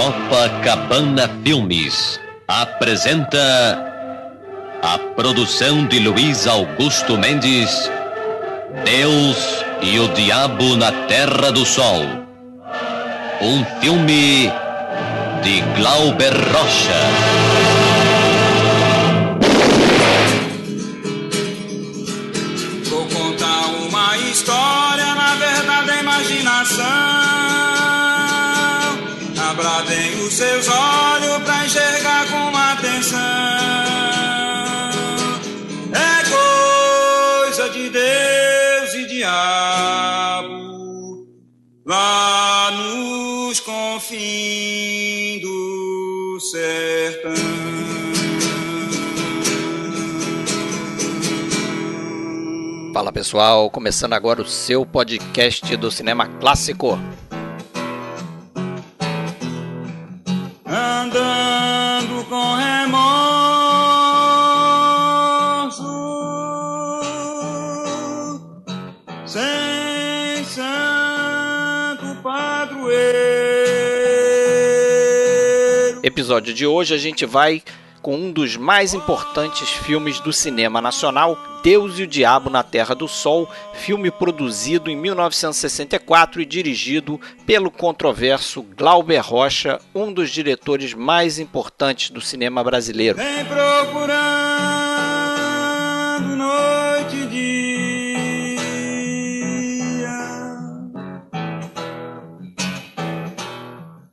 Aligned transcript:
Copacabana 0.00 1.28
Filmes 1.44 2.18
apresenta 2.48 3.38
a 4.82 4.98
produção 5.14 5.86
de 5.88 5.98
Luiz 5.98 6.46
Augusto 6.46 7.18
Mendes, 7.18 7.70
Deus 8.82 9.62
e 9.82 9.98
o 9.98 10.08
Diabo 10.14 10.74
na 10.76 10.90
Terra 11.06 11.52
do 11.52 11.66
Sol. 11.66 12.02
Um 13.42 13.62
filme 13.82 14.50
de 15.42 15.60
Glauber 15.78 16.32
Rocha. 16.50 17.79
Sertão. 46.50 47.32
Fala 52.92 53.12
pessoal, 53.12 53.70
começando 53.70 54.14
agora 54.14 54.42
o 54.42 54.46
seu 54.46 54.84
podcast 54.84 55.76
do 55.76 55.90
cinema 55.90 56.26
clássico. 56.26 56.98
Episódio 76.02 76.54
de 76.54 76.66
hoje 76.66 76.94
a 76.94 76.98
gente 76.98 77.26
vai 77.26 77.62
com 78.00 78.16
um 78.16 78.32
dos 78.32 78.56
mais 78.56 78.94
importantes 78.94 79.68
filmes 79.68 80.18
do 80.20 80.32
cinema 80.32 80.80
nacional, 80.80 81.38
Deus 81.62 81.98
e 81.98 82.04
o 82.04 82.06
Diabo 82.06 82.48
na 82.48 82.62
Terra 82.62 82.94
do 82.94 83.06
Sol, 83.06 83.46
filme 83.74 84.10
produzido 84.10 84.90
em 84.90 84.96
1964 84.96 86.40
e 86.40 86.46
dirigido 86.46 87.20
pelo 87.44 87.70
controverso 87.70 88.62
Glauber 88.62 89.18
Rocha, 89.18 89.78
um 89.94 90.10
dos 90.10 90.30
diretores 90.30 90.94
mais 90.94 91.38
importantes 91.38 92.08
do 92.08 92.22
cinema 92.22 92.64
brasileiro. 92.64 93.18
Vem 93.18 93.44
procurando 93.44 94.39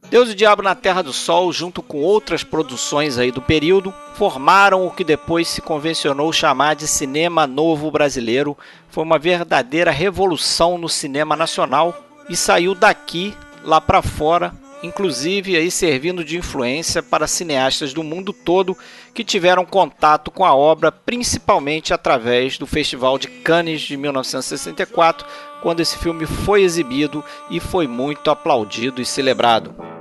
Deus 0.09 0.30
e 0.30 0.31
o 0.31 0.36
Diabo 0.36 0.61
na 0.61 0.73
Terra 0.73 1.02
do 1.02 1.11
Sol, 1.11 1.52
junto 1.52 1.81
com 1.81 1.97
outras 1.97 2.41
produções 2.41 3.17
aí 3.17 3.30
do 3.30 3.41
período, 3.41 3.94
formaram 4.13 4.88
o 4.88 4.91
que 4.91 5.03
depois 5.03 5.50
se 5.50 5.61
convencionou 5.61 6.31
chamar 6.31 6.75
de 6.75 6.88
cinema 6.88 7.45
novo 7.45 7.91
brasileiro. 7.91 8.58
Foi 8.89 9.03
uma 9.03 9.19
verdadeira 9.19 9.91
revolução 9.91 10.78
no 10.78 10.88
cinema 10.88 11.35
nacional 11.35 11.94
e 12.30 12.38
saiu 12.38 12.73
daqui 12.73 13.35
lá 13.66 13.81
para 13.81 14.02
fora, 14.02 14.53
inclusive 14.81 15.58
aí 15.58 15.69
servindo 15.69 16.23
de 16.23 16.38
influência 16.38 17.03
para 17.03 17.28
cineastas 17.28 17.94
do 17.94 18.02
mundo 18.02 18.31
todo 18.31 18.78
que 19.13 19.25
tiveram 19.25 19.66
contato 19.66 20.31
com 20.31 20.45
a 20.45 20.55
obra 20.55 20.89
principalmente 20.89 21.94
através 21.94 22.58
do 22.58 22.66
Festival 22.66 23.19
de 23.19 23.28
Cannes 23.28 23.81
de 23.81 23.97
1964, 23.97 25.28
quando 25.62 25.81
esse 25.81 25.97
filme 25.97 26.25
foi 26.25 26.62
exibido 26.62 27.22
e 27.50 27.59
foi 27.59 27.88
muito 27.88 28.31
aplaudido 28.31 29.01
e 29.01 29.06
celebrado. 29.06 29.97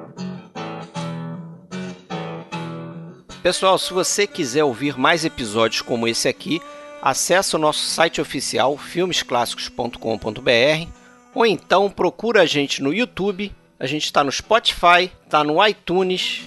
Pessoal, 3.47 3.79
se 3.79 3.93
você 3.93 4.27
quiser 4.27 4.65
ouvir 4.65 4.99
mais 4.99 5.25
episódios 5.25 5.81
como 5.81 6.09
esse 6.09 6.27
aqui, 6.27 6.61
acesse 7.01 7.55
o 7.55 7.61
nosso 7.61 7.79
site 7.79 8.21
oficial 8.21 8.77
filmesclassicos.com.br 8.77 10.91
ou 11.33 11.47
então 11.47 11.89
procura 11.89 12.43
a 12.43 12.45
gente 12.45 12.83
no 12.83 12.93
YouTube, 12.93 13.55
a 13.79 13.87
gente 13.87 14.07
está 14.07 14.25
no 14.25 14.33
Spotify, 14.33 15.13
está 15.25 15.45
no 15.45 15.65
iTunes 15.65 16.43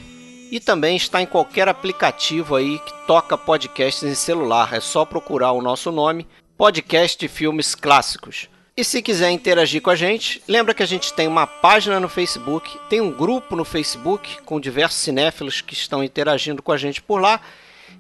e 0.51 0.59
também 0.59 0.97
está 0.97 1.21
em 1.21 1.25
qualquer 1.25 1.69
aplicativo 1.69 2.57
aí 2.57 2.77
que 2.79 2.91
toca 3.07 3.37
podcasts 3.37 4.03
em 4.03 4.13
celular. 4.13 4.73
É 4.73 4.81
só 4.81 5.05
procurar 5.05 5.53
o 5.53 5.61
nosso 5.61 5.93
nome, 5.93 6.27
Podcast 6.57 7.17
de 7.17 7.29
Filmes 7.29 7.75
Clássicos. 7.75 8.49
E 8.79 8.83
se 8.85 9.01
quiser 9.01 9.29
interagir 9.31 9.81
com 9.81 9.89
a 9.89 9.95
gente, 9.97 10.41
lembra 10.47 10.73
que 10.73 10.81
a 10.81 10.85
gente 10.85 11.11
tem 11.11 11.27
uma 11.27 11.45
página 11.45 11.99
no 11.99 12.07
Facebook, 12.07 12.79
tem 12.87 13.01
um 13.01 13.11
grupo 13.11 13.53
no 13.53 13.65
Facebook 13.65 14.41
com 14.43 14.57
diversos 14.57 15.01
cinéfilos 15.01 15.59
que 15.59 15.73
estão 15.73 16.01
interagindo 16.01 16.63
com 16.63 16.71
a 16.71 16.77
gente 16.77 17.01
por 17.01 17.19
lá. 17.19 17.41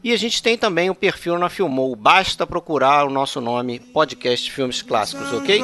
E 0.01 0.13
a 0.13 0.17
gente 0.17 0.41
tem 0.41 0.57
também 0.57 0.89
um 0.89 0.95
perfil 0.95 1.37
na 1.37 1.49
Filmou. 1.49 1.93
Basta 1.97 2.47
procurar 2.47 3.05
o 3.05 3.09
nosso 3.09 3.41
nome, 3.41 3.77
Podcast 3.77 4.49
Filmes 4.49 4.81
Clássicos, 4.81 5.33
ok? 5.33 5.61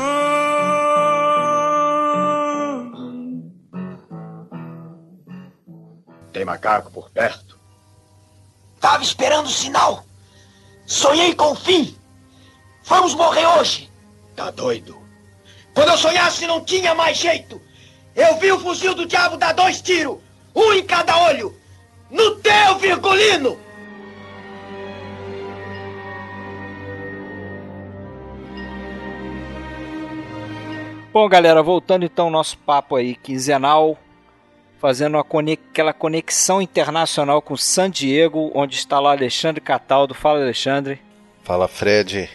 Tem 6.33 6.43
macaco 6.43 6.91
por 6.91 7.09
perto? 7.09 7.57
Tava 8.81 9.01
esperando 9.01 9.45
o 9.45 9.49
sinal. 9.49 10.03
Sonhei 10.85 11.33
com 11.33 11.53
o 11.53 11.55
fim. 11.55 11.97
Vamos 12.83 13.15
morrer 13.15 13.47
hoje. 13.47 13.89
Tá 14.35 14.51
doido? 14.51 15.04
Quando 15.75 15.90
eu 15.90 15.97
sonhasse 15.97 16.47
não 16.47 16.63
tinha 16.63 16.96
mais 16.96 17.18
jeito. 17.18 17.62
Eu 18.16 18.38
vi 18.38 18.52
o 18.52 18.59
fuzil 18.59 18.96
do 18.96 19.06
diabo 19.06 19.36
dar 19.38 19.53
dois 19.53 19.81
tiros, 19.81 20.18
um 20.56 20.72
em 20.74 20.84
cada 20.84 21.16
olho. 21.25 21.53
No 22.09 22.36
teu, 22.38 22.78
Virgulino! 22.80 23.59
Bom, 31.12 31.30
galera, 31.30 31.63
voltando 31.63 32.03
então 32.06 32.25
ao 32.25 32.31
nosso 32.31 32.57
papo 32.57 32.96
aí 32.96 33.16
quinzenal, 33.16 33.97
fazendo 34.80 35.16
uma 35.16 35.24
conex- 35.24 35.63
aquela 35.72 35.94
conexão 35.94 36.62
internacional 36.62 37.42
com 37.42 37.56
San 37.56 37.90
Diego, 37.90 38.52
onde 38.53 38.75
está 38.75 39.00
lá 39.00 39.12
Alexandre 39.12 39.62
Cataldo. 39.62 40.13
Fala, 40.13 40.42
Alexandre. 40.42 41.02
Fala 41.44 41.68
Fred, 41.68 42.30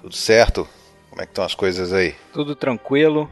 tudo 0.00 0.14
certo? 0.14 0.68
Como 1.18 1.24
é 1.24 1.26
que 1.26 1.32
estão 1.32 1.44
as 1.44 1.54
coisas 1.56 1.92
aí? 1.92 2.14
Tudo 2.32 2.54
tranquilo. 2.54 3.28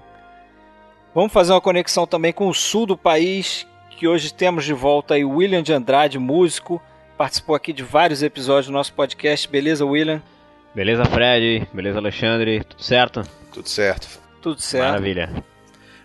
Vamos 1.15 1.33
fazer 1.33 1.53
uma 1.53 1.61
conexão 1.61 2.05
também 2.05 2.33
com 2.33 2.49
o 2.49 2.53
sul 2.53 2.85
do 2.85 2.99
país, 2.99 3.65
que 3.91 4.09
hoje 4.09 4.35
temos 4.35 4.65
de 4.65 4.73
volta 4.73 5.15
aí 5.15 5.25
o 5.25 5.37
William 5.37 5.63
de 5.63 5.73
Andrade, 5.73 6.19
músico, 6.19 6.83
participou 7.17 7.55
aqui 7.55 7.73
de 7.73 7.85
vários 7.85 8.25
episódios 8.25 8.67
do 8.67 8.73
nosso 8.73 8.93
podcast. 8.93 9.49
Beleza, 9.49 9.87
William? 9.87 10.21
Beleza, 10.75 11.05
Fred? 11.05 11.69
Beleza, 11.73 11.99
Alexandre? 11.99 12.65
Tudo 12.65 12.83
certo? 12.83 13.23
Tudo 13.53 13.69
certo. 13.69 14.21
Tudo 14.43 14.61
certo. 14.61 14.89
Maravilha. 14.89 15.45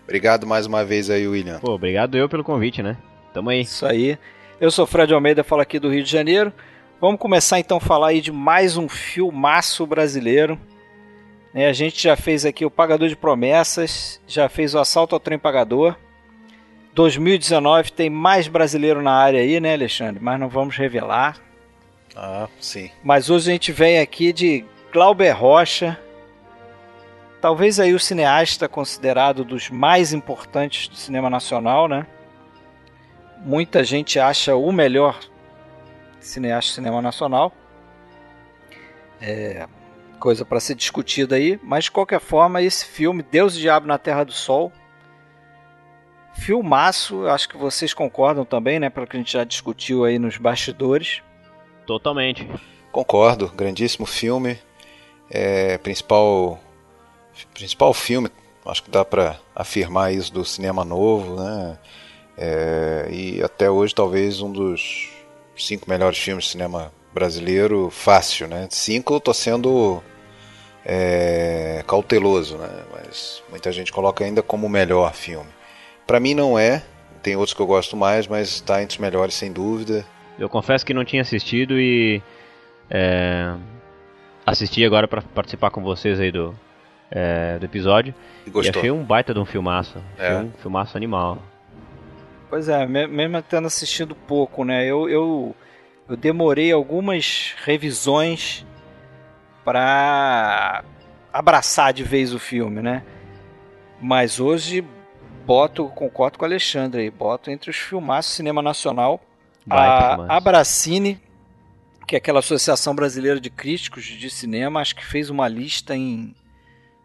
Obrigado 0.04 0.46
mais 0.46 0.66
uma 0.66 0.84
vez 0.84 1.10
aí, 1.10 1.26
William. 1.26 1.58
Pô, 1.58 1.72
obrigado 1.72 2.16
eu 2.16 2.28
pelo 2.28 2.44
convite, 2.44 2.80
né? 2.80 2.96
Tamo 3.34 3.50
aí. 3.50 3.62
Isso 3.62 3.84
aí. 3.84 4.16
Eu 4.60 4.70
sou 4.70 4.86
Fred 4.86 5.12
Almeida, 5.12 5.42
falo 5.42 5.62
aqui 5.62 5.80
do 5.80 5.90
Rio 5.90 6.04
de 6.04 6.10
Janeiro. 6.12 6.52
Vamos 7.00 7.18
começar 7.18 7.58
então 7.58 7.78
a 7.78 7.80
falar 7.80 8.10
aí 8.10 8.20
de 8.20 8.30
mais 8.30 8.76
um 8.76 8.88
filmaço 8.88 9.84
brasileiro. 9.84 10.56
Né, 11.52 11.66
a 11.66 11.72
gente 11.72 12.02
já 12.02 12.16
fez 12.16 12.44
aqui 12.44 12.64
o 12.64 12.70
Pagador 12.70 13.08
de 13.08 13.16
Promessas, 13.16 14.20
já 14.26 14.48
fez 14.48 14.74
o 14.74 14.78
Assalto 14.78 15.14
ao 15.14 15.20
Trem 15.20 15.38
Pagador. 15.38 15.96
2019 16.94 17.92
tem 17.92 18.10
mais 18.10 18.48
brasileiro 18.48 19.02
na 19.02 19.12
área 19.12 19.40
aí, 19.40 19.60
né, 19.60 19.74
Alexandre? 19.74 20.22
Mas 20.22 20.40
não 20.40 20.48
vamos 20.48 20.76
revelar. 20.76 21.38
Ah, 22.16 22.48
sim. 22.60 22.90
Mas 23.02 23.30
hoje 23.30 23.50
a 23.50 23.52
gente 23.52 23.72
vem 23.72 23.98
aqui 23.98 24.32
de 24.32 24.64
Glauber 24.92 25.32
Rocha, 25.32 25.98
talvez 27.40 27.80
aí 27.80 27.94
o 27.94 28.00
cineasta 28.00 28.68
considerado 28.68 29.44
dos 29.44 29.70
mais 29.70 30.12
importantes 30.12 30.88
do 30.88 30.96
cinema 30.96 31.30
nacional, 31.30 31.88
né? 31.88 32.06
Muita 33.38 33.82
gente 33.82 34.18
acha 34.18 34.54
o 34.54 34.70
melhor 34.70 35.18
cineasta 36.20 36.70
do 36.70 36.74
cinema 36.74 37.02
nacional. 37.02 37.52
É 39.20 39.66
coisa 40.22 40.44
para 40.44 40.60
ser 40.60 40.76
discutida 40.76 41.34
aí, 41.34 41.58
mas 41.64 41.84
de 41.84 41.90
qualquer 41.90 42.20
forma, 42.20 42.62
esse 42.62 42.84
filme 42.84 43.24
Deus 43.24 43.56
e 43.56 43.60
Diabo 43.60 43.88
na 43.88 43.98
Terra 43.98 44.22
do 44.22 44.30
Sol 44.30 44.72
Filmaço, 46.34 47.26
acho 47.26 47.48
que 47.48 47.56
vocês 47.56 47.92
concordam 47.92 48.44
também, 48.44 48.78
né? 48.78 48.88
Pelo 48.88 49.06
que 49.06 49.16
a 49.16 49.18
gente 49.18 49.32
já 49.32 49.44
discutiu 49.44 50.04
aí 50.04 50.18
nos 50.18 50.36
bastidores. 50.38 51.22
Totalmente. 51.86 52.48
Concordo, 52.92 53.48
grandíssimo 53.48 54.06
filme. 54.06 54.58
É, 55.28 55.76
principal, 55.78 56.58
principal 57.52 57.92
filme, 57.92 58.30
acho 58.64 58.82
que 58.82 58.90
dá 58.90 59.04
para 59.04 59.38
afirmar 59.54 60.14
isso 60.14 60.32
do 60.32 60.44
cinema 60.44 60.84
novo, 60.84 61.36
né? 61.42 61.78
É, 62.38 63.08
e 63.10 63.42
até 63.42 63.70
hoje 63.70 63.94
talvez 63.94 64.40
um 64.40 64.52
dos 64.52 65.10
cinco 65.56 65.88
melhores 65.88 66.18
filmes 66.18 66.44
de 66.44 66.50
cinema 66.52 66.92
brasileiro 67.12 67.90
fácil, 67.90 68.46
né? 68.46 68.68
Cinco 68.70 69.14
eu 69.14 69.20
tô 69.20 69.34
sendo 69.34 70.02
é, 70.84 71.82
cauteloso, 71.86 72.56
né? 72.58 72.68
Mas 72.92 73.42
muita 73.50 73.70
gente 73.72 73.92
coloca 73.92 74.24
ainda 74.24 74.42
como 74.42 74.66
o 74.66 74.70
melhor 74.70 75.12
filme. 75.14 75.48
Para 76.06 76.18
mim 76.20 76.34
não 76.34 76.58
é, 76.58 76.82
tem 77.22 77.36
outros 77.36 77.54
que 77.54 77.60
eu 77.60 77.66
gosto 77.66 77.96
mais, 77.96 78.26
mas 78.26 78.48
está 78.48 78.82
entre 78.82 78.96
os 78.96 79.00
melhores 79.00 79.34
sem 79.34 79.52
dúvida. 79.52 80.04
Eu 80.38 80.48
confesso 80.48 80.84
que 80.84 80.92
não 80.94 81.04
tinha 81.04 81.22
assistido 81.22 81.78
e 81.78 82.20
é, 82.90 83.54
assisti 84.44 84.84
agora 84.84 85.06
para 85.06 85.22
participar 85.22 85.70
com 85.70 85.82
vocês 85.82 86.18
aí 86.18 86.32
do, 86.32 86.54
é, 87.10 87.58
do 87.58 87.64
episódio. 87.64 88.14
E 88.46 88.50
gostou? 88.50 88.74
E 88.74 88.78
achei 88.78 88.90
um 88.90 89.04
baita 89.04 89.32
de 89.32 89.38
um 89.38 89.44
filmaço. 89.44 90.02
É. 90.18 90.36
Um 90.38 90.50
filmaço 90.60 90.96
animal. 90.96 91.38
Pois 92.50 92.68
é, 92.68 92.84
me- 92.86 93.06
mesmo 93.06 93.40
tendo 93.42 93.66
assistido 93.66 94.14
pouco, 94.14 94.64
né? 94.64 94.84
Eu, 94.84 95.08
eu, 95.08 95.56
eu 96.08 96.16
demorei 96.16 96.72
algumas 96.72 97.54
revisões 97.64 98.66
para 99.64 100.84
abraçar 101.32 101.92
de 101.92 102.02
vez 102.02 102.32
o 102.34 102.38
filme, 102.38 102.82
né? 102.82 103.02
Mas 104.00 104.40
hoje 104.40 104.84
boto, 105.46 105.88
concordo 105.88 106.38
com 106.38 106.44
o 106.44 106.48
Alexandre 106.48 107.02
aí, 107.02 107.10
boto 107.10 107.50
entre 107.50 107.70
os 107.70 107.76
filmaços 107.76 108.34
cinema 108.34 108.62
nacional 108.62 109.20
Baita 109.66 110.22
a. 110.24 110.36
Abracine, 110.36 111.20
que 112.06 112.14
é 112.16 112.18
aquela 112.18 112.40
Associação 112.40 112.94
Brasileira 112.94 113.40
de 113.40 113.48
Críticos 113.50 114.04
de 114.04 114.30
Cinema, 114.30 114.80
acho 114.80 114.94
que 114.96 115.04
fez 115.04 115.30
uma 115.30 115.46
lista 115.48 115.94
em 115.96 116.34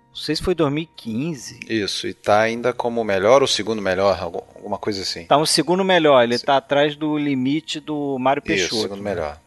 não 0.09 0.23
sei 0.23 0.35
se 0.35 0.41
foi 0.41 0.55
2015. 0.55 1.59
Isso, 1.69 2.07
e 2.07 2.13
tá 2.15 2.39
ainda 2.41 2.73
como 2.73 2.99
o 2.99 3.03
melhor 3.03 3.43
ou 3.43 3.47
segundo 3.47 3.79
melhor, 3.79 4.19
algu- 4.19 4.43
alguma 4.55 4.79
coisa 4.79 5.03
assim. 5.03 5.25
Tá 5.25 5.37
o 5.37 5.45
segundo 5.45 5.83
melhor, 5.83 6.23
ele 6.23 6.39
tá 6.39 6.57
atrás 6.57 6.95
do 6.95 7.15
limite 7.19 7.79
do 7.79 8.17
Mário 8.17 8.39
Isso, 8.39 8.47
Peixoto. 8.47 8.81
segundo 8.81 9.03
melhor. 9.03 9.39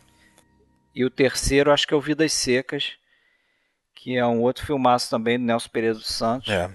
E 0.95 1.05
o 1.05 1.11
terceiro, 1.11 1.73
acho 1.73 1.85
que 1.89 1.93
é 1.93 1.97
o 1.97 2.01
Vidas 2.01 2.33
Secas, 2.33 2.93
que 4.01 4.17
é 4.17 4.27
um 4.27 4.41
outro 4.41 4.65
filmaço 4.65 5.11
também 5.11 5.39
do 5.39 5.45
Nelson 5.45 5.69
Pereira 5.69 5.95
dos 5.95 6.07
Santos. 6.07 6.49
É. 6.49 6.71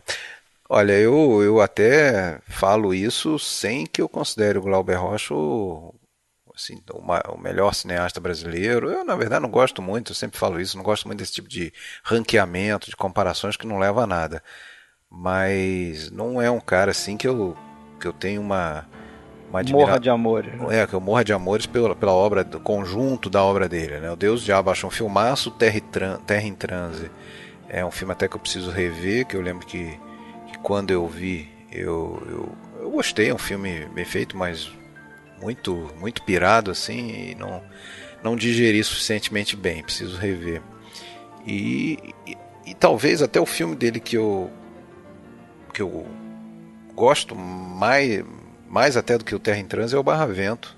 Olha, 0.70 0.94
eu, 0.94 1.42
eu 1.44 1.60
até 1.60 2.40
falo 2.48 2.94
isso 2.94 3.40
sem 3.40 3.86
que 3.86 4.00
eu 4.00 4.08
considere 4.08 4.60
o 4.60 4.62
Glauber 4.62 4.96
Rocha 4.96 5.34
o, 5.34 5.94
assim, 6.56 6.80
o, 6.92 7.34
o 7.34 7.38
melhor 7.40 7.74
cineasta 7.74 8.20
brasileiro. 8.20 8.92
Eu, 8.92 9.04
na 9.04 9.16
verdade, 9.16 9.42
não 9.42 9.50
gosto 9.50 9.82
muito, 9.82 10.12
eu 10.12 10.16
sempre 10.16 10.38
falo 10.38 10.62
isso, 10.62 10.78
não 10.78 10.84
gosto 10.84 11.08
muito 11.08 11.20
desse 11.20 11.34
tipo 11.34 11.50
de 11.50 11.74
ranqueamento, 12.04 12.90
de 12.90 12.96
comparações 12.96 13.58
que 13.58 13.66
não 13.66 13.80
leva 13.80 14.04
a 14.04 14.08
nada. 14.08 14.44
Mas 15.10 16.12
não 16.12 16.40
é 16.40 16.52
um 16.52 16.60
cara 16.60 16.92
assim 16.92 17.18
que 17.18 17.28
eu, 17.28 17.58
que 18.00 18.08
eu 18.08 18.14
tenho 18.14 18.40
uma, 18.40 18.88
uma 19.56 19.72
Morra 19.72 19.84
admira- 19.96 20.00
de 20.00 20.10
amores. 20.10 20.54
né? 20.60 20.82
é, 20.82 20.88
que 20.88 20.94
eu 20.94 21.02
morra 21.02 21.24
de 21.24 21.34
amores 21.34 21.66
pela, 21.66 21.96
pela 21.96 22.12
obra, 22.14 22.44
do 22.44 22.60
conjunto 22.60 23.30
da 23.30 23.44
obra 23.44 23.68
dele, 23.70 24.00
né? 24.00 24.12
O 24.12 24.16
Deus 24.16 24.44
Diabo 24.44 24.70
acho 24.72 24.86
um 24.88 24.92
filmaço, 24.92 25.50
Terra, 25.52 25.80
Tran- 25.92 26.20
Terra 26.26 26.44
em 26.48 26.54
Transe 26.54 27.10
é 27.70 27.84
um 27.86 27.92
filme 27.92 28.12
até 28.14 28.28
que 28.28 28.36
eu 28.36 28.40
preciso 28.40 28.70
rever, 28.72 29.26
que 29.26 29.36
eu 29.36 29.42
lembro 29.42 29.66
que, 29.66 30.00
que 30.52 30.58
quando 30.60 30.92
eu 30.92 31.08
vi, 31.08 31.50
eu, 31.72 32.22
eu, 32.30 32.50
eu 32.84 32.90
gostei, 32.92 33.30
é 33.30 33.34
um 33.34 33.38
filme 33.40 33.86
bem 33.94 34.06
feito, 34.06 34.38
mas 34.38 34.72
muito 35.42 35.92
muito 36.00 36.22
pirado 36.24 36.72
assim, 36.72 37.32
e 37.32 37.36
não, 37.36 37.62
não 38.24 38.36
digeri 38.36 38.84
suficientemente 38.84 39.56
bem, 39.56 39.84
preciso 39.84 40.18
rever. 40.18 40.62
E, 41.46 42.14
e, 42.26 42.38
e 42.68 42.74
talvez 42.74 43.22
até 43.22 43.40
o 43.40 43.46
filme 43.46 43.76
dele 43.76 44.00
que 44.00 44.16
eu 44.16 44.50
que 45.74 45.82
eu 45.82 46.06
gosto 46.96 47.36
mais, 47.36 48.24
mais 48.70 48.98
até 48.98 49.18
do 49.18 49.24
que 49.24 49.34
o 49.36 49.40
Terra 49.40 49.58
em 49.60 49.66
Transe 49.66 49.96
é 49.96 49.98
o 49.98 50.04
Barra 50.04 50.26
Vento, 50.26 50.76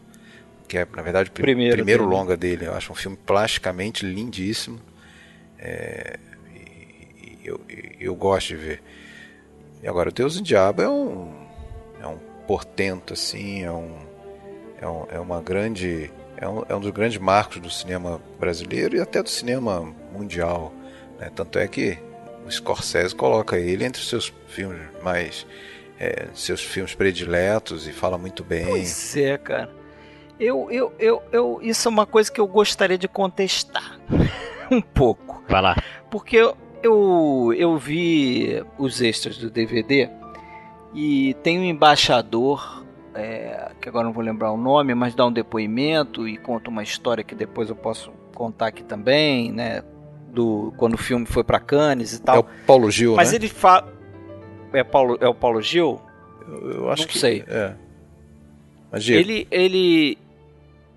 que 0.67 0.77
é 0.77 0.87
na 0.95 1.01
verdade 1.01 1.29
o 1.29 1.31
pri- 1.33 1.43
Primeiro 1.43 1.75
primeiro 1.77 2.03
dele. 2.03 2.15
longa 2.15 2.37
dele. 2.37 2.65
Eu 2.65 2.73
acho 2.73 2.91
um 2.91 2.95
filme 2.95 3.17
plasticamente 3.25 4.05
lindíssimo. 4.05 4.79
É, 5.59 6.19
e- 6.53 7.37
e 7.43 7.47
eu, 7.47 7.61
e 7.69 7.95
eu 7.99 8.15
gosto 8.15 8.49
de 8.49 8.55
ver. 8.55 8.83
E 9.81 9.87
agora 9.87 10.09
o 10.09 10.11
Deus 10.11 10.35
e 10.35 10.39
o 10.39 10.41
Diabo 10.43 10.81
é 10.81 10.89
um 10.89 11.33
é 12.01 12.07
um 12.07 12.17
portento 12.47 13.13
assim, 13.13 13.63
é 13.63 13.71
um 13.71 13.95
é, 14.81 14.87
um- 14.87 15.05
é 15.11 15.19
uma 15.19 15.41
grande 15.41 16.11
é 16.37 16.47
um, 16.47 16.63
é 16.69 16.75
um 16.75 16.79
dos 16.79 16.91
grandes 16.91 17.17
marcos 17.17 17.59
do 17.59 17.69
cinema 17.69 18.21
brasileiro 18.39 18.95
e 18.95 18.99
até 19.01 19.23
do 19.23 19.29
cinema 19.29 19.81
mundial. 20.13 20.71
né? 21.19 21.31
Tanto 21.35 21.57
é 21.57 21.67
que 21.67 21.97
o 22.45 22.51
Scorsese 22.51 23.15
coloca 23.15 23.57
ele 23.57 23.83
entre 23.83 23.99
os 24.01 24.07
seus 24.07 24.31
filmes 24.47 24.79
mais 25.01 25.47
é, 25.99 26.27
seus 26.33 26.61
filmes 26.61 26.93
prediletos 26.93 27.87
e 27.87 27.91
fala 27.91 28.17
muito 28.17 28.43
bem. 28.43 28.65
Pois 28.65 29.15
é, 29.17 29.37
cara. 29.37 29.69
Eu, 30.39 30.69
eu, 30.69 30.93
eu, 30.99 31.23
eu, 31.31 31.59
isso 31.63 31.87
é 31.87 31.91
uma 31.91 32.05
coisa 32.05 32.31
que 32.31 32.39
eu 32.39 32.47
gostaria 32.47 32.97
de 32.97 33.07
contestar 33.07 33.99
um 34.69 34.81
pouco. 34.81 35.43
Vai 35.49 35.61
lá. 35.61 35.75
Porque 36.11 36.35
eu, 36.35 36.55
eu, 36.83 37.53
eu 37.57 37.77
vi 37.77 38.63
os 38.77 39.01
extras 39.01 39.37
do 39.37 39.49
DVD 39.49 40.09
e 40.93 41.35
tem 41.41 41.59
um 41.59 41.63
embaixador, 41.63 42.85
é, 43.15 43.71
que 43.81 43.89
agora 43.89 44.05
não 44.05 44.13
vou 44.13 44.23
lembrar 44.23 44.51
o 44.51 44.57
nome, 44.57 44.93
mas 44.93 45.15
dá 45.15 45.25
um 45.25 45.31
depoimento 45.31 46.27
e 46.27 46.37
conta 46.37 46.69
uma 46.69 46.83
história 46.83 47.23
que 47.23 47.33
depois 47.33 47.69
eu 47.69 47.75
posso 47.75 48.11
contar 48.35 48.67
aqui 48.67 48.83
também, 48.83 49.51
né? 49.51 49.83
Do, 50.29 50.71
quando 50.77 50.93
o 50.93 50.97
filme 50.97 51.25
foi 51.25 51.43
para 51.43 51.59
Cannes 51.59 52.13
e 52.13 52.17
É 52.17 52.19
tal. 52.19 52.39
o 52.41 52.45
Paulo 52.67 52.91
Gil, 52.91 53.15
mas 53.15 53.31
né? 53.31 53.37
ele 53.37 53.47
fala. 53.49 53.91
É, 54.73 54.83
Paulo, 54.83 55.17
é 55.21 55.27
o 55.27 55.33
Paulo 55.33 55.61
Gil? 55.61 56.01
Eu, 56.47 56.71
eu 56.71 56.91
acho 56.91 57.03
não 57.03 57.09
que 57.09 57.17
sei. 57.17 57.43
É. 57.47 57.73
Mas. 58.91 59.07
Ele, 59.07 59.47
ele, 59.51 60.17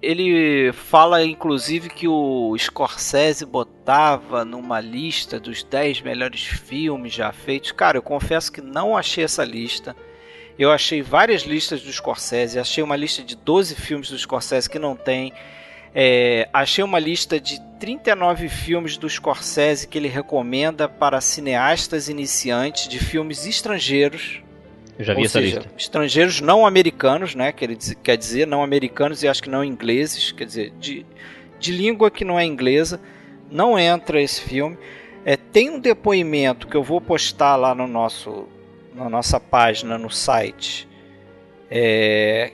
ele 0.01 0.73
fala, 0.73 1.25
inclusive, 1.25 1.89
que 1.89 2.09
o 2.09 2.57
Scorsese 2.59 3.45
botava 3.45 4.45
numa 4.45 4.81
lista 4.81 5.39
dos 5.39 5.63
10 5.63 6.03
melhores 6.03 6.43
filmes 6.43 7.13
já 7.13 7.33
feitos. 7.33 7.73
Cara, 7.73 7.99
eu 7.99 8.03
confesso 8.03 8.51
que 8.51 8.61
não 8.61 8.97
achei 8.97 9.25
essa 9.25 9.45
lista. 9.45 9.95
Eu 10.59 10.71
achei 10.71 11.01
várias 11.01 11.43
listas 11.43 11.83
do 11.83 11.93
Scorsese. 11.93 12.59
Achei 12.59 12.83
uma 12.83 12.97
lista 12.97 13.23
de 13.23 13.35
12 13.35 13.75
filmes 13.77 14.11
do 14.11 14.19
Scorsese 14.19 14.69
que 14.69 14.79
não 14.79 14.95
tem. 14.95 15.33
É, 15.95 16.49
achei 16.53 16.85
uma 16.85 16.99
lista 16.99 17.41
de 17.41 17.61
39 17.81 18.49
filmes 18.49 18.97
do 18.97 19.09
Scorsese 19.09 19.89
que 19.89 19.99
ele 19.99 20.09
recomenda 20.09 20.89
para 20.89 21.21
cineastas 21.21 22.09
iniciantes 22.09 22.87
de 22.87 22.99
filmes 22.99 23.47
estrangeiros. 23.47 24.43
Eu 24.99 25.05
já 25.05 25.15
vi 25.15 25.25
essa 25.25 25.41
seja, 25.41 25.57
lista. 25.57 25.73
estrangeiros 25.77 26.41
não 26.41 26.67
americanos, 26.67 27.35
né? 27.35 27.53
Quer 27.53 27.75
dizer, 27.75 27.95
quer 27.97 28.17
dizer, 28.17 28.47
não 28.47 28.63
americanos 28.63 29.23
e 29.23 29.29
acho 29.29 29.43
que 29.43 29.49
não 29.49 29.65
ingleses, 29.65 30.31
quer 30.31 30.45
dizer, 30.45 30.73
de, 30.79 31.07
de 31.59 31.73
língua 31.73 32.11
que 32.11 32.25
não 32.25 32.39
é 32.39 32.45
inglesa, 32.45 33.01
não 33.51 33.79
entra 33.79 34.21
esse 34.21 34.43
filme. 34.43 34.77
É, 35.25 35.37
tem 35.37 35.71
um 35.71 35.81
depoimento 35.81 36.69
que 36.69 36.77
eu 36.77 36.83
vou 36.83 37.01
postar 37.01 37.57
lá 37.57 37.75
no 37.75 37.87
nosso, 37.87 38.47
na 38.95 39.09
nossa 39.09 39.41
página 39.41 39.99
no 39.99 40.11
site, 40.11 40.89
é, 41.71 42.53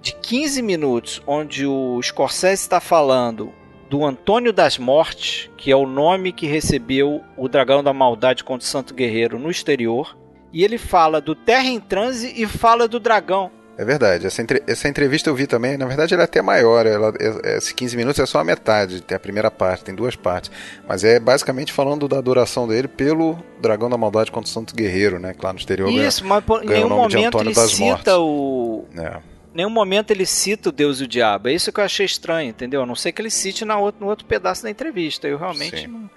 de 0.00 0.12
15 0.14 0.62
minutos, 0.62 1.22
onde 1.26 1.66
o 1.66 2.00
Scorsese 2.02 2.62
está 2.62 2.80
falando 2.80 3.52
do 3.88 4.04
Antônio 4.04 4.52
das 4.52 4.78
Mortes, 4.78 5.50
que 5.56 5.70
é 5.70 5.76
o 5.76 5.86
nome 5.86 6.32
que 6.32 6.46
recebeu 6.46 7.22
o 7.36 7.48
Dragão 7.48 7.82
da 7.82 7.92
Maldade 7.92 8.44
contra 8.44 8.64
o 8.64 8.68
Santo 8.70 8.94
Guerreiro 8.94 9.38
no 9.38 9.50
exterior. 9.50 10.16
E 10.52 10.64
ele 10.64 10.78
fala 10.78 11.20
do 11.20 11.34
Terra 11.34 11.66
em 11.66 11.78
Transe 11.80 12.32
e 12.36 12.46
fala 12.46 12.88
do 12.88 12.98
dragão. 12.98 13.50
É 13.78 13.84
verdade. 13.84 14.26
Essa, 14.26 14.42
entre- 14.42 14.62
essa 14.66 14.88
entrevista 14.88 15.30
eu 15.30 15.34
vi 15.34 15.46
também. 15.46 15.76
Na 15.78 15.86
verdade, 15.86 16.12
ela 16.12 16.22
é 16.22 16.24
até 16.24 16.42
maior. 16.42 16.84
Ela, 16.86 17.12
é- 17.18 17.56
esses 17.56 17.72
15 17.72 17.96
minutos 17.96 18.20
é 18.20 18.26
só 18.26 18.40
a 18.40 18.44
metade. 18.44 19.00
Tem 19.00 19.16
a 19.16 19.20
primeira 19.20 19.50
parte, 19.50 19.84
tem 19.84 19.94
duas 19.94 20.14
partes. 20.16 20.50
Mas 20.86 21.02
é 21.02 21.18
basicamente 21.18 21.72
falando 21.72 22.06
da 22.06 22.18
adoração 22.18 22.68
dele 22.68 22.88
pelo 22.88 23.38
Dragão 23.60 23.88
da 23.88 23.96
Maldade 23.96 24.30
contra 24.30 24.48
o 24.48 24.52
Santo 24.52 24.74
Guerreiro, 24.74 25.18
né? 25.18 25.32
Que 25.34 25.44
lá 25.44 25.52
no 25.52 25.58
exterior 25.58 25.88
ganha- 25.90 26.06
Isso, 26.06 26.26
mas 26.26 26.44
pô, 26.44 26.60
em 26.60 26.66
nenhum 26.66 26.88
momento 26.90 27.38
ele 27.40 27.54
cita 27.96 28.18
o. 28.18 28.84
É. 28.98 29.18
Nenhum 29.52 29.70
momento 29.70 30.10
ele 30.12 30.24
cita 30.24 30.68
o 30.68 30.72
Deus 30.72 31.00
e 31.00 31.04
o 31.04 31.08
Diabo. 31.08 31.48
É 31.48 31.52
isso 31.52 31.72
que 31.72 31.80
eu 31.80 31.84
achei 31.84 32.06
estranho, 32.06 32.50
entendeu? 32.50 32.82
A 32.82 32.86
não 32.86 32.94
ser 32.94 33.12
que 33.12 33.20
ele 33.20 33.30
cite 33.30 33.64
na 33.64 33.76
outro, 33.78 34.00
no 34.04 34.08
outro 34.08 34.24
pedaço 34.26 34.62
da 34.62 34.70
entrevista. 34.70 35.26
Eu 35.26 35.38
realmente 35.38 35.80
Sim. 35.82 35.86
não. 35.88 36.10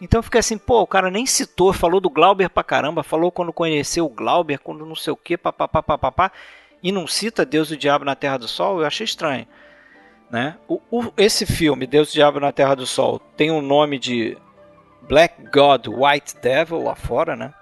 Então 0.00 0.18
eu 0.18 0.22
fiquei 0.22 0.40
assim, 0.40 0.56
pô, 0.58 0.80
o 0.80 0.86
cara 0.86 1.10
nem 1.10 1.26
citou, 1.26 1.72
falou 1.72 2.00
do 2.00 2.08
Glauber 2.10 2.48
pra 2.48 2.64
caramba, 2.64 3.02
falou 3.02 3.30
quando 3.30 3.52
conheceu 3.52 4.06
o 4.06 4.08
Glauber, 4.08 4.58
quando 4.58 4.84
não 4.86 4.96
sei 4.96 5.12
o 5.12 5.16
que, 5.16 5.36
papapá, 5.36 5.82
papapá, 5.82 6.32
e 6.82 6.90
não 6.90 7.06
cita 7.06 7.44
Deus 7.44 7.70
e 7.70 7.74
o 7.74 7.76
Diabo 7.76 8.04
na 8.04 8.14
Terra 8.16 8.38
do 8.38 8.48
Sol, 8.48 8.80
eu 8.80 8.86
achei 8.86 9.04
estranho. 9.04 9.46
Né? 10.30 10.56
O, 10.66 10.80
o- 10.90 11.12
esse 11.18 11.44
filme, 11.44 11.86
Deus 11.86 12.08
e 12.08 12.12
o 12.12 12.14
Diabo 12.14 12.40
na 12.40 12.50
Terra 12.50 12.74
do 12.74 12.86
Sol, 12.86 13.18
tem 13.36 13.50
o 13.50 13.60
nome 13.60 13.98
de 13.98 14.38
Black 15.02 15.34
God, 15.52 15.86
White 15.88 16.36
Devil 16.40 16.82
lá 16.82 16.94
fora, 16.94 17.36
né? 17.36 17.52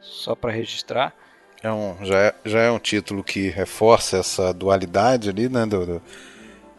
Só 0.00 0.34
pra 0.36 0.52
registrar. 0.52 1.12
É 1.64 1.72
um, 1.72 1.96
já, 2.04 2.18
é, 2.18 2.34
já 2.44 2.60
é 2.60 2.70
um 2.70 2.78
título 2.78 3.24
que 3.24 3.48
reforça 3.48 4.18
essa 4.18 4.52
dualidade 4.52 5.30
ali, 5.30 5.48
né? 5.48 5.64
do- 5.64 5.86
do, 5.86 6.02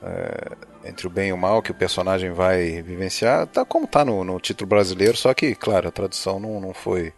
é, 0.04 0.56
entre 0.88 1.08
o 1.08 1.10
bem 1.10 1.30
e 1.30 1.34
o 1.34 1.38
mal 1.38 1.60
que 1.64 1.72
o 1.72 1.76
personagem 1.76 2.32
vai 2.32 2.84
vivenciar, 2.84 3.48
tá 3.48 3.66
como 3.66 3.88
tá 3.88 4.06
no, 4.06 4.24
no 4.24 4.40
título 4.40 4.70
brasileiro, 4.70 5.18
só 5.18 5.34
que, 5.34 5.56
claro, 5.56 5.88
a 5.88 5.92
tradução 5.92 6.40
não, 6.40 6.62
não 6.62 6.72
foi 6.74 7.12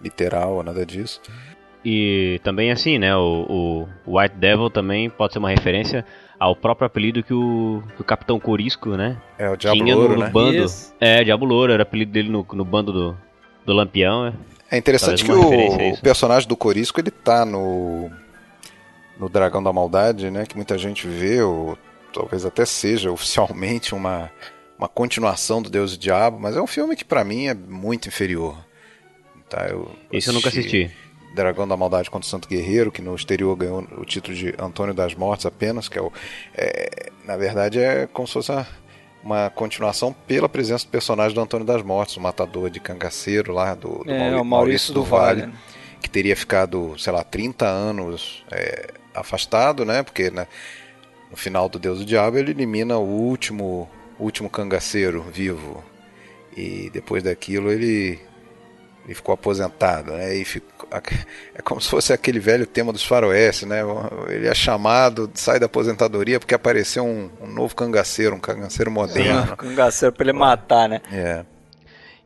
literal 0.00 0.54
ou 0.56 0.62
nada 0.64 0.84
disso. 0.84 1.20
E 1.84 2.40
também 2.42 2.72
assim, 2.72 2.98
né? 2.98 3.14
O, 3.16 3.86
o 4.04 4.18
White 4.18 4.36
Devil 4.36 4.68
também 4.70 5.08
pode 5.08 5.32
ser 5.32 5.38
uma 5.38 5.50
referência 5.50 6.04
ao 6.38 6.56
próprio 6.56 6.86
apelido 6.86 7.22
que 7.22 7.34
o, 7.34 7.82
que 7.94 8.02
o 8.02 8.04
Capitão 8.04 8.38
Corisco, 8.40 8.90
né? 8.96 9.16
É, 9.38 9.48
o 9.48 9.56
Diabo 9.56 9.78
tinha 9.78 9.94
Louro, 9.94 10.10
no, 10.10 10.14
no 10.16 10.24
né? 10.24 10.30
bando. 10.30 10.64
Isso. 10.64 10.92
É, 11.00 11.22
Diabo 11.22 11.44
Louro, 11.44 11.72
era 11.72 11.82
o 11.82 11.86
apelido 11.86 12.10
dele 12.10 12.28
no, 12.28 12.44
no 12.52 12.64
bando 12.64 12.92
do, 12.92 13.16
do 13.64 13.72
Lampião, 13.72 14.24
né? 14.24 14.32
É 14.72 14.78
interessante 14.78 15.22
que 15.22 15.30
Talvez 15.30 15.74
a 15.74 15.76
o, 15.76 15.82
isso. 15.82 15.98
o 15.98 16.02
personagem 16.02 16.48
do 16.48 16.56
Corisco 16.56 16.98
ele 16.98 17.10
tá 17.10 17.44
no 17.44 18.10
no 19.18 19.28
Dragão 19.28 19.62
da 19.62 19.70
Maldade, 19.70 20.30
né? 20.30 20.46
Que 20.46 20.56
muita 20.56 20.78
gente 20.78 21.06
vê, 21.06 21.42
ou 21.42 21.76
talvez 22.12 22.46
até 22.46 22.64
seja 22.64 23.12
oficialmente 23.12 23.94
uma 23.94 24.32
uma 24.78 24.88
continuação 24.88 25.60
do 25.60 25.68
Deus 25.68 25.94
e 25.94 25.98
Diabo, 25.98 26.40
mas 26.40 26.56
é 26.56 26.60
um 26.60 26.66
filme 26.66 26.96
que 26.96 27.04
pra 27.04 27.22
mim 27.22 27.48
é 27.48 27.54
muito 27.54 28.08
inferior. 28.08 28.56
Tá, 29.48 29.68
eu 29.68 29.94
Esse 30.10 30.28
eu 30.30 30.32
nunca 30.32 30.48
assisti. 30.48 30.90
Dragão 31.34 31.68
da 31.68 31.76
Maldade 31.76 32.10
contra 32.10 32.26
o 32.26 32.30
Santo 32.30 32.48
Guerreiro, 32.48 32.90
que 32.90 33.02
no 33.02 33.14
exterior 33.14 33.54
ganhou 33.54 33.86
o 33.98 34.04
título 34.06 34.34
de 34.34 34.54
Antônio 34.58 34.94
das 34.94 35.14
Mortes 35.14 35.44
apenas, 35.44 35.86
que 35.86 35.98
é 35.98 36.02
o. 36.02 36.10
é, 36.54 37.10
na 37.26 37.36
verdade 37.36 37.78
é 37.78 38.06
como 38.06 38.26
se 38.26 38.32
fosse 38.32 38.50
uma, 38.50 38.66
uma 39.22 39.50
continuação 39.50 40.12
pela 40.12 40.48
presença 40.48 40.84
do 40.84 40.90
personagem 40.90 41.34
do 41.34 41.40
Antônio 41.40 41.66
das 41.66 41.82
Mortes, 41.82 42.16
o 42.16 42.20
matador 42.20 42.68
de 42.70 42.80
cangaceiro 42.80 43.52
lá 43.52 43.74
do, 43.74 44.02
do 44.04 44.10
É, 44.10 44.18
Mauri- 44.18 44.40
o 44.40 44.44
Maurício 44.44 44.92
do 44.92 45.02
Vale. 45.04 45.48
que 46.00 46.10
teria 46.10 46.34
ficado, 46.36 46.94
sei 46.98 47.12
lá, 47.12 47.22
30 47.22 47.66
anos 47.66 48.44
é, 48.50 48.88
afastado, 49.14 49.84
né? 49.84 50.02
Porque 50.02 50.30
né, 50.30 50.46
no 51.30 51.36
final 51.36 51.68
do 51.68 51.78
Deus 51.78 52.00
do 52.00 52.04
Diabo 52.04 52.36
ele 52.38 52.50
elimina 52.50 52.98
o 52.98 53.04
último, 53.06 53.88
último 54.18 54.50
cangaceiro 54.50 55.22
vivo. 55.22 55.82
E 56.56 56.90
depois 56.92 57.22
daquilo 57.22 57.70
ele, 57.70 58.18
ele 59.04 59.14
ficou 59.14 59.32
aposentado, 59.34 60.12
né? 60.12 60.34
E 60.36 60.44
ficou- 60.44 60.88
é 61.54 61.62
como 61.62 61.80
se 61.80 61.88
fosse 61.88 62.12
aquele 62.12 62.38
velho 62.38 62.66
tema 62.66 62.92
dos 62.92 63.02
faroeste, 63.04 63.64
né? 63.66 63.80
Ele 64.28 64.46
é 64.46 64.54
chamado, 64.54 65.30
sai 65.34 65.58
da 65.58 65.66
aposentadoria 65.66 66.38
porque 66.38 66.54
apareceu 66.54 67.04
um, 67.04 67.30
um 67.40 67.46
novo 67.46 67.74
cangaceiro, 67.74 68.36
um 68.36 68.40
cangaceiro 68.40 68.90
moderno. 68.90 69.54
Cangaceiro 69.56 70.14
pra 70.14 70.24
ele 70.24 70.32
matar, 70.32 70.88
né? 70.88 71.00
É. 71.12 71.44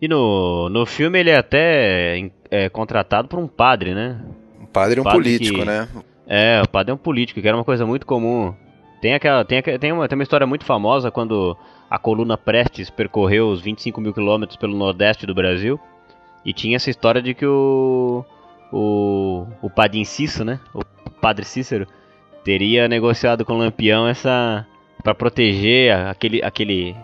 E 0.01 0.09
no, 0.09 0.69
no 0.69 0.85
filme 0.85 1.19
ele 1.21 1.31
é 1.31 1.37
até 1.39 2.29
é, 2.51 2.69
contratado 2.69 3.29
por 3.29 3.39
um 3.39 3.47
padre, 3.47 3.95
né? 3.95 4.21
Um 4.61 4.67
padre 4.67 4.99
e 4.99 5.01
um 5.01 5.05
Padre 5.05 5.19
político, 5.19 5.59
que- 5.61 5.65
né? 5.65 5.89
É, 6.29 6.61
o 6.63 6.69
padre 6.69 6.91
é 6.91 6.95
um 6.95 6.99
político, 6.99 7.41
que 7.41 7.47
era 7.49 7.57
uma 7.57 7.65
coisa 7.65 7.87
muito 7.87 8.05
comum. 8.05 8.53
Tem 9.01 9.15
aquela, 9.15 9.45
tem, 9.45 9.59
aquela- 9.59 9.79
tem, 9.79 9.93
uma, 9.93 10.09
tem 10.09 10.17
uma 10.19 10.23
história 10.25 10.47
muito 10.47 10.65
famosa 10.65 11.11
quando 11.11 11.57
a 11.89 11.99
coluna 12.01 12.37
Prestes 12.37 12.91
percorreu 12.91 13.49
os 13.49 13.61
25 13.61 14.01
mil 14.01 14.13
quilômetros 14.13 14.57
pelo 14.59 14.77
nordeste 14.77 15.25
do 15.25 15.35
Brasil. 15.35 15.79
E 16.47 16.53
tinha 16.55 16.77
essa 16.77 16.89
história 16.89 17.21
de 17.21 17.35
que 17.35 17.45
o. 17.45 18.25
O, 18.73 19.47
o 19.63 19.69
padre 19.71 19.99
Inciso, 20.01 20.45
né? 20.45 20.59
O 20.75 20.83
padre 21.21 21.45
Cícero 21.45 21.87
teria 22.45 22.89
negociado 22.89 23.45
com 23.45 23.55
o 23.55 23.59
Lampião 23.59 24.07
essa. 24.09 24.67
para 25.03 25.15
proteger 25.15 25.93
aquele. 25.93 26.43
aquele 26.43 26.97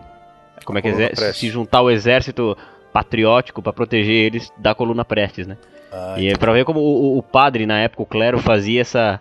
como 0.65 0.79
é 0.79 0.81
que 0.81 0.87
é? 0.87 1.13
Se 1.33 1.49
juntar 1.49 1.79
ao 1.79 1.91
exército 1.91 2.57
patriótico 2.93 3.61
para 3.61 3.73
proteger 3.73 4.27
eles 4.27 4.51
da 4.57 4.73
coluna 4.73 5.03
Prestes, 5.03 5.45
né? 5.47 5.57
Ah, 5.91 6.15
E 6.17 6.27
é 6.29 6.37
pra 6.37 6.53
ver 6.53 6.63
como 6.65 6.79
o- 6.79 7.17
o 7.17 7.23
padre, 7.23 7.65
na 7.65 7.79
época, 7.79 8.03
o 8.03 8.05
clero, 8.05 8.39
fazia 8.39 8.79
essa, 8.81 9.19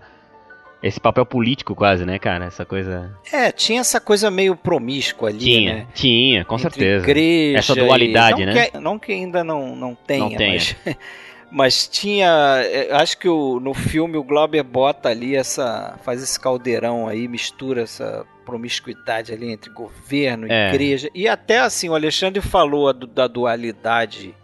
esse 0.83 0.99
papel 1.01 1.25
político 1.25 1.75
quase, 1.75 2.05
né, 2.05 2.19
cara? 2.19 2.47
Essa 2.47 2.65
coisa. 2.65 3.17
É, 3.33 3.53
tinha 3.53 3.81
essa 3.81 4.01
coisa 4.01 4.31
meio 4.31 4.57
promíscua 4.57 5.29
ali, 5.29 5.39
Tinha, 5.39 5.75
né? 5.75 5.87
tinha, 5.95 6.45
com 6.45 6.57
Entre 6.57 6.71
certeza. 6.71 7.05
igreja 7.05 7.59
Essa 7.59 7.75
dualidade, 7.75 8.43
e... 8.43 8.47
não 8.47 8.53
né? 8.55 8.67
Que, 8.67 8.79
não 8.79 8.99
que 8.99 9.13
ainda 9.13 9.45
não, 9.45 9.77
não 9.77 9.95
tenha, 9.95 10.29
Não 10.29 10.37
tenha. 10.37 10.53
Mas, 10.55 10.77
mas 11.51 11.87
tinha... 11.89 12.29
é, 12.65 12.89
Acho 12.95 13.17
que 13.19 13.29
o- 13.29 13.61
no 13.61 13.75
filme 13.75 14.17
o 14.17 14.25
Glauber 14.25 14.63
bota 14.63 15.09
ali 15.09 15.37
essa... 15.37 15.99
Faz 16.03 16.23
esse 16.23 16.39
caldeirão 16.41 17.07
aí, 17.07 17.29
mistura 17.29 17.83
essa 17.83 18.25
promiscuidade 18.45 19.33
ali 19.33 19.51
entre 19.53 19.71
governo, 19.71 20.47
É. 20.51 20.71
igreja. 20.71 21.09
E 21.15 21.29
até 21.29 21.61
assim, 21.61 21.89
o 21.89 21.95
Alexandre 21.95 22.41
falou 22.41 22.93
da 22.93 23.29
dualidade 23.29 24.35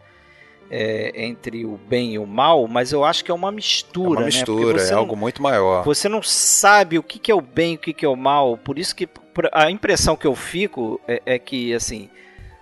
é, 0.71 1.13
entre 1.25 1.65
o 1.65 1.79
bem 1.89 2.15
e 2.15 2.19
o 2.19 2.27
mal, 2.27 2.67
mas 2.69 2.93
eu 2.93 3.05
acho 3.05 3.25
que 3.25 3.31
é 3.31 3.35
uma 3.35 3.49
É 3.49 3.53
mistura, 3.53 4.09
uma 4.11 4.21
né? 4.21 4.27
mistura, 4.27 4.79
você 4.79 4.89
é 4.89 4.93
não- 4.93 4.99
algo 5.01 5.17
muito 5.17 5.43
maior. 5.43 5.83
você 5.85 6.09
não 6.09 6.23
sabe 6.23 6.99
o 6.99 7.03
que, 7.03 7.19
que 7.19 7.31
é 7.31 7.35
o 7.35 7.41
bem 7.41 7.73
e 7.73 7.77
o 7.77 7.79
que, 7.79 7.93
que 7.93 8.05
é 8.05 8.09
o 8.09 8.17
mal. 8.17 8.57
Por 8.59 8.79
isso 8.79 8.95
que 8.95 9.09
a 9.53 9.71
impressão 9.71 10.17
que 10.17 10.27
eu 10.27 10.35
fico 10.35 11.01
é, 11.09 11.23
é 11.25 11.39
que, 11.39 11.73
assim, 11.73 12.11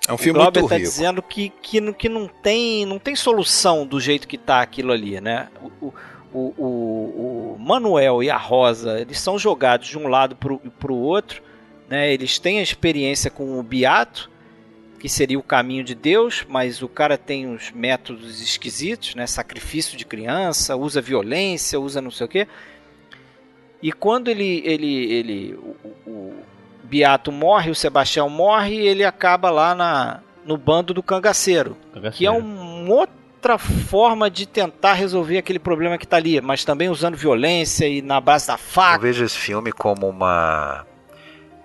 É 0.08 0.12
um 0.12 0.14
o 0.14 0.18
filme 0.18 0.38
Glauber 0.38 0.60
muito 0.60 0.70
tá 0.70 0.76
rico. 0.76 0.88
dizendo 0.90 1.22
que, 1.22 1.48
que, 1.62 1.80
não- 1.80 1.92
que 1.92 2.08
não, 2.08 2.28
tem, 2.28 2.84
não 2.86 2.98
tem 2.98 3.16
solução 3.16 3.86
do 3.86 3.98
jeito 4.00 4.28
que 4.28 4.38
tá 4.38 4.60
aquilo 4.60 4.92
ali, 4.92 5.20
né? 5.20 5.48
O, 5.80 5.92
o, 6.32 6.54
o, 6.58 7.54
o 7.54 7.58
Manuel 7.58 8.22
e 8.22 8.30
a 8.30 8.36
Rosa, 8.36 9.00
eles 9.00 9.18
são 9.18 9.38
jogados 9.38 9.88
de 9.88 9.96
um 9.98 10.06
lado 10.06 10.36
pro, 10.36 10.58
pro 10.78 10.94
outro, 10.94 11.42
né? 11.88 12.12
Eles 12.12 12.38
têm 12.38 12.58
a 12.58 12.62
experiência 12.62 13.30
com 13.30 13.58
o 13.58 13.62
Beato, 13.62 14.30
que 14.96 15.08
seria 15.08 15.38
o 15.38 15.42
caminho 15.42 15.84
de 15.84 15.94
Deus, 15.94 16.44
mas 16.48 16.82
o 16.82 16.88
cara 16.88 17.16
tem 17.18 17.46
uns 17.46 17.70
métodos 17.70 18.40
esquisitos, 18.40 19.14
né? 19.14 19.26
Sacrifício 19.26 19.96
de 19.96 20.04
criança, 20.04 20.74
usa 20.76 21.00
violência, 21.00 21.78
usa 21.80 22.00
não 22.00 22.10
sei 22.10 22.26
o 22.26 22.28
quê. 22.28 22.48
E 23.82 23.92
quando 23.92 24.28
ele, 24.28 24.62
ele, 24.64 25.12
ele 25.12 25.54
o, 25.54 26.10
o- 26.10 26.34
Beato 26.84 27.32
morre, 27.32 27.70
o 27.70 27.74
Sebastião 27.74 28.28
morre, 28.30 28.74
e 28.76 28.86
ele 28.86 29.04
acaba 29.04 29.50
lá 29.50 29.74
na, 29.74 30.20
no 30.44 30.56
bando 30.56 30.94
do 30.94 31.02
cangaceiro, 31.02 31.76
que 32.12 32.24
é 32.24 32.30
uma 32.30 32.88
outra 32.94 33.58
forma 33.58 34.30
de 34.30 34.46
tentar 34.46 34.92
resolver 34.94 35.36
aquele 35.36 35.58
problema 35.58 35.98
que 35.98 36.06
tá 36.06 36.16
ali, 36.16 36.40
mas 36.40 36.64
também 36.64 36.88
usando 36.88 37.16
violência 37.16 37.88
e 37.88 38.00
na 38.00 38.20
base 38.20 38.46
da 38.46 38.54
Eu 38.54 38.58
faca. 38.58 38.98
vejo 39.02 39.24
esse 39.24 39.36
filme 39.36 39.72
como 39.72 40.08
uma 40.08 40.86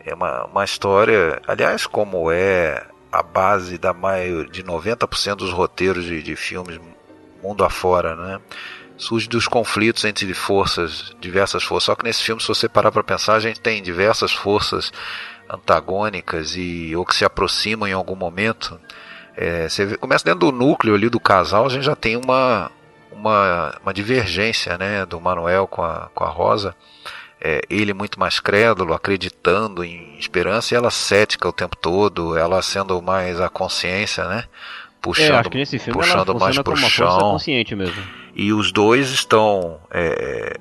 é 0.04 0.12
uma, 0.16 0.46
uma 0.46 0.64
história, 0.66 1.40
aliás, 1.48 1.86
como 1.86 2.32
é 2.32 2.84
a 3.12 3.22
base 3.22 3.77
da 3.77 3.94
maior 3.94 4.46
de 4.48 4.63
90% 4.63 5.36
dos 5.36 5.51
roteiros 5.51 6.06
de, 6.06 6.22
de 6.24 6.36
filmes 6.36 6.80
mundo 7.44 7.63
afora, 7.63 8.15
né? 8.15 8.39
Surge 8.98 9.27
dos 9.27 9.48
conflitos 9.48 10.06
entre 10.06 10.32
forças, 10.34 11.15
diversas 11.20 11.63
forças. 11.63 11.86
Só 11.86 11.96
que 11.96 12.03
nesse 12.03 12.22
filme, 12.22 12.39
se 12.41 12.48
você 12.48 12.70
parar 12.70 12.91
para 12.91 13.03
pensar, 13.03 13.34
a 13.34 13.39
gente 13.39 13.60
tem 13.60 13.82
diversas 13.82 14.32
forças 14.32 14.91
antagônicas 15.50 16.56
e 16.56 16.96
ou 16.96 17.06
que 17.06 17.15
se 17.15 17.25
aproximam 17.25 17.88
em 17.88 17.94
algum 17.94 18.15
momento. 18.15 18.80
É, 19.36 19.68
você 19.68 19.86
vê- 19.86 19.98
começa 19.98 20.24
dentro 20.24 20.41
do 20.41 20.51
núcleo 20.51 20.94
ali 20.94 21.10
do 21.10 21.20
casal, 21.20 21.65
a 21.65 21.70
gente 21.70 21.84
já 21.84 21.96
tem 21.96 22.15
uma 22.15 22.72
uma, 23.12 23.75
uma 23.84 23.94
divergência, 23.94 24.77
né, 24.77 25.06
do 25.06 25.20
Manuel 25.20 25.68
com 25.68 25.84
a, 25.84 26.10
com 26.15 26.24
a 26.24 26.30
Rosa 26.30 26.75
é, 27.42 27.62
ele 27.70 27.94
muito 27.94 28.20
mais 28.20 28.40
crédulo, 28.40 28.94
acreditando 28.94 29.84
em 29.84 30.18
esperança, 30.20 30.74
e 30.74 30.78
ela 30.78 30.92
cética 30.92 31.48
o 31.48 31.54
tempo 31.54 31.76
todo, 31.76 32.38
ela 32.38 32.62
sendo 32.62 33.02
mais 33.02 33.42
a 33.42 33.50
consciência, 33.50 34.26
né? 34.28 34.44
É, 34.46 34.48
Puxando, 35.02 35.30
eu 35.30 35.36
acho 35.38 35.50
que 35.50 35.58
nesse 35.58 35.80
filme 35.80 36.00
ela 36.00 36.24
puxando 36.24 36.40
mais 36.40 36.60
pro 36.60 36.78
chão. 36.78 37.20
consciente 37.20 37.76
mesmo. 37.76 38.02
E 38.36 38.54
os 38.54 38.72
dois 38.72 39.10
estão. 39.10 39.80
é, 39.92 40.58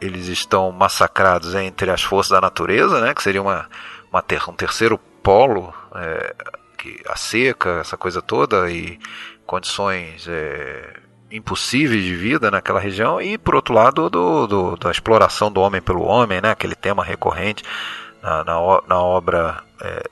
eles 0.00 0.26
estão 0.26 0.72
massacrados 0.72 1.54
entre 1.54 1.88
as 1.88 2.02
forças 2.02 2.32
da 2.32 2.40
natureza, 2.40 3.00
né? 3.00 3.14
Que 3.14 3.22
seria 3.22 3.40
uma, 3.40 3.68
uma 4.10 4.20
ter- 4.20 4.42
um 4.50 4.52
terceiro 4.52 4.98
polo, 5.22 5.72
é, 5.94 6.34
que 6.76 7.00
a 7.06 7.14
seca, 7.14 7.78
essa 7.80 7.96
coisa 7.96 8.20
toda, 8.20 8.68
e 8.68 8.98
condições 9.46 10.26
é, 10.26 10.96
impossíveis 11.32 12.04
de 12.04 12.14
vida 12.14 12.50
naquela 12.50 12.78
região, 12.78 13.20
e 13.20 13.36
por 13.38 13.54
outro 13.54 13.74
lado 13.74 14.08
do, 14.10 14.46
do- 14.46 14.76
da 14.76 14.90
exploração 14.90 15.50
do 15.50 15.60
homem 15.60 15.80
pelo 15.80 16.02
homem, 16.02 16.40
né? 16.40 16.50
Aquele 16.50 16.74
tema 16.74 17.02
recorrente 17.04 17.62
na, 18.22 18.44
na, 18.44 18.54
na 18.86 18.98
obra 19.00 19.62
é, 19.80 20.02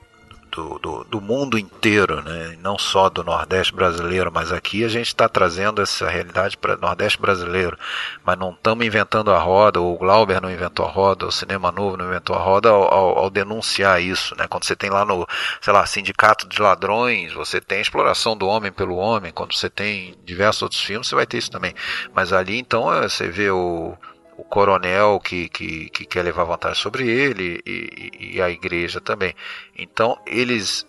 do, 0.51 0.77
do, 0.79 1.03
do 1.05 1.21
mundo 1.21 1.57
inteiro, 1.57 2.21
né? 2.21 2.57
não 2.61 2.77
só 2.77 3.09
do 3.09 3.23
Nordeste 3.23 3.73
brasileiro, 3.73 4.31
mas 4.33 4.51
aqui 4.51 4.83
a 4.83 4.87
gente 4.87 5.07
está 5.07 5.27
trazendo 5.29 5.81
essa 5.81 6.09
realidade 6.09 6.57
para 6.57 6.75
o 6.75 6.79
Nordeste 6.81 7.19
brasileiro, 7.19 7.77
mas 8.25 8.37
não 8.37 8.51
estamos 8.51 8.85
inventando 8.85 9.31
a 9.31 9.39
roda, 9.39 9.79
o 9.81 9.97
Glauber 9.97 10.41
não 10.41 10.51
inventou 10.51 10.85
a 10.85 10.89
roda, 10.89 11.25
o 11.25 11.31
Cinema 11.31 11.71
Novo 11.71 11.97
não 11.97 12.05
inventou 12.05 12.35
a 12.35 12.39
roda 12.39 12.69
ao, 12.69 12.83
ao- 12.93 13.17
ao 13.19 13.29
denunciar 13.29 14.01
isso. 14.01 14.35
Né? 14.37 14.45
Quando 14.47 14.65
você 14.65 14.75
tem 14.75 14.89
lá 14.89 15.05
no, 15.05 15.25
sei 15.61 15.73
lá, 15.73 15.85
Sindicato 15.85 16.47
de 16.47 16.61
Ladrões, 16.61 17.33
você 17.33 17.61
tem 17.61 17.79
a 17.79 17.81
exploração 17.81 18.35
do 18.35 18.47
homem 18.47 18.71
pelo 18.71 18.95
homem, 18.97 19.31
quando 19.31 19.53
você 19.55 19.69
tem 19.69 20.15
diversos 20.25 20.61
outros 20.63 20.81
filmes, 20.81 21.07
você 21.07 21.15
vai 21.15 21.25
ter 21.25 21.37
isso 21.37 21.51
também. 21.51 21.73
Mas 22.13 22.33
ali 22.33 22.59
então 22.59 22.93
eh, 22.93 23.07
você 23.07 23.27
vê 23.29 23.49
o 23.49 23.95
o 24.41 24.43
coronel 24.43 25.19
que, 25.19 25.47
que, 25.49 25.89
que 25.89 26.05
quer 26.05 26.23
levar 26.23 26.43
vantagem 26.45 26.81
sobre 26.81 27.07
ele 27.07 27.61
e, 27.65 28.35
e- 28.35 28.41
a 28.41 28.49
igreja 28.49 28.99
também. 28.99 29.35
Então 29.77 30.19
eles 30.25 30.85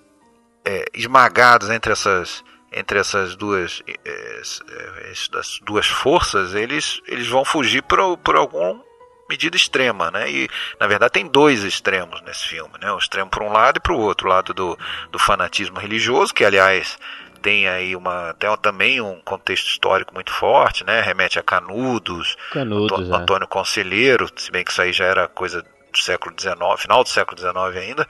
é, 0.64 0.86
esmagados 0.94 1.68
entre 1.68 1.92
essas 1.92 2.42
entre 2.72 2.98
essas 2.98 3.36
duas 3.36 3.82
é, 3.86 3.92
é, 4.04 5.10
essas 5.10 5.60
duas 5.62 5.86
forças 5.86 6.54
eles 6.54 7.00
eles 7.06 7.28
vão 7.28 7.44
fugir 7.44 7.82
por, 7.82 8.16
por 8.18 8.36
alguma 8.36 8.82
medida 9.28 9.56
extrema, 9.56 10.10
né? 10.10 10.30
E 10.30 10.48
na 10.80 10.86
verdade 10.86 11.12
tem 11.12 11.26
dois 11.26 11.62
extremos 11.64 12.20
nesse 12.22 12.46
filme, 12.48 12.72
né? 12.80 12.90
O 12.92 12.98
extremo 12.98 13.30
para 13.30 13.44
um 13.44 13.52
lado 13.52 13.76
e 13.78 13.80
para 13.80 13.92
o 13.92 13.98
outro, 13.98 14.26
o 14.26 14.30
lado 14.30 14.52
do, 14.54 14.78
do 15.10 15.18
fanatismo 15.18 15.78
religioso, 15.78 16.34
que 16.34 16.44
aliás 16.44 16.98
tem 17.42 17.68
aí 17.68 17.96
uma 17.96 18.34
tem 18.38 18.48
também 18.58 19.00
um 19.00 19.20
contexto 19.20 19.66
histórico 19.68 20.14
muito 20.14 20.32
forte, 20.32 20.84
né? 20.84 21.00
Remete 21.00 21.38
a 21.38 21.42
Canudos, 21.42 22.36
Canudos 22.52 22.92
Antônio, 22.92 23.14
é. 23.14 23.16
Antônio 23.16 23.48
Conselheiro, 23.48 24.28
se 24.36 24.50
bem 24.50 24.64
que 24.64 24.70
isso 24.70 24.80
aí 24.80 24.92
já 24.92 25.04
era 25.04 25.28
coisa 25.28 25.62
do 25.62 25.98
século 25.98 26.34
XIX, 26.38 26.56
final 26.78 27.02
do 27.02 27.08
século 27.08 27.38
XIX 27.38 27.54
ainda. 27.76 28.08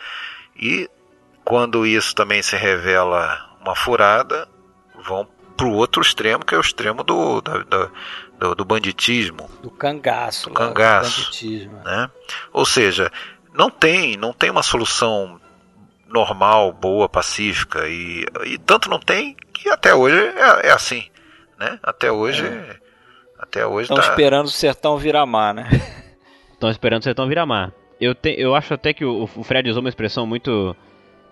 E 0.55 0.89
quando 1.45 1.87
isso 1.87 2.15
também 2.15 2.43
se 2.43 2.57
revela 2.57 3.51
uma 3.61 3.75
furada, 3.75 4.47
vão 5.03 5.27
para 5.57 5.67
o 5.67 5.73
outro 5.75 6.03
extremo, 6.03 6.45
que 6.45 6.55
é 6.55 6.59
o 6.59 6.61
extremo 6.61 7.03
do, 7.03 7.41
da, 7.41 7.89
do, 8.39 8.55
do 8.55 8.65
banditismo, 8.65 9.51
Do 9.63 9.71
cangaço. 9.71 10.49
Do 10.49 10.55
cangaço. 10.55 11.25
banditismo. 11.25 11.79
né? 11.85 12.11
Ou 12.53 12.65
seja, 12.65 13.11
não 13.53 13.71
tem, 13.71 14.17
não 14.17 14.33
tem 14.33 14.51
uma 14.51 14.63
solução 14.63 15.41
normal, 16.13 16.73
boa, 16.73 17.09
pacífica 17.09 17.89
e, 17.89 18.25
e 18.47 18.59
tanto 18.59 18.89
não 18.89 18.99
tem 18.99 19.37
que 19.53 19.69
até 19.69 19.95
hoje 19.95 20.17
é, 20.17 20.69
é 20.69 20.73
assim, 20.73 21.05
né? 21.59 21.79
Até 21.83 22.13
hoje, 22.13 22.45
até 23.39 23.67
hoje 23.67 23.85
Estão 23.85 23.97
tá- 23.97 24.11
esperando 24.11 24.47
o 24.47 24.51
sertão 24.51 24.99
virar 24.99 25.25
mar, 25.27 25.55
né? 25.55 25.69
Estão 26.53 26.71
esperando 26.71 27.01
o 27.01 27.05
sertão 27.05 27.27
virar 27.27 27.47
mar. 27.47 27.73
Eu, 28.01 28.15
te, 28.15 28.35
eu 28.39 28.55
acho 28.55 28.75
até 28.75 28.93
que 28.93 29.05
o, 29.05 29.25
o 29.25 29.43
Fred 29.43 29.69
usou 29.71 29.81
uma 29.81 29.89
expressão 29.89 30.27
muito, 30.27 30.77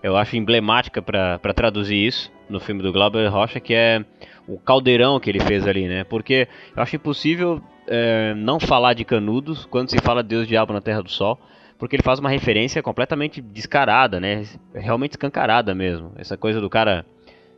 eu 0.01 0.17
acho, 0.17 0.35
emblemática 0.35 1.01
pra 1.01 1.53
traduzir 1.53 1.97
isso 1.97 2.31
no 2.49 2.59
filme 2.59 2.81
do 2.81 2.91
Glauber 2.91 3.27
Rocha, 3.27 3.59
que 3.59 3.73
é 3.73 4.03
o 4.47 4.59
caldeirão 4.59 5.19
que 5.19 5.29
ele 5.29 5.39
fez 5.39 5.65
ali, 5.67 5.87
né? 5.87 6.03
Porque 6.03 6.47
eu 6.75 6.83
acho 6.83 6.95
impossível 6.95 7.61
é, 7.87 8.33
não 8.35 8.59
falar 8.59 8.93
de 8.93 9.05
Canudos 9.05 9.65
quando 9.65 9.89
se 9.89 9.99
fala 9.99 10.23
Deus 10.23 10.47
Diabo 10.47 10.73
na 10.73 10.81
Terra 10.81 11.01
do 11.01 11.09
Sol, 11.09 11.39
porque 11.81 11.95
ele 11.95 12.03
faz 12.03 12.19
uma 12.19 12.29
referência 12.29 12.79
completamente 12.83 13.41
descarada, 13.41 14.19
né? 14.19 14.45
Realmente 14.71 15.13
escancarada 15.13 15.73
mesmo. 15.73 16.11
Essa 16.15 16.37
coisa 16.37 16.61
do 16.61 16.69
cara 16.69 17.03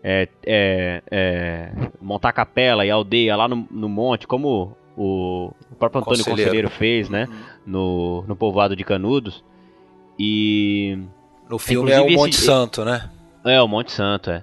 é, 0.02 0.30
é, 0.46 1.04
é, 1.12 1.72
montar 2.02 2.32
capela 2.32 2.86
e 2.86 2.90
aldeia 2.90 3.36
lá 3.36 3.50
no, 3.50 3.68
no 3.70 3.90
monte, 3.90 4.26
como 4.26 4.78
o, 4.96 5.52
o 5.70 5.76
próprio 5.78 6.00
Antônio 6.00 6.20
Conselheiro. 6.24 6.46
Conselheiro 6.46 6.70
fez, 6.70 7.10
né? 7.10 7.28
No, 7.68 8.24
no 8.26 8.34
povoado 8.34 8.78
de 8.78 8.86
Canudos. 8.86 9.44
E. 10.18 10.98
no 11.50 11.60
filme 11.60 11.92
é 11.92 12.00
o 12.00 12.10
Monte 12.10 12.36
esse- 12.36 12.46
Santo, 12.46 12.86
né? 12.86 13.10
É, 13.44 13.62
o 13.62 13.68
Monte 13.68 13.92
Santo, 13.92 14.32
é. 14.32 14.42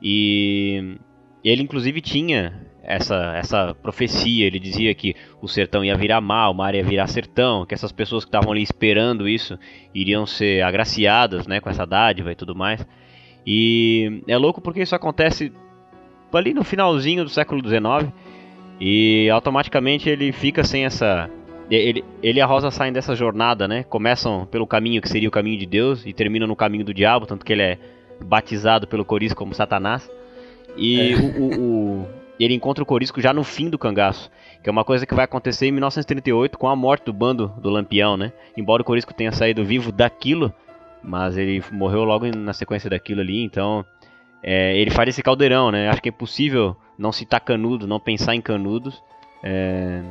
E 0.00 0.96
ele 1.42 1.64
inclusive 1.64 2.00
tinha 2.00 2.67
essa, 2.88 3.34
essa 3.36 3.74
profecia, 3.82 4.46
ele 4.46 4.58
dizia 4.58 4.94
que 4.94 5.14
o 5.42 5.46
sertão 5.46 5.84
ia 5.84 5.94
virar 5.94 6.20
mar, 6.22 6.48
o 6.50 6.54
mar 6.54 6.74
ia 6.74 6.82
virar 6.82 7.06
sertão, 7.06 7.66
que 7.66 7.74
essas 7.74 7.92
pessoas 7.92 8.24
que 8.24 8.28
estavam 8.28 8.50
ali 8.50 8.62
esperando 8.62 9.28
isso 9.28 9.58
iriam 9.94 10.24
ser 10.24 10.62
agraciadas, 10.62 11.46
né, 11.46 11.60
com 11.60 11.68
essa 11.68 11.84
dádiva 11.86 12.32
e 12.32 12.34
tudo 12.34 12.54
mais. 12.54 12.86
E 13.46 14.22
é 14.26 14.36
louco 14.38 14.60
porque 14.60 14.82
isso 14.82 14.94
acontece 14.94 15.52
ali 16.32 16.54
no 16.54 16.64
finalzinho 16.64 17.24
do 17.24 17.30
século 17.30 17.60
XIX 17.66 18.10
e 18.80 19.28
automaticamente 19.30 20.08
ele 20.08 20.32
fica 20.32 20.62
sem 20.64 20.84
essa 20.84 21.28
ele, 21.70 22.02
ele 22.22 22.38
e 22.38 22.40
a 22.40 22.46
Rosa 22.46 22.70
saem 22.70 22.92
dessa 22.92 23.14
jornada, 23.14 23.68
né? 23.68 23.82
Começam 23.82 24.46
pelo 24.50 24.66
caminho 24.66 25.02
que 25.02 25.08
seria 25.08 25.28
o 25.28 25.32
caminho 25.32 25.58
de 25.58 25.66
Deus 25.66 26.06
e 26.06 26.14
terminam 26.14 26.46
no 26.48 26.56
caminho 26.56 26.84
do 26.84 26.94
diabo, 26.94 27.26
tanto 27.26 27.44
que 27.44 27.52
ele 27.52 27.60
é 27.62 27.78
batizado 28.24 28.86
pelo 28.86 29.04
Corisco 29.04 29.38
como 29.38 29.52
Satanás. 29.52 30.10
E 30.76 31.14
o, 31.14 31.42
o- 31.42 31.60
o- 31.60 32.06
ele 32.44 32.54
encontra 32.54 32.82
o 32.82 32.86
Corisco 32.86 33.20
já 33.20 33.32
no 33.32 33.42
fim 33.42 33.68
do 33.68 33.78
cangaço, 33.78 34.30
que 34.62 34.68
é 34.68 34.72
uma 34.72 34.84
coisa 34.84 35.06
que 35.06 35.14
vai 35.14 35.24
acontecer 35.24 35.66
em 35.66 35.72
1938 35.72 36.58
com 36.58 36.68
a 36.68 36.76
morte 36.76 37.06
do 37.06 37.12
bando 37.12 37.52
do 37.58 37.70
Lampião, 37.70 38.16
né? 38.16 38.32
Embora 38.56 38.82
o 38.82 38.84
Corisco 38.84 39.14
tenha 39.14 39.32
saído 39.32 39.64
vivo 39.64 39.90
daquilo, 39.90 40.52
mas 41.02 41.36
ele 41.36 41.62
morreu 41.72 42.04
logo 42.04 42.26
na 42.36 42.52
sequência 42.52 42.88
daquilo 42.88 43.20
ali, 43.20 43.42
então 43.42 43.84
é, 44.42 44.76
ele 44.76 44.90
faz 44.90 45.08
esse 45.08 45.22
caldeirão, 45.22 45.70
né? 45.70 45.88
Acho 45.88 46.02
que 46.02 46.08
é 46.08 46.12
possível 46.12 46.76
não 46.98 47.12
citar 47.12 47.40
Canudo, 47.40 47.86
não 47.86 48.00
pensar 48.00 48.34
em 48.34 48.40
Canudos. 48.40 49.02
é, 49.42 50.02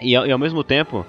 e, 0.00 0.14
ao, 0.14 0.26
e 0.26 0.32
ao 0.32 0.38
mesmo 0.38 0.62
tempo, 0.62 1.06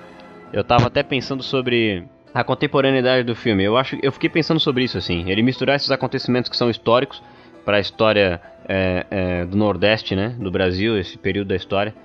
eu 0.54 0.63
tava 0.63 0.88
até 0.88 1.04
pensando 1.04 1.44
sobre 1.44 2.06
a 2.34 2.44
contemporaneidade 2.44 3.24
do 3.24 3.36
filme. 3.36 3.63
Eu 3.63 3.77
acho, 3.77 3.98
eu 4.01 4.12
fiquei 4.12 4.30
pensando 4.30 4.60
sobre 4.60 4.84
isso 4.84 4.98
assim. 4.98 5.30
Ele 5.30 5.41
misturar 5.41 5.76
esses 5.76 5.91
acontecimentos 5.91 6.50
que 6.50 6.58
são 6.58 6.69
históricos 6.69 7.21
para 7.65 7.78
a 7.78 7.80
história 7.80 8.41
é, 8.67 9.06
é, 9.10 9.45
do 9.45 9.56
Nordeste, 9.56 10.15
né, 10.15 10.36
do 10.39 10.51
Brasil, 10.51 10.97
esse 10.97 11.17
período 11.17 11.47
da 11.47 11.56
história. 11.56 11.95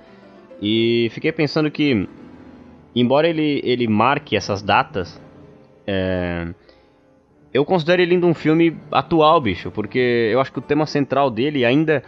E 0.61 1.09
fiquei 1.11 1.31
pensando 1.31 1.69
que, 1.69 2.07
embora 2.95 3.27
ele 3.27 3.61
ele 3.63 3.87
marque 3.87 4.35
essas 4.35 4.61
datas, 4.61 5.21
é, 5.85 6.47
eu 7.53 7.65
considero 7.65 8.01
ele 8.01 8.15
ainda 8.15 8.25
um 8.25 8.33
filme 8.33 8.77
atual, 8.91 9.39
bicho, 9.41 9.69
porque 9.71 10.29
eu 10.31 10.39
acho 10.39 10.51
que 10.51 10.59
o 10.59 10.61
tema 10.61 10.85
central 10.85 11.29
dele 11.29 11.65
ainda 11.65 12.01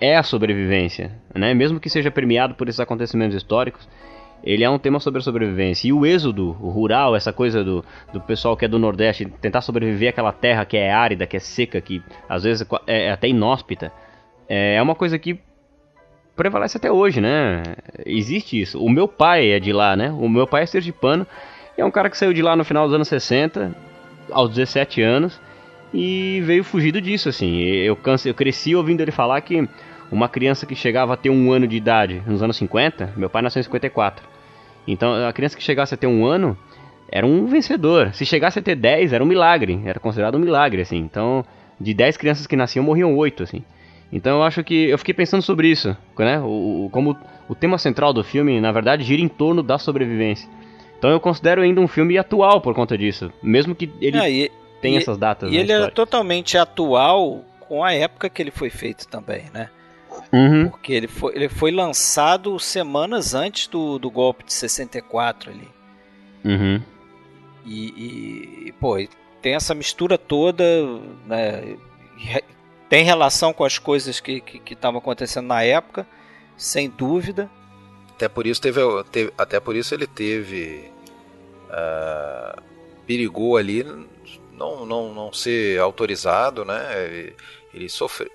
é 0.00 0.16
a 0.16 0.22
sobrevivência, 0.22 1.12
né? 1.34 1.54
Mesmo 1.54 1.80
que 1.80 1.88
seja 1.88 2.10
premiado 2.10 2.54
por 2.54 2.68
esses 2.68 2.80
acontecimentos 2.80 3.36
históricos, 3.36 3.88
ele 4.44 4.62
é 4.62 4.68
um 4.68 4.78
tema 4.78 5.00
sobre 5.00 5.20
a 5.20 5.22
sobrevivência. 5.22 5.88
E 5.88 5.92
o 5.92 6.04
êxodo 6.04 6.56
o 6.60 6.68
rural, 6.68 7.16
essa 7.16 7.32
coisa 7.32 7.64
do, 7.64 7.84
do 8.12 8.20
pessoal 8.20 8.56
que 8.56 8.66
é 8.66 8.68
do 8.68 8.78
Nordeste, 8.78 9.24
tentar 9.40 9.62
sobreviver 9.62 10.10
àquela 10.10 10.32
terra 10.32 10.64
que 10.64 10.76
é 10.76 10.92
árida, 10.92 11.26
que 11.26 11.36
é 11.36 11.40
seca, 11.40 11.80
que 11.80 12.02
às 12.28 12.44
vezes 12.44 12.66
é 12.86 13.10
até 13.10 13.26
inóspita, 13.26 13.90
é 14.48 14.80
uma 14.82 14.94
coisa 14.94 15.18
que 15.18 15.40
prevalece 16.36 16.76
até 16.76 16.90
hoje, 16.90 17.20
né? 17.20 17.62
Existe 18.04 18.60
isso. 18.60 18.82
O 18.82 18.90
meu 18.90 19.08
pai 19.08 19.50
é 19.50 19.60
de 19.60 19.72
lá, 19.72 19.96
né? 19.96 20.10
O 20.10 20.28
meu 20.28 20.46
pai 20.46 20.64
é 20.64 20.66
sergipano, 20.66 21.26
e 21.76 21.80
é 21.80 21.84
um 21.84 21.90
cara 21.90 22.10
que 22.10 22.18
saiu 22.18 22.32
de 22.32 22.42
lá 22.42 22.54
no 22.54 22.64
final 22.64 22.84
dos 22.84 22.94
anos 22.94 23.08
60, 23.08 23.74
aos 24.30 24.50
17 24.50 25.00
anos, 25.00 25.40
e 25.92 26.42
veio 26.44 26.64
fugido 26.64 27.00
disso, 27.00 27.28
assim. 27.28 27.60
Eu, 27.60 27.96
canse, 27.96 28.28
eu 28.28 28.34
cresci 28.34 28.74
ouvindo 28.74 29.00
ele 29.00 29.12
falar 29.12 29.40
que 29.40 29.66
uma 30.10 30.28
criança 30.28 30.66
que 30.66 30.74
chegava 30.74 31.14
a 31.14 31.16
ter 31.16 31.30
um 31.30 31.52
ano 31.52 31.66
de 31.66 31.76
idade 31.76 32.22
nos 32.26 32.42
anos 32.42 32.56
50, 32.56 33.14
meu 33.16 33.30
pai 33.30 33.42
nasceu 33.42 33.60
em 33.60 33.64
54, 33.64 34.33
então 34.86 35.26
a 35.26 35.32
criança 35.32 35.56
que 35.56 35.62
chegasse 35.62 35.94
a 35.94 35.96
ter 35.96 36.06
um 36.06 36.24
ano 36.26 36.56
era 37.10 37.26
um 37.26 37.46
vencedor. 37.46 38.12
Se 38.14 38.24
chegasse 38.26 38.58
a 38.58 38.62
ter 38.62 38.74
10, 38.74 39.12
era 39.12 39.22
um 39.22 39.26
milagre, 39.26 39.80
era 39.84 40.00
considerado 40.00 40.34
um 40.36 40.38
milagre, 40.40 40.82
assim. 40.82 40.96
Então, 40.98 41.44
de 41.80 41.94
10 41.94 42.16
crianças 42.16 42.46
que 42.46 42.56
nasciam, 42.56 42.84
morriam 42.84 43.16
8, 43.16 43.42
assim. 43.42 43.62
Então 44.12 44.38
eu 44.38 44.42
acho 44.42 44.62
que 44.64 44.88
eu 44.90 44.98
fiquei 44.98 45.14
pensando 45.14 45.42
sobre 45.42 45.68
isso, 45.68 45.96
né? 46.18 46.38
O, 46.40 46.86
o- 46.86 46.90
como 46.90 47.16
o 47.48 47.54
tema 47.54 47.78
central 47.78 48.12
do 48.12 48.22
filme, 48.24 48.60
na 48.60 48.70
verdade, 48.72 49.02
gira 49.04 49.20
em 49.22 49.28
torno 49.28 49.62
da 49.62 49.78
sobrevivência. 49.78 50.48
Então 50.98 51.10
eu 51.10 51.18
considero 51.20 51.62
ainda 51.62 51.80
um 51.80 51.88
filme 51.88 52.16
atual 52.16 52.60
por 52.60 52.74
conta 52.74 52.96
disso, 52.96 53.32
mesmo 53.42 53.74
que 53.74 53.90
ele 54.00 54.18
e 54.18 54.50
tenha 54.80 54.98
e- 54.98 55.02
essas 55.02 55.18
datas. 55.18 55.50
e 55.50 55.54
na 55.54 55.60
ele 55.60 55.72
é 55.72 55.74
história. 55.74 55.94
totalmente 55.94 56.56
atual 56.56 57.44
com 57.60 57.82
a 57.82 57.92
época 57.92 58.28
que 58.30 58.40
ele 58.40 58.50
foi 58.50 58.70
feito 58.70 59.06
também, 59.08 59.44
né? 59.52 59.68
Uhum. 60.34 60.68
Porque 60.68 60.92
ele 60.92 61.06
foi, 61.06 61.32
ele 61.36 61.48
foi 61.48 61.70
lançado 61.70 62.58
semanas 62.58 63.34
antes 63.34 63.68
do, 63.68 64.00
do 64.00 64.10
golpe 64.10 64.44
de 64.44 64.52
64 64.52 65.50
ali. 65.52 65.68
Uhum. 66.44 66.82
E, 67.64 68.66
e, 68.66 68.72
pô, 68.80 68.96
tem 69.40 69.54
essa 69.54 69.74
mistura 69.74 70.18
toda, 70.18 70.64
né? 71.24 71.76
Tem 72.88 73.04
relação 73.04 73.52
com 73.52 73.64
as 73.64 73.78
coisas 73.78 74.18
que 74.18 74.32
estavam 74.32 74.60
que, 74.64 74.74
estavam 74.74 74.98
acontecendo 74.98 75.46
na 75.46 75.62
época, 75.62 76.04
sem 76.56 76.90
dúvida. 76.90 77.48
Até 78.10 78.28
por 78.28 78.44
isso 78.46 78.60
teve, 78.60 78.80
teve- 79.12 79.32
até 79.38 79.60
por 79.60 79.76
isso 79.76 79.94
ele 79.94 80.06
teve 80.06 80.90
ah, 81.70 82.60
perigou 83.06 83.56
ali 83.56 83.84
não, 84.52 84.84
não, 84.84 85.14
não 85.14 85.32
ser 85.32 85.78
autorizado, 85.80 86.64
né? 86.64 87.04
Ele, 87.04 87.36
ele 87.74 87.88
sofre, 87.88 88.30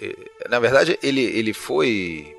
na 0.49 0.60
verdade 0.60 0.97
ele, 1.02 1.21
ele 1.21 1.54
foi 1.54 2.36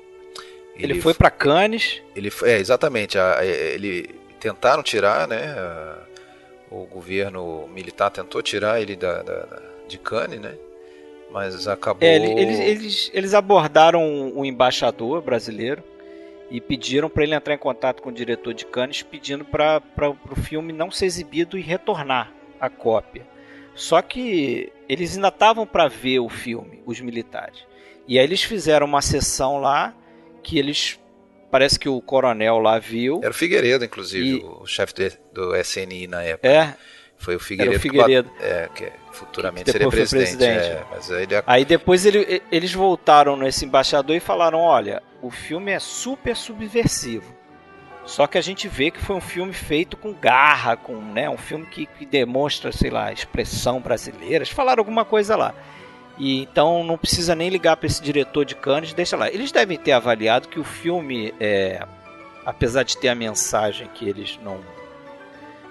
Ele, 0.75 1.01
foi 1.01 1.13
para 1.13 1.29
Cannes, 1.29 2.01
ele 2.15 2.29
foi- 2.29 2.51
é 2.51 2.57
exatamente 2.57 3.17
a- 3.17 3.37
é, 3.41 3.73
ele 3.73 4.09
tentaram 4.39 4.81
tirar, 4.83 5.27
né? 5.27 5.53
a- 5.57 5.97
o 6.69 6.85
governo 6.85 7.67
militar 7.67 8.09
tentou 8.09 8.41
tirar 8.41 8.81
ele 8.81 8.95
da, 8.95 9.21
da- 9.21 9.43
da- 9.45 9.61
de 9.87 9.97
Cannes, 9.97 10.39
né? 10.39 10.55
Mas 11.31 11.67
acabou 11.67 12.07
é, 12.07 12.15
ele- 12.15 12.31
eles, 12.39 12.59
eles, 12.59 13.11
eles 13.13 13.33
abordaram 13.33 14.31
o 14.35 14.45
embaixador 14.45 15.21
brasileiro 15.21 15.83
e 16.49 16.59
pediram 16.59 17.09
para 17.09 17.23
ele 17.23 17.33
entrar 17.35 17.53
em 17.53 17.57
contato 17.57 18.01
com 18.01 18.09
o 18.09 18.13
diretor 18.13 18.53
de 18.53 18.65
Cannes, 18.65 19.01
pedindo 19.03 19.43
para 19.45 19.81
o 20.29 20.35
filme 20.35 20.73
não 20.73 20.89
ser 20.91 21.05
exibido 21.05 21.57
e 21.57 21.61
retornar 21.61 22.31
a 22.59 22.69
cópia. 22.69 23.25
Só 23.75 24.01
que 24.01 24.71
eles 24.91 25.15
ainda 25.15 25.29
estavam 25.29 25.65
para 25.65 25.87
ver 25.87 26.19
o 26.19 26.27
filme, 26.29 26.81
os 26.85 26.99
militares. 26.99 27.65
E 28.07 28.17
aí 28.19 28.25
eles 28.25 28.43
fizeram 28.43 28.85
uma 28.85 29.01
sessão 29.01 29.57
lá 29.59 29.95
que 30.43 30.57
eles. 30.59 30.99
Parece 31.49 31.77
que 31.77 31.89
o 31.89 32.01
coronel 32.01 32.59
lá 32.59 32.79
viu. 32.79 33.19
Era 33.21 33.31
o 33.31 33.33
Figueiredo, 33.33 33.83
inclusive, 33.85 34.37
E- 34.39 34.43
o 34.43 34.65
chefe 34.65 34.93
do, 34.93 35.49
do 35.49 35.55
SNI 35.55 36.07
na 36.07 36.23
época. 36.23 36.47
É, 36.47 36.75
Foi 37.17 37.35
o 37.35 37.39
Figueiredo, 37.39 37.73
Era 37.75 37.77
o 37.77 37.81
Figueiredo. 37.81 38.29
que, 38.31 38.43
é, 38.43 38.69
que 38.73 38.91
futuramente 39.11 39.65
Que 39.65 39.71
seria 39.73 39.87
presidente. 39.89 40.37
presidente. 40.37 40.65
é, 40.65 40.83
mas 40.89 41.11
aí 41.11 41.23
ele 41.23 41.43
Aí 41.45 41.65
depois 41.65 42.05
ele- 42.05 42.41
eles 42.51 42.73
voltaram 42.73 43.35
nesse 43.37 43.63
embaixador 43.65 44.15
e 44.15 44.19
falaram: 44.19 44.59
olha, 44.59 45.03
o 45.21 45.29
filme 45.29 45.71
é 45.71 45.79
super 45.79 46.35
subversivo. 46.35 47.35
Só 48.05 48.25
que 48.27 48.37
a 48.37 48.41
gente 48.41 48.67
vê 48.67 48.89
que 48.91 48.99
foi 48.99 49.15
um 49.15 49.21
filme 49.21 49.53
feito 49.53 49.95
com 49.95 50.13
garra, 50.13 50.75
com 50.75 50.95
né, 50.95 51.29
um 51.29 51.37
filme 51.37 51.65
que, 51.65 51.85
que 51.85 52.05
demonstra, 52.05 52.71
sei 52.71 52.89
lá, 52.89 53.11
expressão 53.11 53.79
brasileira. 53.79 54.37
Eles 54.37 54.49
falaram 54.49 54.81
alguma 54.81 55.05
coisa 55.05 55.35
lá. 55.35 55.53
E 56.17 56.41
então 56.41 56.83
não 56.83 56.97
precisa 56.97 57.35
nem 57.35 57.49
ligar 57.49 57.77
para 57.77 57.87
esse 57.87 58.01
diretor 58.01 58.43
de 58.43 58.55
Cannes, 58.55 58.93
deixa 58.93 59.15
lá. 59.15 59.29
Eles 59.29 59.51
devem 59.51 59.77
ter 59.77 59.91
avaliado 59.91 60.47
que 60.47 60.59
o 60.59 60.63
filme, 60.63 61.33
é, 61.39 61.85
apesar 62.45 62.83
de 62.83 62.97
ter 62.97 63.09
a 63.09 63.15
mensagem 63.15 63.87
que 63.93 64.07
eles 64.07 64.39
não, 64.43 64.59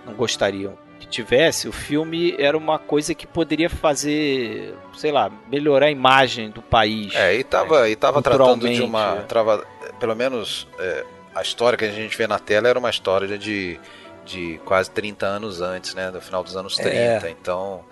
não 0.07 0.15
gostariam 0.15 0.79
que 1.01 1.07
tivesse, 1.07 1.67
o 1.67 1.73
filme 1.73 2.35
era 2.39 2.57
uma 2.57 2.79
coisa 2.79 3.15
que 3.15 3.27
poderia 3.27 3.71
fazer, 3.71 4.75
sei 4.95 5.11
lá, 5.11 5.31
melhorar 5.51 5.87
a 5.87 5.91
imagem 5.91 6.51
do 6.51 6.61
país. 6.61 7.15
É, 7.15 7.35
e 7.35 7.43
tava, 7.43 7.83
né? 7.83 7.91
e 7.91 7.97
tava 7.97 8.21
tratando 8.21 8.69
de 8.69 8.83
uma. 8.83 9.17
é. 9.21 9.23
Trava, 9.23 9.67
pelo 9.99 10.15
menos 10.15 10.69
é, 10.79 11.05
a 11.35 11.43
história 11.43 11.77
que 11.79 11.85
a 11.85 11.91
gente 11.93 12.17
vê 12.17 12.27
na 12.27 12.39
tela 12.39 12.69
era 12.69 12.79
uma 12.79 12.91
história 12.91 13.39
de, 13.39 13.79
de 14.25 14.61
quase 14.65 14.91
30 14.91 15.27
anos 15.27 15.61
antes, 15.61 15.95
né? 15.95 16.11
Do 16.11 16.21
final 16.21 16.43
dos 16.43 16.57
anos 16.57 16.77
30. 16.77 17.27
É. 17.27 17.31
Então 17.31 17.85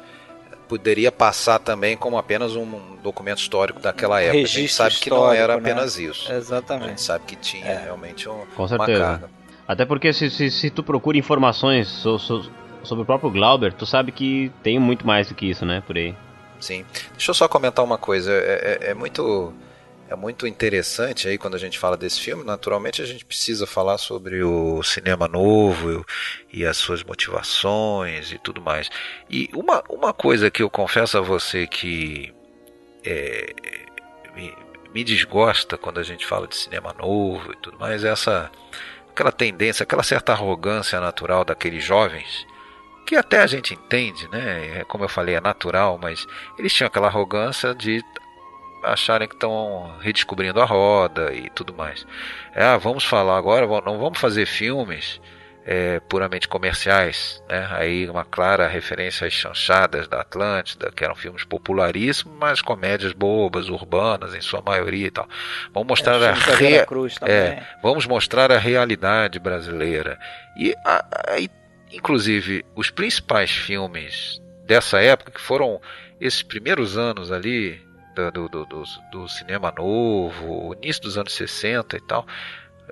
poderia 0.68 1.10
passar 1.10 1.58
também 1.58 1.96
como 1.96 2.18
apenas 2.18 2.54
um 2.54 2.96
documento 3.02 3.38
histórico 3.38 3.80
daquela 3.80 4.20
época. 4.20 4.36
A 4.38 4.40
gente 4.42 4.56
registro 4.56 4.84
sabe 4.84 4.96
que 4.96 5.08
não 5.10 5.32
era 5.32 5.54
né? 5.54 5.60
apenas 5.60 5.98
isso. 5.98 6.24
A 6.30 6.34
gente 6.34 6.42
Exatamente. 6.42 7.00
sabe 7.00 7.24
que 7.26 7.36
tinha 7.36 7.64
É. 7.66 7.84
realmente 7.84 8.28
um, 8.28 8.44
Com 8.54 8.62
uma 8.64 8.68
certeza. 8.68 9.00
carga. 9.02 9.30
Até 9.66 9.84
porque 9.86 10.12
se, 10.12 10.30
se, 10.30 10.50
se 10.50 10.68
tu 10.70 10.82
procura 10.82 11.16
informações 11.16 11.88
so- 11.88 12.18
so- 12.18 12.50
sobre 12.82 13.02
o 13.02 13.06
próprio 13.06 13.30
Glauber, 13.30 13.72
tu 13.72 13.86
sabe 13.86 14.12
que 14.12 14.50
tem 14.62 14.78
muito 14.78 15.06
mais 15.06 15.28
do 15.28 15.34
que 15.34 15.46
isso, 15.48 15.64
né, 15.64 15.82
por 15.86 15.96
aí. 15.96 16.14
Sim. 16.60 16.84
Deixa 17.12 17.30
eu 17.30 17.34
só 17.34 17.48
comentar 17.48 17.84
uma 17.84 17.96
coisa. 17.98 18.32
É, 18.32 18.78
é- 18.82 18.90
é 18.90 18.94
muito 18.94 19.52
é 20.08 20.16
muito 20.16 20.46
interessante 20.46 21.28
aí 21.28 21.36
quando 21.36 21.54
a 21.54 21.58
gente 21.58 21.78
fala 21.78 21.96
desse 21.96 22.20
filme. 22.20 22.42
Naturalmente 22.42 23.02
a 23.02 23.04
gente 23.04 23.24
precisa 23.24 23.66
falar 23.66 23.98
sobre 23.98 24.42
o 24.42 24.82
cinema 24.82 25.28
novo 25.28 26.04
e 26.52 26.64
as 26.64 26.78
suas 26.78 27.04
motivações 27.04 28.32
e 28.32 28.38
tudo 28.38 28.60
mais. 28.60 28.90
E 29.28 29.50
uma, 29.54 29.84
uma 29.88 30.12
coisa 30.14 30.50
que 30.50 30.62
eu 30.62 30.70
confesso 30.70 31.18
a 31.18 31.20
você 31.20 31.66
que 31.66 32.32
é, 33.04 33.54
me, 34.34 34.54
me 34.94 35.04
desgosta 35.04 35.76
quando 35.76 36.00
a 36.00 36.02
gente 36.02 36.26
fala 36.26 36.48
de 36.48 36.56
cinema 36.56 36.94
novo 36.98 37.52
e 37.52 37.56
tudo 37.56 37.78
mais 37.78 38.02
é 38.02 38.08
essa 38.08 38.50
aquela 39.10 39.32
tendência, 39.32 39.82
aquela 39.82 40.02
certa 40.02 40.32
arrogância 40.32 41.00
natural 41.00 41.44
daqueles 41.44 41.84
jovens 41.84 42.46
que 43.04 43.16
até 43.16 43.40
a 43.40 43.46
gente 43.46 43.72
entende, 43.72 44.28
né? 44.28 44.80
É, 44.80 44.84
Como 44.84 45.02
eu 45.02 45.08
falei, 45.08 45.34
é 45.34 45.40
natural, 45.40 45.98
mas 46.00 46.26
eles 46.58 46.74
tinham 46.74 46.88
aquela 46.88 47.06
arrogância 47.06 47.74
de 47.74 48.04
acharem 48.84 49.28
que 49.28 49.34
estão 49.34 49.96
redescobrindo 50.00 50.60
a 50.60 50.64
roda 50.64 51.32
e 51.32 51.48
tudo 51.50 51.74
mais. 51.74 52.06
É, 52.54 52.64
ah, 52.64 52.76
vamos 52.76 53.04
falar 53.04 53.36
agora, 53.36 53.66
não 53.82 53.98
vamos 53.98 54.18
fazer 54.18 54.46
filmes 54.46 55.20
é, 55.70 56.00
puramente 56.00 56.48
comerciais, 56.48 57.42
né? 57.46 57.68
Aí 57.72 58.08
uma 58.08 58.24
clara 58.24 58.66
referência 58.66 59.26
às 59.26 59.34
chanchadas 59.34 60.08
da 60.08 60.22
Atlântida, 60.22 60.90
que 60.90 61.04
eram 61.04 61.14
filmes 61.14 61.44
popularíssimos, 61.44 62.34
mas 62.38 62.62
comédias 62.62 63.12
bobas, 63.12 63.68
urbanas 63.68 64.34
em 64.34 64.40
sua 64.40 64.62
maioria 64.62 65.08
e 65.08 65.10
tal. 65.10 65.28
Vamos 65.74 65.88
mostrar 65.88 66.14
É, 66.22 66.30
a 66.30 66.34
também. 67.20 67.34
é, 67.36 67.62
vamos 67.82 68.06
mostrar 68.06 68.50
a 68.50 68.56
realidade 68.58 69.38
brasileira. 69.38 70.18
E 70.58 70.74
aí, 71.28 71.50
inclusive, 71.92 72.64
os 72.74 72.88
principais 72.90 73.50
filmes 73.50 74.40
dessa 74.64 75.00
época, 75.02 75.32
que 75.32 75.40
foram 75.40 75.80
esses 76.18 76.42
primeiros 76.42 76.96
anos 76.96 77.30
ali 77.30 77.86
do, 78.32 78.48
do, 78.48 78.64
do, 78.66 78.82
do- 79.12 79.28
cinema 79.28 79.72
novo, 79.76 80.74
início 80.82 81.02
dos 81.02 81.16
anos 81.18 81.32
60 81.34 81.96
e 81.96 82.00
tal, 82.00 82.26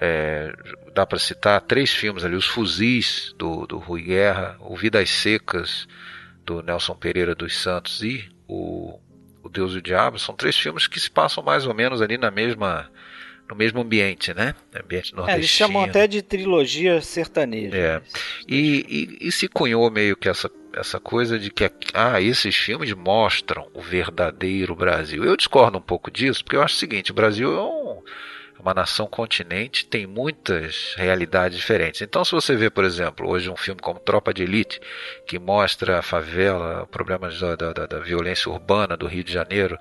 é, 0.01 0.53
dá 0.95 1.07
para 1.07 1.19
citar 1.19 1.61
três 1.61 1.91
filmes 1.91 2.25
ali: 2.25 2.37
Os 2.37 2.47
Fuzis, 2.47 3.35
do, 3.39 3.67
do 3.67 3.79
Rui 3.79 4.03
Guerra, 4.03 4.57
O 4.61 4.77
Vidas 4.77 5.11
Secas, 5.11 5.87
do 6.45 6.63
Nelson 6.63 6.95
Pereira 6.95 7.35
dos 7.35 7.57
Santos 7.61 8.03
e 8.03 8.29
o, 8.47 8.99
o 9.43 9.49
Deus 9.49 9.73
e 9.75 9.79
o 9.79 9.83
Diabo. 9.83 10.19
São 10.19 10.35
três 10.35 10.57
filmes 10.57 10.87
que 10.87 11.01
se 11.01 11.11
passam 11.11 11.43
mais 11.43 11.67
ou 11.67 11.75
menos 11.75 12.01
ali 12.03 12.17
na 12.19 12.31
mesma 12.31 12.91
no 13.49 13.55
mesmo 13.55 13.81
ambiente, 13.81 14.35
né? 14.35 14.55
Ambiente 14.75 15.13
É, 15.13 15.17
nordestino. 15.17 15.39
eles 15.39 15.49
chamam 15.51 15.83
até 15.85 16.09
de 16.09 16.21
trilogia 16.21 17.01
sertaneja. 17.01 17.77
É. 17.77 18.03
E, 18.49 19.19
e, 19.21 19.29
e 19.29 19.31
se 19.33 19.47
cunhou 19.47 19.89
meio 19.89 20.17
que 20.17 20.29
essa, 20.29 20.51
essa 20.77 21.01
coisa 21.01 21.39
de 21.39 21.51
que 21.51 21.71
ah, 21.95 22.21
esses 22.21 22.55
filmes 22.57 22.93
mostram 22.93 23.69
o 23.75 23.81
verdadeiro 23.81 24.75
Brasil. 24.75 25.25
Eu 25.25 25.37
discordo 25.37 25.79
um 25.79 25.83
pouco 25.83 26.11
disso, 26.11 26.45
porque 26.45 26.57
eu 26.57 26.63
acho 26.63 26.75
o 26.77 26.79
seguinte: 26.79 27.11
o 27.11 27.15
Brasil 27.15 27.53
é 27.57 27.63
um- 27.63 28.03
é 28.59 28.63
uma 28.63 28.73
nação 28.75 29.07
continente, 29.07 29.87
tem 29.87 30.07
muitas 30.07 30.95
realidades 30.97 31.59
diferentes. 31.59 32.01
Então, 32.01 32.25
se 32.25 32.33
você 32.33 32.57
vê, 32.57 32.71
por 32.71 32.85
exemplo, 32.85 33.29
hoje 33.29 33.51
um 33.51 33.57
filme 33.57 33.81
como 33.83 34.01
Tropa 34.01 34.33
de 34.33 34.43
Elite, 34.45 34.81
que 35.27 35.39
mostra 35.39 35.99
a 35.99 36.03
favela, 36.03 36.87
problemas 36.87 37.39
da, 37.39 37.55
da, 37.57 37.73
da- 37.87 38.01
violência 38.01 38.51
urbana 38.51 38.97
do 38.97 39.07
Rio 39.07 39.23
de 39.25 39.33
Janeiro, 39.33 39.79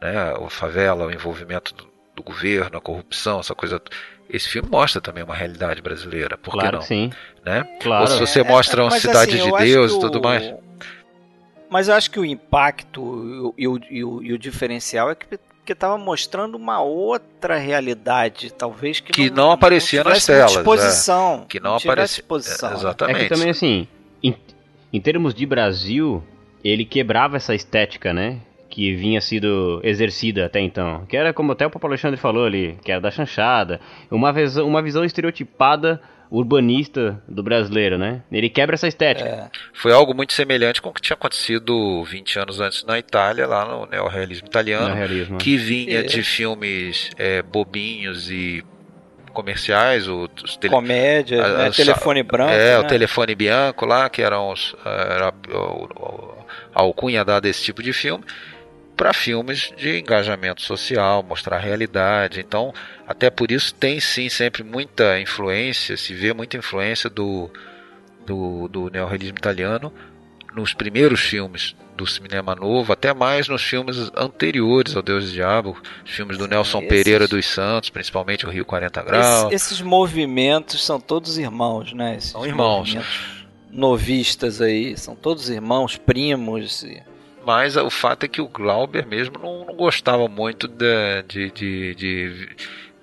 né, 0.00 0.14
a 0.16 0.50
favela, 0.50 1.06
o 1.06 1.10
envolvimento 1.10 1.74
do, 2.18 2.22
governo, 2.22 2.78
a 2.78 2.80
corrupção, 2.80 3.40
essa 3.40 3.54
coisa. 3.54 3.80
Esse 4.28 4.48
filme 4.48 4.68
mostra 4.70 5.00
também 5.00 5.24
uma 5.24 5.34
realidade 5.34 5.80
brasileira, 5.80 6.36
por 6.36 6.52
que 6.52 6.58
claro 6.60 6.72
não? 6.76 6.80
que 6.80 6.86
sim. 6.88 7.10
Né? 7.44 7.64
Claro. 7.80 8.02
Ou 8.02 8.06
se 8.08 8.18
você 8.20 8.42
mostra 8.42 8.82
uma 8.82 8.90
Mas, 8.90 9.00
cidade 9.00 9.34
assim, 9.34 9.42
de 9.42 9.48
eu 9.48 9.56
acho 9.56 9.64
Deus 9.64 9.92
que 9.92 9.98
e 9.98 10.00
tudo 10.00 10.18
o- 10.18 10.22
mais. 10.22 10.54
Mas 11.70 11.88
eu 11.88 11.94
acho 11.94 12.10
que 12.10 12.18
o 12.20 12.24
impacto 12.24 13.52
e 13.56 13.66
o, 13.68 13.80
e 13.90 14.04
o- 14.04 14.22
e 14.22 14.32
o 14.32 14.38
diferencial 14.38 15.10
é 15.10 15.14
que 15.14 15.38
que 15.64 15.74
estava 15.74 15.98
mostrando 15.98 16.54
uma 16.54 16.80
outra 16.80 17.58
realidade, 17.58 18.50
talvez 18.50 19.00
que, 19.00 19.12
Que 19.12 19.28
não 19.28 19.50
aparecia 19.52 20.02
nas 20.02 20.24
tivesse 20.24 20.30
muita 20.32 20.46
telas, 20.46 20.56
é. 20.56 20.60
exposição, 20.60 21.46
Que 21.46 21.60
não 21.60 21.76
tivesse 21.76 21.88
aparecia. 21.92 22.20
exposição. 22.22 22.68
É, 22.70 22.72
É 22.72 22.76
exatamente. 22.76 23.18
que 23.20 23.28
também, 23.28 23.50
assim, 23.50 23.88
em, 24.22 24.34
em 24.90 24.98
termos 24.98 25.34
de 25.34 25.44
Brasil, 25.44 26.24
ele 26.64 26.86
quebrava 26.86 27.36
essa 27.36 27.54
estética, 27.54 28.14
né? 28.14 28.38
Que 28.78 28.94
vinha 28.94 29.20
sido 29.20 29.80
exercida 29.82 30.46
até 30.46 30.60
então. 30.60 31.04
Que 31.06 31.16
era, 31.16 31.32
como 31.32 31.50
até 31.50 31.66
o 31.66 31.70
Papo 31.70 31.84
Alexandre 31.88 32.16
falou 32.16 32.44
ali, 32.46 32.78
que 32.84 32.92
era 32.92 33.00
da 33.00 33.10
chanchada. 33.10 33.80
Uma 34.08 34.32
visão, 34.32 34.64
uma 34.68 34.80
visão 34.80 35.04
estereotipada 35.04 36.00
urbanista 36.30 37.20
do 37.26 37.42
brasileiro, 37.42 37.98
né? 37.98 38.22
Ele 38.30 38.48
quebra 38.48 38.74
essa 38.76 38.86
estética. 38.86 39.28
É. 39.28 39.48
Foi 39.72 39.92
algo 39.92 40.14
muito 40.14 40.32
semelhante 40.32 40.80
com 40.80 40.90
o 40.90 40.92
que 40.92 41.00
tinha 41.02 41.14
acontecido 41.16 42.04
20 42.04 42.38
anos 42.38 42.60
antes 42.60 42.84
na 42.84 42.96
Itália, 43.00 43.48
lá 43.48 43.64
no 43.64 43.86
neorrealismo 43.86 44.46
italiano, 44.46 44.90
no 44.90 44.94
realismo. 44.94 45.38
que 45.38 45.56
vinha 45.56 45.98
É. 45.98 46.02
de 46.04 46.22
filmes 46.22 47.10
é, 47.18 47.42
bobinhos 47.42 48.30
e 48.30 48.62
comerciais, 49.32 50.06
os 50.06 50.56
tele- 50.60 50.72
Comédia, 50.72 51.44
a- 51.44 51.58
né? 51.58 51.66
a- 51.66 51.70
telefone 51.72 52.22
branco. 52.22 52.52
É, 52.52 52.74
né? 52.74 52.78
o 52.78 52.84
telefone 52.84 53.34
bianco 53.34 53.84
lá, 53.86 54.08
que 54.08 54.22
eram 54.22 54.50
os, 54.52 54.76
era 54.84 55.32
o- 55.52 55.84
o- 55.84 56.34
a 56.74 56.80
alcunha 56.82 57.24
dada 57.24 57.48
a 57.48 57.50
esse 57.50 57.62
tipo 57.64 57.82
de 57.82 57.92
filme, 57.92 58.24
para 58.98 59.14
filmes 59.14 59.72
de 59.76 59.98
engajamento 60.00 60.60
social, 60.60 61.22
mostrar 61.22 61.56
a 61.56 61.60
realidade. 61.60 62.40
Então, 62.40 62.74
até 63.06 63.30
por 63.30 63.50
isso 63.50 63.72
tem 63.72 63.98
sim 64.00 64.28
sempre 64.28 64.62
muita 64.62 65.18
influência, 65.20 65.96
se 65.96 66.12
vê 66.12 66.34
muita 66.34 66.56
influência 66.58 67.08
do, 67.08 67.48
do, 68.26 68.68
do 68.68 68.90
neorrealismo 68.90 69.38
italiano 69.38 69.90
nos 70.54 70.74
primeiros 70.74 71.20
filmes 71.20 71.76
do 71.96 72.06
cinema 72.06 72.54
novo, 72.54 72.92
até 72.92 73.12
mais 73.14 73.48
nos 73.48 73.62
filmes 73.62 74.10
anteriores 74.16 74.94
ao 74.96 75.02
Deus 75.02 75.28
e 75.28 75.32
Diabo, 75.32 75.76
os 76.04 76.10
filmes 76.10 76.36
do 76.38 76.46
Nelson 76.48 76.78
esses- 76.78 76.88
Pereira 76.88 77.26
dos 77.28 77.46
Santos, 77.46 77.90
principalmente 77.90 78.46
o 78.46 78.50
Rio 78.50 78.64
40 78.64 79.02
Graus. 79.02 79.44
Esse- 79.46 79.54
esses 79.54 79.80
movimentos 79.80 80.84
são 80.84 81.00
todos 81.00 81.38
irmãos, 81.38 81.92
né? 81.92 82.16
Esses 82.16 82.30
São 82.30 82.44
irmãos. 82.46 82.96
Novistas 83.70 84.60
aí, 84.60 84.96
são 84.96 85.14
todos 85.14 85.50
irmãos, 85.50 85.96
primos. 85.96 86.82
e- 86.82 87.02
Mas 87.48 87.78
o 87.78 87.88
fato 87.88 88.24
é 88.24 88.28
que 88.28 88.42
o 88.42 88.46
Glauber 88.46 89.06
mesmo 89.06 89.38
não, 89.38 89.64
não 89.64 89.74
gostava 89.74 90.28
muito 90.28 90.68
da- 90.68 91.22
de, 91.26 91.50
de- 91.50 91.94
de- 91.94 92.56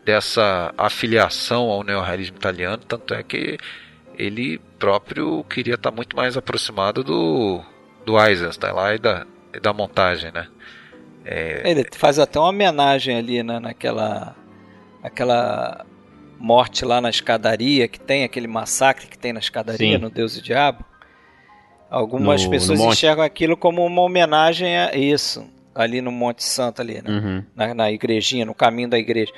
dessa 0.06 0.72
afiliação 0.78 1.64
ao 1.64 1.84
neorrealismo 1.84 2.38
italiano, 2.38 2.78
tanto 2.78 3.16
é 3.16 3.24
que 3.24 3.58
ele 4.16 4.60
próprio 4.78 5.44
queria 5.46 5.74
estar 5.74 5.90
muito 5.90 6.16
mais 6.16 6.38
aproximado 6.38 7.04
do, 7.04 7.60
do 8.06 8.20
Eisenstein 8.24 8.72
lá 8.72 8.94
e 8.94 9.00
da, 9.00 9.26
e 9.52 9.60
da 9.60 9.74
montagem, 9.74 10.32
né? 10.32 10.48
É, 11.26 11.64
Ele 11.68 11.84
faz 11.96 12.20
até 12.20 12.40
uma 12.40 12.50
homenagem 12.50 13.18
ali 13.18 13.42
né, 13.42 13.58
naquela 13.60 14.36
aquela 15.02 15.84
morte 16.38 16.86
lá 16.86 17.02
na 17.02 17.10
escadaria 17.10 17.88
que 17.88 18.00
tem, 18.00 18.24
aquele 18.24 18.48
massacre 18.48 19.08
que 19.08 19.18
tem 19.18 19.34
na 19.34 19.40
escadaria 19.40 19.96
Sim. 19.96 19.98
no 19.98 20.12
Deus 20.12 20.38
e 20.38 20.42
Diabo. 20.44 20.86
Algumas 21.98 22.44
No- 22.44 22.50
pessoas 22.50 22.80
no 22.80 22.90
enxergam 22.92 23.24
aquilo 23.24 23.56
como 23.56 23.86
uma 23.86 24.02
homenagem 24.02 24.78
a 24.78 24.94
isso, 24.96 25.46
ali 25.74 26.02
no 26.02 26.12
Monte 26.12 26.44
Santo 26.44 26.82
ali, 26.82 26.96
né? 27.02 27.10
Uhum. 27.10 27.44
na, 27.56 27.74
na 27.74 27.92
igrejinha, 27.92 28.46
no 28.46 28.54
caminho 28.54 28.90
da 28.90 28.98
igreja. 29.00 29.32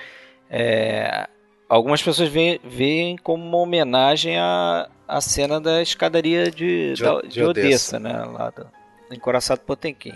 É, 0.50 1.28
algumas 1.70 2.02
pessoas 2.02 2.30
veem, 2.30 2.60
veem 2.64 3.16
como 3.18 3.44
uma 3.46 3.58
homenagem 3.58 4.38
à, 4.38 4.88
à 5.08 5.22
cena 5.22 5.60
da 5.60 5.82
escadaria 5.82 6.50
de, 6.50 6.94
De- 6.94 7.04
da- 7.04 7.22
de 7.22 7.28
de 7.30 7.44
Odessa, 7.44 8.00
né? 8.00 8.14
Lá 8.26 8.50
do, 8.50 8.64
do 9.10 9.16
Encoraçado 9.16 9.62
Potemkin. 9.62 10.14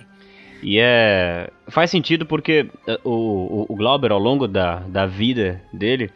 E 0.64 0.80
é. 0.80 1.50
Faz 1.68 1.90
sentido 1.92 2.26
porque 2.26 2.70
eh, 2.88 3.00
o, 3.04 3.10
o, 3.12 3.66
o 3.70 3.76
Glauber, 3.76 4.12
ao 4.12 4.20
longo 4.20 4.48
da, 4.48 4.76
da 4.88 5.06
vida 5.06 5.62
dele, 5.74 6.10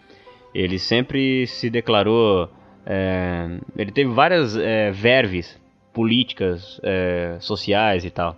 ele 0.53 0.77
sempre 0.79 1.45
se 1.47 1.69
declarou. 1.69 2.49
eh, 2.85 3.59
ele 3.77 3.91
teve 3.91 4.11
várias 4.11 4.55
eh, 4.55 4.91
verves 4.91 5.59
políticas, 5.95 6.79
eh, 6.83 7.37
sociais 7.39 8.03
e 8.03 8.11
tal. 8.11 8.37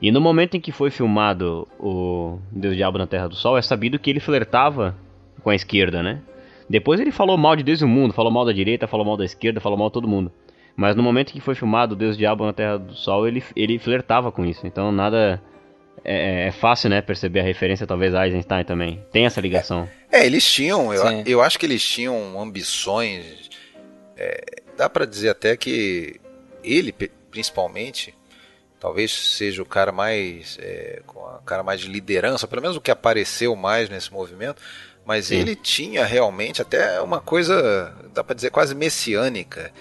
E 0.00 0.12
no 0.12 0.20
momento 0.20 0.56
em 0.56 0.60
que 0.60 0.70
foi 0.70 0.90
filmado 0.90 1.66
o 1.80 2.38
Deus 2.52 2.76
Diabo 2.76 2.98
na 2.98 3.06
Terra 3.06 3.26
do 3.26 3.34
Sol, 3.34 3.56
é 3.56 3.62
sabido 3.62 3.98
que 3.98 4.10
ele 4.10 4.20
flertava 4.20 4.94
com 5.42 5.48
a 5.50 5.54
esquerda, 5.54 6.02
né? 6.02 6.20
Depois 6.68 7.00
ele 7.00 7.10
falou 7.10 7.38
mal 7.38 7.56
de 7.56 7.62
Deus 7.62 7.80
e 7.80 7.84
o 7.84 7.88
mundo, 7.88 8.12
falou 8.12 8.30
mal 8.30 8.44
da 8.44 8.52
direita, 8.52 8.86
falou 8.86 9.06
mal 9.06 9.16
da 9.16 9.24
esquerda, 9.24 9.58
falou 9.58 9.78
mal 9.78 9.88
de 9.88 9.94
todo 9.94 10.06
mundo. 10.06 10.30
Mas 10.76 10.94
no 10.94 11.02
momento 11.02 11.30
em 11.30 11.32
que 11.32 11.40
foi 11.40 11.54
filmado 11.54 11.96
Deus 11.96 12.16
Diabo 12.16 12.44
na 12.44 12.52
Terra 12.52 12.76
do 12.76 12.94
Sol, 12.94 13.26
ele, 13.26 13.42
ele 13.56 13.78
flertava 13.78 14.30
com 14.30 14.44
isso. 14.44 14.66
Então 14.66 14.92
nada. 14.92 15.42
É, 16.04 16.46
é 16.46 16.52
fácil, 16.52 16.88
né, 16.88 17.00
perceber 17.00 17.40
a 17.40 17.42
referência, 17.42 17.86
talvez, 17.86 18.14
a 18.14 18.24
Eisenstein 18.24 18.64
também. 18.64 19.02
Tem 19.10 19.26
essa 19.26 19.40
ligação. 19.40 19.88
É, 20.12 20.24
eles 20.24 20.48
tinham, 20.48 20.94
eu, 20.94 21.06
Sim. 21.06 21.24
eu 21.26 21.42
acho 21.42 21.58
que 21.58 21.66
eles 21.66 21.84
tinham 21.84 22.40
ambições. 22.40 23.50
é, 24.16 24.62
dá 24.76 24.88
pra 24.88 25.04
dizer 25.04 25.30
até 25.30 25.56
que 25.56 26.20
ele, 26.72 26.92
principalmente, 27.30 28.14
talvez 28.80 29.12
seja 29.12 29.62
o 29.62 29.66
cara 29.66 29.92
mais. 29.92 30.58
é, 30.60 31.02
com 31.06 31.24
a 31.26 31.40
cara 31.44 31.62
mais 31.62 31.80
de 31.80 31.88
liderança, 31.88 32.46
pelo 32.46 32.62
menos 32.62 32.76
o 32.76 32.80
que 32.80 32.90
apareceu 32.90 33.54
mais 33.56 33.88
nesse 33.88 34.12
movimento. 34.12 34.62
Mas 35.04 35.26
Sim. 35.26 35.36
ele 35.36 35.56
tinha 35.56 36.04
realmente 36.04 36.60
até 36.60 37.00
uma 37.00 37.20
coisa, 37.20 37.94
dá 38.12 38.22
pra 38.22 38.34
dizer, 38.34 38.50
quase 38.50 38.74
messiânica. 38.74 39.72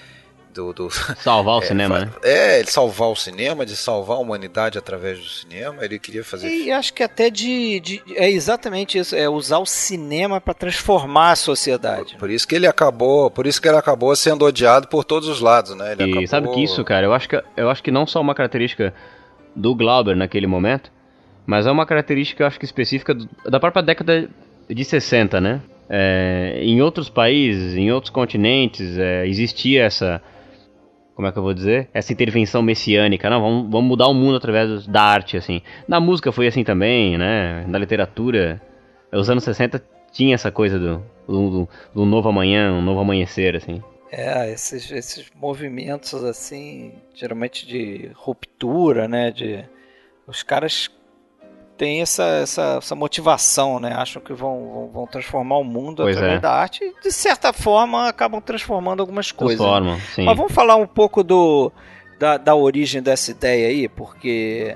Do, 0.57 0.73
do, 0.73 0.89
Salvar 1.21 1.57
o 1.59 1.63
é, 1.63 1.65
cinema, 1.67 1.99
né? 1.99 2.11
É, 2.23 2.59
ele 2.59 2.67
salvar 2.67 3.09
o 3.09 3.15
cinema, 3.15 3.63
de 3.63 3.75
salvar 3.75 4.17
a 4.17 4.19
humanidade 4.19 4.77
através 4.77 5.19
do 5.19 5.25
cinema. 5.29 5.85
Ele 5.85 5.99
queria 5.99 6.23
fazer. 6.23 6.49
E 6.49 6.71
acho 6.71 6.91
que 6.93 7.03
até 7.03 7.29
de, 7.29 7.79
de- 7.79 8.03
É 8.15 8.27
exatamente 8.29 8.97
isso, 8.97 9.15
é 9.15 9.29
usar 9.29 9.59
o 9.59 9.65
cinema 9.67 10.41
para 10.41 10.53
transformar 10.55 11.31
a 11.31 11.35
sociedade. 11.35 12.15
Por 12.17 12.29
isso 12.31 12.47
que 12.47 12.55
ele 12.55 12.65
acabou, 12.65 13.29
por 13.29 13.45
isso 13.45 13.61
que 13.61 13.67
ele 13.67 13.77
acabou 13.77 14.15
sendo 14.15 14.45
odiado 14.45 14.87
por 14.87 15.03
todos 15.03 15.29
os 15.29 15.39
lados, 15.41 15.75
né? 15.75 15.91
Ele 15.91 16.03
E 16.03 16.09
acabou- 16.11 16.27
sabe 16.27 16.47
que 16.51 16.63
isso, 16.63 16.83
cara, 16.83 17.05
eu 17.05 17.13
acho 17.13 17.29
que, 17.29 17.39
eu 17.55 17.69
acho 17.69 17.83
que 17.83 17.91
não 17.91 18.07
só 18.07 18.19
uma 18.19 18.33
característica 18.33 18.93
do 19.55 19.75
Glauber 19.75 20.15
naquele 20.15 20.47
momento, 20.47 20.91
mas 21.45 21.67
é 21.67 21.71
uma 21.71 21.85
característica, 21.85 22.41
eu 22.43 22.47
acho 22.47 22.57
que 22.59 22.65
específica 22.65 23.13
do- 23.13 23.29
da 23.49 23.59
própria 23.59 23.83
década 23.83 24.27
de 24.69 24.83
60, 24.83 25.39
né? 25.39 25.61
É, 25.89 26.59
em 26.63 26.81
outros 26.81 27.09
países, 27.09 27.75
em 27.75 27.91
outros 27.91 28.09
continentes, 28.11 28.97
é, 28.97 29.25
existia 29.27 29.83
essa. 29.85 30.21
Como 31.17 31.27
é 31.27 31.31
que 31.31 31.39
eu 31.39 31.43
vou 31.43 31.53
dizer? 31.55 31.89
Essa 31.95 32.13
intervenção 32.13 32.61
messiânica. 32.61 33.27
Não, 33.27 33.41
vamos, 33.41 33.71
vamos 33.71 33.87
mudar 33.89 34.07
o 34.07 34.13
mundo 34.13 34.37
através 34.37 34.85
da 34.85 35.01
arte, 35.01 35.35
assim. 35.35 35.63
Na 35.87 35.99
música 35.99 36.31
foi 36.31 36.45
assim 36.45 36.63
também, 36.63 37.17
né? 37.17 37.65
Na 37.67 37.79
literatura. 37.79 38.61
Os 39.11 39.27
anos 39.27 39.43
60 39.43 39.83
tinha 40.11 40.35
essa 40.35 40.51
coisa 40.51 40.77
do, 40.77 41.03
do, 41.27 41.67
do- 41.95 42.05
novo 42.05 42.29
amanhã, 42.29 42.71
um 42.71 42.83
novo 42.83 42.99
amanhecer, 42.99 43.55
assim. 43.55 43.81
É, 44.11 44.51
esses, 44.51 44.91
esses 44.91 45.31
movimentos 45.35 46.23
assim, 46.23 46.93
geralmente 47.15 47.65
de 47.65 48.11
ruptura, 48.13 49.07
né? 49.07 49.31
De 49.31 49.65
os 50.27 50.43
caras 50.43 50.87
têm 51.77 52.01
essa, 52.01 52.23
essa, 52.23 52.77
essa 52.81 52.95
motivação, 52.95 53.79
né? 53.79 53.93
Acham 53.93 54.21
que 54.21 54.33
vão, 54.33 54.71
vão, 54.73 54.87
vão 54.91 55.07
transformar 55.07 55.57
o 55.57 55.63
mundo 55.63 56.03
Pois 56.03 56.15
através 56.17 56.39
é. 56.39 56.41
da 56.41 56.51
arte 56.51 56.83
e 56.83 57.01
de 57.01 57.11
certa 57.11 57.53
forma 57.53 58.07
acabam 58.09 58.41
transformando 58.41 58.99
algumas 59.01 59.31
coisas. 59.31 59.59
né? 59.59 59.65
Transformam, 59.65 59.99
sim. 60.15 60.25
Mas 60.25 60.35
vamos 60.37 60.51
falar 60.53 60.75
um 60.75 60.87
pouco 60.87 61.23
do 61.23 61.71
da, 62.19 62.37
da 62.37 62.55
origem 62.55 63.01
dessa 63.01 63.29
ideia 63.31 63.67
aí, 63.67 63.87
porque 63.87 64.75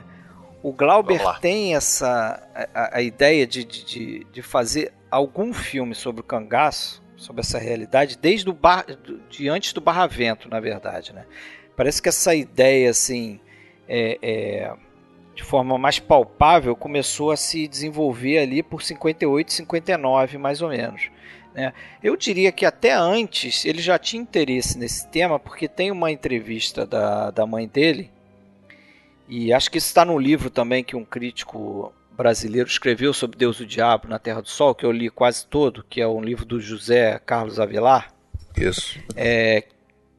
o 0.62 0.72
Glauber 0.72 1.20
tem 1.40 1.76
essa 1.76 2.40
a, 2.74 2.98
a 2.98 3.02
ideia 3.02 3.48
de, 3.48 3.64
de- 3.66 4.28
de, 4.32 4.42
fazer 4.44 4.94
algum 5.10 5.52
filme 5.52 5.96
sobre 5.96 6.22
o 6.22 6.24
cangaço, 6.24 7.02
sobre 7.18 7.42
essa 7.42 7.58
realidade, 7.58 8.16
desde 8.22 8.48
o 8.50 8.54
bar, 8.54 8.86
do- 8.86 9.18
de 9.28 9.50
antes 9.50 9.74
do 9.74 9.82
Barravento, 9.82 10.48
na 10.50 10.60
verdade, 10.60 11.14
né? 11.14 11.26
Parece 11.76 12.00
que 12.02 12.10
essa 12.10 12.36
ideia 12.36 12.92
assim 12.92 13.40
é, 13.88 14.20
é, 14.22 14.74
de 15.36 15.44
forma 15.44 15.78
mais 15.78 16.00
palpável 16.00 16.76
começou 16.76 17.32
a 17.32 17.38
se 17.38 17.67
desenvolver 17.67 18.39
ali 18.39 18.62
por 18.62 18.82
58, 18.84 19.54
59 19.54 20.38
mais 20.38 20.62
ou 20.62 20.70
menos. 20.70 21.10
né? 21.54 21.74
Eu 22.04 22.15
diria 22.17 22.52
que 22.52 22.65
até 22.65 22.94
antes 22.94 23.65
ele 23.65 23.82
já 23.82 23.98
tinha 23.98 24.22
interesse 24.22 24.78
nesse 24.78 25.08
tema, 25.08 25.39
porque 25.39 25.67
tem 25.67 25.91
uma 25.91 26.12
entrevista 26.12 26.86
da, 26.86 27.32
da 27.32 27.46
mãe 27.46 27.67
dele, 27.67 28.12
e 29.28 29.54
acho 29.54 29.72
que 29.72 29.78
isso 29.78 29.88
está 29.88 30.04
no 30.04 30.20
livro 30.20 30.50
também 30.50 30.84
que 30.84 30.96
um 30.96 31.06
crítico 31.06 31.94
brasileiro 32.12 32.67
escreveu 32.67 33.13
sobre 33.13 33.38
Deus 33.38 33.58
e 33.60 33.63
o 33.63 33.65
Diabo 33.65 34.08
na 34.08 34.20
Terra 34.20 34.41
do 34.41 34.50
Sol, 34.50 34.76
que 34.76 34.86
eu 34.86 34.91
li 34.91 35.10
quase 35.10 35.46
todo, 35.48 35.86
que 35.89 36.02
é 36.02 36.08
um 36.08 36.22
livro 36.22 36.46
do 36.46 36.60
José 36.60 37.17
Carlos 37.26 37.60
Avilar 37.60 38.13
Isso. 38.56 39.00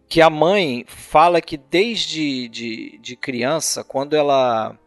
que 0.08 0.20
a 0.20 0.30
mãe 0.30 0.84
fala 0.88 1.40
que 1.40 1.56
desde 1.56 2.48
de, 2.48 2.98
de 2.98 3.16
criança, 3.16 3.84
quando 3.84 4.14
ela. 4.14 4.78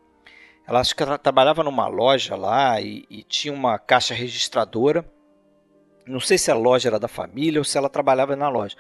Ela 0.67 0.80
acho 0.80 0.95
que 0.95 1.04
ela 1.04 1.17
trabalhava 1.17 1.63
numa 1.63 1.88
loja 1.88 2.36
lá 2.36 2.80
e, 2.82 3.06
e 3.10 3.23
tinha 3.23 3.54
uma 3.54 3.78
caixa 3.78 4.13
registradora. 4.13 5.06
Não 6.08 6.19
sei 6.19 6.38
se 6.38 6.49
a 6.49 6.56
loja 6.56 6.89
era 6.89 6.99
da 6.99 7.08
família 7.08 7.60
ou 7.60 7.63
se 7.63 7.78
ela 7.78 7.89
trabalhava 7.89 8.36
na 8.36 8.49
loja. 8.49 8.75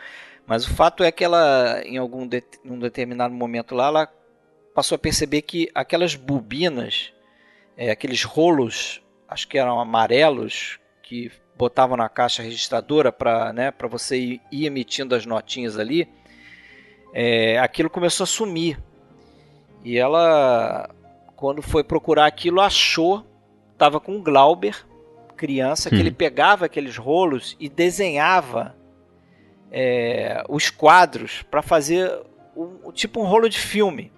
Mas 0.47 0.65
o 0.65 0.73
fato 0.73 1.03
é 1.03 1.11
que 1.11 1.23
ela, 1.23 1.81
em 1.85 1.97
algum 1.97 2.27
de, 2.27 2.43
determinado 2.79 3.33
momento 3.33 3.73
lá, 3.73 3.87
ela 3.87 4.13
passou 4.73 4.95
a 4.95 4.99
perceber 4.99 5.41
que 5.41 5.69
aquelas 5.73 6.15
bobinas, 6.15 7.13
é, 7.77 7.89
aqueles 7.91 8.23
rolos, 8.23 9.01
acho 9.27 9.47
que 9.47 9.57
eram 9.57 9.79
amarelos, 9.79 10.79
que 11.01 11.31
botavam 11.57 11.97
na 11.97 12.09
caixa 12.09 12.43
registradora 12.43 13.11
para 13.11 13.53
né, 13.53 13.73
você 13.89 14.17
ir, 14.17 14.41
ir 14.51 14.65
emitindo 14.65 15.15
as 15.15 15.25
notinhas 15.25 15.79
ali, 15.79 16.07
é, 17.13 17.57
aquilo 17.59 17.89
começou 17.89 18.25
a 18.25 18.27
sumir. 18.27 18.77
E 19.83 19.97
ela, 19.97 20.89
quando 21.35 21.61
foi 21.61 21.83
procurar 21.83 22.25
aquilo, 22.25 22.61
achou, 22.61 23.25
estava 23.73 23.99
com 23.99 24.15
o 24.17 24.21
Glauber, 24.21 24.85
criança, 25.35 25.89
que 25.89 25.97
Hum. 25.97 25.99
ele 25.99 26.11
pegava 26.11 26.65
aqueles 26.65 26.97
rolos 26.97 27.55
e 27.59 27.67
desenhava 27.67 28.75
é, 29.71 30.43
os 30.47 30.69
quadros 30.69 31.41
para 31.43 31.61
fazer 31.61 32.09
um, 32.55 32.91
tipo 32.91 33.19
um 33.19 33.25
rolo 33.25 33.49
de 33.49 33.59
filme 33.59 34.11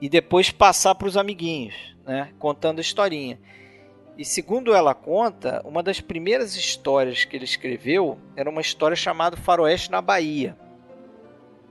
e 0.00 0.08
depois 0.08 0.50
passar 0.50 0.94
para 0.94 1.06
os 1.06 1.16
amiguinhos, 1.16 1.74
né, 2.06 2.32
contando 2.38 2.78
a 2.78 2.80
historinha. 2.80 3.38
E 4.16 4.24
segundo 4.24 4.74
ela 4.74 4.94
conta, 4.94 5.62
uma 5.64 5.82
das 5.82 6.00
primeiras 6.00 6.56
histórias 6.56 7.24
que 7.24 7.36
ele 7.36 7.44
escreveu 7.44 8.18
era 8.34 8.48
uma 8.48 8.60
história 8.60 8.96
chamada 8.96 9.36
Faroeste 9.36 9.90
na 9.90 10.00
Bahia, 10.00 10.56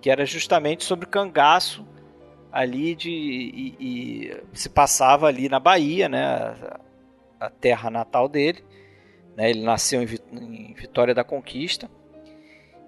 que 0.02 0.10
era 0.10 0.26
justamente 0.26 0.84
sobre 0.84 1.08
cangaço 1.08 1.86
ali 2.52 2.96
de 2.96 3.10
e, 3.10 3.76
e 3.80 4.44
se 4.54 4.70
passava 4.70 5.28
ali 5.28 5.50
na 5.50 5.60
Bahia, 5.60 6.10
né, 6.10 6.24
a, 6.24 6.80
a 7.40 7.50
terra 7.50 7.90
natal 7.90 8.28
dele. 8.28 8.64
Né, 9.36 9.50
ele 9.50 9.62
nasceu 9.62 10.02
em, 10.02 10.08
em 10.34 10.74
Vitória 10.74 11.14
da 11.14 11.24
Conquista 11.24 11.90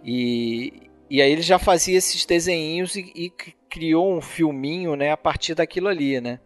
e, 0.03 0.89
e 1.09 1.21
aí 1.21 1.31
ele 1.31 1.41
já 1.41 1.59
fazia 1.59 1.97
esses 1.97 2.25
desenhinhos 2.25 2.95
e, 2.95 3.11
e 3.15 3.29
criou 3.69 4.13
um 4.13 4.21
filminho, 4.21 4.95
né, 4.95 5.11
a 5.11 5.17
partir 5.17 5.55
daquilo 5.55 5.87
ali, 5.87 6.19
né. 6.19 6.39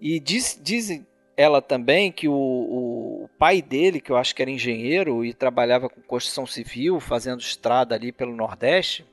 E 0.00 0.18
diz, 0.20 0.58
diz 0.62 1.02
ela 1.36 1.60
também 1.60 2.10
que 2.10 2.28
o, 2.28 2.34
o 2.34 3.30
pai 3.38 3.62
dele, 3.62 4.00
que 4.00 4.10
eu 4.10 4.16
acho 4.16 4.34
que 4.34 4.42
era 4.42 4.50
engenheiro 4.50 5.24
e 5.24 5.32
trabalhava 5.32 5.88
com 5.88 6.00
construção 6.02 6.46
civil, 6.46 6.98
fazendo 6.98 7.40
estrada 7.40 7.94
ali 7.94 8.10
pelo 8.10 8.34
Nordeste, 8.34 9.06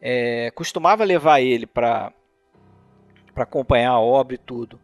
é, 0.00 0.50
costumava 0.54 1.04
levar 1.04 1.40
ele 1.40 1.66
para 1.66 2.12
para 3.34 3.44
acompanhar 3.44 3.92
a 3.92 4.00
obra 4.00 4.34
e 4.34 4.38
tudo. 4.38 4.80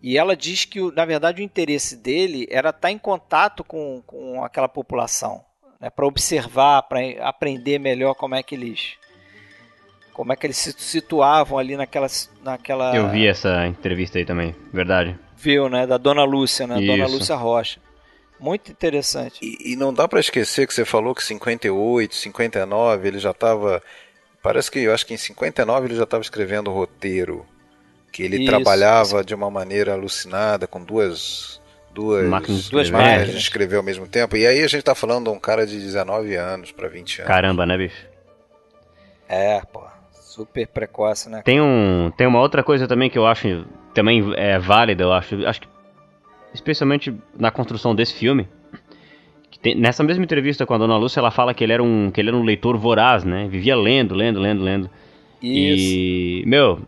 E 0.00 0.16
ela 0.16 0.36
diz 0.36 0.64
que, 0.64 0.80
na 0.92 1.04
verdade, 1.04 1.42
o 1.42 1.44
interesse 1.44 1.96
dele 1.96 2.46
era 2.48 2.70
estar 2.70 2.90
em 2.90 2.96
contato 2.96 3.64
com, 3.64 4.00
com 4.06 4.44
aquela 4.44 4.68
população, 4.68 5.44
né, 5.80 5.90
para 5.90 6.06
observar, 6.06 6.82
para 6.84 7.00
aprender 7.20 7.80
melhor 7.80 8.14
como 8.14 8.34
é 8.36 8.42
que 8.42 8.54
eles 8.54 8.96
como 10.12 10.32
é 10.32 10.36
que 10.36 10.46
eles 10.46 10.56
se 10.56 10.72
situavam 10.72 11.58
ali 11.58 11.76
naquela 11.76 12.06
naquela 12.42 12.94
Eu 12.94 13.08
vi 13.08 13.26
essa 13.26 13.66
entrevista 13.66 14.18
aí 14.18 14.24
também, 14.24 14.54
verdade. 14.72 15.18
viu, 15.36 15.68
né, 15.68 15.86
da 15.86 15.96
Dona 15.96 16.24
Lúcia, 16.24 16.66
né, 16.66 16.74
Dona 16.74 17.04
Isso. 17.04 17.14
Lúcia 17.14 17.36
Rocha. 17.36 17.80
Muito 18.38 18.70
interessante. 18.70 19.38
E, 19.42 19.72
e 19.72 19.76
não 19.76 19.92
dá 19.92 20.08
pra 20.08 20.18
esquecer 20.18 20.66
que 20.66 20.72
você 20.72 20.84
falou 20.84 21.14
que 21.14 21.22
58, 21.22 22.14
59 22.14 23.08
ele 23.08 23.18
já 23.18 23.34
tava. 23.34 23.82
Parece 24.42 24.70
que 24.70 24.78
eu 24.80 24.94
acho 24.94 25.06
que 25.06 25.14
em 25.14 25.18
59 25.18 25.86
ele 25.86 25.96
já 25.96 26.04
estava 26.04 26.22
escrevendo 26.22 26.70
o 26.70 26.74
roteiro. 26.74 27.44
Que 28.12 28.22
ele 28.22 28.38
Isso, 28.38 28.46
trabalhava 28.46 29.22
de 29.22 29.34
uma 29.34 29.50
maneira 29.50 29.92
alucinada, 29.92 30.66
com 30.66 30.82
duas. 30.82 31.60
Duas, 31.92 32.24
Máquinas 32.24 32.64
de 32.64 32.70
Duas 32.70 32.88
máquinas. 32.88 33.30
de 33.32 33.36
escrever 33.36 33.76
ao 33.76 33.82
mesmo 33.82 34.06
tempo. 34.06 34.36
E 34.36 34.46
aí 34.46 34.62
a 34.62 34.66
gente 34.68 34.82
tá 34.82 34.94
falando 34.94 35.24
de 35.24 35.30
um 35.36 35.40
cara 35.40 35.66
de 35.66 35.76
19 35.76 36.36
anos 36.36 36.70
para 36.70 36.88
20 36.88 37.22
anos. 37.22 37.28
Caramba, 37.28 37.66
né, 37.66 37.76
bicho? 37.76 38.06
É, 39.28 39.60
pô, 39.72 39.82
super 40.12 40.68
precoce, 40.68 41.28
né? 41.28 41.42
Tem, 41.44 41.60
um, 41.60 42.12
tem 42.16 42.28
uma 42.28 42.40
outra 42.40 42.62
coisa 42.62 42.86
também 42.86 43.10
que 43.10 43.18
eu 43.18 43.26
acho 43.26 43.66
também 43.92 44.32
é 44.36 44.56
válida, 44.58 45.02
eu 45.02 45.12
acho. 45.12 45.44
Acho 45.46 45.62
que 45.62 45.68
especialmente 46.54 47.14
na 47.36 47.50
construção 47.50 47.94
desse 47.94 48.14
filme. 48.14 48.48
Tem- 49.62 49.74
nessa 49.74 50.02
mesma 50.02 50.24
entrevista 50.24 50.64
com 50.66 50.74
a 50.74 50.78
Dona 50.78 50.96
Lúcia, 50.96 51.20
ela 51.20 51.30
fala 51.30 51.54
que 51.54 51.62
ele 51.64 51.72
era 51.72 51.82
um, 51.82 52.10
que 52.10 52.20
ele 52.20 52.28
era 52.28 52.36
um 52.36 52.42
leitor 52.42 52.76
voraz, 52.76 53.24
né? 53.24 53.48
Vivia 53.48 53.76
lendo, 53.76 54.14
lendo, 54.14 54.40
lendo, 54.40 54.62
lendo. 54.62 54.90
Isso. 55.42 55.94
E, 55.96 56.42
meu, 56.46 56.80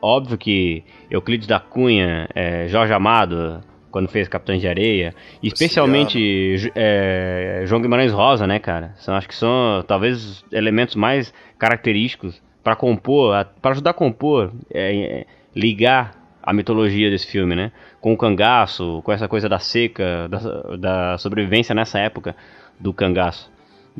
óbvio 0.00 0.38
que 0.38 0.84
Euclides 1.10 1.46
da 1.46 1.58
Cunha, 1.58 2.28
é, 2.34 2.68
Jorge 2.68 2.92
Amado, 2.92 3.62
quando 3.90 4.08
fez 4.08 4.28
Capitães 4.28 4.60
de 4.60 4.68
Areia, 4.68 5.14
especialmente 5.42 6.70
é, 6.74 7.62
João 7.66 7.80
Guimarães 7.80 8.12
Rosa, 8.12 8.46
né, 8.46 8.58
cara? 8.58 8.92
São, 8.96 9.14
acho 9.14 9.26
que 9.28 9.34
são 9.34 9.82
talvez 9.86 10.44
elementos 10.52 10.94
mais 10.94 11.32
característicos 11.58 12.42
para 12.62 12.76
compor, 12.76 13.32
para 13.62 13.70
ajudar 13.70 13.90
a 13.90 13.94
compor, 13.94 14.52
é, 14.72 14.94
é, 15.20 15.26
ligar 15.54 16.12
a 16.42 16.52
mitologia 16.52 17.10
desse 17.10 17.26
filme, 17.26 17.56
né? 17.56 17.72
Com 18.06 18.12
o 18.12 18.16
cangaço, 18.16 19.02
com 19.02 19.10
essa 19.10 19.26
coisa 19.26 19.48
da 19.48 19.58
seca, 19.58 20.28
da, 20.28 20.76
da 20.76 21.18
sobrevivência 21.18 21.74
nessa 21.74 21.98
época 21.98 22.36
do 22.78 22.94
cangaço. 22.94 23.50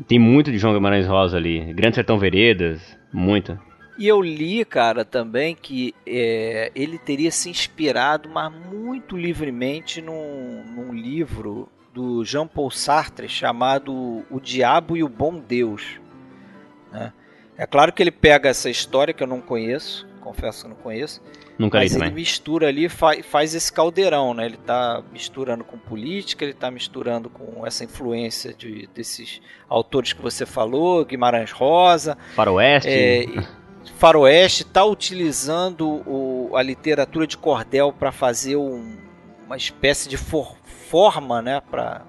Tem 0.07 0.17
muito 0.17 0.49
de 0.49 0.57
João 0.57 0.73
Guimarães 0.73 1.05
Rosa 1.05 1.35
ali. 1.35 1.73
Grande 1.73 1.95
Sertão 1.95 2.17
Veredas, 2.17 2.97
muito. 3.11 3.59
E 3.99 4.07
eu 4.07 4.21
li, 4.21 4.63
cara, 4.63 5.03
também 5.03 5.53
que 5.53 5.93
é, 6.05 6.71
ele 6.73 6.97
teria 6.97 7.29
se 7.31 7.49
inspirado, 7.49 8.29
mas 8.29 8.49
muito 8.71 9.17
livremente, 9.17 10.01
num, 10.01 10.63
num 10.63 10.93
livro 10.93 11.67
do 11.93 12.23
Jean-Paul 12.23 12.71
Sartre 12.71 13.27
chamado 13.27 14.23
O 14.31 14.39
Diabo 14.39 14.95
e 14.95 15.03
o 15.03 15.09
Bom 15.09 15.37
Deus. 15.37 15.99
Né? 16.93 17.11
É 17.57 17.65
claro 17.65 17.91
que 17.91 18.01
ele 18.01 18.11
pega 18.11 18.47
essa 18.47 18.69
história 18.69 19.13
que 19.13 19.21
eu 19.21 19.27
não 19.27 19.41
conheço, 19.41 20.07
confesso 20.21 20.63
que 20.63 20.69
não 20.69 20.77
conheço, 20.77 21.21
Nunca 21.57 21.79
mas 21.79 21.91
li 21.91 21.97
ele 21.97 22.03
também. 22.05 22.15
mistura 22.23 22.67
ali, 22.67 22.87
faz, 22.87 23.25
faz 23.25 23.55
esse 23.55 23.71
caldeirão, 23.73 24.33
né? 24.33 24.45
Ele 24.45 24.55
está 24.55 25.01
misturando 25.11 25.63
com 25.63 25.77
política, 25.77 26.43
ele 26.45 26.51
está 26.51 26.69
misturando 26.69 27.29
com 27.29 27.65
essa 27.65 27.83
influência 27.83 28.53
de, 28.53 28.87
desses 28.93 29.41
autores 29.67 30.13
que 30.13 30.21
você 30.21 30.45
falou, 30.45 31.03
Guimarães 31.03 31.51
Rosa, 31.51 32.17
Faroeste. 32.35 32.89
é, 32.89 33.25
Faroeste 33.97 34.63
está 34.63 34.83
utilizando 34.85 35.87
o- 36.05 36.51
a 36.55 36.61
literatura 36.61 37.25
de 37.25 37.37
cordel 37.37 37.91
para 37.91 38.11
fazer 38.11 38.55
um- 38.55 38.95
uma 39.45 39.57
espécie 39.57 40.07
de 40.09 40.17
for- 40.17 40.55
forma, 40.89 41.41
né, 41.41 41.61
para 41.71 42.03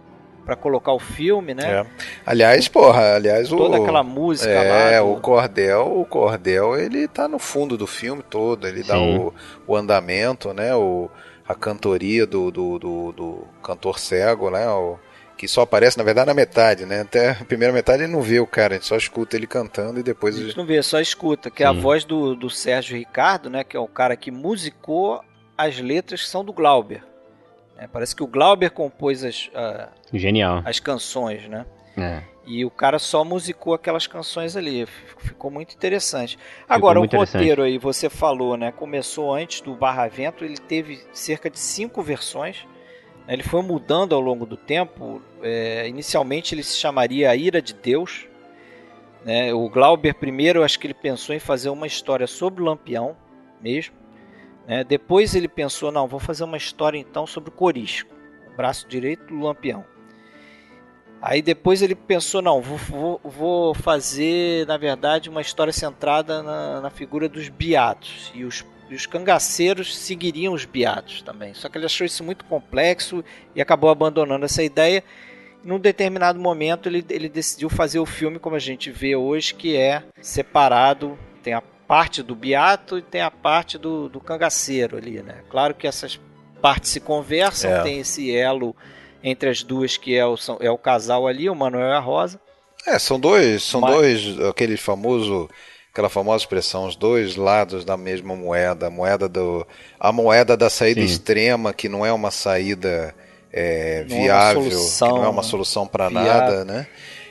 para 0.48 0.56
colocar 0.56 0.92
o 0.94 0.98
filme, 0.98 1.52
né? 1.52 1.80
É. 1.82 1.86
Aliás, 2.24 2.66
porra, 2.68 3.16
aliás, 3.16 3.50
Toda 3.50 3.78
o, 3.78 3.82
aquela 3.82 4.02
música 4.02 4.48
é, 4.48 4.98
lá. 4.98 5.00
do- 5.02 5.12
o 5.12 5.20
cordel, 5.20 6.00
o 6.00 6.06
cordel, 6.06 6.74
ele 6.74 7.06
tá 7.06 7.28
no 7.28 7.38
fundo 7.38 7.76
do 7.76 7.86
filme 7.86 8.22
todo, 8.22 8.66
ele 8.66 8.82
dá 8.82 8.94
Sim. 8.94 9.18
o, 9.18 9.34
o 9.66 9.76
andamento, 9.76 10.54
né, 10.54 10.74
o, 10.74 11.10
a 11.46 11.54
cantoria 11.54 12.26
do, 12.26 12.50
do, 12.50 12.78
do, 12.78 13.12
do 13.12 13.44
cantor 13.62 13.98
cego, 13.98 14.48
né, 14.48 14.66
o, 14.70 14.98
que 15.36 15.46
só 15.46 15.60
aparece, 15.60 15.98
na 15.98 16.02
verdade, 16.02 16.28
na 16.28 16.34
metade, 16.34 16.86
né, 16.86 17.02
até 17.02 17.32
a 17.32 17.44
primeira 17.44 17.74
metade 17.74 18.04
ele 18.04 18.12
não 18.12 18.22
vê 18.22 18.40
o 18.40 18.46
cara, 18.46 18.72
a 18.72 18.78
gente 18.78 18.86
só 18.86 18.96
escuta 18.96 19.36
ele 19.36 19.46
cantando 19.46 20.00
e 20.00 20.02
depois... 20.02 20.34
A 20.34 20.44
gente 20.44 20.56
não 20.56 20.64
vê, 20.64 20.82
só 20.82 20.98
escuta, 20.98 21.50
que 21.50 21.62
é 21.62 21.66
a 21.66 21.72
voz 21.72 22.06
do, 22.06 22.34
do 22.34 22.48
Sérgio 22.48 22.96
Ricardo, 22.96 23.50
né, 23.50 23.64
que 23.64 23.76
é 23.76 23.80
o 23.80 23.86
cara 23.86 24.16
que 24.16 24.30
musicou 24.30 25.20
as 25.58 25.78
letras 25.78 26.22
que 26.22 26.28
são 26.30 26.42
do 26.42 26.54
Glauber. 26.54 27.02
É, 27.78 27.86
parece 27.86 28.14
que 28.14 28.22
o 28.22 28.26
Glauber 28.26 28.70
compôs 28.70 29.22
as, 29.24 29.48
a- 29.54 29.88
Genial. 30.12 30.62
as 30.64 30.80
canções, 30.80 31.48
né? 31.48 31.64
É. 31.96 32.22
E 32.46 32.64
o 32.64 32.70
cara 32.70 32.98
só 32.98 33.24
musicou 33.24 33.74
aquelas 33.74 34.06
canções 34.06 34.56
ali. 34.56 34.86
Ficou 35.18 35.50
muito 35.50 35.74
interessante. 35.74 36.38
Agora, 36.68 36.98
muito 36.98 37.12
o 37.12 37.16
interessante. 37.16 37.40
roteiro 37.42 37.62
aí, 37.62 37.76
você 37.78 38.08
falou, 38.08 38.56
né? 38.56 38.72
Começou 38.72 39.32
antes 39.34 39.60
do 39.60 39.74
Barra 39.74 40.08
Vento, 40.08 40.44
ele 40.44 40.56
teve 40.56 41.00
cerca 41.12 41.48
de 41.50 41.58
cinco 41.58 42.02
versões. 42.02 42.66
né, 43.26 43.34
Ele 43.34 43.42
foi 43.42 43.62
mudando 43.62 44.14
ao 44.14 44.20
longo 44.20 44.46
do 44.46 44.56
tempo. 44.56 45.20
É, 45.42 45.86
inicialmente 45.88 46.54
ele 46.54 46.62
se 46.62 46.76
chamaria 46.78 47.30
A 47.30 47.36
Ira 47.36 47.60
de 47.60 47.74
Deus. 47.74 48.26
né, 49.24 49.52
O 49.52 49.68
Glauber 49.68 50.14
primeiro, 50.14 50.64
acho 50.64 50.78
que 50.78 50.86
ele 50.86 50.94
pensou 50.94 51.34
em 51.34 51.38
fazer 51.40 51.68
uma 51.68 51.86
história 51.86 52.26
sobre 52.26 52.62
o 52.62 52.64
Lampião 52.64 53.14
mesmo. 53.60 53.94
Né, 54.68 54.84
Depois 54.84 55.34
ele 55.34 55.48
pensou, 55.48 55.90
não, 55.90 56.06
vou 56.06 56.20
fazer 56.20 56.44
uma 56.44 56.58
história 56.58 56.98
então 56.98 57.26
sobre 57.26 57.48
o 57.48 57.52
Corisco, 57.52 58.14
o 58.46 58.54
braço 58.54 58.86
direito 58.86 59.24
do 59.26 59.40
Lampião. 59.40 59.84
Aí 61.20 61.42
depois 61.42 61.82
ele 61.82 61.94
pensou, 61.94 62.40
não, 62.40 62.60
vou, 62.60 62.78
vou, 62.78 63.20
vou 63.24 63.74
fazer, 63.74 64.66
na 64.66 64.76
verdade, 64.76 65.28
uma 65.28 65.40
história 65.40 65.72
centrada 65.72 66.42
na, 66.42 66.80
na 66.80 66.90
figura 66.90 67.28
dos 67.28 67.48
beatos. 67.48 68.30
E 68.34 68.44
os, 68.44 68.64
e 68.88 68.94
os 68.94 69.04
cangaceiros 69.04 69.96
seguiriam 69.96 70.54
os 70.54 70.64
beatos 70.64 71.22
também. 71.22 71.54
Só 71.54 71.68
que 71.68 71.76
ele 71.76 71.86
achou 71.86 72.06
isso 72.06 72.22
muito 72.22 72.44
complexo 72.44 73.24
e 73.54 73.60
acabou 73.60 73.90
abandonando 73.90 74.44
essa 74.44 74.62
ideia. 74.62 75.02
Num 75.64 75.80
determinado 75.80 76.38
momento 76.38 76.88
ele, 76.88 77.04
ele 77.10 77.28
decidiu 77.28 77.68
fazer 77.68 77.98
o 77.98 78.06
filme 78.06 78.38
como 78.38 78.54
a 78.54 78.60
gente 78.60 78.90
vê 78.92 79.16
hoje, 79.16 79.54
que 79.54 79.76
é 79.76 80.04
separado, 80.20 81.18
tem 81.42 81.52
a 81.52 81.62
parte 81.88 82.22
do 82.22 82.34
beato 82.34 82.98
e 82.98 83.02
tem 83.02 83.22
a 83.22 83.30
parte 83.30 83.78
do, 83.78 84.08
do 84.08 84.20
cangaceiro 84.20 84.96
ali, 84.98 85.22
né? 85.22 85.36
Claro 85.50 85.74
que 85.74 85.86
essas 85.86 86.20
partes 86.62 86.90
se 86.90 87.00
conversam, 87.00 87.70
É. 87.70 87.82
tem 87.82 87.98
esse 88.00 88.30
elo 88.36 88.76
entre 89.24 89.48
as 89.48 89.62
duas 89.62 89.96
que 89.96 90.14
é 90.14 90.24
o, 90.26 90.36
são- 90.36 90.58
é 90.60 90.70
o 90.70 90.76
casal 90.78 91.26
ali, 91.26 91.48
o 91.48 91.54
Manuel 91.54 91.88
e 91.88 91.92
a 91.94 91.98
Rosa. 91.98 92.38
É, 92.86 92.98
são 92.98 93.18
dois, 93.18 93.62
são 93.64 93.80
Mas- 93.80 93.94
dois, 93.94 94.40
aquele 94.48 94.76
famoso, 94.76 95.48
aquela 95.92 96.08
famosa 96.08 96.42
expressão, 96.44 96.86
os 96.86 96.94
dois 96.94 97.34
lados 97.36 97.84
da 97.84 97.96
mesma 97.96 98.36
moeda, 98.36 98.86
a 98.86 98.90
moeda 98.90 99.28
do, 99.28 99.66
a 99.98 100.12
moeda 100.12 100.56
da 100.56 100.68
saída 100.70 101.00
Sim. 101.00 101.06
extrema, 101.06 101.72
que 101.72 101.88
não 101.88 102.04
é 102.06 102.12
uma 102.12 102.30
saída 102.30 103.14
é, 103.52 104.04
Não 104.08 104.14
é 104.16 104.18
uma 104.18 104.24
viável, 104.24 104.62
solução, 104.70 105.08
que 105.08 105.14
não 105.14 105.24
é 105.24 105.28
uma 105.28 105.42
solução 105.42 105.86
para 105.86 106.10
nada, 106.10 106.64
né? 106.66 106.86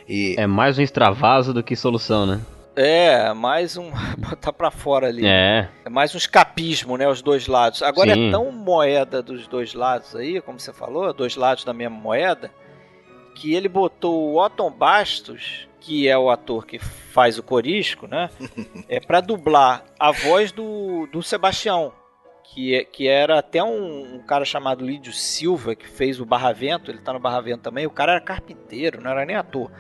E 0.10 0.36
É 0.38 0.48
mais 0.48 0.78
um 0.80 0.82
extravaso 0.82 1.54
do 1.54 1.62
que 1.64 1.76
solução, 1.76 2.26
né? 2.26 2.42
É, 2.80 3.34
mais 3.34 3.76
um 3.76 3.90
botar 4.20 4.54
pra 4.54 4.70
fora 4.70 5.08
ali. 5.08 5.26
É. 5.26 5.68
É 5.84 5.90
mais 5.90 6.14
um 6.14 6.18
escapismo, 6.18 6.96
né? 6.96 7.08
Os 7.10 7.24
dois 7.24 7.48
lados. 7.48 7.82
Agora 7.82 8.14
Sim. 8.14 8.28
é 8.28 8.32
tão 8.32 8.52
moeda 8.52 9.22
dos 9.24 9.48
dois 9.48 9.74
lados 9.74 10.16
aí, 10.16 10.40
como 10.42 10.60
você 10.60 10.72
falou, 10.72 11.12
dois 11.12 11.36
lados 11.36 11.64
da 11.64 11.74
mesma 11.74 11.98
moeda, 11.98 12.52
que 13.34 13.56
ele 13.56 13.68
botou 13.68 14.32
o 14.32 14.40
Otton 14.40 14.70
Bastos, 14.70 15.68
que 15.80 16.08
é 16.08 16.16
o 16.16 16.30
ator 16.30 16.68
que 16.68 16.78
faz 16.78 17.40
o 17.40 17.44
Corisco, 17.44 18.06
né? 18.08 18.30
é 18.88 19.00
para 19.00 19.22
dublar 19.22 19.84
a 20.00 20.12
voz 20.12 20.52
do, 20.52 21.08
do 21.12 21.24
Sebastião, 21.24 21.92
que, 22.44 22.76
é- 22.76 22.84
que 22.84 23.08
era 23.08 23.40
até 23.40 23.64
um, 23.64 24.18
um 24.18 24.20
cara 24.20 24.46
chamado 24.46 24.86
Lídio 24.86 25.14
Silva, 25.14 25.74
que 25.74 25.88
fez 25.88 26.20
o 26.20 26.26
Barravento, 26.26 26.92
ele 26.92 27.00
tá 27.00 27.12
no 27.12 27.20
Barravento 27.20 27.64
também. 27.64 27.88
O 27.88 27.92
cara 27.92 28.12
era 28.12 28.22
carpinteiro, 28.22 29.02
não 29.02 29.10
era 29.10 29.26
nem 29.26 29.36
ator. 29.36 29.72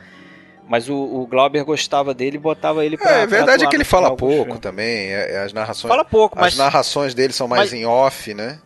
Mas 0.67 0.89
o, 0.89 0.95
o 0.95 1.25
Glauber 1.27 1.63
gostava 1.63 2.13
dele 2.13 2.35
e 2.35 2.39
botava 2.39 2.83
ele 2.85 2.97
pra. 2.97 3.09
é, 3.09 3.13
é 3.13 3.17
pra 3.27 3.37
verdade 3.37 3.57
atuar 3.63 3.69
que 3.69 3.75
ele 3.77 3.83
fala 3.85 4.15
pouco 4.15 4.43
filmes. 4.43 4.59
também, 4.59 5.13
é- 5.13 5.33
é 5.35 5.37
as 5.43 5.53
narrações, 5.53 5.89
Fala 5.89 6.03
pouco, 6.03 6.35
as 6.37 6.41
mas 6.41 6.57
narrações 6.57 7.13
dele 7.13 7.31
são 7.33 7.47
mais 7.47 7.71
mas- 7.71 7.73
em 7.73 7.85
off, 7.85 8.33
né? 8.33 8.59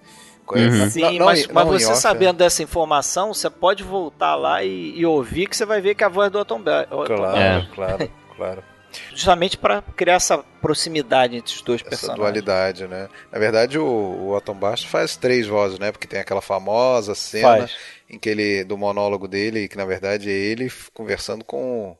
Uhum. 0.54 0.90
Sim, 0.90 1.02
Não- 1.02 1.12
não 1.14 1.26
mas, 1.28 1.48
não 1.48 1.66
você 1.68 1.86
off, 1.86 2.02
sabendo 2.02 2.38
dessa 2.38 2.62
informação, 2.62 3.34
você 3.34 3.50
pode 3.50 3.84
voltar 3.84 4.36
lá 4.36 4.62
e, 4.64 4.94
e 4.98 5.06
ouvir 5.06 5.48
que 5.48 5.56
você 5.56 5.66
vai 5.66 5.80
ver 5.80 5.96
que 5.96 6.04
é 6.04 6.08
a 6.08 6.10
voz 6.10 6.30
do 6.30 6.40
Otton 6.40 6.60
Be- 6.62 6.88
Otton 6.92 7.16
Claro, 7.16 7.38
É. 7.38 7.68
claro, 7.74 8.10
claro. 8.36 8.64
Justamente 9.16 9.58
para 9.58 9.82
criar 9.96 10.16
essa 10.16 10.40
proximidade 10.62 11.38
entre 11.38 11.56
os 11.56 11.62
dois 11.62 11.80
Essa 11.80 11.90
personagens. 11.90 12.20
dualidade, 12.20 12.88
né? 12.88 13.08
Na 13.32 13.40
verdade, 13.40 13.80
o, 13.80 13.86
o 13.86 14.36
Otton 14.36 14.54
Bastos 14.56 14.90
faz 14.90 15.16
três 15.16 15.48
vozes, 15.48 15.80
né? 15.80 15.92
Porque 15.94 16.06
tem 16.08 16.20
aquela 16.20 16.42
famosa 16.42 17.16
cena 17.16 17.60
Faz. 17.60 17.72
Em 18.12 18.20
que 18.20 18.30
ele 18.30 18.64
do 18.64 18.78
monólogo 18.78 19.28
dele, 19.28 19.68
que 19.68 19.78
na 19.78 19.86
verdade 19.86 20.30
é 20.30 20.34
ele 20.34 20.70
conversando 20.94 21.44
com 21.46 21.98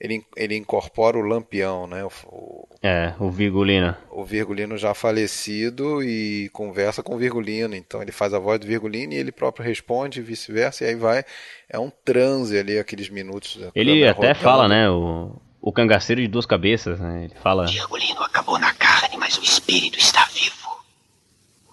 ele, 0.00 0.22
ele 0.36 0.56
incorpora 0.56 1.16
o 1.16 1.22
Lampião, 1.22 1.86
né? 1.86 2.04
O, 2.04 2.10
o, 2.26 2.68
É, 2.82 3.14
o 3.18 3.30
Virgulina. 3.30 3.96
o 4.10 4.24
Virgulino 4.24 4.76
já 4.76 4.92
falecido 4.92 6.02
e 6.02 6.50
conversa 6.52 7.02
com 7.02 7.14
o 7.14 7.18
Virgulino. 7.18 7.74
Então 7.74 8.02
ele 8.02 8.12
faz 8.12 8.34
a 8.34 8.38
voz 8.38 8.58
do 8.58 8.66
Virgulino 8.66 9.12
e 9.12 9.16
ele 9.16 9.30
próprio 9.32 9.64
responde 9.64 10.18
e 10.18 10.22
vice-versa. 10.22 10.84
E 10.84 10.88
aí 10.88 10.94
vai. 10.96 11.24
É 11.70 11.78
um 11.78 11.90
transe 12.04 12.58
ali, 12.58 12.78
aqueles 12.78 13.08
minutos. 13.08 13.56
da 13.56 13.70
Ele 13.74 14.06
até 14.06 14.34
fala, 14.34 14.68
né? 14.68 14.90
O, 14.90 15.36
o 15.62 15.72
cangaceiro 15.72 16.20
de 16.20 16.28
duas 16.28 16.44
cabeças, 16.44 16.98
né? 16.98 17.24
Ele 17.24 17.34
fala. 17.40 17.66
Virgulino 17.66 18.22
acabou 18.22 18.58
na 18.58 18.74
carne, 18.74 19.16
mas 19.16 19.38
o 19.38 19.42
espírito 19.42 19.98
está 19.98 20.24
vivo. 20.26 20.84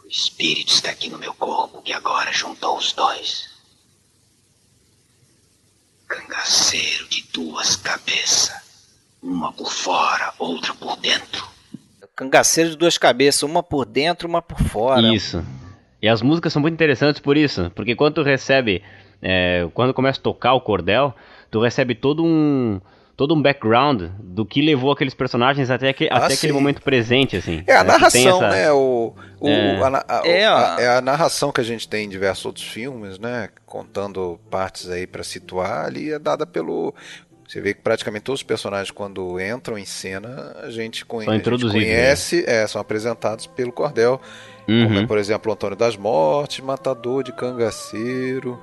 O 0.05 0.07
espírito 0.07 0.71
está 0.71 0.91
aqui 0.91 1.09
no 1.09 1.17
meu 1.17 1.33
corpo, 1.33 1.81
que 1.81 1.91
agora 1.91 2.31
juntou 2.31 2.77
os 2.77 2.93
dois. 2.93 3.50
Cangaceiro 6.11 7.07
de 7.07 7.23
duas 7.31 7.77
cabeças. 7.77 8.51
Uma 9.23 9.53
por 9.53 9.71
fora, 9.71 10.33
outra 10.37 10.73
por 10.73 10.97
dentro. 10.97 11.47
Cangaceiro 12.13 12.71
de 12.71 12.75
duas 12.75 12.97
cabeças, 12.97 13.43
uma 13.43 13.63
por 13.63 13.85
dentro, 13.85 14.27
uma 14.27 14.41
por 14.41 14.59
fora. 14.59 15.13
Isso. 15.13 15.41
E 16.01 16.09
as 16.09 16.21
músicas 16.21 16.51
são 16.51 16.61
muito 16.61 16.73
interessantes 16.73 17.21
por 17.21 17.37
isso, 17.37 17.71
porque 17.73 17.95
quando 17.95 18.15
tu 18.15 18.23
recebe, 18.23 18.83
é, 19.21 19.69
quando 19.73 19.93
começa 19.93 20.19
a 20.19 20.23
tocar 20.23 20.53
o 20.53 20.59
cordel, 20.59 21.15
tu 21.49 21.61
recebe 21.61 21.95
todo 21.95 22.25
um 22.25 22.81
todo 23.17 23.35
um 23.35 23.41
background 23.41 24.03
do 24.19 24.45
que 24.45 24.61
levou 24.61 24.91
aqueles 24.91 25.13
personagens 25.13 25.69
até, 25.69 25.93
que, 25.93 26.07
Ah, 26.11 26.17
até 26.17 26.29
sim. 26.29 26.33
aquele 26.35 26.53
momento 26.53 26.81
presente, 26.81 27.35
assim. 27.37 27.63
É 27.67 27.75
a 27.75 27.83
né? 27.83 27.91
Narração, 27.91 28.37
essa- 28.43 28.49
né? 28.49 28.71
O, 28.71 29.13
o- 29.39 29.47
É. 29.49 29.79
a, 29.81 30.05
a- 30.07 30.27
É, 30.27 30.45
a- 30.47 30.75
é 30.79 30.87
a 30.97 31.01
narração 31.01 31.51
que 31.51 31.61
a 31.61 31.63
gente 31.63 31.87
tem 31.87 32.05
em 32.05 32.09
diversos 32.09 32.45
outros 32.45 32.65
filmes, 32.67 33.19
né? 33.19 33.49
Contando 33.65 34.39
partes 34.49 34.89
aí 34.89 35.05
pra 35.05 35.23
situar, 35.23 35.85
ali 35.85 36.11
é 36.11 36.17
dada 36.19 36.45
pelo. 36.47 36.93
Você 37.47 37.59
vê 37.59 37.73
que 37.73 37.81
praticamente 37.81 38.23
todos 38.23 38.39
os 38.39 38.43
personagens, 38.43 38.91
quando 38.91 39.37
entram 39.41 39.77
em 39.77 39.83
cena, 39.83 40.55
a 40.63 40.69
gente, 40.71 41.05
conhe 41.05 41.25
São 41.25 41.33
a 41.33 41.35
gente 41.35 41.41
introduzidos, 41.41 41.73
conhece, 41.83 42.45
é, 42.47 42.65
são 42.65 42.79
apresentados 42.79 43.45
pelo 43.45 43.73
Cordel. 43.73 44.21
Uhum. 44.69 44.83
Como 44.87 44.99
é, 44.99 45.05
por 45.05 45.17
exemplo, 45.17 45.51
o 45.51 45.53
Antônio 45.53 45.75
das 45.75 45.97
Mortes, 45.97 46.63
Matador 46.63 47.23
de 47.23 47.33
Cangaceiro. 47.33 48.57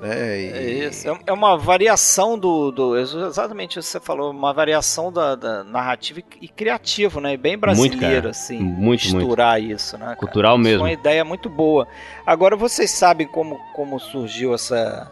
Né? 0.00 0.40
E- 0.40 0.52
É 0.52 0.62
isso. 0.88 1.08
É- 1.10 1.18
É 1.26 1.32
uma 1.32 1.56
variação 1.58 2.38
do, 2.38 2.70
do. 2.70 2.96
Exatamente 2.98 3.78
isso 3.78 3.88
que 3.88 3.92
você 3.92 4.00
falou, 4.00 4.30
uma 4.30 4.52
variação 4.52 5.12
da, 5.12 5.34
da 5.34 5.62
narrativa 5.62 6.20
e, 6.40 6.48
criativo, 6.48 7.20
né? 7.20 7.34
E 7.34 7.36
Bem 7.36 7.58
brasileiro, 7.58 8.00
cara. 8.00 8.30
assim. 8.30 8.58
Muito, 8.58 9.14
misturar 9.14 9.60
isso, 9.62 9.98
né? 9.98 10.04
cara? 10.06 10.16
Cultural 10.16 10.54
Isso 10.56 10.62
mesmo. 10.64 10.80
É 10.80 10.88
uma 10.88 10.92
ideia 10.92 11.24
muito 11.24 11.48
boa. 11.50 11.86
Agora 12.26 12.56
vocês 12.56 12.90
sabem 12.90 13.26
como, 13.26 13.58
como 13.74 13.98
surgiu 14.00 14.54
essa, 14.54 15.10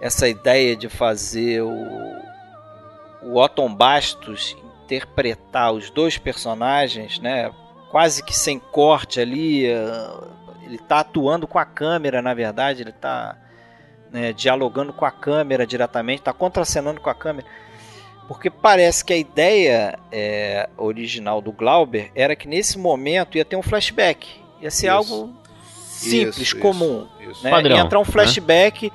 essa 0.00 0.28
ideia 0.28 0.76
de 0.76 0.88
fazer 0.88 1.62
o, 1.62 1.72
o 3.22 3.36
Otton 3.36 3.74
Bastos 3.74 4.56
interpretar 4.84 5.72
os 5.72 5.90
dois 5.90 6.16
personagens, 6.16 7.18
né? 7.18 7.50
Quase 7.90 8.22
que 8.22 8.34
sem 8.36 8.58
corte 8.58 9.20
ali. 9.20 9.66
eh, 9.66 10.10
Ele 10.62 10.78
tá 10.78 11.00
atuando 11.00 11.46
com 11.46 11.58
a 11.58 11.64
câmera, 11.64 12.22
na 12.22 12.32
verdade, 12.34 12.82
ele 12.82 12.92
tá 12.92 13.36
né, 14.12 14.32
dialogando 14.32 14.92
com 14.92 15.04
a 15.04 15.10
câmera 15.10 15.66
diretamente, 15.66 16.22
tá 16.22 16.32
contracenando 16.32 17.00
com 17.00 17.10
a 17.10 17.14
câmera. 17.14 17.46
Porque 18.26 18.50
parece 18.50 19.04
que 19.04 19.12
a 19.12 19.16
ideia 19.16 19.98
é, 20.12 20.68
original 20.76 21.40
do 21.40 21.50
Glauber 21.50 22.10
era 22.14 22.36
que 22.36 22.46
nesse 22.46 22.78
momento 22.78 23.38
ia 23.38 23.44
ter 23.44 23.56
um 23.56 23.62
flashback. 23.62 24.28
Ia 24.60 24.70
ser 24.70 24.88
Isso. 24.88 24.94
algo 24.94 25.34
simples, 25.98 26.38
Isso, 26.38 26.58
comum. 26.58 27.08
isso. 27.20 27.42
Né? 27.42 27.50
Padrão, 27.50 27.76
ia 27.76 27.82
entrar 27.82 27.98
um 27.98 28.04
né? 28.04 28.10
flashback, 28.10 28.92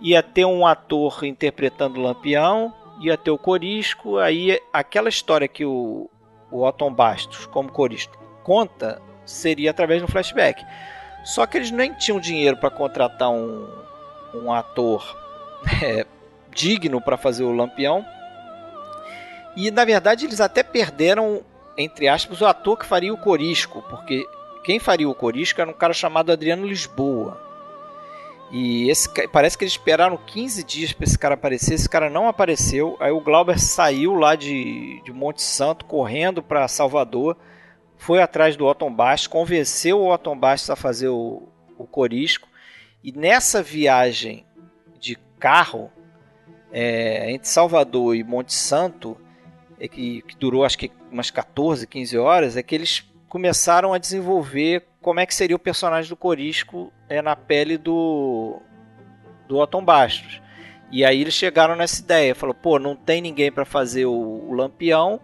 ia 0.00 0.22
ter 0.22 0.44
um 0.44 0.66
ator 0.66 1.24
interpretando 1.24 2.00
o 2.00 2.02
Lampião, 2.02 2.74
ia 3.00 3.16
ter 3.16 3.30
o 3.30 3.38
Corisco, 3.38 4.18
aí 4.18 4.60
aquela 4.72 5.08
história 5.08 5.46
que 5.46 5.64
o, 5.64 6.10
o 6.50 6.62
Otton 6.64 6.92
Bastos, 6.92 7.46
como 7.46 7.70
Corisco, 7.70 8.18
conta, 8.42 9.00
seria 9.24 9.70
através 9.70 10.00
de 10.00 10.04
um 10.04 10.08
flashback. 10.08 10.64
Só 11.24 11.46
que 11.46 11.56
eles 11.56 11.70
nem 11.70 11.92
tinham 11.94 12.18
dinheiro 12.18 12.56
para 12.56 12.70
contratar 12.70 13.30
um, 13.30 13.68
um 14.34 14.52
ator 14.52 15.16
é, 15.82 16.06
digno 16.50 17.00
para 17.00 17.16
fazer 17.16 17.44
o 17.44 17.52
Lampião. 17.52 18.04
E 19.56 19.70
na 19.70 19.84
verdade 19.84 20.26
eles 20.26 20.40
até 20.40 20.62
perderam, 20.62 21.42
entre 21.76 22.08
aspas, 22.08 22.40
o 22.40 22.46
ator 22.46 22.78
que 22.78 22.86
faria 22.86 23.12
o 23.12 23.18
Corisco, 23.18 23.82
porque 23.90 24.24
quem 24.62 24.78
faria 24.78 25.08
o 25.08 25.14
Corisco 25.14 25.60
era 25.60 25.70
um 25.70 25.74
cara 25.74 25.92
chamado 25.92 26.30
Adriano 26.30 26.66
Lisboa. 26.66 27.50
E 28.52 28.90
esse 28.90 29.08
parece 29.28 29.56
que 29.56 29.64
eles 29.64 29.74
esperaram 29.74 30.16
15 30.16 30.64
dias 30.64 30.92
para 30.92 31.04
esse 31.04 31.16
cara 31.16 31.34
aparecer. 31.34 31.74
Esse 31.74 31.88
cara 31.88 32.10
não 32.10 32.26
apareceu. 32.26 32.96
Aí 32.98 33.12
o 33.12 33.20
Glauber 33.20 33.60
saiu 33.60 34.14
lá 34.14 34.34
de, 34.34 35.00
de 35.04 35.12
Monte 35.12 35.40
Santo, 35.40 35.84
correndo 35.84 36.42
para 36.42 36.66
Salvador, 36.66 37.36
foi 37.96 38.20
atrás 38.20 38.56
do 38.56 38.66
Otton 38.66 38.92
Bastos, 38.92 39.26
convenceu 39.28 40.00
o 40.00 40.12
Otton 40.12 40.36
Bastos 40.36 40.70
a 40.70 40.76
fazer 40.76 41.08
o, 41.08 41.48
o 41.78 41.86
Corisco. 41.86 42.48
E 43.02 43.12
nessa 43.12 43.62
viagem 43.62 44.44
de 44.98 45.16
carro 45.38 45.90
é, 46.72 47.30
entre 47.30 47.48
Salvador 47.48 48.14
e 48.14 48.22
Monte 48.22 48.52
Santo, 48.54 49.16
é 49.78 49.88
que, 49.88 50.22
que 50.22 50.36
durou 50.36 50.64
acho 50.64 50.78
que 50.78 50.92
umas 51.10 51.30
14, 51.30 51.86
15 51.86 52.18
horas, 52.18 52.56
é 52.56 52.62
que 52.62 52.74
eles 52.74 53.04
começaram 53.28 53.92
a 53.94 53.98
desenvolver 53.98 54.86
como 55.00 55.20
é 55.20 55.26
que 55.26 55.34
seria 55.34 55.56
o 55.56 55.58
personagem 55.58 56.08
do 56.08 56.16
Corisco 56.16 56.92
é, 57.08 57.22
na 57.22 57.34
pele 57.34 57.78
do, 57.78 58.60
do 59.48 59.56
Otton 59.56 59.84
Bastos. 59.84 60.40
E 60.92 61.04
aí 61.04 61.20
eles 61.20 61.34
chegaram 61.34 61.76
nessa 61.76 62.02
ideia, 62.02 62.34
falou, 62.34 62.54
pô, 62.54 62.78
não 62.78 62.96
tem 62.96 63.22
ninguém 63.22 63.50
para 63.50 63.64
fazer 63.64 64.06
o, 64.06 64.12
o 64.12 64.52
Lampião, 64.52 65.20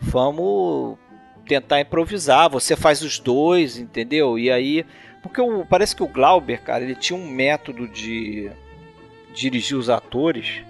vamos 0.00 0.98
tentar 1.46 1.80
improvisar, 1.80 2.50
você 2.50 2.76
faz 2.76 3.00
os 3.00 3.18
dois, 3.18 3.78
entendeu? 3.78 4.38
E 4.38 4.50
aí, 4.50 4.84
porque 5.22 5.40
o, 5.40 5.64
parece 5.64 5.94
que 5.94 6.02
o 6.02 6.08
Glauber, 6.08 6.62
cara, 6.62 6.84
ele 6.84 6.94
tinha 6.94 7.18
um 7.18 7.28
método 7.28 7.88
de 7.88 8.50
dirigir 9.32 9.76
os 9.76 9.90
atores 9.90 10.62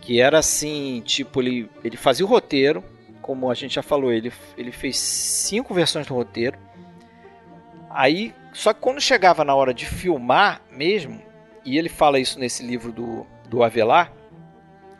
que 0.00 0.20
era 0.20 0.38
assim, 0.38 1.00
tipo, 1.04 1.40
ele, 1.40 1.70
ele 1.84 1.96
fazia 1.96 2.26
o 2.26 2.28
roteiro, 2.28 2.82
como 3.22 3.48
a 3.48 3.54
gente 3.54 3.76
já 3.76 3.82
falou, 3.82 4.12
ele, 4.12 4.32
ele 4.58 4.72
fez 4.72 4.98
cinco 4.98 5.72
versões 5.72 6.06
do 6.08 6.14
roteiro. 6.14 6.58
Aí, 7.88 8.34
só 8.52 8.72
que 8.72 8.80
quando 8.80 9.00
chegava 9.00 9.44
na 9.44 9.54
hora 9.54 9.72
de 9.72 9.86
filmar 9.86 10.60
mesmo, 10.70 11.22
e 11.64 11.78
ele 11.78 11.88
fala 11.88 12.18
isso 12.18 12.38
nesse 12.38 12.66
livro 12.66 12.90
do, 12.90 13.24
do 13.48 13.62
Avelar, 13.62 14.12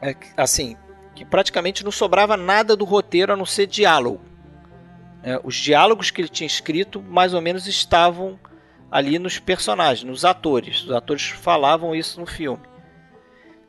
é 0.01 0.15
assim, 0.37 0.77
que 1.17 1.25
praticamente 1.25 1.85
não 1.85 1.91
sobrava 1.91 2.37
nada 2.37 2.77
do 2.77 2.85
roteiro 2.85 3.33
a 3.33 3.37
não 3.37 3.45
ser 3.45 3.67
diálogo. 3.67 4.21
É, 5.25 5.41
os 5.43 5.57
diálogos 5.57 6.11
que 6.11 6.21
ele 6.21 6.29
tinha 6.29 6.47
escrito 6.47 7.03
mais 7.03 7.35
ou 7.35 7.41
menos 7.41 7.67
estavam 7.67 8.39
ali 8.93 9.19
nos 9.19 9.39
personagens, 9.39 10.05
nos 10.05 10.23
atores. 10.23 10.85
Os 10.85 10.93
atores 10.93 11.23
falavam 11.23 11.95
isso 11.95 12.21
no 12.21 12.27
filme. 12.27 12.63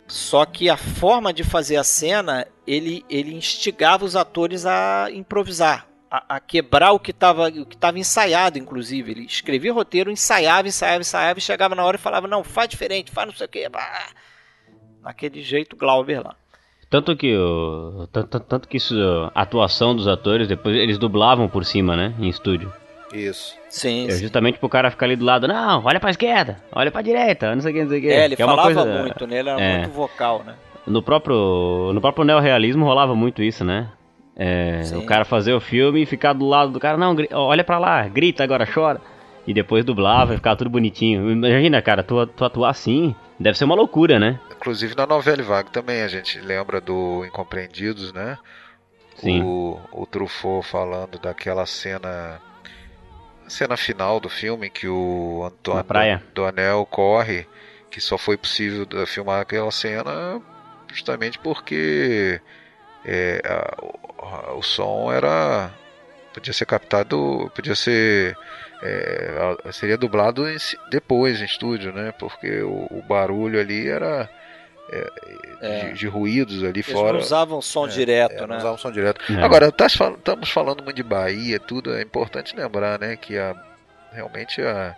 Só 0.05 0.45
que 0.45 0.69
a 0.69 0.75
forma 0.75 1.31
de 1.31 1.45
fazer 1.45 1.77
a 1.77 1.83
cena, 1.83 2.45
ele, 2.67 3.05
ele 3.09 3.33
instigava 3.33 4.03
os 4.03 4.17
atores 4.17 4.65
a 4.65 5.07
improvisar, 5.11 5.87
a, 6.11 6.35
a 6.35 6.39
quebrar 6.41 6.91
o 6.91 6.99
que 6.99 7.11
estava 7.11 7.49
que 7.49 7.73
estava 7.73 7.97
ensaiado, 7.97 8.59
inclusive. 8.59 9.11
Ele 9.11 9.25
escrevia 9.25 9.71
o 9.71 9.75
roteiro, 9.75 10.11
ensaiava, 10.11 10.67
ensaiava, 10.67 10.99
ensaiava, 10.99 11.39
e 11.39 11.41
chegava 11.41 11.73
na 11.73 11.85
hora 11.85 11.95
e 11.95 12.01
falava, 12.01 12.27
não, 12.27 12.43
faz 12.43 12.67
diferente, 12.67 13.09
faz 13.09 13.27
não 13.27 13.33
sei 13.33 13.47
o 13.47 13.49
que. 13.49 13.65
Naquele 15.01 15.41
jeito 15.41 15.77
Glauber 15.77 16.19
lá. 16.21 16.35
Tanto 16.89 17.15
que 17.15 17.35
o. 17.35 18.07
Tanto, 18.11 18.39
tanto 18.41 18.67
que 18.67 18.77
isso, 18.77 18.93
a 19.33 19.41
atuação 19.41 19.95
dos 19.95 20.07
atores, 20.07 20.49
depois 20.49 20.75
eles 20.75 20.97
dublavam 20.97 21.47
por 21.47 21.63
cima, 21.63 21.95
né? 21.95 22.13
Em 22.19 22.27
estúdio. 22.27 22.71
Isso. 23.13 23.55
Sim, 23.69 24.07
É 24.07 24.11
sim. 24.11 24.21
justamente 24.23 24.57
pro 24.59 24.67
cara 24.67 24.89
ficar 24.91 25.05
ali 25.05 25.15
do 25.15 25.23
lado, 25.25 25.47
não, 25.47 25.83
olha 25.85 25.99
pra 25.99 26.09
esquerda, 26.09 26.57
olha 26.71 26.91
pra 26.91 27.01
direita, 27.01 27.53
não 27.53 27.61
sei 27.61 27.71
o 27.71 27.75
que, 27.75 27.81
não 27.83 27.89
sei 27.89 27.99
o 27.99 28.01
que. 28.01 28.07
É, 28.09 28.25
ele 28.25 28.35
Que 28.35 28.41
é 28.41 28.45
falava 28.45 28.63
coisa- 28.73 28.85
muito, 28.85 29.27
né? 29.27 29.39
Ele 29.39 29.49
era 29.49 29.61
é. 29.61 29.77
muito 29.79 29.91
vocal, 29.91 30.43
né? 30.43 30.55
No 30.87 31.01
próprio, 31.01 31.91
no 31.93 32.01
próprio 32.01 32.25
neorrealismo 32.25 32.83
rolava 32.85 33.15
muito 33.15 33.41
isso, 33.43 33.63
né? 33.63 33.87
É, 34.35 34.81
Sim. 34.83 34.97
o 34.97 35.05
cara 35.05 35.23
fazer 35.25 35.53
o 35.53 35.59
filme 35.61 36.01
e 36.01 36.05
ficar 36.05 36.33
do 36.33 36.45
lado 36.47 36.71
do 36.71 36.79
cara, 36.79 36.97
não, 36.97 37.13
gri- 37.15 37.29
olha 37.31 37.63
pra 37.63 37.77
lá, 37.77 38.07
grita, 38.07 38.43
agora 38.43 38.65
chora. 38.65 38.99
E 39.45 39.53
depois 39.53 39.83
dublava 39.85 40.33
e 40.33 40.37
ficava 40.37 40.55
tudo 40.55 40.69
bonitinho. 40.69 41.29
Imagina, 41.29 41.81
cara, 41.81 42.01
tu, 42.01 42.25
tu 42.27 42.43
atuar 42.45 42.69
assim, 42.69 43.13
deve 43.39 43.57
ser 43.57 43.65
uma 43.65 43.75
loucura, 43.75 44.17
né? 44.17 44.39
Inclusive 44.55 44.95
na 44.95 45.05
novela 45.05 45.43
Vague 45.43 45.69
também 45.69 46.01
a 46.01 46.07
gente 46.07 46.39
lembra 46.39 46.79
do 46.81 47.25
Incompreendidos, 47.25 48.11
né? 48.13 48.37
Sim. 49.17 49.43
O, 49.43 49.79
o 49.91 50.05
Truffaut 50.05 50.65
falando 50.67 51.19
daquela 51.19 51.65
cena. 51.65 52.39
A 53.45 53.49
Cena 53.49 53.77
final 53.77 54.19
do 54.19 54.29
filme 54.29 54.69
que 54.69 54.87
o 54.87 55.43
Antônio 55.45 55.83
do 56.33 56.45
Anel 56.45 56.85
corre, 56.85 57.47
que 57.89 58.01
só 58.01 58.17
foi 58.17 58.37
possível 58.37 58.85
da- 58.85 59.05
filmar 59.05 59.41
aquela 59.41 59.71
cena 59.71 60.41
justamente 60.91 61.39
porque 61.39 62.41
é, 63.05 63.41
a- 63.45 63.75
o, 64.55 64.59
o 64.59 64.63
som 64.63 65.11
era. 65.11 65.71
podia 66.33 66.53
ser 66.53 66.65
captado. 66.65 67.51
podia 67.55 67.75
ser. 67.75 68.37
é, 68.81 69.57
a- 69.65 69.71
seria 69.73 69.97
dublado 69.97 70.47
em 70.49 70.57
depois 70.89 71.41
em 71.41 71.45
estúdio, 71.45 71.93
né? 71.93 72.11
Porque 72.13 72.61
o, 72.63 72.87
o 72.91 73.03
barulho 73.03 73.59
ali 73.59 73.87
era. 73.89 74.29
É, 74.93 75.07
É. 75.61 75.85
de, 75.87 75.93
de 75.93 76.07
ruídos 76.07 76.63
ali 76.63 76.79
Eles 76.81 76.85
fora. 76.91 77.13
não 77.13 77.19
usavam 77.19 77.61
som 77.61 77.85
É, 77.85 77.89
direto, 77.89 78.33
É, 78.35 78.41
né? 78.41 78.47
não 78.47 78.57
usavam 78.57 78.77
som 78.77 78.91
direto. 78.91 79.21
É. 79.31 79.41
Agora, 79.43 79.71
tá 79.71 79.85
estamos 79.87 80.49
falando 80.49 80.83
muito 80.83 80.95
de 80.95 81.03
Bahia, 81.03 81.59
tudo. 81.59 81.93
É 81.93 82.01
importante 82.01 82.55
lembrar, 82.55 82.99
né, 82.99 83.15
que 83.15 83.37
a, 83.37 83.55
realmente 84.11 84.61
a, 84.61 84.95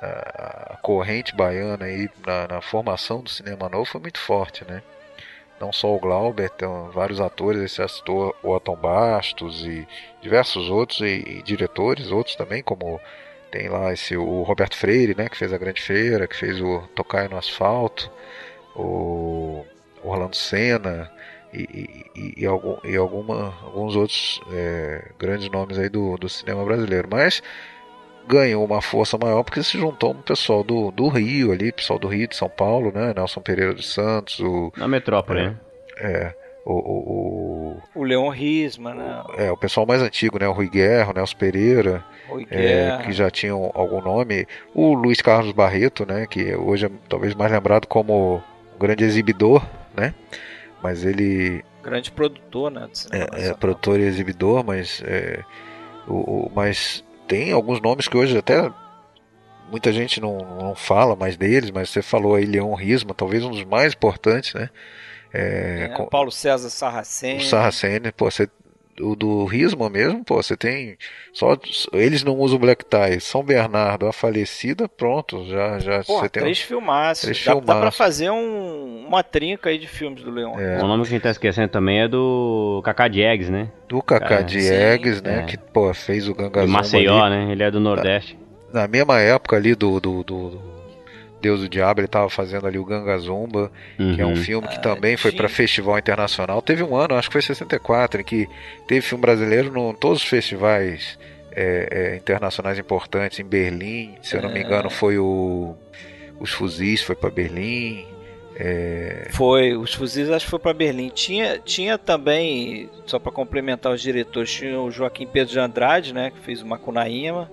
a, 0.00 0.74
a 0.74 0.76
corrente 0.82 1.34
baiana 1.34 1.84
aí 1.86 2.08
na, 2.26 2.48
na 2.48 2.60
formação 2.60 3.22
do 3.22 3.30
cinema 3.30 3.68
novo 3.68 3.84
foi 3.84 4.00
muito 4.00 4.18
forte, 4.18 4.64
né? 4.68 4.82
Não 5.60 5.72
só 5.72 5.94
o 5.94 6.00
Glauber, 6.00 6.50
tem 6.50 6.68
vários 6.92 7.20
atores, 7.20 7.62
esse 7.62 7.88
citou 7.88 8.34
o 8.42 8.50
Otton 8.50 8.74
Bastos 8.76 9.64
e 9.64 9.86
diversos 10.20 10.68
outros 10.68 11.00
e, 11.00 11.38
e 11.38 11.42
diretores, 11.42 12.10
outros 12.10 12.34
também, 12.34 12.60
como 12.62 13.00
tem 13.52 13.68
lá 13.68 13.92
esse 13.92 14.16
o 14.16 14.42
Roberto 14.42 14.76
Freire, 14.76 15.14
né, 15.16 15.28
que 15.28 15.36
fez 15.38 15.52
a 15.52 15.56
Grande 15.58 15.80
Feira, 15.80 16.26
que 16.26 16.34
fez 16.36 16.60
o 16.60 16.80
Tocaio 16.96 17.30
no 17.30 17.38
Asfalto, 17.38 18.10
o 18.76 19.64
Orlando 20.02 20.36
Senna, 20.36 21.10
e, 21.52 22.04
e, 22.16 22.34
e- 22.42 22.46
algum, 22.46 22.76
e 22.84 22.96
alguma, 22.96 23.54
alguns 23.64 23.94
outros 23.94 24.40
é, 24.52 25.10
grandes 25.18 25.48
nomes 25.48 25.78
aí 25.78 25.88
do, 25.88 26.16
do 26.16 26.28
cinema 26.28 26.64
brasileiro. 26.64 27.08
Mas 27.10 27.42
ganhou 28.26 28.64
uma 28.64 28.80
força 28.82 29.16
maior 29.18 29.42
porque 29.44 29.62
se 29.62 29.78
juntou 29.78 30.12
um 30.12 30.22
pessoal 30.22 30.64
do, 30.64 30.90
do 30.90 31.08
Rio 31.08 31.52
ali, 31.52 31.70
pessoal 31.70 31.98
do 31.98 32.08
Rio, 32.08 32.26
de 32.26 32.34
São 32.36 32.48
Paulo, 32.48 32.90
né? 32.92 33.12
Nelson 33.14 33.40
Pereira 33.40 33.72
dos 33.74 33.92
Santos, 33.92 34.40
o, 34.40 34.72
Na 34.76 34.88
metrópole, 34.88 35.40
É. 35.40 35.44
né? 35.44 35.56
é, 35.98 36.34
o, 36.64 36.72
o, 36.72 37.82
O 37.94 38.02
Leon 38.02 38.30
Risma, 38.30 38.94
né? 38.94 39.22
o- 39.28 39.40
é, 39.40 39.52
o 39.52 39.56
pessoal 39.56 39.86
mais 39.86 40.00
antigo, 40.02 40.38
né? 40.40 40.48
O 40.48 40.52
Rui 40.52 40.68
Guerra, 40.68 41.10
o 41.10 41.14
Nelson 41.14 41.36
Pereira, 41.36 42.02
Rui 42.28 42.46
é, 42.50 42.98
que 43.04 43.12
já 43.12 43.30
tinham 43.30 43.70
algum 43.74 44.00
nome. 44.00 44.46
O 44.74 44.94
Luiz 44.94 45.20
Carlos 45.20 45.52
Barreto, 45.52 46.04
né? 46.06 46.26
Que 46.26 46.54
hoje 46.56 46.86
é 46.86 46.90
talvez 47.08 47.34
mais 47.34 47.52
lembrado 47.52 47.86
como 47.86 48.42
um 48.74 48.78
grande 48.78 49.04
exibidor, 49.04 49.64
né? 49.96 50.14
mas 50.82 51.04
ele 51.04 51.64
Grande 51.82 52.10
produtor, 52.10 52.70
né? 52.70 52.88
é, 53.12 53.48
é 53.48 53.54
produtor 53.54 54.00
e 54.00 54.04
exibidor, 54.04 54.64
mas 54.64 55.02
é, 55.04 55.42
o, 56.06 56.46
o- 56.46 56.52
mas 56.54 57.04
tem 57.28 57.52
alguns 57.52 57.80
nomes 57.80 58.08
que 58.08 58.16
hoje 58.16 58.36
até 58.38 58.70
muita 59.70 59.92
gente 59.92 60.20
não, 60.20 60.38
não 60.38 60.74
fala 60.74 61.14
mais 61.16 61.36
deles, 61.36 61.70
mas 61.70 61.90
você 61.90 62.00
falou 62.02 62.34
aí 62.34 62.44
Leon 62.46 62.74
Risma, 62.74 63.14
talvez 63.14 63.44
um 63.44 63.50
dos 63.50 63.64
mais 63.64 63.92
importantes, 63.94 64.54
né? 64.54 64.68
É, 65.32 65.88
É, 65.90 65.96
com- 65.96 66.06
Paulo 66.06 66.30
César 66.30 66.70
Sarracen. 66.70 67.38
o 67.38 67.40
Sarracene, 67.42 68.12
pô, 68.12 68.30
você 68.30 68.48
o 69.00 69.16
do 69.16 69.44
Risma 69.44 69.90
mesmo, 69.90 70.24
pô, 70.24 70.42
você 70.42 70.56
tem 70.56 70.96
só 71.32 71.56
eles 71.92 72.22
não 72.22 72.36
usam 72.38 72.58
black 72.58 72.84
tie, 72.84 73.20
São 73.20 73.42
Bernardo, 73.42 74.06
a 74.06 74.12
falecida, 74.12 74.88
pronto, 74.88 75.44
já 75.46 75.78
já 75.78 76.04
Porra, 76.04 76.22
você 76.24 76.28
tem 76.28 76.42
um- 76.42 76.44
três 76.44 76.60
filmaços. 76.60 77.22
três 77.24 77.44
Dá, 77.44 77.54
dá 77.54 77.60
pra 77.60 77.74
filmaços. 77.74 77.98
fazer 77.98 78.30
um- 78.30 79.04
uma 79.08 79.22
trinca 79.22 79.70
aí 79.70 79.78
de 79.78 79.86
filmes 79.88 80.22
do 80.22 80.30
Leon. 80.30 80.58
É. 80.58 80.82
O 80.82 80.86
nome 80.86 81.02
que 81.02 81.08
a 81.08 81.12
gente 81.12 81.22
tá 81.22 81.30
esquecendo 81.30 81.68
também 81.68 82.00
é 82.02 82.08
do 82.08 82.80
Kaká 82.84 83.08
Diegues, 83.08 83.48
né? 83.50 83.68
do 83.88 84.02
Kaká 84.02 84.36
É, 84.40 84.42
Diegues, 84.42 85.20
né, 85.22 85.40
é. 85.40 85.42
que 85.42 85.56
pô, 85.58 85.92
fez 85.94 86.28
o 86.28 86.32
De 86.32 86.38
Gangazumba 86.38 86.78
Maceió, 86.78 87.22
ali. 87.22 87.46
né? 87.46 87.52
Ele 87.52 87.62
é 87.62 87.70
do 87.70 87.78
Nordeste. 87.80 88.38
na 88.72 88.88
mesma 88.88 89.20
época 89.20 89.56
ali 89.56 89.74
do, 89.74 90.00
do, 90.00 90.22
do- 90.24 90.50
do 90.50 90.74
Deus 91.44 91.60
do 91.60 91.68
Diabo, 91.68 92.00
ele 92.00 92.06
estava 92.06 92.28
fazendo 92.30 92.66
ali 92.66 92.78
o 92.78 92.84
Gangazumba, 92.84 93.70
que 93.96 94.20
é 94.20 94.24
um 94.24 94.30
Uhum. 94.30 94.36
filme 94.36 94.66
que 94.66 94.78
Ah, 94.78 94.80
também 94.80 95.16
foi 95.16 95.30
para 95.32 95.46
festival 95.48 95.98
internacional. 95.98 96.62
Teve 96.62 96.82
um 96.82 96.96
ano, 96.96 97.14
acho 97.14 97.28
que 97.28 97.34
foi 97.34 97.42
64, 97.42 98.20
em 98.20 98.24
que 98.24 98.48
teve 98.88 99.02
filme 99.02 99.20
brasileiro 99.22 99.68
em 99.90 99.94
todos 99.94 100.22
os 100.22 100.28
festivais 100.28 101.18
é, 101.56 102.12
é, 102.14 102.16
internacionais 102.16 102.78
importantes, 102.78 103.38
em 103.38 103.44
Berlim, 103.44 104.14
se 104.22 104.34
eu 104.36 104.42
não 104.42 104.50
me 104.50 104.58
É. 104.58 104.62
engano, 104.62 104.88
foi 104.90 105.18
o 105.18 105.76
Os 106.40 106.50
Fuzis, 106.50 107.00
foi 107.02 107.14
para 107.14 107.30
Berlim. 107.30 108.06
é, 108.56 109.28
Foi, 109.30 109.76
os 109.76 109.92
fuzis 109.94 110.30
acho 110.30 110.44
que 110.46 110.50
foi 110.50 110.58
pra 110.58 110.72
Berlim. 110.72 111.08
Tinha, 111.10 111.58
tinha 111.58 111.96
também, 111.98 112.88
só 113.06 113.18
pra 113.18 113.30
complementar 113.32 113.92
os 113.92 114.00
diretores, 114.00 114.50
tinha 114.52 114.80
o 114.80 114.90
Joaquim 114.90 115.26
Pedro 115.26 115.52
de 115.52 115.58
Andrade, 115.58 116.12
né? 116.14 116.30
Que 116.30 116.40
fez 116.40 116.62
o 116.62 116.66
Macunaíma. 116.66 117.50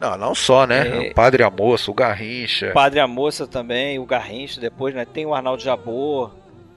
Não, 0.00 0.16
não 0.16 0.34
só, 0.34 0.66
né? 0.66 1.06
É. 1.08 1.10
O 1.10 1.14
Padre 1.14 1.42
Amoço, 1.42 1.90
o 1.90 1.94
Garrincha. 1.94 2.70
O 2.70 2.72
Padre 2.72 3.00
a 3.00 3.06
Moça 3.06 3.46
também, 3.46 3.98
o 3.98 4.06
Garrincha 4.06 4.60
depois, 4.60 4.94
né? 4.94 5.04
Tem 5.04 5.26
o 5.26 5.34
Arnaldo 5.34 5.62
Jabor. 5.62 6.32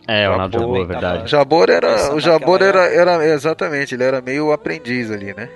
É, 0.07 0.27
o 0.27 0.31
Arnaldo 0.31 0.57
Jabor, 0.59 0.77
Jabor, 0.77 0.81
é 0.83 0.87
tava- 0.87 0.99
verdade. 1.09 1.23
O 1.23 1.27
Jabor 1.27 1.69
era, 1.69 2.15
o 2.15 2.19
Jabor 2.19 2.59
naquela 2.59 2.85
era, 2.87 3.13
era 3.15 3.25
exatamente, 3.27 3.93
ele 3.93 4.03
era 4.03 4.19
meio 4.21 4.51
aprendiz 4.51 5.11
ali, 5.11 5.33
né? 5.35 5.49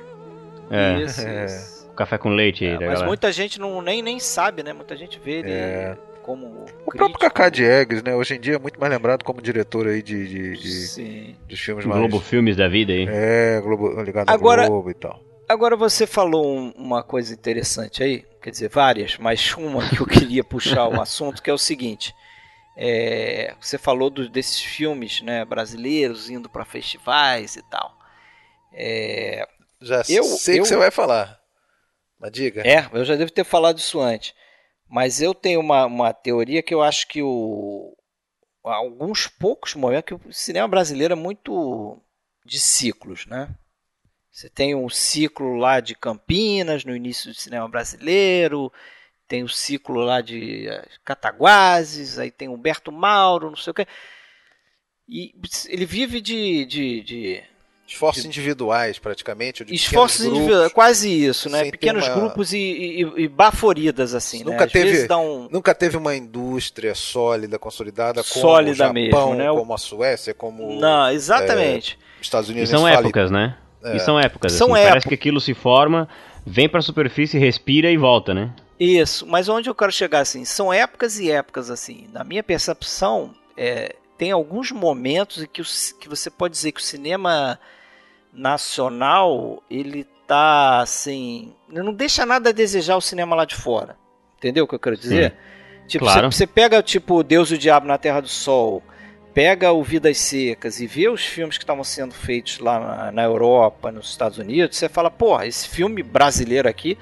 É, 0.69 0.99
Isso, 1.01 1.21
É. 1.21 1.45
isso. 1.45 1.89
café 1.95 2.17
com 2.17 2.29
leite 2.29 2.63
aí, 2.65 2.71
É, 2.71 2.73
mas 2.75 2.85
galera. 2.87 3.05
muita 3.07 3.31
gente 3.31 3.59
não, 3.59 3.81
nem, 3.81 4.01
nem 4.03 4.19
sabe, 4.19 4.61
né? 4.63 4.71
Muita 4.73 4.95
gente 4.95 5.19
vê 5.23 5.39
ele 5.39 5.51
É. 5.51 5.95
como. 6.21 6.65
O 6.85 6.91
próprio 6.95 7.17
Kaká 7.19 7.49
Diegues, 7.49 8.03
né? 8.03 8.13
Hoje 8.15 8.35
em 8.35 8.39
dia 8.39 8.55
é 8.55 8.59
muito 8.59 8.79
mais 8.79 8.91
lembrado 8.91 9.23
como 9.23 9.41
diretor 9.41 9.87
aí 9.87 10.03
de, 10.03 10.27
de, 10.27 10.51
de- 10.57 10.87
Sim. 10.87 11.35
dos 11.49 11.59
filmes 11.59 11.83
mais. 11.85 11.99
Globo 11.99 12.19
Filmes 12.19 12.55
da 12.55 12.67
vida 12.67 12.93
aí. 12.93 13.07
É, 13.09 13.59
Globo, 13.61 13.99
ligado 14.03 14.29
Agora- 14.29 14.63
ao 14.63 14.69
Globo 14.69 14.91
e 14.91 14.93
tal. 14.93 15.19
Agora 15.47 15.75
você 15.75 16.07
falou 16.07 16.57
um- 16.57 16.71
uma 16.71 17.03
coisa 17.03 17.33
interessante 17.33 18.01
aí, 18.03 18.21
quer 18.41 18.49
dizer, 18.49 18.69
várias, 18.69 19.17
mas 19.17 19.53
uma 19.53 19.87
que 19.89 19.99
eu 20.01 20.05
queria 20.29 20.43
puxar 20.43 20.87
o 20.87 20.99
assunto, 21.01 21.41
que 21.41 21.49
é 21.49 21.53
o 21.53 21.57
seguinte. 21.57 22.13
É, 22.77 23.55
você 23.61 23.77
falou 23.77 24.09
do- 24.09 24.27
desses 24.29 24.59
filmes 24.61 25.21
né, 25.21 25.45
brasileiros 25.45 26.29
indo 26.29 26.49
para 26.49 26.65
festivais 26.65 27.55
e 27.55 27.63
tal. 27.69 27.97
É, 28.73 29.47
Já 29.81 30.01
Eu- 30.09 30.23
sei 30.23 30.59
eu- 30.59 30.63
que 30.63 30.69
você 30.69 30.75
vai 30.77 30.89
falar. 30.91 31.39
Mas 32.19 32.31
diga. 32.31 32.61
é, 32.65 32.89
eu 32.93 33.05
já 33.05 33.15
devo 33.15 33.31
ter 33.31 33.43
falado 33.43 33.77
isso 33.77 33.99
antes. 33.99 34.33
Mas 34.89 35.21
eu 35.21 35.33
tenho 35.33 35.59
uma, 35.59 35.85
uma 35.85 36.13
teoria 36.13 36.63
que 36.63 36.73
eu 36.73 36.81
acho 36.81 37.07
que 37.07 37.21
o, 37.21 37.95
alguns 38.63 39.27
poucos 39.27 39.75
momentos 39.75 40.17
que 40.19 40.27
o 40.29 40.33
cinema 40.33 40.67
brasileiro 40.67 41.13
é 41.13 41.15
muito 41.15 42.01
de 42.45 42.59
ciclos, 42.59 43.25
né? 43.27 43.49
Você 44.35 44.49
tem 44.49 44.75
um 44.75 44.89
ciclo 44.89 45.55
lá 45.55 45.79
de 45.79 45.95
Campinas, 45.95 46.83
no 46.83 46.93
início 46.93 47.31
do 47.31 47.33
cinema 47.33 47.69
brasileiro, 47.69 48.69
tem 49.29 49.43
o 49.43 49.47
ciclo 49.47 50.01
lá 50.01 50.19
de 50.19 50.67
eh, 50.67 50.83
Cataguases, 51.05 52.19
aí 52.19 52.29
tem 52.29 52.49
Humberto 52.49 52.91
Mauro, 52.91 53.49
não 53.49 53.55
sei 53.55 53.71
o 53.71 53.73
quê. 53.73 53.87
E 55.07 55.33
ele 55.69 55.85
vive 55.85 56.19
de, 56.19 56.65
de, 56.65 57.01
de 57.01 57.43
Esforços 57.87 58.25
individuais, 58.25 58.99
praticamente. 58.99 59.63
de 59.63 59.73
esforços 59.73 60.17
pequenos 60.17 60.37
individuais, 60.39 60.59
grupos. 60.63 60.73
quase 60.73 61.25
isso, 61.25 61.49
né? 61.49 61.71
Pequenos 61.71 62.05
uma- 62.05 62.15
grupos 62.15 62.51
e, 62.51 62.57
e- 62.57 63.21
e 63.21 63.27
baforidas, 63.29 64.13
assim, 64.13 64.39
né? 64.39 64.51
Nunca 64.51 64.65
Às 64.65 64.71
teve- 64.73 65.13
um... 65.13 65.47
Nunca 65.49 65.73
teve 65.73 65.95
uma 65.95 66.13
indústria 66.13 66.93
sólida, 66.93 67.57
consolidada, 67.57 68.21
como 68.21 68.41
Sólida 68.41 68.71
o 68.71 68.75
Japão, 68.75 68.93
mesmo, 68.93 69.35
né? 69.35 69.47
Como 69.47 69.73
a 69.73 69.77
Suécia, 69.77 70.33
como 70.33 70.77
Não, 70.77 71.09
exatamente. 71.09 71.97
os 72.19 72.27
Estados 72.27 72.49
E 72.49 72.51
Unidos. 72.51 72.69
são 72.69 72.79
eles 72.81 72.95
falam- 72.95 73.09
épocas, 73.09 73.31
né? 73.31 73.57
É. 73.85 73.95
E 73.95 73.99
são 73.99 74.19
épocas. 74.19 74.51
São 74.53 74.67
assim. 74.67 74.73
Parece 74.83 74.89
épocas. 74.89 75.09
que 75.09 75.13
aquilo 75.13 75.39
se 75.39 75.53
forma, 75.53 76.07
vem 76.45 76.67
pra 76.67 76.81
superfície, 76.81 77.37
respira 77.37 77.89
e 77.91 77.97
volta, 77.97 78.33
né? 78.33 78.53
Isso, 78.79 79.25
mas 79.25 79.47
onde 79.47 79.69
eu 79.69 79.75
quero 79.75 79.91
chegar 79.91 80.19
assim, 80.19 80.43
são 80.43 80.73
épocas 80.73 81.19
e 81.19 81.31
épocas 81.31 81.69
assim. 81.69 82.07
Na 82.11 82.23
minha 82.25 82.43
percepção, 82.43 83.33
é, 83.55 83.95
tem 84.17 84.31
alguns 84.31 84.71
momentos 84.71 85.43
em 85.43 85.47
que, 85.47 85.61
o 85.61 85.65
que 85.99 86.09
você 86.09 86.29
pode 86.29 86.53
dizer 86.53 86.71
que 86.73 86.81
o 86.81 86.83
cinema 86.83 87.57
nacional 88.33 89.63
ele 89.69 90.05
tá 90.27 90.79
assim, 90.79 91.53
não 91.69 91.93
deixa 91.93 92.25
nada 92.25 92.49
a 92.49 92.53
desejar 92.53 92.97
o 92.97 93.01
cinema 93.01 93.35
lá 93.35 93.45
de 93.45 93.55
fora. 93.55 93.95
Entendeu 94.37 94.65
o 94.65 94.67
que 94.67 94.75
eu 94.75 94.79
quero 94.79 94.97
dizer? 94.97 95.33
Tipo, 95.87 96.05
Claro. 96.05 96.31
você, 96.31 96.37
você 96.37 96.47
pega 96.47 96.81
tipo 96.83 97.23
Deus 97.23 97.51
e 97.51 97.55
o 97.55 97.57
Diabo 97.57 97.87
na 97.87 97.97
Terra 97.97 98.19
do 98.21 98.27
Sol, 98.27 98.83
pega 99.35 99.71
o 99.71 99.83
Vidas 99.83 100.17
Secas 100.17 100.79
e 100.79 100.87
vê 100.87 101.07
os 101.09 101.23
filmes 101.23 101.57
que 101.57 101.63
estavam 101.63 101.83
sendo 101.83 102.13
feitos 102.15 102.57
lá 102.57 102.79
na, 102.79 103.11
na 103.11 103.23
Europa, 103.23 103.91
nos 103.91 104.09
Estados 104.09 104.37
Unidos, 104.39 104.77
você 104.77 104.89
fala, 104.89 105.11
porra, 105.11 105.45
esse 105.45 105.67
filme 105.67 106.01
brasileiro 106.01 106.67
aqui 106.67 106.97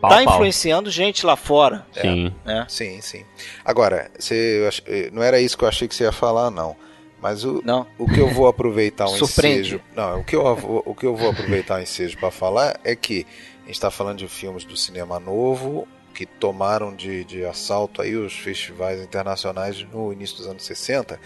Pau, 0.00 0.10
tá 0.10 0.22
pau. 0.22 0.34
influenciando 0.34 0.90
gente 0.90 1.24
lá 1.24 1.34
fora, 1.34 1.86
Sim. 1.98 2.32
né? 2.44 2.66
Sim, 2.68 3.00
sim. 3.00 3.24
Agora, 3.64 4.10
você, 4.18 4.68
eh, 4.86 5.08
não 5.10 5.22
era 5.22 5.40
isso 5.40 5.56
que 5.56 5.64
eu 5.64 5.68
achei 5.68 5.88
que 5.88 5.94
você 5.94 6.04
ia 6.04 6.12
falar, 6.12 6.50
não. 6.50 6.76
Mas 7.22 7.42
o, 7.42 7.62
Não. 7.64 7.86
o 7.98 8.06
que 8.06 8.20
eu 8.20 8.28
vou 8.28 8.46
aproveitar 8.46 9.08
um 9.08 9.16
ensejo. 9.16 9.80
Não, 9.96 10.20
o 10.20 10.24
que, 10.24 10.36
eu, 10.36 10.54
vou- 10.54 10.82
o 10.84 10.94
que 10.94 11.06
eu 11.06 11.16
vou 11.16 11.30
aproveitar 11.30 11.78
um 11.78 11.82
ensejo 11.82 12.18
para 12.18 12.30
falar 12.30 12.78
é 12.84 12.94
que 12.94 13.26
a 13.62 13.66
gente 13.66 13.76
está 13.76 13.90
falando 13.90 14.18
de 14.18 14.28
filmes 14.28 14.62
do 14.62 14.76
cinema 14.76 15.18
novo 15.18 15.88
que 16.14 16.24
tomaram 16.24 16.94
de, 16.94 17.24
de 17.24 17.44
assalto 17.44 18.00
aí 18.00 18.14
os 18.16 18.32
festivais 18.34 19.00
internacionais 19.02 19.82
no 19.92 20.12
início 20.12 20.36
dos 20.38 20.46
anos 20.46 20.64
60, 20.64 21.18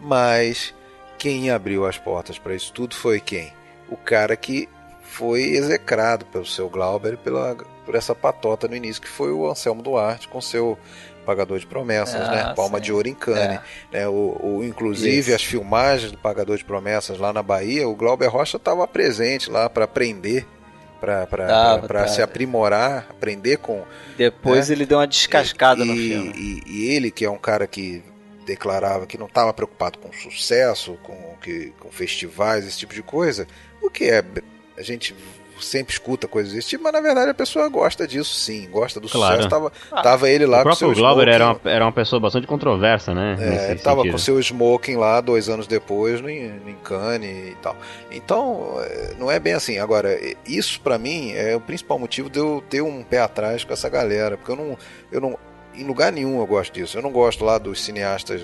mas 0.00 0.74
quem 1.18 1.50
abriu 1.50 1.86
as 1.86 1.96
portas 1.98 2.38
para 2.38 2.54
isso 2.54 2.72
tudo 2.72 2.94
foi 2.94 3.20
quem? 3.20 3.52
O 3.88 3.96
cara 3.96 4.36
que 4.36 4.68
foi 5.02 5.42
execrado 5.42 6.26
pelo 6.26 6.44
seu 6.46 6.68
Glauber 6.68 7.14
e 7.14 7.16
pela, 7.16 7.56
por 7.86 7.94
essa 7.94 8.14
patota 8.14 8.66
no 8.68 8.74
início, 8.76 9.00
que 9.00 9.08
foi 9.08 9.32
o 9.32 9.48
Anselmo 9.48 9.82
Duarte 9.82 10.28
com 10.28 10.40
seu 10.40 10.78
Pagador 11.24 11.58
de 11.58 11.66
Promessas, 11.66 12.20
Ah, 12.20 12.30
né? 12.48 12.54
Palma 12.54 12.78
sim. 12.78 12.84
de 12.84 12.92
Ouro 12.92 13.08
em 13.08 13.14
Cannes. 13.14 13.60
É. 13.92 13.98
né? 14.00 14.08
O, 14.08 14.36
o- 14.42 14.64
inclusive 14.64 15.18
Isso. 15.30 15.34
as 15.34 15.42
filmagens 15.42 16.12
do 16.12 16.18
Pagador 16.18 16.56
de 16.58 16.64
Promessas 16.64 17.16
lá 17.18 17.32
na 17.32 17.42
Bahia, 17.42 17.88
o 17.88 17.94
Glauber 17.94 18.26
Rocha 18.26 18.56
estava 18.58 18.86
presente 18.86 19.50
lá 19.50 19.70
para 19.70 19.84
aprender, 19.84 20.42
Tava, 20.42 20.63
para 21.04 22.08
se 22.08 22.22
aprimorar, 22.22 23.06
aprender 23.10 23.58
com. 23.58 23.84
Depois 24.16 24.70
É. 24.70 24.72
ele 24.72 24.86
deu 24.86 24.98
uma 24.98 25.06
descascada 25.06 25.84
e, 25.84 25.86
no 25.86 25.94
filme. 25.94 26.32
E, 26.36 26.62
e 26.66 26.94
ele, 26.94 27.10
que 27.10 27.24
é 27.24 27.30
um 27.30 27.38
cara 27.38 27.66
que 27.66 28.02
declarava 28.46 29.06
que 29.06 29.16
não 29.16 29.26
estava 29.26 29.52
preocupado 29.54 29.98
com 29.98 30.12
sucesso, 30.12 30.98
com, 31.02 31.34
que, 31.42 31.72
com 31.80 31.90
festivais, 31.90 32.66
esse 32.66 32.78
tipo 32.78 32.92
de 32.94 33.02
coisa, 33.02 33.46
o 33.82 33.88
que 33.90 34.04
é. 34.04 34.22
A 34.76 34.82
gente 34.82 35.14
sempre 35.60 35.92
escuta 35.92 36.26
coisas 36.28 36.52
desse 36.52 36.68
tipo, 36.70 36.84
mas 36.84 36.92
na 36.92 37.00
verdade 37.00 37.30
a 37.30 37.34
pessoa 37.34 37.68
gosta 37.68 38.06
disso 38.06 38.34
sim, 38.34 38.68
gosta 38.70 38.98
do 39.00 39.08
Claro. 39.08 39.34
sucesso. 39.36 39.48
Tava, 39.48 39.72
Ah, 39.92 40.02
tava 40.02 40.28
ele 40.30 40.46
lá 40.46 40.56
o 40.56 40.62
com 40.62 40.64
próprio 40.70 40.88
seu 40.88 40.96
Glauber 40.96 41.28
era 41.28 41.44
smoking. 41.44 41.60
uma, 41.64 41.70
era 41.74 41.84
uma 41.84 41.92
pessoa 41.92 42.20
bastante 42.20 42.46
controversa, 42.46 43.14
né? 43.14 43.36
É, 43.40 43.70
ele 43.72 43.80
tava 43.80 43.98
sentido. 44.02 44.12
com 44.12 44.18
seu 44.18 44.38
smoking 44.40 44.96
lá 44.96 45.20
dois 45.20 45.48
anos 45.48 45.66
depois 45.66 46.20
no, 46.20 46.26
no 46.28 46.30
em 46.70 46.76
Cannes 46.82 47.52
e 47.52 47.56
tal. 47.62 47.76
Então, 48.10 48.76
é, 48.80 49.14
não 49.18 49.30
é 49.30 49.38
bem 49.38 49.52
assim. 49.54 49.78
Agora, 49.78 50.12
é, 50.12 50.34
isso 50.46 50.80
pra 50.80 50.98
mim 50.98 51.32
é 51.32 51.54
o 51.56 51.60
principal 51.60 51.98
motivo 51.98 52.28
de 52.28 52.38
eu 52.38 52.62
ter 52.68 52.82
um 52.82 53.02
pé 53.02 53.20
atrás 53.20 53.64
com 53.64 53.72
essa 53.72 53.88
galera, 53.88 54.36
porque 54.36 54.52
eu 54.52 54.56
não, 54.56 54.78
eu 55.12 55.20
não, 55.20 55.38
em 55.74 55.84
lugar 55.84 56.12
nenhum 56.12 56.38
eu 56.40 56.46
gosto 56.46 56.72
disso. 56.72 56.98
Eu 56.98 57.02
não 57.02 57.10
gosto 57.12 57.44
lá 57.44 57.58
dos 57.58 57.82
cineastas 57.84 58.40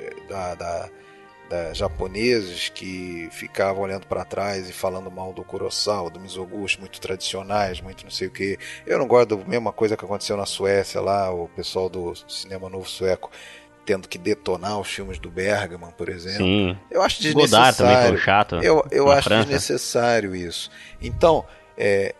é, 0.00 0.28
da, 0.28 0.54
da- 0.54 0.88
japoneses 1.72 2.68
que 2.68 3.28
ficavam 3.30 3.82
olhando 3.82 4.06
pra 4.06 4.24
trás 4.24 4.68
e 4.68 4.72
falando 4.72 5.10
mal 5.10 5.32
do 5.32 5.44
Kurosawa, 5.44 6.10
do 6.10 6.18
Mizoguchi, 6.20 6.80
muito 6.80 7.00
tradicionais, 7.00 7.80
muito 7.80 8.04
não 8.04 8.10
sei 8.10 8.28
o 8.28 8.30
que. 8.30 8.58
Eu 8.86 8.98
não 8.98 9.06
gosto 9.06 9.36
da 9.36 9.44
mesma 9.44 9.72
coisa 9.72 9.96
que 9.96 10.04
aconteceu 10.04 10.36
na 10.36 10.46
Suécia 10.46 11.00
lá, 11.00 11.32
o 11.32 11.48
pessoal 11.48 11.88
do 11.88 12.12
cinema 12.28 12.68
novo 12.68 12.88
sueco 12.88 13.30
tendo 13.84 14.08
que 14.08 14.16
detonar 14.16 14.80
os 14.80 14.88
filmes 14.88 15.18
do 15.18 15.30
Bergman, 15.30 15.90
por 15.90 16.08
exemplo. 16.08 16.38
Sim. 16.38 16.78
Eu 16.90 17.02
acho 17.02 17.22
Godard 17.34 17.76
também 17.76 17.94
foi 17.96 18.12
desnecessário. 18.12 18.14
um 18.14 18.18
chato. 18.18 18.54
Eu, 18.62 18.84
eu 18.90 19.10
acho 19.10 19.24
França. 19.24 19.44
desnecessário 19.44 20.34
isso. 20.34 20.70
Então, 21.02 21.44
é, 21.76 22.14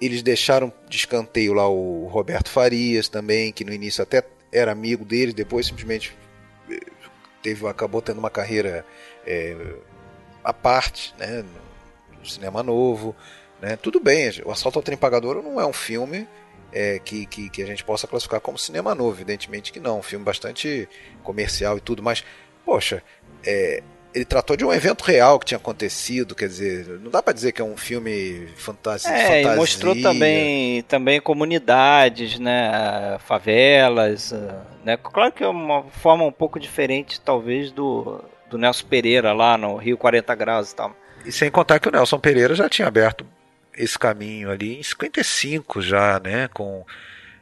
eles 0.00 0.22
deixaram 0.22 0.72
de 0.88 0.96
escanteio 0.96 1.54
lá 1.54 1.66
o 1.66 2.06
Roberto 2.08 2.50
Farias 2.50 3.08
também, 3.08 3.52
que 3.52 3.64
no 3.64 3.72
início 3.72 4.02
até 4.02 4.22
era 4.52 4.72
amigo 4.72 5.04
deles, 5.04 5.34
depois 5.34 5.66
simplesmente 5.66 6.14
teve, 7.42 7.66
acabou 7.66 8.02
tendo 8.02 8.18
uma 8.18 8.30
carreira 8.30 8.84
é, 9.26 9.56
à 10.42 10.52
parte, 10.52 11.14
né, 11.18 11.44
no 12.18 12.26
cinema 12.26 12.62
novo, 12.62 13.14
né, 13.60 13.76
tudo 13.76 14.00
bem, 14.00 14.30
o 14.44 14.50
Assalto 14.50 14.78
ao 14.78 14.82
Trem 14.82 14.96
Pagador 14.96 15.42
não 15.42 15.60
é 15.60 15.66
um 15.66 15.72
filme 15.72 16.26
é, 16.72 16.98
que, 16.98 17.26
que, 17.26 17.48
que, 17.48 17.62
a 17.62 17.66
gente 17.66 17.84
possa 17.84 18.06
classificar 18.06 18.40
como 18.40 18.58
cinema 18.58 18.94
novo, 18.94 19.16
evidentemente 19.16 19.72
que 19.72 19.80
não, 19.80 19.98
um 19.98 20.02
filme 20.02 20.24
bastante 20.24 20.88
comercial 21.22 21.78
e 21.78 21.80
tudo, 21.80 22.02
mas, 22.02 22.24
poxa, 22.64 23.02
é, 23.44 23.82
ele 24.14 24.24
tratou 24.24 24.56
de 24.56 24.64
um 24.64 24.72
evento 24.72 25.02
real 25.02 25.38
que 25.38 25.46
tinha 25.46 25.58
acontecido, 25.58 26.34
quer 26.34 26.48
dizer, 26.48 26.86
não 27.00 27.10
dá 27.10 27.22
para 27.22 27.32
dizer 27.32 27.52
que 27.52 27.60
é 27.60 27.64
um 27.64 27.76
filme 27.76 28.48
fantástico. 28.56 29.12
É, 29.12 29.42
e 29.42 29.56
mostrou 29.56 29.94
também, 30.00 30.82
também 30.82 31.20
comunidades, 31.20 32.38
né, 32.38 33.18
favelas, 33.26 34.32
né, 34.84 34.96
claro 34.96 35.32
que 35.32 35.44
é 35.44 35.48
uma 35.48 35.84
forma 35.84 36.24
um 36.24 36.32
pouco 36.32 36.58
diferente, 36.58 37.20
talvez, 37.20 37.70
do, 37.70 38.22
do 38.48 38.56
Nelson 38.56 38.86
Pereira 38.86 39.32
lá 39.32 39.58
no 39.58 39.76
Rio 39.76 39.98
40 39.98 40.34
Graus 40.34 40.72
e 40.72 40.76
tal. 40.76 40.96
E 41.24 41.32
sem 41.32 41.50
contar 41.50 41.78
que 41.78 41.88
o 41.88 41.92
Nelson 41.92 42.18
Pereira 42.18 42.54
já 42.54 42.68
tinha 42.68 42.88
aberto 42.88 43.26
esse 43.76 43.98
caminho 43.98 44.50
ali 44.50 44.80
em 44.80 44.82
55 44.82 45.80
já, 45.82 46.18
né, 46.18 46.48
com 46.48 46.84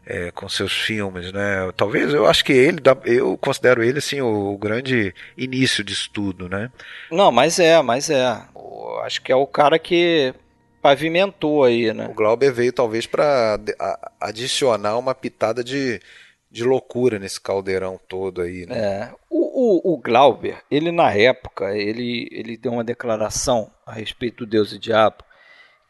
é, 0.06 0.30
com 0.30 0.48
seus 0.48 0.72
filmes, 0.72 1.32
né? 1.32 1.70
Talvez 1.76 2.14
eu 2.14 2.26
acho 2.26 2.44
que 2.44 2.52
ele, 2.52 2.80
eu 3.04 3.36
considero 3.36 3.82
ele 3.82 3.98
assim 3.98 4.20
o, 4.20 4.52
o 4.52 4.56
grande 4.56 5.12
início 5.36 5.82
de 5.82 5.92
estudo, 5.92 6.48
né? 6.48 6.70
Não, 7.10 7.32
mas 7.32 7.58
é, 7.58 7.82
mas 7.82 8.08
é. 8.08 8.40
Eu 8.54 9.00
acho 9.00 9.20
que 9.20 9.32
é 9.32 9.36
o 9.36 9.46
cara 9.46 9.78
que 9.78 10.32
pavimentou 10.80 11.64
aí, 11.64 11.92
né? 11.92 12.06
O 12.08 12.14
Glauber 12.14 12.52
veio 12.52 12.72
talvez 12.72 13.06
para 13.06 13.58
adicionar 14.20 14.96
uma 14.96 15.14
pitada 15.14 15.64
de, 15.64 16.00
de 16.48 16.62
loucura 16.62 17.18
nesse 17.18 17.40
caldeirão 17.40 17.98
todo 18.08 18.42
aí, 18.42 18.64
né? 18.64 18.78
É. 18.78 19.10
O, 19.28 19.90
o, 19.90 19.94
o 19.94 19.98
Glauber, 19.98 20.62
ele 20.70 20.92
na 20.92 21.12
época, 21.12 21.76
ele, 21.76 22.28
ele 22.30 22.56
deu 22.56 22.72
uma 22.72 22.84
declaração 22.84 23.68
a 23.84 23.92
respeito 23.92 24.44
do 24.44 24.50
Deus 24.50 24.72
e 24.72 24.78
Diabo, 24.78 25.24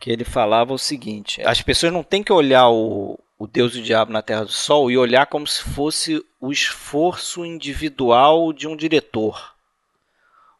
que 0.00 0.10
ele 0.10 0.24
falava 0.24 0.72
o 0.72 0.78
seguinte: 0.78 1.42
as 1.42 1.60
pessoas 1.60 1.92
não 1.92 2.02
têm 2.02 2.22
que 2.22 2.32
olhar 2.32 2.70
o, 2.70 3.18
o 3.38 3.46
Deus 3.46 3.74
e 3.74 3.80
o 3.80 3.82
Diabo 3.82 4.12
na 4.12 4.22
Terra 4.22 4.44
do 4.44 4.52
Sol 4.52 4.90
e 4.90 4.96
olhar 4.96 5.26
como 5.26 5.46
se 5.46 5.62
fosse 5.62 6.24
o 6.40 6.50
esforço 6.50 7.44
individual 7.44 8.52
de 8.52 8.66
um 8.66 8.76
diretor 8.76 9.54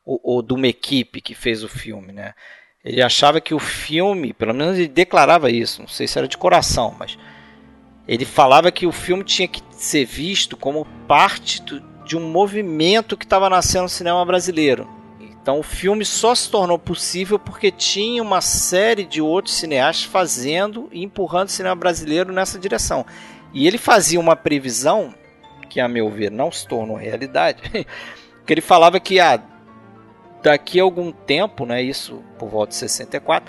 ou, 0.05 0.21
ou 0.23 0.43
de 0.43 0.53
uma 0.53 0.69
equipe 0.69 1.21
que 1.21 1.35
fez 1.35 1.65
o 1.65 1.69
filme, 1.69 2.13
né? 2.13 2.35
Ele 2.85 3.03
achava 3.03 3.41
que 3.41 3.53
o 3.53 3.59
filme, 3.59 4.33
pelo 4.33 4.55
menos 4.55 4.79
ele 4.79 4.89
declarava 4.89 5.51
isso, 5.51 5.81
não 5.81 5.89
sei 5.89 6.07
se 6.07 6.19
era 6.19 6.29
de 6.29 6.39
coração, 6.39 6.95
mas 6.97 7.19
ele 8.07 8.25
falava 8.25 8.71
que 8.71 8.87
o 8.87 8.93
filme 8.93 9.25
tinha 9.25 9.49
que 9.49 9.61
ser 9.73 10.05
visto 10.05 10.57
como 10.57 10.87
parte 11.09 11.61
de 12.05 12.17
um 12.17 12.31
movimento 12.31 13.17
que 13.17 13.25
estava 13.25 13.51
nascendo 13.51 13.85
no 13.85 13.89
cinema 13.89 14.25
brasileiro. 14.25 14.96
Então 15.47 15.61
o 15.61 15.63
filme 15.63 16.05
só 16.05 16.35
se 16.35 16.51
tornou 16.51 16.77
possível 16.77 17.39
porque 17.39 17.71
tinha 17.71 18.21
uma 18.21 18.41
série 18.41 19.05
de 19.05 19.23
outros 19.23 19.55
cineastas 19.55 20.05
fazendo 20.05 20.89
e 20.91 21.05
empurrando 21.05 21.47
o 21.47 21.53
cinema 21.53 21.77
brasileiro 21.77 22.33
nessa 22.33 22.59
direção. 22.59 23.07
E 23.55 23.65
ele 23.65 23.79
fazia 23.79 24.19
uma 24.19 24.35
previsão, 24.35 25.15
que 25.71 25.79
a 25.79 25.87
meu 25.87 26.11
ver 26.11 26.33
não 26.33 26.51
se 26.51 26.67
tornou 26.67 26.97
realidade, 26.97 27.63
que 28.45 28.53
ele 28.53 28.61
falava 28.61 28.99
que 28.99 29.21
ah, 29.21 29.41
daqui 30.43 30.81
a 30.81 30.83
algum 30.83 31.13
tempo, 31.13 31.65
né, 31.65 31.81
isso 31.81 32.25
por 32.37 32.49
volta 32.49 32.71
de 32.71 32.79
64, 32.79 33.49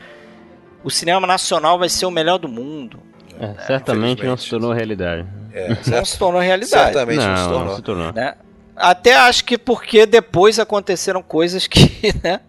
o 0.84 0.92
cinema 0.92 1.26
nacional 1.26 1.80
vai 1.80 1.90
ser 1.90 2.06
o 2.06 2.12
melhor 2.12 2.38
do 2.38 2.48
mundo. 2.48 3.00
É, 3.40 3.56
certamente 3.66 4.24
não 4.24 4.38
se 4.38 4.48
tornou 4.48 4.72
realidade. 4.72 5.28
É, 5.52 5.70
não 5.90 6.06
se 6.06 6.20
tornou 6.20 6.40
realidade. 6.40 6.94
Certamente 6.94 7.26
não, 7.26 7.28
não 7.28 7.38
se 7.38 7.50
tornou. 7.50 7.66
Não 7.66 7.76
se 7.76 7.82
tornou. 7.82 8.14
Né? 8.14 8.36
Até 8.78 9.16
acho 9.16 9.44
que 9.44 9.58
porque 9.58 10.06
depois 10.06 10.60
aconteceram 10.60 11.22
coisas 11.24 11.68
que, 11.68 12.14
né? 12.24 12.40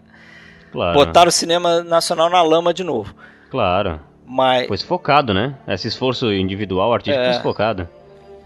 Claro. 0.71 0.95
Botaram 0.95 1.29
o 1.29 1.33
cinema 1.33 1.83
nacional 1.83 2.29
na 2.29 2.43
lama 2.43 2.75
de 2.75 2.85
novo. 2.85 3.15
Claro. 3.51 4.01
Mas. 4.27 4.67
Pois 4.67 4.83
focado, 4.83 5.33
né? 5.33 5.55
Esse 5.67 5.89
esforço 5.89 6.31
individual, 6.33 6.93
artístico 6.93 7.25
É. 7.25 7.41
focado. 7.41 7.89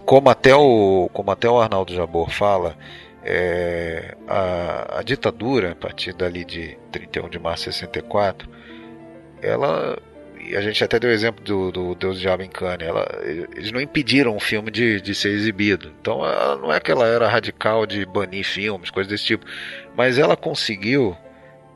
Como 0.04 0.30
até 0.30 0.54
o, 0.54 1.10
como 1.12 1.30
até 1.30 1.48
o 1.48 1.60
Arnaldo 1.60 1.92
Jabor 1.94 2.30
fala, 2.30 2.76
é, 3.24 4.16
a, 4.28 4.98
a 4.98 5.02
ditadura, 5.02 5.72
a 5.72 5.74
partir 5.74 6.12
dali 6.12 6.44
de 6.44 6.76
31 6.92 7.28
de 7.28 7.38
março 7.38 7.68
de 7.68 7.74
64, 7.74 8.48
ela. 9.40 9.98
E 10.52 10.56
a 10.56 10.60
gente 10.60 10.84
até 10.84 11.00
deu 11.00 11.08
o 11.08 11.12
exemplo 11.14 11.42
do, 11.42 11.72
do 11.72 11.94
Deus 11.94 12.20
Diabo 12.20 12.42
em 12.42 12.48
Cane. 12.50 12.84
Ela, 12.84 13.08
eles 13.56 13.72
não 13.72 13.80
impediram 13.80 14.36
o 14.36 14.40
filme 14.40 14.70
de, 14.70 15.00
de 15.00 15.14
ser 15.14 15.30
exibido. 15.30 15.90
Então 15.98 16.22
ela, 16.26 16.56
não 16.56 16.70
é 16.70 16.78
que 16.78 16.90
ela 16.92 17.06
era 17.06 17.26
radical 17.26 17.86
de 17.86 18.04
banir 18.04 18.44
filmes, 18.44 18.90
coisas 18.90 19.10
desse 19.10 19.24
tipo. 19.24 19.46
Mas 19.96 20.18
ela 20.18 20.36
conseguiu 20.36 21.16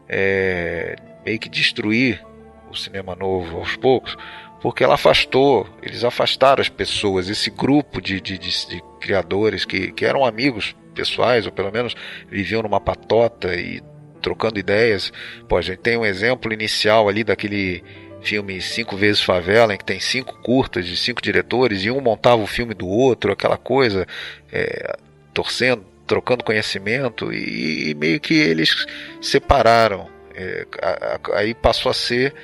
é, 0.07 0.95
meio 1.25 1.39
que 1.39 1.49
destruir 1.49 2.23
o 2.71 2.77
cinema 2.77 3.17
novo 3.17 3.57
aos 3.57 3.77
poucos, 3.77 4.15
porque 4.61 4.85
ela 4.85 4.97
afastou, 4.97 5.67
eles 5.83 6.05
afastaram 6.05 6.61
as 6.61 6.69
pessoas, 6.69 7.31
esse 7.31 7.49
grupo 7.49 7.99
de, 8.03 8.21
de, 8.21 8.37
de, 8.37 8.69
de 8.69 8.83
criadores 9.01 9.65
que, 9.65 9.91
que 9.91 10.05
eram 10.05 10.23
amigos 10.23 10.77
pessoais, 10.95 11.47
ou 11.47 11.53
pelo 11.53 11.73
menos 11.73 11.95
viviam 12.29 12.63
numa 12.63 12.81
patota 12.81 13.55
e 13.55 13.83
trocando 14.21 14.59
ideias. 14.59 15.11
Pô, 15.49 15.57
a 15.57 15.63
gente 15.63 15.79
tem 15.79 15.97
um 15.97 16.05
exemplo 16.05 16.53
inicial 16.53 17.09
ali 17.09 17.25
daquele 17.25 17.83
filme 18.27 18.61
Cinco 18.61 18.97
Vezes 18.97 19.23
Favela, 19.23 19.73
em 19.75 19.79
que 19.79 19.85
tem 19.85 20.01
cinco 20.01 20.35
curtas 20.43 20.85
de 20.85 20.97
cinco 20.97 21.23
diretores, 21.23 21.85
e 21.85 21.91
um 21.91 22.01
montava 22.01 22.43
o 22.43 22.47
filme 22.47 22.75
do 22.75 22.89
outro, 22.89 23.31
aquela 23.33 23.57
coisa, 23.57 24.07
é, 24.53 24.97
torcendo, 25.33 25.85
trocando 26.07 26.43
conhecimento, 26.45 27.33
e, 27.33 27.91
e 27.91 27.95
meio 27.95 28.19
que 28.21 28.35
eles 28.35 28.87
separaram. 29.21 30.09
É, 30.35 30.67
a- 30.83 31.19
a- 31.33 31.39
aí 31.39 31.55
passou 31.55 31.91
a 31.91 31.95
ser 31.95 32.35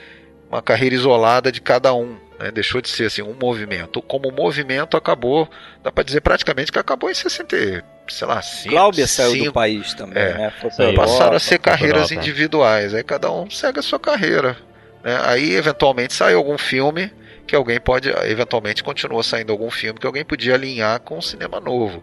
uma 0.51 0.63
carreira 0.63 0.95
isolada 0.95 1.51
de 1.53 1.61
cada 1.61 1.93
um. 1.95 2.17
né? 2.39 2.51
Deixou 2.51 2.81
de 2.81 2.89
ser 2.89 3.05
assim 3.07 3.23
um 3.23 3.35
movimento. 3.41 4.03
Como 4.03 4.31
movimento 4.33 4.97
acabou, 4.97 5.49
dá 5.83 5.93
para 5.93 6.03
dizer 6.03 6.21
praticamente 6.23 6.73
que 6.73 6.79
acabou 6.79 7.09
em 7.11 7.15
60, 7.15 7.55
e, 7.57 7.83
sei 8.09 8.27
lá, 8.27 8.43
5, 8.43 8.71
Glauber 8.71 9.07
saiu 9.07 9.45
do 9.45 9.53
país 9.53 9.95
também, 9.95 10.21
É. 10.23 10.35
né? 10.35 10.53
Saiu. 10.73 10.91
Europa. 10.91 11.07
passaram 11.09 11.37
a 11.37 11.39
ser 11.41 11.59
carreiras 11.61 12.11
Europa. 12.11 12.15
individuais. 12.15 12.95
Aí 12.95 13.05
cada 13.05 13.31
um 13.31 13.49
segue 13.49 13.79
a 13.79 13.83
sua 13.83 14.01
carreira. 14.01 14.57
Né? 15.03 15.19
Aí 15.25 15.55
eventualmente 15.55 16.13
sai 16.15 16.35
algum 16.35 16.57
filme 16.59 17.11
que 17.47 17.57
alguém 17.57 17.81
pode, 17.81 18.09
eventualmente 18.25 18.83
continua 18.85 19.23
saindo 19.23 19.51
algum 19.53 19.71
filme 19.71 19.99
que 19.99 20.07
alguém 20.07 20.25
podia 20.25 20.55
alinhar 20.55 21.01
com 21.01 21.19
o 21.19 21.23
cinema 21.23 21.59
novo. 21.61 22.03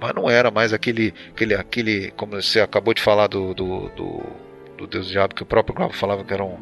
Mas 0.00 0.14
não 0.14 0.28
era 0.28 0.50
mais 0.50 0.72
aquele, 0.72 1.14
aquele, 1.30 1.54
aquele 1.54 2.10
como 2.12 2.40
você 2.40 2.60
acabou 2.60 2.92
de 2.92 3.00
falar 3.00 3.28
do, 3.28 3.54
do, 3.54 3.88
do, 3.90 4.22
do 4.78 4.86
Deus 4.86 5.06
e 5.08 5.10
Diabo, 5.12 5.34
que 5.34 5.42
o 5.42 5.46
próprio 5.46 5.74
Glauber 5.74 5.94
falava 5.96 6.24
que 6.24 6.32
era 6.34 6.44
um- 6.44 6.58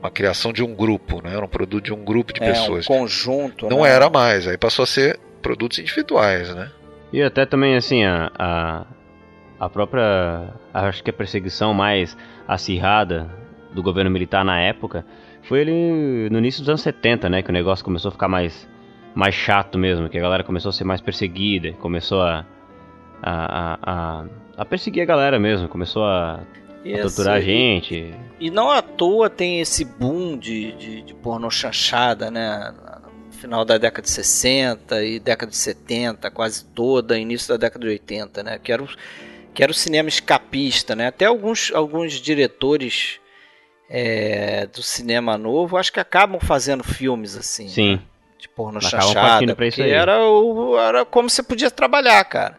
uma 0.00 0.10
criação 0.10 0.52
de 0.52 0.64
um 0.64 0.74
grupo, 0.74 1.22
né? 1.22 1.36
era 1.36 1.44
um 1.44 1.48
produto 1.48 1.84
de 1.84 1.92
um 1.92 2.04
grupo 2.04 2.32
de 2.32 2.42
É, 2.42 2.46
pessoas. 2.50 2.84
um 2.84 2.88
conjunto. 2.88 3.68
Não 3.68 3.82
né? 3.82 3.90
era 3.90 4.10
mais, 4.10 4.48
aí 4.48 4.58
passou 4.58 4.82
a 4.82 4.86
ser 4.86 5.16
produtos 5.40 5.78
individuais, 5.78 6.52
né? 6.54 6.70
E 7.12 7.22
até 7.22 7.46
também, 7.46 7.76
assim, 7.76 8.04
a, 8.04 8.30
a, 8.36 8.86
a 9.60 9.68
própria. 9.68 10.48
Acho 10.74 11.04
que 11.04 11.10
a 11.10 11.12
perseguição 11.12 11.72
mais 11.74 12.16
acirrada 12.48 13.30
do 13.74 13.82
governo 13.82 14.10
militar 14.10 14.44
na 14.44 14.60
época 14.60 15.04
foi 15.42 15.60
ele 15.60 16.28
no 16.30 16.38
início 16.38 16.60
dos 16.60 16.68
anos 16.68 16.82
70, 16.82 17.28
né? 17.28 17.42
Que 17.42 17.50
o 17.50 17.52
negócio 17.52 17.84
começou 17.84 18.10
a 18.10 18.12
ficar 18.12 18.28
mais, 18.28 18.68
mais 19.14 19.34
chato 19.34 19.78
mesmo, 19.78 20.08
que 20.08 20.18
a 20.18 20.20
galera 20.20 20.44
começou 20.44 20.70
a 20.70 20.72
ser 20.72 20.84
mais 20.84 21.00
perseguida, 21.00 21.72
começou 21.74 22.22
a. 22.22 22.46
a, 23.22 23.78
a, 23.82 24.24
a, 24.56 24.64
perseguir 24.64 25.02
a 25.02 25.06
galera 25.06 25.38
mesmo, 25.38 25.68
começou 25.68 26.04
a, 26.04 26.40
E, 26.84 26.94
a 26.94 27.02
torturar 27.02 27.34
a 27.34 27.40
gente. 27.40 28.14
E 28.38 28.50
não 28.50 28.70
à 28.70 28.80
toa 28.82 29.28
tem 29.28 29.60
esse 29.60 29.84
boom 29.84 30.38
de, 30.38 30.72
de, 30.72 31.02
de 31.02 31.14
pornô 31.14 31.50
chanchada, 31.50 32.30
né? 32.30 32.72
No 33.26 33.32
final 33.32 33.64
da 33.64 33.76
década 33.76 34.02
de 34.02 34.10
60 34.10 35.02
e 35.02 35.18
década 35.18 35.50
de 35.50 35.56
70, 35.56 36.30
quase 36.30 36.64
toda, 36.66 37.18
início 37.18 37.48
da 37.48 37.56
década 37.56 37.84
de 37.84 37.90
80, 37.90 38.42
né? 38.44 38.60
Que 38.62 38.72
era 38.72 38.82
o, 38.82 38.88
que 39.52 39.60
era 39.60 39.72
o 39.72 39.74
cinema 39.74 40.08
escapista, 40.08 40.94
né? 40.94 41.08
Até 41.08 41.24
alguns, 41.24 41.72
alguns 41.74 42.12
diretores 42.12 43.20
é, 43.94 44.66
do 44.66 44.82
cinema 44.82 45.36
novo, 45.36 45.76
acho 45.76 45.92
que 45.92 46.00
acabam 46.00 46.40
fazendo 46.40 46.82
filmes 46.82 47.36
assim. 47.36 47.68
Sim. 47.68 47.92
né? 47.96 48.00
De 48.38 48.48
pornô 48.48 48.78
Acabam 48.78 49.00
chanchada. 49.02 49.54
pra 49.54 49.66
isso 49.66 49.82
aí. 49.82 49.90
era, 49.90 50.18
o, 50.24 50.78
era 50.78 51.04
como 51.04 51.28
você 51.28 51.42
podia 51.42 51.70
trabalhar, 51.70 52.24
cara. 52.24 52.58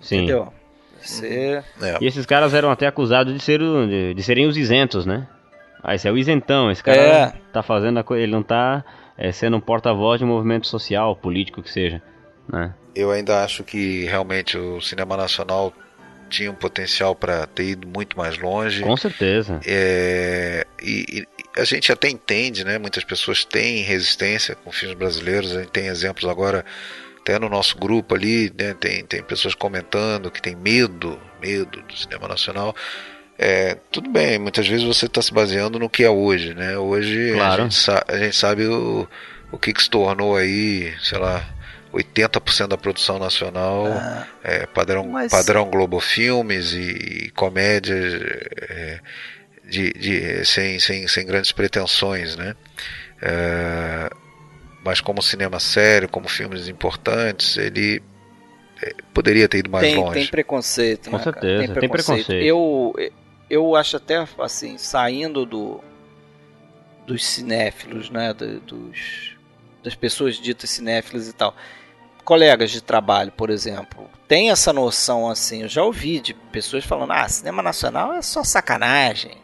Sim. 0.00 0.16
Entendeu? 0.22 0.52
Você... 1.00 1.62
É. 1.82 1.98
E 2.00 2.06
esses 2.06 2.24
caras 2.24 2.54
eram 2.54 2.70
até 2.70 2.86
acusados 2.86 3.34
de, 3.34 3.40
ser 3.42 3.60
o- 3.60 3.86
de, 3.86 4.14
de 4.14 4.22
serem 4.22 4.46
os 4.46 4.56
isentos, 4.56 5.04
né? 5.04 5.28
Ah, 5.82 5.94
esse 5.94 6.08
é 6.08 6.10
o 6.10 6.16
isentão, 6.16 6.70
esse 6.70 6.82
cara 6.82 6.96
É. 6.96 7.32
tá 7.52 7.62
fazendo 7.62 7.98
a 7.98 8.02
coisa, 8.02 8.22
ele 8.22 8.32
não 8.32 8.42
tá 8.42 8.82
é, 9.18 9.30
sendo 9.32 9.58
um 9.58 9.60
porta-voz 9.60 10.18
de 10.18 10.24
um 10.24 10.28
movimento 10.28 10.66
social, 10.66 11.14
político 11.14 11.62
que 11.62 11.70
seja, 11.70 12.00
né? 12.50 12.72
Eu 12.94 13.10
ainda 13.10 13.44
acho 13.44 13.62
que 13.62 14.04
realmente 14.06 14.56
o 14.56 14.80
cinema 14.80 15.14
nacional 15.16 15.74
tinha 16.34 16.50
um 16.50 16.54
potencial 16.54 17.14
para 17.14 17.46
ter 17.46 17.64
ido 17.64 17.86
muito 17.86 18.16
mais 18.16 18.36
longe. 18.38 18.82
Com 18.82 18.96
certeza. 18.96 19.60
É, 19.64 20.66
e, 20.82 21.20
e 21.20 21.60
a 21.60 21.64
gente 21.64 21.92
até 21.92 22.08
entende, 22.08 22.64
né? 22.64 22.78
Muitas 22.78 23.04
pessoas 23.04 23.44
têm 23.44 23.82
resistência 23.82 24.54
com 24.54 24.72
filmes 24.72 24.98
brasileiros. 24.98 25.54
A 25.54 25.60
gente 25.60 25.70
tem 25.70 25.86
exemplos 25.86 26.28
agora 26.28 26.64
até 27.20 27.38
no 27.38 27.48
nosso 27.48 27.78
grupo 27.78 28.14
ali, 28.14 28.52
né, 28.58 28.74
tem, 28.78 29.02
tem 29.02 29.22
pessoas 29.22 29.54
comentando 29.54 30.30
que 30.30 30.42
tem 30.42 30.54
medo, 30.54 31.18
medo 31.40 31.80
do 31.80 31.96
cinema 31.96 32.28
nacional. 32.28 32.76
É, 33.38 33.78
tudo 33.90 34.10
bem, 34.10 34.38
muitas 34.38 34.68
vezes 34.68 34.84
você 34.84 35.06
está 35.06 35.22
se 35.22 35.32
baseando 35.32 35.78
no 35.78 35.88
que 35.88 36.04
é 36.04 36.10
hoje, 36.10 36.52
né? 36.52 36.76
Hoje 36.76 37.32
Claro. 37.32 37.62
a, 37.62 37.68
gente 37.68 37.90
a 38.08 38.16
gente 38.18 38.36
sabe 38.36 38.66
o, 38.66 39.08
o 39.50 39.58
que, 39.58 39.72
que 39.72 39.82
se 39.82 39.88
tornou 39.88 40.36
aí, 40.36 40.92
sei 41.02 41.18
lá, 41.18 41.42
80% 41.94 42.66
da 42.68 42.76
produção 42.76 43.18
nacional 43.18 43.86
é, 44.42 44.66
padrão, 44.66 45.06
mas- 45.06 45.30
padrão 45.30 45.70
Globo 45.70 46.00
Filmes 46.00 46.72
e, 46.72 47.30
comédias 47.34 48.14
é, 48.68 49.00
de, 49.64 49.92
de- 49.92 50.44
sem, 50.44 50.78
sem, 50.80 51.06
sem 51.08 51.24
grandes 51.26 51.52
pretensões, 51.52 52.36
né? 52.36 52.54
É, 53.22 54.10
mas 54.84 55.00
como 55.00 55.22
cinema 55.22 55.58
sério, 55.60 56.08
como 56.08 56.28
filmes 56.28 56.68
importantes, 56.68 57.56
ele 57.56 58.02
é, 58.82 58.94
poderia 59.14 59.48
ter 59.48 59.58
ido 59.58 59.70
mais 59.70 59.86
tem, 59.86 59.96
longe. 59.96 60.12
tem 60.14 60.26
preconceito, 60.26 61.10
Com 61.10 61.16
né, 61.16 61.22
certeza, 61.22 61.74
tem 61.74 61.88
preconceito. 61.88 62.32
Eu, 62.32 62.94
eu 63.48 63.76
acho 63.76 63.96
até, 63.96 64.22
assim, 64.38 64.76
saindo 64.76 65.46
do 65.46 65.80
dos 67.06 67.22
cinéfilos, 67.24 68.08
né, 68.08 68.32
do- 68.32 68.60
dos, 68.60 69.36
das 69.82 69.94
pessoas 69.94 70.36
ditas 70.36 70.70
cinéfilas 70.70 71.28
e 71.28 71.32
tal, 71.34 71.54
colegas 72.24 72.70
de 72.70 72.82
trabalho, 72.82 73.30
por 73.32 73.50
exemplo, 73.50 74.08
tem 74.26 74.50
essa 74.50 74.72
noção, 74.72 75.28
assim, 75.28 75.62
eu 75.62 75.68
já 75.68 75.82
ouvi 75.82 76.20
de 76.20 76.34
pessoas 76.34 76.84
falando, 76.84 77.12
ah, 77.12 77.28
cinema 77.28 77.62
nacional 77.62 78.12
é 78.14 78.22
só 78.22 78.42
sacanagem. 78.42 79.36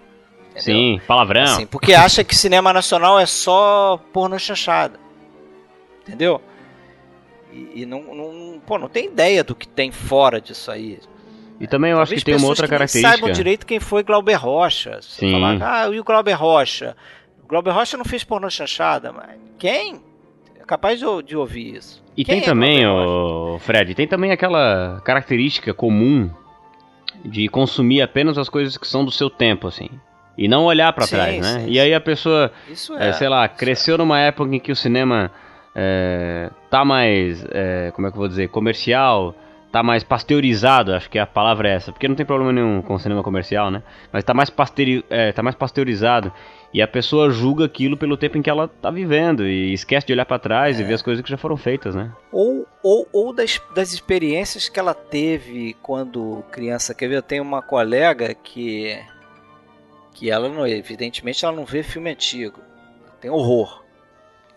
entendeu? 0.50 0.62
Sim, 0.62 1.00
palavrão. 1.06 1.42
Assim, 1.42 1.66
porque 1.66 1.94
acha 1.94 2.24
que 2.24 2.34
cinema 2.34 2.72
nacional 2.72 3.18
é 3.18 3.26
só 3.26 4.00
porno 4.12 4.38
chanchada. 4.38 4.98
Entendeu? 6.02 6.40
E, 7.52 7.82
e 7.82 7.86
não, 7.86 8.02
não, 8.14 8.60
pô, 8.60 8.78
não 8.78 8.88
tem 8.88 9.06
ideia 9.06 9.44
do 9.44 9.54
que 9.54 9.68
tem 9.68 9.92
fora 9.92 10.40
disso 10.40 10.70
aí. 10.70 10.98
E 11.60 11.66
também 11.66 11.90
eu 11.90 11.98
acho 11.98 12.06
Talvez 12.06 12.20
que 12.22 12.30
tem 12.30 12.36
uma 12.36 12.48
outra 12.48 12.66
que 12.66 12.70
característica. 12.70 13.16
saibam 13.16 13.32
direito 13.32 13.66
quem 13.66 13.78
foi 13.78 14.02
Glauber 14.02 14.34
Rocha. 14.34 15.00
Se 15.02 15.20
Sim. 15.20 15.32
falar, 15.32 15.58
ah, 15.62 15.88
e 15.88 16.00
o 16.00 16.04
Glauber 16.04 16.32
Rocha? 16.32 16.96
O 17.44 17.46
Glauber 17.46 17.70
Rocha 17.72 17.96
não 17.98 18.04
fez 18.04 18.24
pornô 18.24 18.48
chanchada, 18.48 19.12
mas 19.12 19.36
quem? 19.58 20.00
É 20.70 20.78
capaz 20.78 21.00
de, 21.00 21.22
de 21.24 21.36
ouvir 21.36 21.74
isso. 21.74 22.00
E 22.16 22.24
Quem 22.24 22.36
tem 22.36 22.42
é 22.44 22.46
também, 22.46 22.86
ô, 22.86 23.58
Fred, 23.58 23.92
tem 23.92 24.06
também 24.06 24.30
aquela 24.30 25.00
característica 25.04 25.74
comum 25.74 26.30
de 27.24 27.48
consumir 27.48 28.00
apenas 28.02 28.38
as 28.38 28.48
coisas 28.48 28.78
que 28.78 28.86
são 28.86 29.04
do 29.04 29.10
seu 29.10 29.28
tempo, 29.28 29.66
assim. 29.66 29.88
E 30.38 30.46
não 30.46 30.64
olhar 30.64 30.92
pra 30.92 31.06
Sim, 31.06 31.16
trás, 31.16 31.40
né? 31.40 31.60
sim, 31.64 31.70
E 31.70 31.80
aí 31.80 31.92
a 31.92 32.00
pessoa, 32.00 32.52
é, 33.00 33.08
é. 33.08 33.12
sei 33.12 33.28
lá, 33.28 33.48
cresceu 33.48 33.98
numa 33.98 34.20
época 34.20 34.54
em 34.54 34.60
que 34.60 34.70
o 34.70 34.76
cinema 34.76 35.32
é, 35.74 36.50
tá 36.70 36.84
mais, 36.84 37.44
é, 37.50 37.90
como 37.92 38.06
é 38.06 38.10
que 38.10 38.16
eu 38.16 38.20
vou 38.20 38.28
dizer, 38.28 38.48
comercial, 38.48 39.34
tá 39.72 39.82
mais 39.82 40.04
pasteurizado, 40.04 40.94
acho 40.94 41.10
que 41.10 41.18
a 41.18 41.26
palavra 41.26 41.68
é 41.68 41.72
essa, 41.74 41.90
porque 41.92 42.06
não 42.06 42.14
tem 42.14 42.24
problema 42.24 42.52
nenhum 42.52 42.80
com 42.80 42.94
o 42.94 42.98
cinema 42.98 43.24
comercial, 43.24 43.72
né? 43.72 43.82
Mas 44.12 44.22
tá 44.22 44.32
mais, 44.32 44.50
pasteuri, 44.50 45.04
é, 45.10 45.32
tá 45.32 45.42
mais 45.42 45.56
pasteurizado. 45.56 46.32
E 46.72 46.80
a 46.80 46.86
pessoa 46.86 47.30
julga 47.30 47.64
aquilo 47.64 47.96
pelo 47.96 48.16
tempo 48.16 48.38
em 48.38 48.42
que 48.42 48.48
ela 48.48 48.68
tá 48.68 48.90
vivendo 48.92 49.44
e 49.46 49.72
esquece 49.72 50.06
de 50.06 50.12
olhar 50.12 50.24
pra 50.24 50.38
trás 50.38 50.78
É. 50.78 50.82
e 50.82 50.84
ver 50.84 50.94
as 50.94 51.02
coisas 51.02 51.22
que 51.22 51.28
já 51.28 51.36
foram 51.36 51.56
feitas, 51.56 51.94
né? 51.96 52.12
Ou, 52.30 52.64
ou, 52.82 53.08
ou 53.12 53.32
das, 53.32 53.60
das 53.74 53.92
experiências 53.92 54.68
que 54.68 54.78
ela 54.78 54.94
teve 54.94 55.74
quando 55.82 56.44
criança. 56.52 56.94
Quer 56.94 57.08
ver? 57.08 57.16
Eu 57.16 57.22
tenho 57.22 57.42
uma 57.42 57.60
colega 57.60 58.34
que. 58.34 58.96
que 60.14 60.30
ela, 60.30 60.48
não, 60.48 60.64
evidentemente, 60.64 61.44
ela 61.44 61.54
não 61.56 61.64
vê 61.64 61.82
filme 61.82 62.08
antigo. 62.10 62.60
Tem 63.20 63.30
horror. 63.30 63.82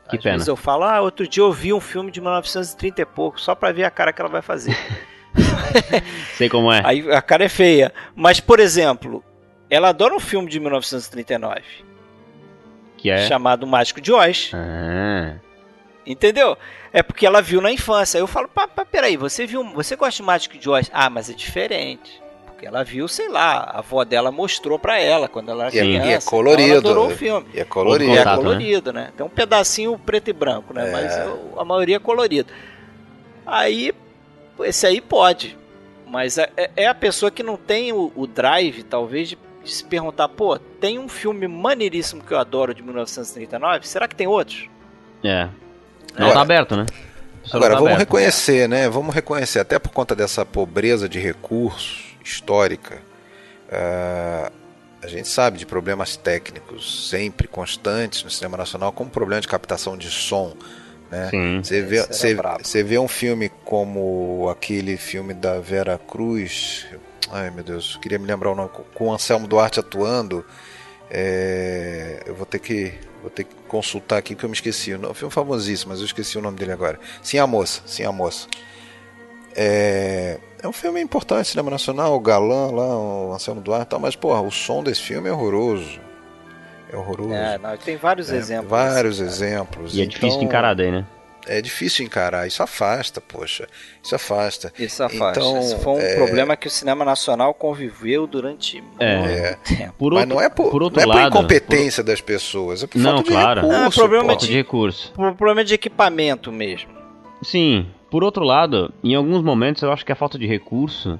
Que 0.09 0.17
Às 0.17 0.23
pena. 0.23 0.35
vezes 0.35 0.47
eu 0.47 0.55
falo, 0.55 0.83
ah, 0.83 1.01
outro 1.01 1.27
dia 1.27 1.41
eu 1.41 1.51
vi 1.51 1.73
um 1.73 1.79
filme 1.79 2.11
de 2.11 2.21
1930 2.21 3.01
e 3.01 3.05
pouco, 3.05 3.41
só 3.41 3.55
pra 3.55 3.71
ver 3.71 3.85
a 3.85 3.89
cara 3.89 4.13
que 4.13 4.21
ela 4.21 4.29
vai 4.29 4.41
fazer. 4.43 4.77
Sei 6.37 6.47
como 6.49 6.71
é. 6.71 6.81
Aí 6.85 7.11
a 7.11 7.21
cara 7.21 7.45
é 7.45 7.49
feia. 7.49 7.91
Mas, 8.15 8.39
por 8.39 8.59
exemplo, 8.59 9.23
ela 9.69 9.89
adora 9.89 10.13
um 10.15 10.19
filme 10.19 10.49
de 10.49 10.59
1939, 10.59 11.61
Que 13.03 13.09
é. 13.11 13.27
chamado 13.27 13.67
Mágico 13.67 13.99
de 14.01 14.11
Oz. 14.11 14.49
Ah, 14.53 15.35
Entendeu? 16.05 16.57
É 16.91 17.03
porque 17.03 17.25
ela 17.25 17.41
viu 17.41 17.61
na 17.61 17.71
infância. 17.71 18.17
Aí 18.17 18.21
eu 18.23 18.27
falo, 18.27 18.47
pá, 18.47 18.67
pá, 18.67 18.83
peraí, 18.85 19.15
você 19.17 19.45
viu. 19.45 19.63
Você 19.73 19.95
gosta 19.95 20.17
de 20.17 20.23
Mágico 20.23 20.57
de 20.57 20.69
Oz? 20.69 20.89
Ah, 20.93 21.09
mas 21.09 21.29
é 21.29 21.33
diferente. 21.33 22.21
Porque 22.45 22.65
ela 22.65 22.83
viu, 22.83 23.07
sei 23.07 23.27
lá, 23.29 23.55
a 23.73 23.79
avó 23.79 24.03
dela 24.03 24.31
mostrou 24.31 24.79
pra 24.79 24.99
ela 24.99 25.27
quando 25.27 25.49
ela 25.51 25.65
era 25.65 25.75
E 25.75 25.79
é- 25.79 25.81
criança. 25.81 26.07
e 26.07 26.11
é 26.11 26.15
então 26.15 26.29
colorido. 26.29 26.69
Ela 26.71 26.79
adorou 26.79 27.07
o 27.07 27.11
filme. 27.11 27.47
E 27.53 27.59
é 27.59 27.65
colorido. 27.65 28.11
E 28.13 28.17
é 28.17 28.25
né? 28.25 28.35
colorido, 28.35 28.93
né? 28.93 29.11
Tem 29.17 29.25
um 29.25 29.29
pedacinho 29.29 29.97
preto 29.97 30.29
e 30.29 30.33
branco, 30.33 30.73
né? 30.73 30.87
É. 30.87 30.91
Mas 30.91 31.57
a 31.57 31.65
maioria 31.65 31.97
é 31.97 31.99
colorido. 31.99 32.51
Aí, 33.45 33.93
esse 34.61 34.85
aí 34.87 35.01
pode. 35.01 35.57
Mas 36.07 36.37
é, 36.37 36.49
é- 36.55 36.71
é 36.77 36.87
a 36.87 36.93
pessoa 36.95 37.29
que 37.31 37.43
não 37.43 37.57
tem 37.57 37.91
o, 37.91 38.11
o 38.15 38.27
drive, 38.27 38.83
talvez, 38.83 39.29
de, 39.29 39.37
de 39.63 39.71
se 39.71 39.83
perguntar, 39.83 40.27
pô, 40.29 40.57
tem 40.57 40.99
um 40.99 41.07
filme 41.07 41.47
maneiríssimo 41.47 42.21
que 42.23 42.33
eu 42.33 42.37
adoro 42.39 42.73
de 42.73 42.81
1939, 42.83 43.87
será 43.87 44.07
que 44.07 44.15
tem 44.15 44.27
outros? 44.27 44.67
é. 45.23 45.47
Não 46.15 46.27
Agora- 46.27 46.33
tá 46.33 46.41
aberto, 46.41 46.75
né? 46.75 46.85
Só 47.43 47.57
Agora, 47.57 47.71
tá 47.73 47.79
vamos 47.79 47.93
aberto. 47.93 48.07
reconhecer, 48.07 48.69
né? 48.69 48.87
Vamos 48.87 49.15
reconhecer, 49.15 49.59
até 49.59 49.79
por 49.79 49.89
conta 49.91 50.15
dessa 50.15 50.45
pobreza 50.45 51.09
de 51.09 51.19
recursos 51.19 52.15
histórica, 52.23 53.01
ah, 53.71 54.51
a 55.01 55.07
gente 55.07 55.27
sabe 55.27 55.57
de 55.57 55.65
problemas 55.65 56.15
técnicos 56.15 57.09
sempre 57.09 57.47
constantes 57.47 58.23
no 58.23 58.29
cinema 58.29 58.55
nacional, 58.57 58.91
como 58.93 59.09
problema 59.09 59.41
de 59.41 59.47
captação 59.47 59.97
de 59.97 60.09
som. 60.09 60.55
Né? 61.11 61.29
Você 61.63 61.81
vê, 61.81 62.01
você 62.61 62.83
vê 62.83 62.97
um 62.97 63.07
filme 63.07 63.49
como 63.65 64.47
aquele 64.49 64.97
filme 64.97 65.33
da 65.33 65.59
Vera 65.59 65.97
Cruz. 65.97 66.85
Ai 67.31 67.49
meu 67.49 67.63
Deus, 67.63 67.97
queria 68.01 68.19
me 68.19 68.25
lembrar 68.25 68.51
o 68.51 68.55
nome. 68.55 68.69
Com 68.93 69.07
o 69.07 69.13
Anselmo 69.13 69.47
Duarte 69.47 69.79
atuando. 69.79 70.45
é, 71.09 72.23
eu 72.25 72.35
vou 72.35 72.45
ter 72.45 72.59
que. 72.59 72.93
Vou 73.21 73.29
ter 73.29 73.45
que 73.45 73.55
consultar 73.69 74.17
aqui 74.17 74.35
porque 74.35 74.45
eu 74.45 74.49
me 74.49 74.55
esqueci. 74.55 74.93
Um 74.95 75.13
filme 75.13 75.31
famosíssimo, 75.33 75.91
mas 75.91 75.99
eu 75.99 76.05
esqueci 76.05 76.37
o 76.37 76.41
nome 76.41 76.57
dele 76.57 76.73
agora. 76.73 76.99
Sim, 77.21 77.37
a 77.37 77.47
moça. 77.47 77.81
Sim, 77.85 78.03
a 78.03 78.11
moça. 78.11 78.47
É, 79.55 80.39
é 80.61 80.67
um 80.67 80.73
filme 80.73 80.99
importante, 81.01 81.47
cinema 81.49 81.69
nacional, 81.71 82.15
o 82.15 82.19
galã 82.19 82.71
lá, 82.71 82.97
o 82.97 83.33
Anselmo 83.33 83.61
Duarte 83.61 83.85
e 83.85 83.89
tal, 83.91 83.99
mas, 83.99 84.15
porra, 84.15 84.41
o 84.41 84.51
som 84.51 84.83
desse 84.83 85.01
filme 85.01 85.29
é 85.29 85.31
horroroso. 85.31 86.01
É 86.91 86.97
horroroso. 86.97 87.33
É, 87.33 87.57
não, 87.57 87.77
tem 87.77 87.95
vários 87.97 88.31
É, 88.31 88.35
exemplos. 88.35 88.69
Vários 88.69 89.21
assim, 89.21 89.45
exemplos. 89.45 89.95
E 89.95 90.01
é 90.01 90.05
difícil 90.05 90.29
de 90.29 90.35
Então, 90.35 90.47
encarar 90.47 90.73
daí, 90.73 90.91
né? 90.91 91.05
É 91.45 91.61
difícil 91.61 92.05
encarar, 92.05 92.47
isso 92.47 92.63
afasta, 92.63 93.19
poxa. 93.19 93.67
Isso 94.01 94.15
afasta. 94.15 94.71
Isso 94.79 95.03
afasta. 95.03 95.39
Então, 95.39 95.59
Isso 95.59 95.77
foi 95.79 95.93
um 95.93 95.99
é- 95.99 96.15
problema 96.15 96.55
que 96.55 96.67
o 96.67 96.71
cinema 96.71 97.03
nacional 97.03 97.53
conviveu 97.53 98.25
durante 98.25 98.81
É. 98.99 99.17
muito 99.17 99.77
tempo. 99.77 99.93
Por 99.97 100.13
Mas 100.13 100.21
outro, 100.23 100.35
não 100.35 100.41
é 100.41 100.49
por, 100.49 100.71
por 100.71 100.83
outro 100.83 100.97
não 100.97 101.03
é 101.03 101.05
por 101.13 101.21
lado, 101.21 101.35
incompetência 101.37 102.03
das 102.03 102.21
pessoas, 102.21 102.83
é 102.83 102.87
por 102.87 102.97
Não, 102.97 103.11
falta 103.15 103.23
de 103.23 103.29
claro. 103.29 103.61
recurso. 103.61 103.81
Ah, 103.85 103.91
problema 103.91 104.23
pô. 104.23 104.29
falta 104.29 104.45
de 104.47 104.53
recurso. 104.53 105.11
Por 105.13 105.33
problema 105.35 105.63
de 105.65 105.73
equipamento 105.73 106.51
mesmo. 106.51 106.91
Sim, 107.41 107.87
por 108.09 108.23
outro 108.23 108.45
lado, 108.45 108.93
em 109.03 109.13
alguns 109.15 109.43
momentos 109.43 109.83
eu 109.83 109.91
acho 109.91 110.05
que 110.05 110.11
a 110.11 110.15
falta 110.15 110.37
de 110.39 110.47
recurso 110.47 111.19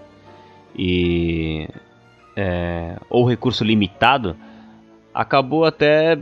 e 0.75 1.67
é, 2.35 2.95
ou 3.09 3.25
recurso 3.27 3.63
limitado 3.63 4.35
acabou 5.13 5.65
até, 5.65 6.17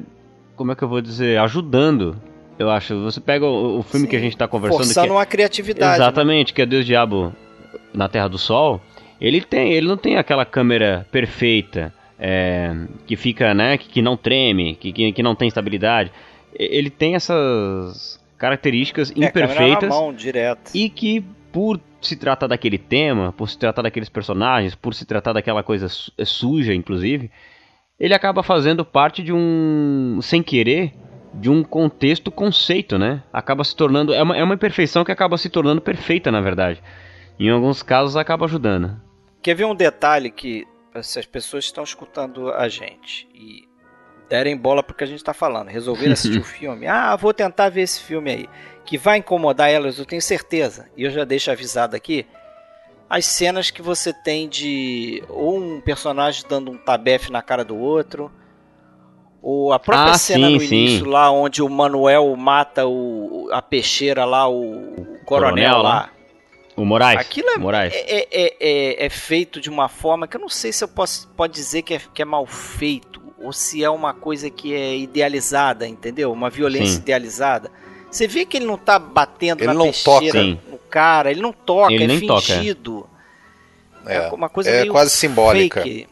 como 0.56 0.72
é 0.72 0.76
que 0.76 0.84
eu 0.84 0.88
vou 0.90 1.02
dizer, 1.02 1.40
ajudando. 1.40 2.20
Eu 2.62 2.70
acho. 2.70 3.00
Você 3.04 3.20
pega 3.20 3.46
o, 3.46 3.80
o 3.80 3.84
filme 3.84 4.06
Sim, 4.06 4.10
que 4.10 4.16
a 4.16 4.20
gente 4.20 4.34
está 4.34 4.48
conversando 4.48 4.84
Forçando 4.86 5.06
que 5.08 5.12
é- 5.12 5.16
uma 5.16 5.26
criatividade. 5.26 5.92
né? 6.00 6.06
Exatamente, 6.06 6.54
que 6.54 6.62
é 6.62 6.66
Deus 6.66 6.86
Diabo 6.86 7.34
na 7.94 8.08
Terra 8.08 8.28
do 8.28 8.38
Sol. 8.38 8.80
Ele 9.20 9.42
tem, 9.42 9.74
ele 9.74 9.88
não 9.88 9.98
tem 9.98 10.18
aquela 10.18 10.46
câmera 10.46 11.06
perfeita 11.12 11.94
é, 12.20 12.74
que 13.06 13.16
fica, 13.16 13.54
né, 13.54 13.78
que, 13.78 13.88
que 13.90 14.02
não 14.02 14.16
treme, 14.18 14.76
que, 14.76 14.92
que, 14.92 15.12
que 15.12 15.24
não 15.24 15.36
tem 15.36 15.48
estabilidade. 15.48 16.12
Ele 16.54 16.90
tem 16.90 17.16
essas 17.16 18.20
características 18.38 19.12
É, 19.12 19.20
na 19.20 19.28
imperfeitas 19.28 19.90
mão, 19.90 20.14
direto. 20.14 20.72
e 20.74 20.90
que 20.90 21.24
por 21.52 21.80
se 22.02 22.16
tratar 22.16 22.48
daquele 22.48 22.78
tema, 22.80 23.32
por 23.32 23.48
se 23.50 23.58
tratar 23.58 23.82
daqueles 23.84 24.10
personagens, 24.10 24.74
por 24.74 24.94
se 24.96 25.06
tratar 25.06 25.34
daquela 25.34 25.62
coisa 25.62 25.88
su- 25.88 26.12
é 26.18 26.26
suja, 26.26 26.74
inclusive, 26.74 27.30
ele 28.00 28.14
acaba 28.16 28.42
fazendo 28.42 28.84
parte 28.84 29.22
de 29.22 29.32
um, 29.32 30.18
sem 30.22 30.42
querer, 30.42 30.94
de 31.34 31.50
um 31.50 31.64
contexto 31.64 32.32
conceito, 32.32 32.98
né? 32.98 33.24
Acaba 33.32 33.64
se 33.64 33.76
tornando, 33.76 34.14
é 34.14 34.22
uma, 34.22 34.38
é 34.38 34.44
uma 34.44 34.56
imperfeição 34.56 35.04
que 35.04 35.12
acaba 35.12 35.38
se 35.38 35.50
tornando 35.50 35.82
perfeita, 35.82 36.32
na 36.32 36.42
verdade. 36.42 36.82
Em 37.40 37.50
alguns 37.50 37.82
casos 37.82 38.16
acaba 38.16 38.46
ajudando. 38.46 39.00
Quer 39.42 39.56
ver 39.56 39.66
um 39.66 39.76
detalhe 39.76 40.30
que 40.30 40.68
se 41.02 41.20
as 41.20 41.26
pessoas 41.26 41.66
estão 41.66 41.84
escutando 41.84 42.52
a 42.52 42.68
gente 42.68 43.28
e 43.34 43.68
derem 44.30 44.56
bola 44.56 44.84
porque 44.84 45.04
a 45.04 45.08
gente 45.08 45.18
está 45.18 45.34
falando, 45.34 45.70
resolveram 45.70 46.14
assistir 46.14 46.40
o 46.40 46.44
filme, 46.46 46.88
ah, 46.88 47.16
vou 47.16 47.34
tentar 47.34 47.70
ver 47.70 47.82
esse 47.82 48.02
filme 48.02 48.32
aí, 48.32 48.50
que 48.86 48.98
vai 48.98 49.18
incomodar 49.18 49.70
elas, 49.70 50.00
eu 50.00 50.06
tenho 50.06 50.22
certeza, 50.22 50.90
e 50.96 51.04
eu 51.04 51.12
já 51.12 51.26
deixo 51.26 51.52
avisado 51.52 51.96
aqui, 51.96 52.26
as 53.10 53.26
cenas 53.26 53.70
que 53.70 53.82
você 53.82 54.14
tem 54.14 54.48
de 54.48 55.22
ou 55.28 55.58
um 55.58 55.82
personagem 55.82 56.46
dando 56.48 56.72
um 56.72 56.78
tabefe 56.78 57.30
na 57.30 57.42
cara 57.42 57.66
do 57.66 57.76
outro, 57.76 58.32
ou 59.42 59.74
a 59.74 59.80
própria 59.80 60.14
Ah, 60.14 60.18
cena 60.18 60.48
sim, 60.48 60.54
no 60.54 60.60
sim. 60.60 60.76
início 60.76 61.06
lá 61.06 61.32
onde 61.32 61.62
o 61.64 61.70
Manuel 61.70 62.36
mata 62.36 62.86
o, 62.88 63.50
a 63.52 63.62
peixeira 63.62 64.24
lá, 64.26 64.48
o, 64.48 64.62
o 64.62 65.18
coronel, 65.26 65.72
Coronel 65.76 65.82
lá. 65.82 66.10
O 66.76 66.86
Moraes. 66.86 67.20
Aquilo 67.20 67.50
é, 67.50 67.58
Moraes. 67.58 67.94
é, 67.94 68.28
é- 68.32 68.56
é- 68.60 69.06
é 69.06 69.10
feito 69.10 69.60
de 69.60 69.70
uma 69.70 69.90
forma 69.90 70.28
que 70.28 70.38
eu 70.38 70.42
não 70.42 70.50
sei 70.50 70.72
se 70.72 70.84
eu 70.84 70.88
posso 70.88 71.28
pode 71.36 71.54
dizer 71.54 71.82
que 71.82 71.96
é, 71.96 72.02
que 72.14 72.22
é 72.22 72.26
mal 72.26 72.46
feito 72.46 73.22
ou 73.44 73.52
se 73.52 73.84
é 73.84 73.90
uma 73.90 74.14
coisa 74.14 74.50
que 74.50 74.74
é 74.74 74.96
idealizada, 74.98 75.88
entendeu? 75.88 76.32
Uma 76.32 76.50
violência 76.50 76.96
Sim. 76.96 77.00
idealizada. 77.02 77.72
Você 78.10 78.28
vê 78.28 78.46
que 78.46 78.58
ele 78.58 78.66
não 78.66 78.78
tá 78.78 79.00
batendo 79.00 79.62
Ele 79.62 79.68
na 79.68 79.74
não 79.74 79.86
peixeira 79.86 80.40
toca. 80.56 80.72
No 80.72 80.78
cara, 80.90 81.32
ele 81.32 81.42
não 81.42 81.52
toca, 81.54 81.94
Ele 81.94 82.04
é 82.04 82.08
nem 82.08 82.28
toca, 82.28 82.42
é. 82.54 82.58
fingido. 82.58 83.08
É, 84.06 84.16
É, 84.16 84.30
uma 84.30 84.50
coisa 84.50 84.70
é 84.70 84.82
meio 84.82 84.92
quase 84.92 85.12
simbólica. 85.12 85.82
fake. 85.82 86.08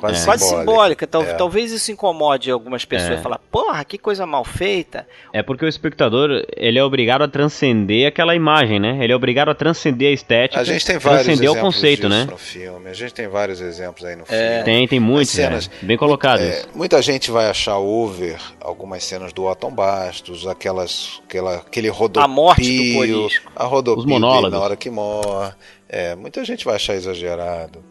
Quase, 0.00 0.24
Quase 0.24 0.44
simbólica. 0.48 1.06
Tal- 1.06 1.22
É. 1.22 1.34
Talvez 1.34 1.70
isso 1.72 1.92
incomode 1.92 2.50
algumas 2.50 2.84
pessoas. 2.84 3.18
É. 3.18 3.22
Falar, 3.22 3.38
porra, 3.50 3.84
que 3.84 3.98
coisa 3.98 4.24
mal 4.26 4.44
feita. 4.44 5.06
É 5.32 5.42
porque 5.42 5.64
o 5.64 5.68
espectador, 5.68 6.44
ele 6.56 6.78
é 6.78 6.82
obrigado 6.84 7.22
a 7.22 7.28
transcender 7.28 8.08
aquela 8.08 8.34
imagem, 8.34 8.80
né? 8.80 8.98
Ele 9.02 9.12
é 9.12 9.16
obrigado 9.16 9.50
a 9.50 9.54
transcender 9.54 10.08
a 10.08 10.12
estética, 10.12 10.60
A 10.60 10.64
gente 10.64 10.84
tem 10.86 10.98
vários 10.98 11.24
transcender 11.24 11.50
o 11.50 11.52
exemplos 11.54 11.74
conceito, 11.74 12.08
disso 12.08 12.08
né? 12.08 12.24
no 12.30 12.38
filme. 12.38 12.88
A 12.90 12.92
gente 12.94 13.12
tem 13.14 13.28
vários 13.28 13.60
exemplos 13.60 14.04
aí 14.04 14.16
no 14.16 14.22
É. 14.22 14.26
filme. 14.26 14.64
Tem, 14.64 14.88
tem 14.88 15.00
muitos, 15.00 15.30
As 15.30 15.36
cenas- 15.36 15.68
né? 15.68 15.74
bem 15.82 15.96
colocados. 15.96 16.44
É, 16.44 16.64
muita 16.74 17.00
gente 17.02 17.30
vai 17.30 17.48
achar 17.50 17.78
over 17.78 18.38
algumas 18.60 19.04
cenas 19.04 19.32
do 19.32 19.44
Otton 19.44 19.70
Bastos, 19.72 20.46
aquelas, 20.46 21.20
aquela, 21.28 21.56
aquele 21.56 21.88
rodopio, 21.88 22.22
A 22.24 22.28
morte 22.28 22.62
do 22.62 22.94
Corisco. 22.94 23.52
a 23.54 23.64
rodopio 23.64 24.00
Os 24.00 24.06
monólogos. 24.06 24.50
na 24.52 24.58
hora 24.60 24.76
que 24.76 24.88
morre. 24.88 25.52
É, 25.88 26.14
muita 26.14 26.44
gente 26.44 26.64
vai 26.64 26.76
achar 26.76 26.94
exagerado. 26.94 27.82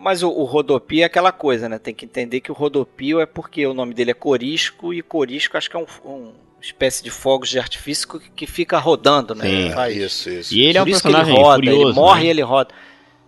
Mas 0.00 0.22
o, 0.22 0.30
o 0.30 0.44
rodopio 0.44 1.02
é 1.02 1.04
aquela 1.04 1.30
coisa, 1.32 1.68
né? 1.68 1.78
Tem 1.78 1.94
que 1.94 2.04
entender 2.04 2.40
que 2.40 2.50
o 2.50 2.54
rodopio 2.54 3.20
é 3.20 3.26
porque 3.26 3.66
o 3.66 3.74
nome 3.74 3.92
dele 3.94 4.12
é 4.12 4.14
corisco 4.14 4.94
e 4.94 5.02
corisco 5.02 5.56
acho 5.56 5.68
que 5.68 5.76
é 5.76 5.78
um, 5.78 5.86
um 6.04 6.32
espécie 6.60 7.02
de 7.02 7.10
fogos 7.10 7.48
de 7.50 7.58
artifício 7.58 8.08
que, 8.18 8.30
que 8.30 8.46
fica 8.46 8.78
rodando, 8.78 9.34
né? 9.34 9.44
Sim. 9.44 9.70
Faz- 9.72 9.96
Isso, 9.96 10.30
isso. 10.30 10.54
E 10.54 10.60
ele 10.64 10.78
é 10.78 10.82
um 10.82 10.84
Por 10.84 10.90
que 10.90 10.96
ele 10.96 11.02
personagem 11.02 11.34
roda, 11.34 11.54
furioso, 11.56 11.82
ele 11.88 11.92
morre 11.92 12.20
né? 12.20 12.26
e 12.26 12.30
ele 12.30 12.42
roda. 12.42 12.74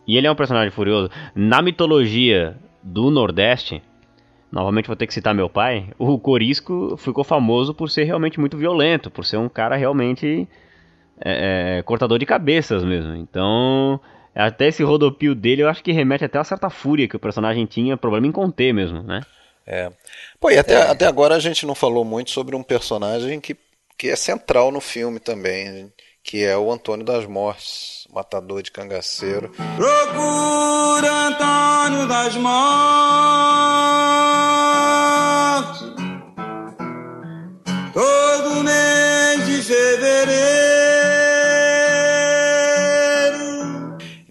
E 0.07 0.17
ele 0.17 0.27
é 0.27 0.31
um 0.31 0.35
personagem 0.35 0.71
furioso. 0.71 1.11
Na 1.35 1.63
mitologia 1.63 2.57
do 2.83 3.11
Nordeste, 3.11 3.83
novamente 4.51 4.87
vou 4.87 4.97
ter 4.97 5.07
que 5.07 5.15
citar 5.15 5.35
meu 5.35 5.49
pai, 5.49 5.89
o 5.99 6.19
Corisco 6.19 6.97
ficou 6.99 7.23
famoso 7.25 7.73
por 7.73 7.89
ser 7.91 8.05
realmente 8.05 8.41
muito 8.41 8.57
violento, 8.57 9.11
por 9.11 9.25
ser 9.25 9.37
um 9.37 9.49
cara 9.49 9.77
realmente 9.77 10.49
é, 11.25 11.79
é, 11.79 11.83
cortador 11.83 12.19
de 12.19 12.27
cabeças 12.27 12.83
mesmo. 12.85 13.15
Então, 13.15 14.01
até 14.35 14.69
esse 14.69 14.83
rodopio 14.83 15.35
dele 15.35 15.63
eu 15.63 15.69
acho 15.69 15.83
que 15.83 15.93
remete 15.93 16.25
até 16.25 16.39
a 16.39 16.45
certa 16.45 16.71
fúria 16.71 17.09
que 17.09 17.17
o 17.17 17.21
personagem 17.21 17.67
tinha, 17.67 17.97
problema 17.97 18.27
em 18.27 18.33
conter 18.33 18.73
mesmo, 18.73 19.03
né? 19.03 19.21
Pô, 20.41 20.51
e 20.51 20.59
até, 20.59 20.77
até 20.83 21.07
agora 21.07 21.37
a 21.37 21.39
gente 21.39 21.67
não 21.67 21.75
falou 21.75 22.05
muito 22.05 22.31
sobre 22.31 22.57
um 22.57 22.63
personagem 22.63 23.41
que, 23.41 23.57
que 23.97 24.09
é 24.09 24.17
central 24.17 24.73
no 24.73 24.81
filme 24.81 25.21
também, 25.21 25.93
que 26.23 26.43
é 26.45 26.57
o 26.57 26.73
Antônio 26.73 27.05
das 27.05 27.27
Mortes, 27.27 28.07
matador 28.13 28.63
de 28.63 28.71
cangaceiro. 28.71 29.51
Procura 29.77 31.11
Antônio 31.29 32.07
das 32.09 32.37
Mortes 32.37 32.73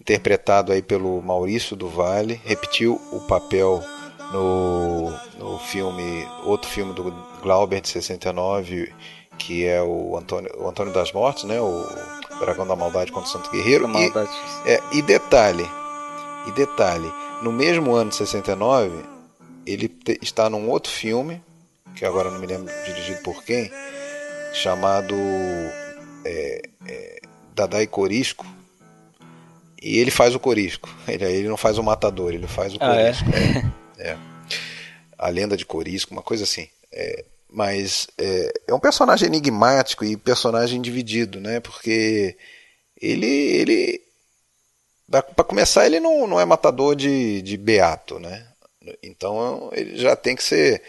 interpretado 0.02 0.72
aí 0.72 0.82
pelo 0.82 1.22
Maurício 1.22 1.76
do 1.76 1.88
Vale, 1.88 2.42
repetiu 2.44 3.00
o 3.12 3.20
papel 3.22 3.82
no, 4.34 5.12
no 5.38 5.60
filme, 5.60 6.28
outro 6.44 6.68
filme 6.70 6.92
do 6.94 7.12
Glauber 7.44 7.80
de 7.82 7.88
69, 7.88 8.92
que 9.38 9.66
é 9.66 9.82
o 9.82 10.18
Antônio, 10.18 10.52
o 10.58 10.68
Antônio 10.68 10.92
das 10.92 11.12
Mortes, 11.12 11.44
né, 11.44 11.62
o 11.62 11.86
Dragão 12.40 12.66
da 12.66 12.76
Maldade 12.76 13.12
contra 13.12 13.30
o 13.30 13.32
Santo 13.32 13.52
Guerreiro. 13.52 13.88
E, 14.66 14.70
é, 14.70 14.82
e 14.92 15.02
detalhe, 15.04 15.68
e 16.48 16.52
detalhe, 16.54 17.12
no 17.44 17.52
mesmo 17.52 17.94
ano 17.94 18.10
de 18.10 18.16
69, 18.16 18.92
ele 19.66 19.88
te- 19.88 20.18
está 20.22 20.50
num 20.50 20.68
outro 20.70 20.92
filme, 20.92 21.42
que 21.96 22.04
agora 22.06 22.32
não 22.32 22.40
me 22.40 22.48
lembro 22.48 22.74
dirigido 22.86 23.22
por 23.22 23.44
quem, 23.44 23.72
chamado 24.54 25.16
é, 26.26 26.62
é, 26.88 27.20
Dadá 27.54 27.82
e 27.84 27.88
Corisco. 27.88 28.46
E 29.82 29.98
ele 29.98 30.12
faz 30.12 30.36
o 30.36 30.40
Corisco. 30.40 30.88
Ele, 31.08 31.26
ele 31.26 31.50
não 31.50 31.58
faz 31.58 31.78
o 31.78 31.84
Matador, 31.84 32.34
ele 32.34 32.48
faz 32.48 32.74
o 32.74 32.78
Ah, 32.80 32.96
é? 32.96 33.04
Corisco. 33.14 33.30
É, 33.98 34.08
é. 34.12 34.18
A 35.18 35.30
lenda 35.30 35.58
de 35.58 35.66
Corisco, 35.66 36.14
uma 36.14 36.22
coisa 36.22 36.44
assim. 36.44 36.68
É, 36.92 37.26
mas 37.50 38.08
é, 38.18 38.54
é 38.68 38.74
um 38.74 38.80
personagem 38.80 39.28
enigmático 39.28 40.06
e 40.06 40.16
personagem 40.16 40.82
dividido, 40.82 41.40
né? 41.40 41.60
Porque 41.60 42.38
ele, 43.02 43.26
ele 43.28 44.02
para 45.10 45.44
começar, 45.44 45.86
ele 45.86 46.00
não, 46.00 46.26
não 46.28 46.40
é 46.40 46.46
matador 46.46 46.96
de, 46.96 47.42
de 47.42 47.58
beato, 47.58 48.20
né? 48.20 48.46
Então 49.04 49.70
ele 49.74 49.98
já 49.98 50.16
tem 50.16 50.36
que 50.36 50.44
ser. 50.44 50.82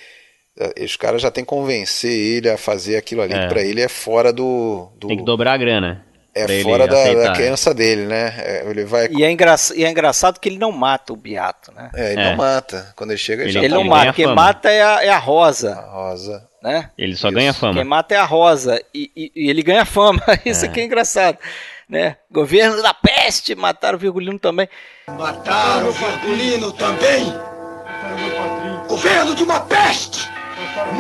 Os 0.83 0.97
caras 0.97 1.21
já 1.23 1.31
tem 1.31 1.45
que 1.45 1.49
convencer 1.49 2.13
ele 2.13 2.49
a 2.51 2.57
fazer 2.59 2.97
aquilo 2.97 3.23
ali, 3.23 3.33
É. 3.35 3.41
que 3.43 3.49
pra 3.49 3.63
ele 3.63 3.81
é 3.81 3.89
fora 3.89 4.33
do. 4.33 4.89
do 4.97 5.09
Tem 5.09 5.17
que 5.19 5.25
dobrar 5.25 5.55
a 5.55 5.57
grana. 5.59 6.07
É 6.35 6.63
fora 6.63 6.87
da, 6.87 6.95
da 6.95 7.03
aceitar. 7.03 7.33
crença 7.35 7.75
dele, 7.75 8.07
né? 8.07 8.35
É, 8.39 8.65
ele 8.69 8.85
vai. 8.85 9.09
E 9.11 9.23
é, 9.23 9.31
engraçado, 9.31 9.77
e 9.77 9.85
é 9.85 9.91
engraçado 9.91 10.39
que 10.41 10.49
ele 10.49 10.59
não 10.59 10.73
mata 10.73 11.13
o 11.13 11.17
Beato, 11.17 11.73
né? 11.73 11.91
É, 11.95 12.13
ele 12.13 12.21
É. 12.23 12.31
não 12.31 12.37
mata. 12.37 12.93
Quando 12.97 13.11
ele 13.11 13.19
chega, 13.19 13.43
ele, 13.43 13.51
Ele- 13.51 13.53
já 13.53 13.61
Ele 13.61 13.69
tá 13.69 13.75
não 13.75 13.81
ele 13.83 13.91
mata, 13.91 14.03
ganha 14.03 14.13
quem 14.15 14.27
mata 14.35 14.71
é 14.71 14.83
a, 14.83 15.05
é 15.05 15.09
a 15.11 15.19
Rosa, 15.19 15.73
a 15.75 15.91
rosa. 15.91 16.49
né? 16.63 16.91
Ele 16.97 17.15
só 17.17 17.29
Isso. 17.29 17.37
ganha 17.37 17.53
fama. 17.53 17.75
Quem 17.75 17.85
mata 17.85 18.15
é 18.15 18.19
a 18.19 18.25
Rosa. 18.25 18.83
E, 18.95 19.11
e- 19.17 19.33
e 19.37 19.51
ele 19.51 19.63
ganha 19.63 19.85
fama. 19.85 20.23
Isso 20.47 20.65
É. 20.65 20.69
aqui 20.69 20.81
é 20.81 20.85
engraçado. 20.85 21.37
Né? 21.89 22.17
Governo 22.31 22.81
da 22.83 22.95
peste, 22.95 23.55
mataram 23.55 23.97
o 23.99 24.01
Virgulino 24.01 24.39
também. 24.39 24.67
Mataram 25.09 25.89
o 25.89 25.93
Virgulino 25.93 26.73
também! 26.73 27.27
Governo 28.89 29.35
de 29.35 29.43
uma 29.43 29.61
peste! 29.61 30.27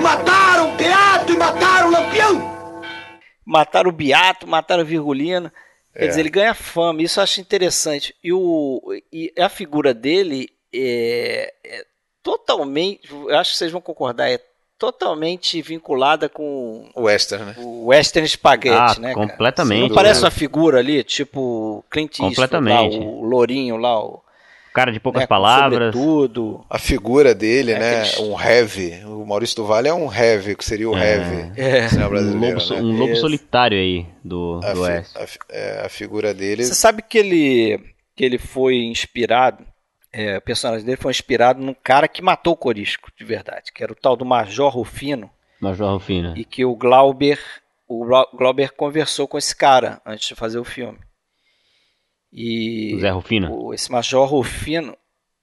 Mataram 0.02 0.74
o 0.74 0.76
Beato 0.76 1.32
e 1.32 1.36
mataram 1.38 1.88
o 1.88 1.90
Lampião! 1.92 2.61
Mataram 3.44 3.90
o 3.90 3.92
Beato, 3.92 4.46
mataram 4.46 4.82
o 4.82 4.86
Virgulino. 4.86 5.50
Quer 5.94 6.04
É. 6.04 6.08
dizer, 6.08 6.20
ele 6.20 6.30
ganha 6.30 6.54
fama, 6.54 7.02
isso 7.02 7.18
eu 7.20 7.24
acho 7.24 7.40
interessante. 7.40 8.14
E, 8.22 8.32
o, 8.32 8.80
e 9.12 9.32
a 9.38 9.48
figura 9.48 9.92
dele 9.92 10.48
é, 10.74 11.52
é 11.64 11.84
totalmente, 12.22 13.10
eu 13.10 13.36
acho 13.38 13.52
que 13.52 13.58
vocês 13.58 13.72
vão 13.72 13.80
concordar, 13.80 14.30
é 14.30 14.40
totalmente 14.78 15.60
vinculada 15.62 16.28
com 16.28 16.88
O 16.94 17.02
Western, 17.02 17.44
né? 17.44 17.54
o 17.58 17.86
Western 17.86 18.26
Spaghetti, 18.28 18.76
Ah, 18.76 18.96
né? 19.00 19.14
cara? 19.14 19.26
completamente. 19.28 19.88
Não 19.88 19.94
parece 19.94 20.22
uma 20.24 20.30
figura 20.30 20.78
ali, 20.78 21.04
tipo 21.04 21.84
Clint 21.90 22.18
Eastwood, 22.20 22.40
lá, 22.40 22.46
Completamente. 22.48 22.98
o 22.98 23.22
Lourinho 23.22 23.76
lá, 23.76 24.02
o, 24.02 24.21
Cara 24.72 24.90
de 24.90 24.98
poucas 24.98 25.20
né, 25.22 25.26
palavras. 25.26 25.94
sobretudo. 25.94 26.64
A 26.70 26.78
figura 26.78 27.34
dele, 27.34 27.72
É 27.72 27.78
né? 27.78 28.00
aqueles- 28.00 28.18
Um 28.20 28.40
heavy. 28.40 29.04
O 29.04 29.26
Maurício 29.26 29.56
do 29.56 29.66
Vale 29.66 29.88
é 29.88 29.92
um 29.94 30.12
heavy, 30.12 30.56
que 30.56 30.64
seria 30.64 30.88
o 30.88 30.96
É. 30.96 31.14
heavy. 31.16 31.52
É. 31.60 31.88
cinema 31.88 32.06
Um 32.06 32.10
brasileiro, 32.10 32.58
lobo, 32.58 32.74
né? 32.74 32.80
um 32.80 32.96
lobo 32.98 33.16
solitário 33.16 33.76
aí 33.78 34.06
do, 34.24 34.60
a, 34.64 34.72
do 34.72 34.80
Oeste. 34.82 35.18
a 35.18 35.26
é, 35.54 35.86
a 35.86 35.88
figura 35.88 36.32
dele. 36.32 36.64
Você 36.64 36.74
sabe 36.74 37.02
que 37.02 37.18
ele, 37.18 37.78
que 38.16 38.24
ele 38.24 38.38
foi 38.38 38.76
inspirado, 38.84 39.62
é, 40.12 40.38
o 40.38 40.40
personagem 40.42 40.84
dele 40.86 40.96
foi 40.96 41.10
inspirado 41.10 41.60
num 41.62 41.74
cara 41.74 42.08
que 42.08 42.22
matou 42.22 42.54
o 42.54 42.56
Corisco, 42.56 43.10
de 43.16 43.24
verdade, 43.24 43.72
que 43.74 43.82
era 43.82 43.92
o 43.92 43.96
tal 43.96 44.16
do 44.16 44.24
Major 44.24 44.70
Rufino, 44.72 45.30
Major 45.60 45.92
Rufino. 45.92 46.32
e 46.36 46.44
que 46.44 46.64
o 46.64 46.74
Glauber, 46.74 47.38
o 47.86 48.04
Glau- 48.06 48.28
Glauber 48.34 48.72
conversou 48.72 49.28
com 49.28 49.36
esse 49.36 49.54
cara 49.54 50.00
antes 50.06 50.28
de 50.28 50.34
fazer 50.34 50.58
o 50.58 50.64
filme. 50.64 50.98
E 52.32 52.94
O 52.96 53.00
Zé 53.00 53.10
Rufino. 53.10 53.52
o- 53.54 53.74
esse 53.74 53.90
Major 53.92 54.26
Rufino, 54.26 54.96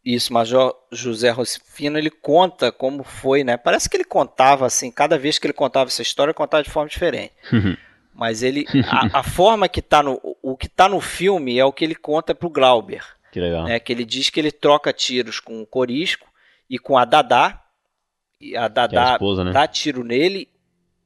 isso, 0.03 0.33
Major 0.33 0.73
José 0.91 1.29
Rufino, 1.29 1.97
ele 1.97 2.09
conta 2.09 2.71
como 2.71 3.03
foi, 3.03 3.43
né? 3.43 3.57
Parece 3.57 3.89
que 3.89 3.97
ele 3.97 4.03
contava 4.05 4.65
assim, 4.65 4.89
cada 4.89 5.17
vez 5.17 5.37
que 5.37 5.45
ele 5.45 5.53
contava 5.53 5.89
essa 5.89 6.01
história, 6.01 6.31
ele 6.31 6.37
contava 6.37 6.63
de 6.63 6.69
forma 6.69 6.89
diferente. 6.89 7.33
Mas 8.13 8.41
ele, 8.41 8.65
a, 9.13 9.19
a 9.19 9.23
forma 9.23 9.69
que 9.69 9.81
tá 9.81 10.01
no, 10.01 10.19
o 10.41 10.57
que 10.57 10.67
tá 10.67 10.89
no 10.89 10.99
filme 10.99 11.57
é 11.59 11.65
o 11.65 11.71
que 11.71 11.83
ele 11.85 11.95
conta 11.95 12.33
pro 12.33 12.49
Glauber, 12.49 13.03
que 13.31 13.39
legal. 13.39 13.65
né? 13.65 13.79
Que 13.79 13.93
ele 13.93 14.03
diz 14.05 14.29
que 14.29 14.39
ele 14.39 14.51
troca 14.51 14.91
tiros 14.91 15.39
com 15.39 15.61
o 15.61 15.65
Corisco 15.67 16.27
e 16.69 16.79
com 16.79 16.97
a 16.97 17.05
Dadá, 17.05 17.63
e 18.41 18.49
a 18.49 18.51
Que 18.51 18.55
é 18.55 18.59
a 18.59 18.67
Dadá 18.67 19.11
esposa, 19.13 19.43
né? 19.43 19.51
dá 19.51 19.67
tiro 19.67 20.03
nele, 20.03 20.49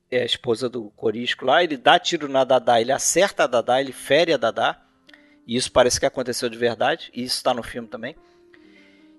é 0.10 0.22
a 0.22 0.26
esposa 0.26 0.70
do 0.70 0.90
Corisco 0.92 1.46
lá, 1.46 1.64
ele 1.64 1.76
dá 1.78 1.98
tiro 2.00 2.30
na 2.30 2.44
Dadá, 2.44 2.80
ele 2.80 2.92
acerta 2.92 3.44
a 3.44 3.48
Dadá, 3.48 3.82
ele 3.82 3.92
fere 3.92 4.32
a 4.34 4.38
Dadá, 4.38 4.80
e 5.46 5.56
isso 5.56 5.72
parece 5.72 6.00
que 6.00 6.06
aconteceu 6.06 6.50
de 6.50 6.58
verdade, 6.58 7.12
e 7.14 7.24
isso 7.24 7.38
está 7.38 7.54
no 7.54 7.64
filme 7.64 7.88
também. 7.88 8.16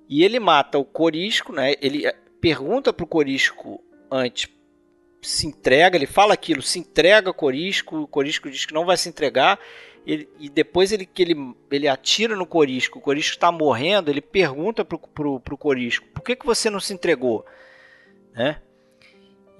E 0.08 0.22
ele 0.22 0.38
mata 0.38 0.78
o 0.78 0.84
Corisco, 0.84 1.52
né? 1.52 1.74
Ele 1.80 2.06
eh, 2.06 2.16
pergunta 2.40 2.92
pro 2.92 3.06
Corisco 3.06 3.82
antes, 4.10 4.48
se 5.22 5.46
entrega, 5.46 5.96
ele 5.96 6.06
fala 6.06 6.34
aquilo, 6.34 6.60
se 6.62 6.78
entrega 6.78 7.32
Corisco, 7.32 8.02
o 8.02 8.06
Corisco 8.06 8.50
diz 8.50 8.66
que 8.66 8.74
não 8.74 8.84
vai 8.84 8.96
se 8.96 9.08
entregar, 9.08 9.58
ele- 10.06 10.28
e 10.38 10.50
depois 10.50 10.92
ele, 10.92 11.06
que 11.06 11.22
ele, 11.22 11.54
ele 11.70 11.88
atira 11.88 12.36
no 12.36 12.46
Corisco, 12.46 12.98
o 12.98 13.02
Corisco 13.02 13.34
está 13.34 13.50
morrendo, 13.50 14.10
ele 14.10 14.20
pergunta 14.20 14.84
pro, 14.84 14.98
pro, 14.98 15.40
pro 15.40 15.56
Corisco, 15.56 16.06
por 16.08 16.22
que, 16.22 16.36
que 16.36 16.44
você 16.44 16.68
não 16.68 16.80
se 16.80 16.92
entregou? 16.92 17.44
Né? 18.34 18.60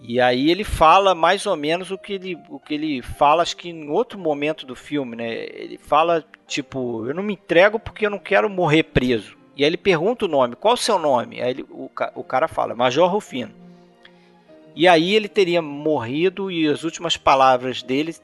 E 0.07 0.21
aí 0.21 0.51
ele 0.51 0.65
fala 0.65 1.15
mais 1.15 1.47
ou 1.47 1.57
menos 1.57 1.91
o 1.91 1.97
que 1.97 2.13
ele, 2.13 2.39
o 2.51 2.61
que 2.61 2.75
ele 2.75 3.01
fala, 3.01 3.43
acho 3.43 3.57
que 3.57 3.71
em 3.71 3.89
outro 3.89 4.19
momento 4.19 4.67
do 4.67 4.77
filme, 4.77 5.17
né? 5.17 5.33
Ele 5.33 5.79
fala, 5.79 6.23
tipo, 6.47 7.07
eu 7.09 7.15
não 7.15 7.23
me 7.23 7.33
entrego 7.33 7.79
porque 7.79 8.05
eu 8.05 8.11
não 8.11 8.19
quero 8.19 8.51
morrer 8.51 8.83
preso. 8.83 9.35
E 9.57 9.65
aí 9.65 9.71
ele 9.71 9.79
pergunta 9.79 10.27
o 10.27 10.29
nome, 10.29 10.57
qual 10.57 10.75
o 10.75 10.77
seu 10.77 10.99
nome? 10.99 11.41
Aí 11.41 11.53
ele, 11.53 11.63
o, 11.71 11.91
o 12.15 12.23
cara 12.23 12.47
fala, 12.47 12.75
Major 12.75 13.11
Rufino. 13.11 13.55
E 14.77 14.87
aí 14.87 15.15
ele 15.15 15.27
teria 15.27 15.63
morrido 15.63 16.51
e 16.51 16.69
as 16.69 16.85
últimas 16.85 17.17
palavras 17.17 17.83
dele 17.83 18.15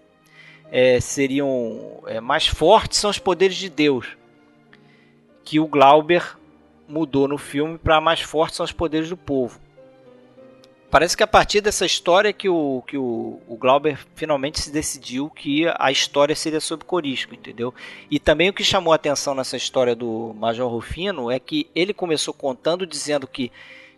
é, 0.71 1.01
seriam 1.01 2.03
é, 2.07 2.21
mais 2.21 2.47
fortes 2.47 2.99
são 2.99 3.09
os 3.09 3.19
poderes 3.19 3.57
de 3.57 3.71
Deus. 3.71 4.19
Que 5.43 5.59
o 5.59 5.67
Glauber 5.67 6.37
mudou 6.87 7.27
no 7.27 7.39
filme 7.39 7.79
para 7.79 8.03
mais 8.03 8.21
fortes 8.21 8.57
são 8.57 8.65
os 8.65 8.73
poderes 8.73 9.09
do 9.09 9.17
povo. 9.17 9.59
Parece 10.91 11.17
que 11.17 11.23
a 11.23 11.27
partir 11.27 11.61
dessa 11.61 11.87
história 11.87 12.33
que 12.33 12.49
o, 12.49 12.83
que 12.85 12.99
o, 12.99 13.41
o 13.47 13.57
Glauber 13.57 13.97
finalmente 14.17 14.61
se 14.61 14.73
decidiu 14.73 15.31
que 15.31 15.65
a 15.79 15.93
história 15.93 16.35
seria 16.35 16.61
sobre 16.61 16.85
Corisco, 16.85 17.33
entendeu? 17.33 17.73
E 18.11 18.19
também 18.19 18.49
o 18.49 18.53
que 18.53 18.65
chamou 18.65 18.93
a 18.93 18.97
atenção 18.97 19.33
nessa 19.33 19.57
história 19.57 19.95
do 19.95 20.35
Major 20.37 20.69
Rufino 20.69 21.31
é 21.31 21.39
que 21.39 21.71
ele 21.77 21.95
começou 21.95 22.35
contando 22.35 22.85
dizendo 22.85 23.29
que 23.29 23.53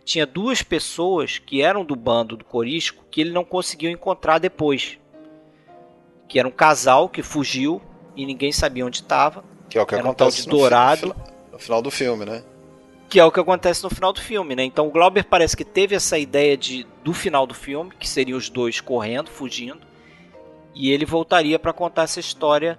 tinha 0.05 0.25
duas 0.25 0.61
pessoas 0.61 1.39
que 1.39 1.63
eram 1.63 1.83
do 1.83 1.95
bando 1.95 2.37
do 2.37 2.45
Corisco 2.45 3.03
que 3.09 3.21
ele 3.21 3.31
não 3.31 3.43
conseguiu 3.43 3.89
encontrar 3.89 4.37
depois. 4.37 4.99
Que 6.27 6.37
era 6.37 6.47
um 6.47 6.51
casal 6.51 7.09
que 7.09 7.23
fugiu 7.23 7.81
e 8.15 8.23
ninguém 8.23 8.51
sabia 8.51 8.85
onde 8.85 8.97
estava. 8.97 9.43
Que 9.67 9.79
é 9.79 9.81
o 9.81 9.85
que 9.85 9.95
era 9.95 10.03
acontece 10.03 10.41
um 10.41 10.43
tal 10.43 10.51
de 10.51 10.59
Dourado. 10.59 11.15
No 11.51 11.57
final 11.57 11.81
do 11.81 11.89
filme, 11.89 12.23
né? 12.23 12.43
Que 13.13 13.19
é 13.19 13.23
o 13.23 13.31
que 13.31 13.39
acontece 13.39 13.83
no 13.83 13.91
final 13.91 14.11
do 14.11 14.19
filme, 14.19 14.55
né? 14.55 14.63
Então 14.63 14.87
o 14.87 14.89
Glauber 14.89 15.23
parece 15.23 15.55
que 15.55 15.63
teve 15.63 15.93
essa 15.93 16.17
ideia 16.17 16.57
de 16.57 16.83
do 17.03 17.13
final 17.13 17.45
do 17.45 17.53
filme, 17.53 17.91
que 17.99 18.09
seriam 18.09 18.35
os 18.35 18.49
dois 18.49 18.81
correndo, 18.81 19.29
fugindo, 19.29 19.81
e 20.73 20.89
ele 20.89 21.05
voltaria 21.05 21.59
para 21.59 21.71
contar 21.71 22.05
essa 22.05 22.19
história 22.19 22.75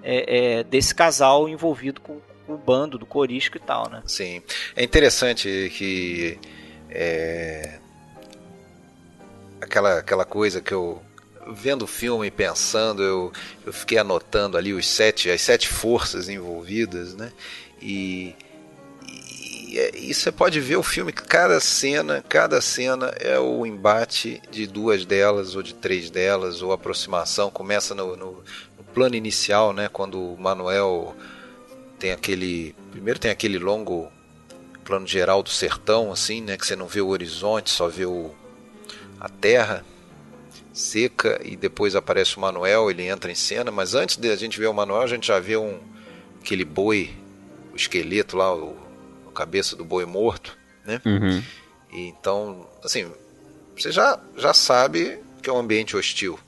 é, 0.00 0.60
é, 0.60 0.62
desse 0.62 0.94
casal 0.94 1.48
envolvido 1.48 2.00
com, 2.00 2.20
com, 2.46 2.54
o 2.54 2.56
bando 2.56 2.96
do 2.96 3.04
Corisco 3.04 3.56
e 3.56 3.60
tal, 3.60 3.90
né? 3.90 4.04
Sim, 4.06 4.40
é 4.76 4.84
interessante 4.84 5.72
que 5.76 6.38
é, 6.88 7.80
aquela 9.60 9.98
aquela 9.98 10.24
coisa 10.24 10.60
que 10.60 10.72
eu 10.72 11.02
vendo 11.48 11.82
o 11.82 11.88
filme 11.88 12.28
e 12.28 12.30
pensando, 12.30 13.02
eu, 13.02 13.32
eu 13.66 13.72
fiquei 13.72 13.98
anotando 13.98 14.56
ali 14.56 14.72
os 14.72 14.86
sete 14.86 15.28
as 15.28 15.40
sete 15.40 15.66
forças 15.66 16.28
envolvidas, 16.28 17.16
né? 17.16 17.32
E 17.80 18.36
e, 19.78 20.14
você 20.14 20.30
pode 20.32 20.60
ver 20.60 20.76
o 20.76 20.82
filme, 20.82 21.12
cada 21.12 21.58
cena, 21.60 22.22
cada 22.28 22.60
cena 22.60 23.06
é 23.20 23.38
o 23.38 23.64
embate 23.64 24.42
de 24.50 24.66
duas 24.66 25.04
delas, 25.04 25.54
ou 25.54 25.62
de 25.62 25.74
três 25.74 26.10
delas, 26.10 26.62
ou 26.62 26.72
aproximação. 26.72 27.50
Começa 27.50 27.94
no, 27.94 28.16
no, 28.16 28.32
no 28.76 28.84
plano 28.92 29.14
inicial, 29.14 29.72
né? 29.72 29.88
Quando 29.88 30.20
o 30.20 30.40
Manuel 30.40 31.14
tem 31.98 32.12
aquele. 32.12 32.74
Primeiro 32.90 33.18
tem 33.18 33.30
aquele 33.30 33.58
longo 33.58 34.10
plano 34.84 35.06
geral 35.06 35.42
do 35.42 35.50
sertão, 35.50 36.12
assim, 36.12 36.40
né? 36.40 36.56
Que 36.56 36.66
você 36.66 36.76
não 36.76 36.86
vê 36.86 37.00
o 37.00 37.08
horizonte, 37.08 37.70
só 37.70 37.88
vê 37.88 38.04
o, 38.04 38.30
a 39.20 39.28
terra 39.28 39.84
seca 40.72 41.40
e 41.44 41.54
depois 41.54 41.94
aparece 41.94 42.36
o 42.36 42.40
Manuel, 42.40 42.90
ele 42.90 43.06
entra 43.06 43.30
em 43.30 43.34
cena, 43.34 43.70
mas 43.70 43.94
antes 43.94 44.16
de 44.16 44.30
a 44.30 44.36
gente 44.36 44.58
ver 44.58 44.68
o 44.68 44.74
Manuel, 44.74 45.02
a 45.02 45.06
gente 45.06 45.26
já 45.26 45.38
vê 45.38 45.56
um 45.56 45.78
aquele 46.40 46.64
boi, 46.64 47.10
o 47.72 47.76
esqueleto 47.76 48.36
lá, 48.36 48.54
o 48.54 48.81
cabeça 49.32 49.74
do 49.76 49.84
boi 49.84 50.04
morto, 50.04 50.56
né? 50.84 51.00
Uhum. 51.04 51.42
E 51.92 52.08
então, 52.08 52.66
assim, 52.82 53.10
você 53.76 53.90
já, 53.90 54.18
já 54.36 54.54
sabe 54.54 55.18
que 55.42 55.50
é 55.50 55.52
um 55.52 55.58
ambiente 55.58 55.96
hostil. 55.96 56.38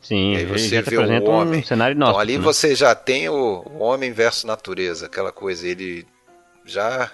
Sim, 0.00 0.34
e 0.34 0.36
aí 0.38 0.44
você 0.46 0.80
vê 0.80 0.96
o 0.96 1.24
homem. 1.24 1.60
Um 1.60 1.64
cenário 1.64 1.96
nosso, 1.96 2.12
então 2.12 2.20
ali 2.20 2.38
né? 2.38 2.44
você 2.44 2.74
já 2.74 2.94
tem 2.94 3.28
o, 3.28 3.62
o 3.66 3.78
homem 3.80 4.12
versus 4.12 4.44
natureza, 4.44 5.06
aquela 5.06 5.32
coisa, 5.32 5.66
ele 5.66 6.06
já 6.64 7.10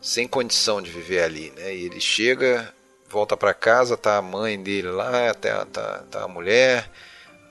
sem 0.00 0.26
condição 0.26 0.80
de 0.80 0.90
viver 0.90 1.22
ali, 1.22 1.52
né? 1.56 1.74
E 1.74 1.84
ele 1.84 2.00
chega, 2.00 2.72
volta 3.08 3.36
para 3.36 3.52
casa, 3.52 3.96
tá 3.96 4.16
a 4.16 4.22
mãe 4.22 4.60
dele 4.60 4.88
lá, 4.88 5.34
tá, 5.34 5.66
tá, 5.66 6.04
tá 6.10 6.24
a 6.24 6.28
mulher, 6.28 6.90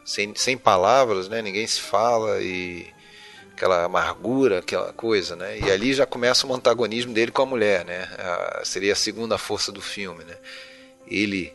sem, 0.04 0.34
sem 0.36 0.58
palavras, 0.58 1.30
né? 1.30 1.42
Ninguém 1.42 1.68
se 1.68 1.80
fala 1.80 2.42
e 2.42 2.88
aquela 3.60 3.84
amargura, 3.84 4.60
aquela 4.60 4.94
coisa, 4.94 5.36
né? 5.36 5.60
E 5.60 5.70
ali 5.70 5.94
já 5.94 6.06
começa 6.06 6.48
o 6.48 6.54
antagonismo 6.54 7.14
dele 7.14 7.30
com 7.30 7.42
a 7.42 7.46
mulher, 7.46 7.84
né? 7.84 8.08
A, 8.18 8.62
seria 8.64 8.94
a 8.94 8.96
segunda 8.96 9.38
força 9.38 9.70
do 9.70 9.82
filme, 9.82 10.24
né? 10.24 10.38
Ele 11.06 11.54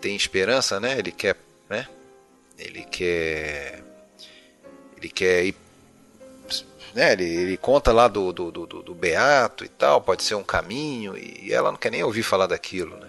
tem 0.00 0.14
esperança, 0.14 0.78
né? 0.78 0.96
Ele 0.96 1.10
quer, 1.10 1.36
né? 1.68 1.88
Ele 2.56 2.84
quer, 2.84 3.82
ele 4.96 5.08
quer 5.08 5.46
ir, 5.46 5.56
né? 6.94 7.12
Ele, 7.14 7.24
ele 7.24 7.56
conta 7.56 7.92
lá 7.92 8.06
do, 8.06 8.32
do, 8.32 8.52
do, 8.52 8.66
do 8.66 8.94
Beato 8.94 9.64
e 9.64 9.68
tal, 9.68 10.00
pode 10.00 10.22
ser 10.22 10.36
um 10.36 10.44
caminho 10.44 11.16
e 11.16 11.52
ela 11.52 11.72
não 11.72 11.78
quer 11.78 11.90
nem 11.90 12.04
ouvir 12.04 12.22
falar 12.22 12.46
daquilo, 12.46 12.96
né? 12.96 13.08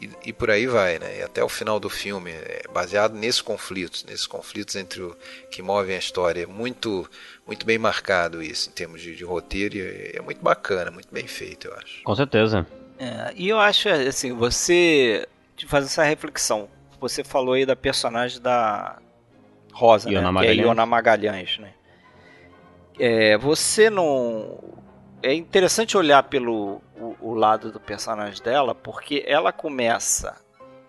E, 0.00 0.10
e, 0.26 0.32
por 0.32 0.50
aí 0.50 0.66
vai, 0.66 0.98
né? 0.98 1.18
E 1.18 1.22
até 1.22 1.42
o 1.42 1.48
final 1.48 1.80
do 1.80 1.88
filme, 1.88 2.30
é 2.30 2.62
baseado 2.72 3.14
nesses 3.14 3.40
conflitos, 3.40 4.04
nesses 4.04 4.26
conflitos 4.26 4.76
entre 4.76 5.02
o 5.02 5.16
que 5.50 5.62
movem 5.62 5.96
a 5.96 5.98
história, 5.98 6.42
é 6.42 6.46
muito 6.46 7.08
muito 7.46 7.64
bem 7.64 7.78
marcado 7.78 8.42
isso 8.42 8.68
em 8.68 8.72
termos 8.72 9.00
de, 9.00 9.16
de 9.16 9.24
roteiro 9.24 9.76
e 9.76 10.12
é 10.14 10.20
muito 10.20 10.42
bacana, 10.42 10.90
muito 10.90 11.08
bem 11.10 11.26
feito, 11.26 11.68
eu 11.68 11.74
acho. 11.74 12.02
Com 12.04 12.14
certeza. 12.14 12.66
É, 12.98 13.32
e 13.34 13.48
eu 13.48 13.58
acho 13.58 13.88
assim, 13.88 14.32
você 14.32 15.26
faz 15.66 15.84
essa 15.84 16.02
reflexão. 16.02 16.68
Você 17.00 17.24
falou 17.24 17.54
aí 17.54 17.64
da 17.64 17.76
personagem 17.76 18.40
da 18.40 18.98
Rosa, 19.72 20.10
Iona 20.10 20.26
né? 20.26 20.30
Magalhães. 20.32 20.56
Que 20.56 20.60
é 20.60 20.64
Iona 20.64 20.86
Magalhães, 20.86 21.58
né? 21.58 21.72
É, 22.98 23.38
você 23.38 23.88
não 23.88 24.58
é 25.22 25.34
interessante 25.34 25.96
olhar 25.96 26.22
pelo 26.24 26.80
o, 26.96 27.16
o, 27.20 27.34
lado 27.34 27.72
do 27.72 27.80
personagem 27.80 28.42
dela, 28.42 28.74
porque 28.74 29.24
ela 29.26 29.52
começa 29.52 30.36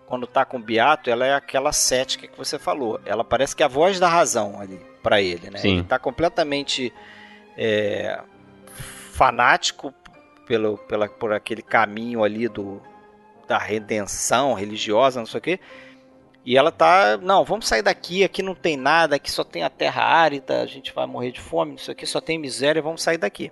quando 0.06 0.26
tá 0.26 0.44
com 0.44 0.56
o 0.56 0.62
Beato, 0.62 1.08
ela 1.08 1.24
é 1.24 1.34
aquela 1.34 1.72
cética 1.72 2.26
que 2.26 2.36
você 2.36 2.58
falou. 2.58 3.00
Ela 3.06 3.22
parece 3.22 3.54
que 3.54 3.62
é 3.62 3.66
a 3.66 3.68
voz 3.68 4.00
da 4.00 4.08
razão 4.08 4.60
ali 4.60 4.80
para 5.02 5.22
ele, 5.22 5.50
né? 5.50 5.58
Sim. 5.58 5.78
Ele 5.78 5.84
tá 5.84 6.00
completamente 6.00 6.92
é, 7.56 8.20
fanático 9.12 9.94
pelo, 10.46 10.78
pela, 10.78 11.08
por 11.08 11.32
aquele 11.32 11.62
caminho 11.62 12.24
ali 12.24 12.48
do 12.48 12.82
da 13.46 13.58
redenção 13.58 14.54
religiosa, 14.54 15.18
não 15.18 15.26
sei 15.26 15.38
o 15.38 15.42
quê. 15.42 15.60
E 16.44 16.56
ela 16.56 16.70
tá, 16.70 17.16
não, 17.16 17.44
vamos 17.44 17.66
sair 17.66 17.82
daqui, 17.82 18.22
aqui 18.22 18.42
não 18.42 18.54
tem 18.54 18.76
nada, 18.76 19.16
aqui 19.16 19.30
só 19.30 19.42
tem 19.42 19.64
a 19.64 19.70
terra 19.70 20.04
árida, 20.04 20.62
a 20.62 20.66
gente 20.66 20.92
vai 20.92 21.04
morrer 21.04 21.32
de 21.32 21.40
fome, 21.40 21.74
isso 21.74 21.90
aqui 21.90 22.06
só 22.06 22.20
tem 22.20 22.38
miséria, 22.38 22.80
vamos 22.80 23.02
sair 23.02 23.18
daqui. 23.18 23.50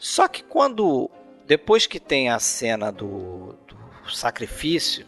Só 0.00 0.26
que 0.26 0.42
quando 0.42 1.10
depois 1.46 1.86
que 1.86 2.00
tem 2.00 2.30
a 2.30 2.38
cena 2.38 2.90
do, 2.90 3.54
do 3.68 4.10
sacrifício, 4.10 5.06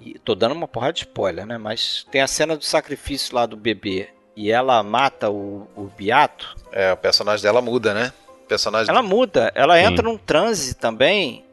e 0.00 0.18
tô 0.20 0.34
dando 0.34 0.52
uma 0.52 0.68
porrada 0.68 0.92
de 0.92 1.00
spoiler, 1.00 1.44
né? 1.44 1.58
Mas 1.58 2.06
tem 2.10 2.22
a 2.22 2.28
cena 2.28 2.56
do 2.56 2.64
sacrifício 2.64 3.34
lá 3.34 3.44
do 3.44 3.56
bebê 3.56 4.08
e 4.36 4.52
ela 4.52 4.82
mata 4.82 5.30
o, 5.30 5.66
o 5.74 5.90
Beato. 5.96 6.54
É, 6.70 6.92
o 6.92 6.96
personagem 6.96 7.42
dela 7.42 7.60
muda, 7.60 7.92
né? 7.92 8.12
O 8.44 8.46
personagem 8.46 8.88
Ela 8.88 9.02
muda, 9.02 9.50
ela 9.54 9.76
Sim. 9.76 9.82
entra 9.82 10.04
num 10.04 10.16
transe 10.16 10.74
também. 10.74 11.44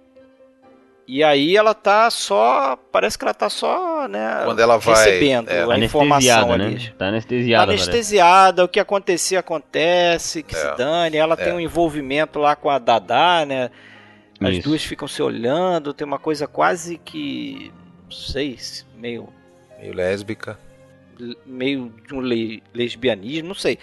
E 1.08 1.24
aí 1.24 1.58
ela 1.58 1.74
tá 1.74 2.12
só. 2.12 2.78
Parece 2.92 3.18
que 3.18 3.26
ela 3.26 3.34
tá 3.34 3.50
só, 3.50 3.93
né? 4.08 4.42
Quando 4.46 4.60
ela 4.60 4.78
vai, 4.78 4.96
recebendo 4.96 5.50
é, 5.50 5.64
a 5.64 5.78
informação 5.80 6.52
Anestesiada, 6.54 6.54
ali. 6.54 6.76
né? 6.76 6.80
Tá 6.90 6.96
Tá 6.98 7.06
anestesiada, 7.08 7.66
parece. 7.68 7.84
anestesiada, 7.90 8.64
o 8.64 8.68
que 8.68 8.80
acontecer, 8.80 9.36
acontece, 9.38 10.44
que 10.44 10.56
É, 10.56 10.60
se 10.60 10.78
dane. 10.78 11.18
Ela 11.18 11.36
tem 11.38 11.50
é. 11.50 11.54
um 11.54 11.60
envolvimento 11.60 12.40
lá 12.40 12.56
com 12.56 12.70
a 12.70 12.80
Dadá, 12.80 13.46
né? 13.46 13.70
As 14.42 14.56
Isso. 14.56 14.70
duas 14.70 14.84
ficam 14.84 15.08
se 15.08 15.22
olhando, 15.22 15.94
tem 15.94 16.06
uma 16.06 16.20
coisa 16.20 16.48
quase 16.48 16.98
que. 16.98 17.72
Não 18.06 18.12
sei, 18.12 18.58
meio. 18.98 19.30
meio 19.80 19.94
lésbica. 19.94 20.58
meio 21.46 21.94
de 22.08 22.14
um 22.14 22.20
le- 22.20 22.62
lesbianismo, 22.74 23.48
não 23.50 23.56
sei. 23.56 23.78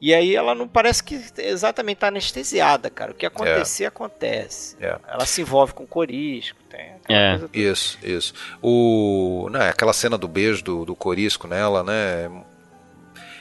E 0.00 0.12
aí 0.12 0.36
ela 0.36 0.54
não 0.54 0.68
parece 0.68 1.02
que 1.02 1.18
exatamente 1.38 1.98
tá 1.98 2.08
anestesiada, 2.08 2.90
cara. 2.90 3.12
O 3.12 3.14
que 3.14 3.24
acontecer, 3.24 3.86
acontece. 3.86 4.76
É. 4.80 4.98
Ela 5.08 5.24
se 5.24 5.40
envolve 5.40 5.72
com 5.72 5.86
corisco, 5.86 6.58
tem 6.68 6.92
aquela 7.02 7.18
É. 7.18 7.40
Isso, 7.52 7.98
isso. 8.02 8.34
O, 8.62 9.48
né, 9.50 9.70
aquela 9.70 9.94
cena 9.94 10.18
do 10.18 10.28
beijo 10.28 10.62
do, 10.62 10.84
do 10.84 10.94
Corisco 10.94 11.48
nela, 11.48 11.82
né? 11.82 12.30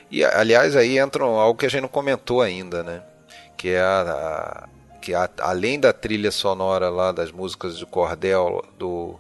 E 0.10 0.24
aliás 0.24 0.76
aí 0.76 0.98
entra 0.98 1.24
algo 1.24 1.60
que 1.60 1.66
a 1.66 1.70
gente 1.70 1.82
não 1.82 1.90
comentou 1.90 2.42
ainda, 2.42 2.84
né? 2.84 3.04
Que 3.58 3.70
é 3.70 3.82
a, 3.82 4.02
a- 4.02 4.70
que 5.02 5.14
a- 5.14 5.30
além 5.40 5.80
da 5.80 5.92
trilha 5.92 6.32
sonora 6.32 6.90
lá 6.90 7.12
das 7.12 7.32
músicas 7.32 7.78
de 7.78 7.86
cordel 7.86 8.64
do 8.78 9.20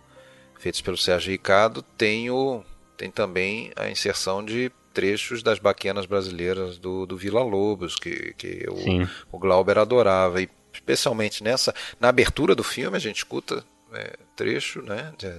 feitas 0.57 0.81
pelo 0.81 0.97
Sérgio 0.97 1.31
Ricardo, 1.31 1.81
tem 1.81 2.29
o 2.31 2.63
tem 2.97 3.11
também 3.11 3.71
a 3.75 3.89
inserção 3.89 4.43
de 4.43 4.71
trechos 4.95 5.43
das 5.43 5.59
baquenas 5.59 6.05
brasileiras 6.05 6.77
do, 6.77 7.05
do 7.05 7.17
Vila 7.17 7.43
Lobos, 7.43 7.95
que, 7.97 8.33
que 8.37 8.65
o, 8.69 9.35
o 9.35 9.37
Glauber 9.37 9.77
adorava. 9.77 10.41
E 10.41 10.49
especialmente 10.73 11.43
nessa. 11.43 11.75
Na 11.99 12.09
abertura 12.09 12.55
do 12.55 12.63
filme 12.63 12.95
a 12.95 12.99
gente 12.99 13.17
escuta 13.17 13.63
é, 13.93 14.17
trecho, 14.35 14.81
né? 14.81 15.13
De, 15.17 15.29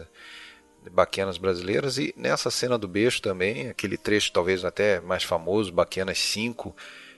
de 0.84 0.90
Baquenas 0.90 1.38
brasileiras 1.38 1.98
e 1.98 2.14
nessa 2.16 2.50
cena 2.50 2.78
do 2.78 2.86
beijo 2.86 3.20
também, 3.20 3.68
aquele 3.68 3.96
trecho 3.96 4.30
talvez 4.30 4.64
até 4.64 5.00
mais 5.00 5.24
famoso, 5.24 5.72
Baquenas 5.72 6.18
5, 6.18 6.76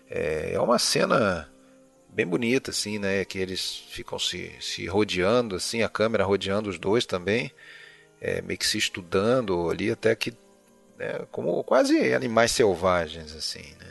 é, 0.09 0.53
é 0.55 0.61
uma 0.61 0.78
cena 0.78 1.51
bem 2.09 2.26
bonita 2.26 2.70
assim, 2.70 2.99
né? 2.99 3.24
Que 3.24 3.39
eles 3.39 3.84
ficam 3.91 4.18
se, 4.18 4.53
se 4.61 4.86
rodeando 4.86 5.57
assim, 5.57 5.82
a 5.82 5.89
câmera 5.89 6.24
rodeando 6.24 6.70
os 6.70 6.78
dois 6.78 7.05
também, 7.05 7.53
é, 8.20 8.41
meio 8.43 8.59
que 8.59 8.66
se 8.66 8.78
estudando 8.78 9.68
ali 9.70 9.91
até 9.91 10.14
que 10.14 10.32
né, 10.99 11.21
como 11.31 11.63
quase 11.65 12.13
animais 12.13 12.51
selvagens 12.53 13.35
assim, 13.35 13.63
né? 13.81 13.87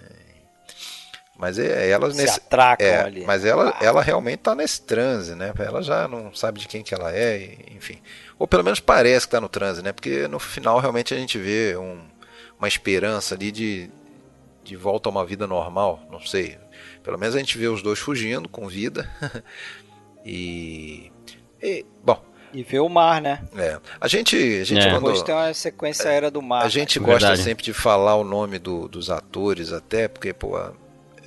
Mas 1.39 1.59
é, 1.59 1.87
elas 1.89 2.15
Se 2.15 2.21
nesse 2.23 2.39
atracam 2.39 2.87
é, 2.87 2.97
ali. 3.03 3.23
mas 3.23 3.45
ela, 3.45 3.77
ela 3.79 4.01
realmente 4.01 4.39
está 4.39 4.55
nesse 4.55 4.81
transe, 4.81 5.35
né? 5.35 5.53
Ela 5.59 5.83
já 5.83 6.07
não 6.07 6.33
sabe 6.33 6.59
de 6.59 6.67
quem 6.67 6.81
que 6.81 6.95
ela 6.95 7.13
é, 7.15 7.37
e- 7.37 7.75
enfim. 7.77 8.01
Ou 8.39 8.47
pelo 8.47 8.63
menos 8.63 8.79
parece 8.79 9.27
que 9.27 9.27
está 9.27 9.39
no 9.39 9.47
transe, 9.47 9.83
né? 9.83 9.91
Porque 9.93 10.27
no 10.27 10.39
final 10.39 10.79
realmente 10.79 11.13
a 11.13 11.17
gente 11.17 11.37
vê 11.37 11.77
um- 11.77 12.01
uma 12.57 12.67
esperança 12.67 13.35
ali 13.35 13.51
de, 13.51 13.87
de 14.63 14.75
volta 14.75 15.09
a 15.09 15.11
uma 15.11 15.23
vida 15.23 15.45
normal, 15.45 15.99
não 16.11 16.19
sei. 16.19 16.57
Pelo 17.03 17.19
menos 17.19 17.35
a 17.35 17.39
gente 17.39 17.55
vê 17.55 17.67
os 17.67 17.83
dois 17.83 17.99
fugindo 17.99 18.49
com 18.49 18.67
vida. 18.67 19.07
e, 20.25 21.11
e, 21.61 21.85
bom, 22.03 22.19
E 22.53 22.63
ver 22.63 22.79
o 22.79 22.89
mar, 22.89 23.21
né? 23.21 23.41
é, 23.57 23.77
a 23.99 24.07
gente, 24.07 24.35
a 24.35 24.63
gente 24.63 24.79
É. 24.85 24.89
quando- 24.89 25.03
Depois 25.05 25.21
tem 25.21 25.35
uma 25.35 25.53
sequência 25.53 26.09
aérea 26.09 26.31
do 26.31 26.41
mar. 26.41 26.65
a 26.65 26.69
gente 26.69 26.99
Verdade. 26.99 27.25
gosta 27.25 27.43
sempre 27.43 27.63
de 27.63 27.73
falar 27.73 28.15
o 28.15 28.23
nome 28.23 28.57
do- 28.59 28.87
dos 28.87 29.09
atores, 29.09 29.71
até 29.73 30.07
porque 30.07 30.33
pô, 30.33 30.57
é 30.57 30.71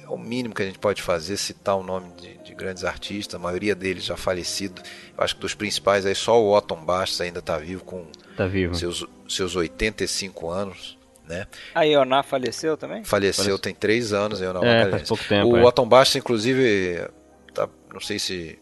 o 0.09 0.17
mínimo 0.19 0.55
que 0.55 0.63
a 0.63 0.67
gente 0.67 0.79
pode 0.79 1.03
fazer, 1.03 1.37
citar 1.37 1.77
o 1.77 1.83
nome 1.85 2.11
de, 2.21 2.39
de 2.39 2.55
grandes 2.55 2.85
artistas, 2.85 3.35
a 3.37 3.39
maioria 3.39 3.75
deles 3.77 4.05
já 4.05 4.17
falecido. 4.17 4.83
Eu 5.17 5.23
acho 5.23 5.37
que 5.37 5.41
dos 5.41 5.55
principais 5.55 6.05
aí 6.05 6.15
só 6.15 6.41
o 6.41 6.53
Otton 6.57 6.85
Bastos 6.85 7.21
ainda 7.21 7.39
está 7.39 7.57
vivo 7.59 7.85
com 7.85 8.07
Tá 8.37 8.47
vivo. 8.47 8.75
seus, 8.75 9.07
seus 9.29 9.55
85 9.55 10.49
anos. 10.51 10.99
Né? 11.29 11.47
A 11.77 11.83
Ioná 11.85 12.25
faleceu 12.25 12.77
também? 12.77 13.05
Faleceu 13.05 13.45
Falece- 13.45 13.63
tem 13.63 13.73
três 13.73 14.13
anos. 14.13 14.41
Eu 14.41 14.53
não 14.53 14.65
É, 14.65 14.91
faz 14.91 15.09
pouco 15.09 15.23
tempo. 15.29 15.47
o 15.53 15.57
é. 15.59 15.63
Otton 15.65 15.87
Bastos, 15.89 16.17
inclusive, 16.17 17.07
tá- 17.55 17.69
não 17.93 18.01
sei 18.01 18.19
se, 18.19 18.59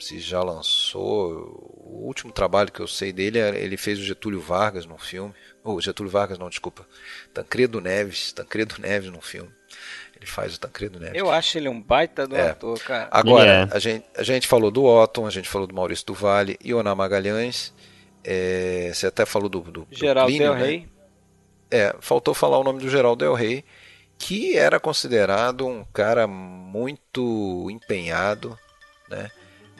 se 0.00 0.18
já 0.20 0.42
lançou. 0.42 1.74
O 1.76 2.06
último 2.06 2.32
trabalho 2.32 2.72
que 2.72 2.80
eu 2.80 2.86
sei 2.88 3.12
dele, 3.12 3.38
é- 3.38 3.58
ele 3.62 3.76
fez 3.76 3.98
o 3.98 4.02
Getúlio 4.02 4.40
Vargas 4.40 4.86
num 4.86 4.98
filme. 4.98 5.34
Ou 5.62 5.80
Getúlio 5.80 6.10
Vargas, 6.10 6.38
não, 6.38 6.48
desculpa. 6.48 6.86
Tancredo 7.34 7.80
Neves. 7.80 8.32
Tancredo 8.32 8.76
Neves 8.80 9.10
num 9.10 9.20
filme. 9.20 9.50
Ele 10.16 10.26
faz 10.26 10.54
o 10.56 10.60
Tancredo 10.60 10.98
Neves. 11.00 11.16
Eu 11.18 11.30
acho 11.30 11.56
ele 11.58 11.68
um 11.68 11.80
baita 11.80 12.26
do 12.26 12.36
É. 12.36 12.50
ator, 12.50 12.78
cara. 12.80 13.08
Agora, 13.10 13.62
Ele 13.62 13.70
é. 13.72 13.76
a, 13.76 13.78
gente, 13.78 14.04
a 14.16 14.22
gente 14.22 14.46
falou 14.48 14.70
do 14.70 14.84
Otton, 14.84 15.26
a 15.26 15.30
gente 15.30 15.48
falou 15.48 15.66
do 15.66 15.74
Maurício 15.74 16.04
do 16.06 16.14
Vale, 16.14 16.58
Ioná 16.64 16.94
Magalhães. 16.94 17.72
é, 18.22 18.90
você 18.92 19.06
até 19.06 19.24
falou 19.24 19.48
do, 19.48 19.60
do, 19.60 19.70
do 19.84 19.86
Geraldo 19.90 20.30
Plínio, 20.30 20.48
Del 20.52 20.58
né? 20.60 20.66
Rey. 20.66 20.88
É, 21.70 21.94
faltou 22.00 22.34
falar 22.34 22.58
o 22.58 22.64
nome 22.64 22.80
do 22.80 22.90
Geraldo 22.90 23.24
Del 23.24 23.32
Rey, 23.34 23.64
que 24.18 24.58
era 24.58 24.78
considerado 24.78 25.66
um 25.66 25.84
cara 25.84 26.26
muito 26.26 27.66
empenhado, 27.70 28.58
né? 29.08 29.30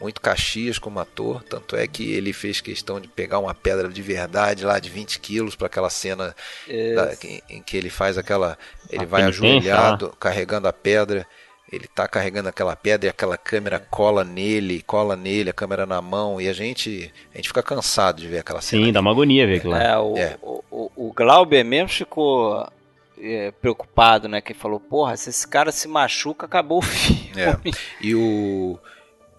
Muito 0.00 0.20
Caxias 0.20 0.78
como 0.78 0.98
ator, 0.98 1.42
tanto 1.44 1.76
é 1.76 1.86
que 1.86 2.10
ele 2.12 2.32
fez 2.32 2.60
questão 2.60 2.98
de 2.98 3.06
pegar 3.06 3.38
uma 3.38 3.54
pedra 3.54 3.88
de 3.88 4.00
verdade 4.00 4.64
lá 4.64 4.78
de 4.78 4.88
20 4.88 5.20
quilos 5.20 5.54
para 5.54 5.66
aquela 5.66 5.90
cena 5.90 6.34
da- 6.94 7.12
em, 7.22 7.42
em 7.50 7.62
que 7.62 7.76
ele 7.76 7.90
faz 7.90 8.16
aquela. 8.16 8.56
Ele 8.88 9.04
A 9.04 9.06
vai 9.06 9.22
ajoelhado, 9.24 10.16
carregando 10.18 10.66
a 10.68 10.72
pedra. 10.72 11.26
Ele 11.72 11.86
tá 11.86 12.08
carregando 12.08 12.48
aquela 12.48 12.74
pedra 12.74 13.06
e 13.06 13.10
aquela 13.10 13.36
câmera 13.36 13.78
cola 13.78 14.24
nele, 14.24 14.82
cola 14.82 15.14
nele, 15.14 15.50
a 15.50 15.52
câmera 15.52 15.86
na 15.86 16.02
mão, 16.02 16.40
e 16.40 16.48
a 16.48 16.52
gente, 16.52 17.12
a 17.32 17.36
gente 17.36 17.46
fica 17.46 17.62
cansado 17.62 18.20
de 18.20 18.26
ver 18.26 18.38
aquela 18.40 18.60
cena. 18.60 18.84
Sim, 18.86 18.92
dá 18.92 18.98
uma 19.00 19.12
agonia 19.12 19.46
ver 19.46 19.58
aquilo 19.58 19.74
lá. 19.74 19.82
É, 19.82 19.96
o, 19.98 20.16
É. 20.16 20.36
O, 20.42 20.64
o, 20.68 20.90
o 20.96 21.12
Glauber 21.12 21.62
mesmo 21.64 21.88
ficou 21.90 22.66
é, 23.22 23.52
preocupado, 23.52 24.28
né? 24.28 24.40
Que 24.40 24.52
falou, 24.52 24.80
porra, 24.80 25.16
se 25.16 25.30
esse 25.30 25.46
cara 25.46 25.70
se 25.70 25.86
machuca, 25.86 26.44
acabou 26.46 26.78
o 26.78 26.82
filme. 26.82 27.30
É. 27.36 27.56
E, 28.00 28.16
o, 28.16 28.76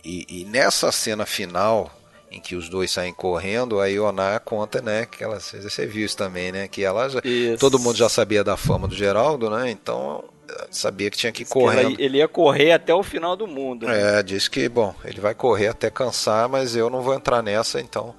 e, 0.04 0.26
e 0.42 0.46
nessa 0.46 0.92
cena 0.92 1.26
final, 1.26 1.92
em 2.32 2.40
que 2.40 2.56
os 2.56 2.70
dois 2.70 2.90
saem 2.92 3.14
correndo, 3.14 3.80
a 3.80 3.88
Ioná 3.88 4.40
conta, 4.40 4.82
né, 4.82 5.06
que 5.06 5.24
ela, 5.24 5.40
você 5.40 5.86
viu 5.86 6.06
isso 6.06 6.16
também, 6.18 6.52
né, 6.52 6.68
que 6.68 6.84
ela 6.84 7.10
já, 7.10 7.20
Isso. 7.24 7.58
todo 7.60 7.78
mundo 7.80 7.98
já 7.98 8.08
sabia 8.08 8.44
da 8.44 8.56
fama 8.56 8.88
do 8.88 8.96
Geraldo, 8.96 9.50
né, 9.50 9.70
então 9.70 10.24
eh, 10.50 10.68
sabia 10.72 11.12
que 11.12 11.18
tinha 11.18 11.32
que 11.34 11.42
ir 11.42 11.46
que 11.46 11.52
correndo. 11.52 12.00
ele 12.00 12.20
ia 12.20 12.28
correr 12.30 12.72
até 12.72 12.94
o 12.96 13.04
final 13.04 13.36
do 13.36 13.46
mundo. 13.48 13.86
né? 13.86 14.20
É, 14.20 14.24
diz 14.24 14.48
que, 14.48 14.70
bom, 14.70 14.96
ele 15.04 15.20
vai 15.20 15.34
correr 15.36 15.68
até 15.68 15.90
cansar, 15.90 16.48
mas 16.48 16.74
eu 16.74 16.90
não 16.90 17.02
vou 17.02 17.14
entrar 17.14 17.44
nessa, 17.44 17.82
então. 17.82 18.16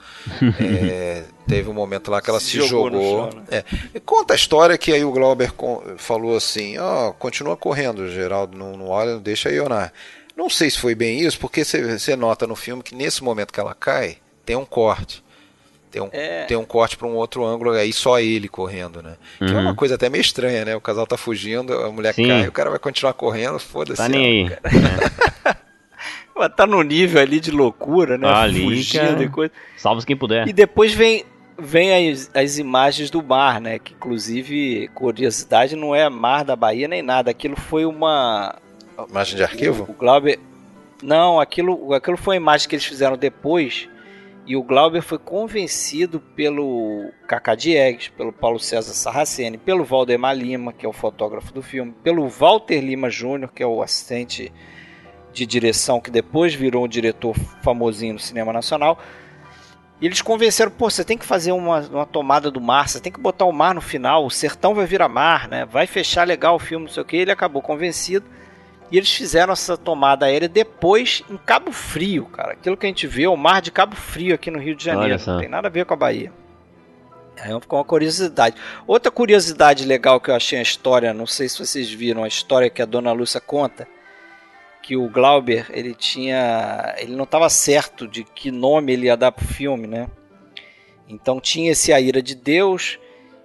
é, 0.60 1.24
teve 1.48 1.70
um 1.70 1.74
momento 1.74 2.10
lá 2.10 2.20
que 2.20 2.28
ela 2.28 2.38
Se 2.40 2.50
se, 2.50 2.56
jogou 2.68 2.90
jogou. 2.90 3.30
chão, 3.32 3.40
né? 3.40 3.44
É. 3.50 3.64
E 3.94 4.00
conta 4.00 4.34
a 4.34 4.36
história 4.36 4.76
que 4.76 4.92
aí 4.92 5.04
o 5.04 5.10
Glauber 5.12 5.52
falou 5.96 6.36
assim: 6.36 6.76
ó, 6.78 7.12
continua 7.12 7.56
correndo, 7.56 8.08
Geraldo, 8.10 8.56
não, 8.58 8.76
não 8.76 8.88
olha, 8.88 9.18
deixa 9.18 9.48
a 9.48 9.52
Ioná. 9.52 9.90
Não 10.36 10.48
sei 10.50 10.70
se 10.70 10.78
foi 10.78 10.94
bem 10.94 11.20
isso, 11.20 11.38
porque 11.38 11.64
você 11.64 11.98
você 11.98 12.16
nota 12.16 12.46
no 12.46 12.56
filme 12.56 12.82
que 12.82 12.94
nesse 12.94 13.22
momento 13.22 13.52
que 13.52 13.60
ela 13.60 13.74
cai, 13.74 14.16
tem 14.46 14.56
um 14.56 14.64
corte. 14.64 15.22
Tem 15.90 16.00
um, 16.00 16.08
É. 16.10 16.44
tem 16.46 16.56
um 16.56 16.64
corte 16.64 16.96
para 16.96 17.06
um 17.06 17.14
outro 17.14 17.44
ângulo, 17.44 17.72
aí 17.72 17.92
só 17.92 18.18
ele 18.18 18.48
correndo, 18.48 19.02
né? 19.02 19.16
Que 19.36 19.44
é 19.44 19.48
Uhum. 19.48 19.60
uma 19.60 19.74
coisa 19.74 19.96
até 19.96 20.08
meio 20.08 20.22
estranha, 20.22 20.64
né? 20.64 20.74
O 20.74 20.80
casal 20.80 21.06
tá 21.06 21.18
fugindo, 21.18 21.72
a 21.74 21.92
mulher 21.92 22.14
Sim. 22.14 22.26
cai, 22.28 22.48
o 22.48 22.52
cara 22.52 22.70
vai 22.70 22.78
continuar 22.78 23.12
correndo, 23.12 23.58
foda-se. 23.58 23.98
Tá 23.98 24.08
nem 24.08 24.46
ela, 24.46 24.58
aí. 24.64 25.54
Ela 26.34 26.48
tá 26.48 26.66
no 26.66 26.82
nível 26.82 27.20
ali 27.20 27.38
de 27.38 27.50
loucura, 27.50 28.16
né? 28.16 28.26
Ali, 28.26 28.62
Fugindo 28.62 29.06
cara. 29.10 29.22
e 29.22 29.28
coisa. 29.28 29.52
Salva 29.76 30.02
quem 30.02 30.16
puder. 30.16 30.48
E 30.48 30.52
depois 30.54 30.94
vem, 30.94 31.26
vem 31.58 32.10
as, 32.10 32.30
as 32.32 32.56
imagens 32.56 33.10
do 33.10 33.22
mar, 33.22 33.60
né? 33.60 33.78
Que 33.78 33.92
inclusive, 33.92 34.88
curiosidade, 34.94 35.76
não 35.76 35.94
é 35.94 36.08
mar 36.08 36.42
da 36.42 36.56
Bahia 36.56 36.88
nem 36.88 37.02
nada. 37.02 37.30
Aquilo 37.30 37.54
foi 37.56 37.84
uma. 37.84 38.56
Imagem 39.08 39.36
de 39.36 39.42
arquivo? 39.42 39.84
O, 39.88 39.92
o 39.92 39.94
Glauber. 39.94 40.38
Não, 41.02 41.40
aquilo, 41.40 41.92
aquilo 41.94 42.16
foi 42.16 42.36
uma 42.36 42.42
imagem 42.42 42.68
que 42.68 42.74
eles 42.74 42.84
fizeram 42.84 43.16
depois. 43.16 43.88
E 44.44 44.56
o 44.56 44.62
Glauber 44.62 45.02
foi 45.02 45.18
convencido 45.18 46.18
pelo 46.18 47.10
Cacá 47.28 47.54
Diegues, 47.54 48.08
pelo 48.08 48.32
Paulo 48.32 48.58
César 48.58 48.92
Sarraceni, 48.92 49.56
pelo 49.56 49.84
Valdemar 49.84 50.36
Lima, 50.36 50.72
que 50.72 50.84
é 50.84 50.88
o 50.88 50.92
fotógrafo 50.92 51.52
do 51.52 51.62
filme, 51.62 51.94
pelo 52.02 52.28
Walter 52.28 52.80
Lima 52.80 53.08
Júnior, 53.08 53.52
que 53.52 53.62
é 53.62 53.66
o 53.66 53.82
assistente 53.82 54.52
de 55.32 55.46
direção, 55.46 56.00
que 56.00 56.10
depois 56.10 56.54
virou 56.54 56.84
um 56.84 56.88
diretor 56.88 57.36
famosinho 57.62 58.14
no 58.14 58.18
cinema 58.18 58.52
nacional. 58.52 58.98
E 60.00 60.06
eles 60.06 60.20
convenceram, 60.20 60.72
pô, 60.72 60.90
você 60.90 61.04
tem 61.04 61.16
que 61.16 61.24
fazer 61.24 61.52
uma, 61.52 61.78
uma 61.78 62.04
tomada 62.04 62.50
do 62.50 62.60
mar, 62.60 62.88
você 62.88 62.98
tem 62.98 63.12
que 63.12 63.20
botar 63.20 63.44
o 63.44 63.52
mar 63.52 63.72
no 63.72 63.80
final, 63.80 64.26
o 64.26 64.30
sertão 64.30 64.74
vai 64.74 64.84
virar 64.84 65.08
mar, 65.08 65.46
né? 65.46 65.64
Vai 65.64 65.86
fechar 65.86 66.26
legal 66.26 66.56
o 66.56 66.58
filme, 66.58 66.86
não 66.86 66.92
sei 66.92 67.02
o 67.04 67.06
que. 67.06 67.16
Ele 67.16 67.30
acabou 67.30 67.62
convencido. 67.62 68.26
E 68.92 68.98
eles 68.98 69.10
fizeram 69.10 69.54
essa 69.54 69.74
tomada 69.74 70.26
aérea 70.26 70.46
depois 70.46 71.24
em 71.30 71.38
Cabo 71.38 71.72
Frio, 71.72 72.26
cara. 72.26 72.52
Aquilo 72.52 72.76
que 72.76 72.84
a 72.84 72.88
gente 72.90 73.06
vê 73.06 73.22
é 73.22 73.28
o 73.28 73.36
mar 73.38 73.62
de 73.62 73.72
Cabo 73.72 73.96
Frio 73.96 74.34
aqui 74.34 74.50
no 74.50 74.58
Rio 74.58 74.76
de 74.76 74.84
Janeiro. 74.84 75.18
Não 75.26 75.38
tem 75.40 75.48
nada 75.48 75.68
a 75.68 75.70
ver 75.70 75.86
com 75.86 75.94
a 75.94 75.96
Bahia. 75.96 76.30
Aí 77.40 77.58
ficou 77.58 77.78
uma 77.78 77.84
curiosidade. 77.86 78.54
Outra 78.86 79.10
curiosidade 79.10 79.86
legal 79.86 80.20
que 80.20 80.30
eu 80.30 80.34
achei 80.34 80.58
na 80.58 80.62
história, 80.62 81.14
não 81.14 81.26
sei 81.26 81.48
se 81.48 81.58
vocês 81.58 81.90
viram 81.90 82.22
a 82.22 82.28
história 82.28 82.68
que 82.68 82.82
a 82.82 82.84
Dona 82.84 83.12
Lúcia 83.12 83.40
conta, 83.40 83.88
que 84.82 84.94
o 84.94 85.08
Glauber, 85.08 85.70
ele 85.70 85.94
tinha, 85.94 86.94
ele 86.98 87.16
não 87.16 87.24
estava 87.24 87.48
certo 87.48 88.06
de 88.06 88.24
que 88.24 88.50
nome 88.50 88.92
ele 88.92 89.06
ia 89.06 89.16
dar 89.16 89.32
pro 89.32 89.46
filme, 89.46 89.86
né? 89.86 90.06
Então 91.08 91.40
tinha 91.40 91.72
esse 91.72 91.94
A 91.94 92.00
Ira 92.00 92.20
de 92.20 92.34
Deus 92.34 92.98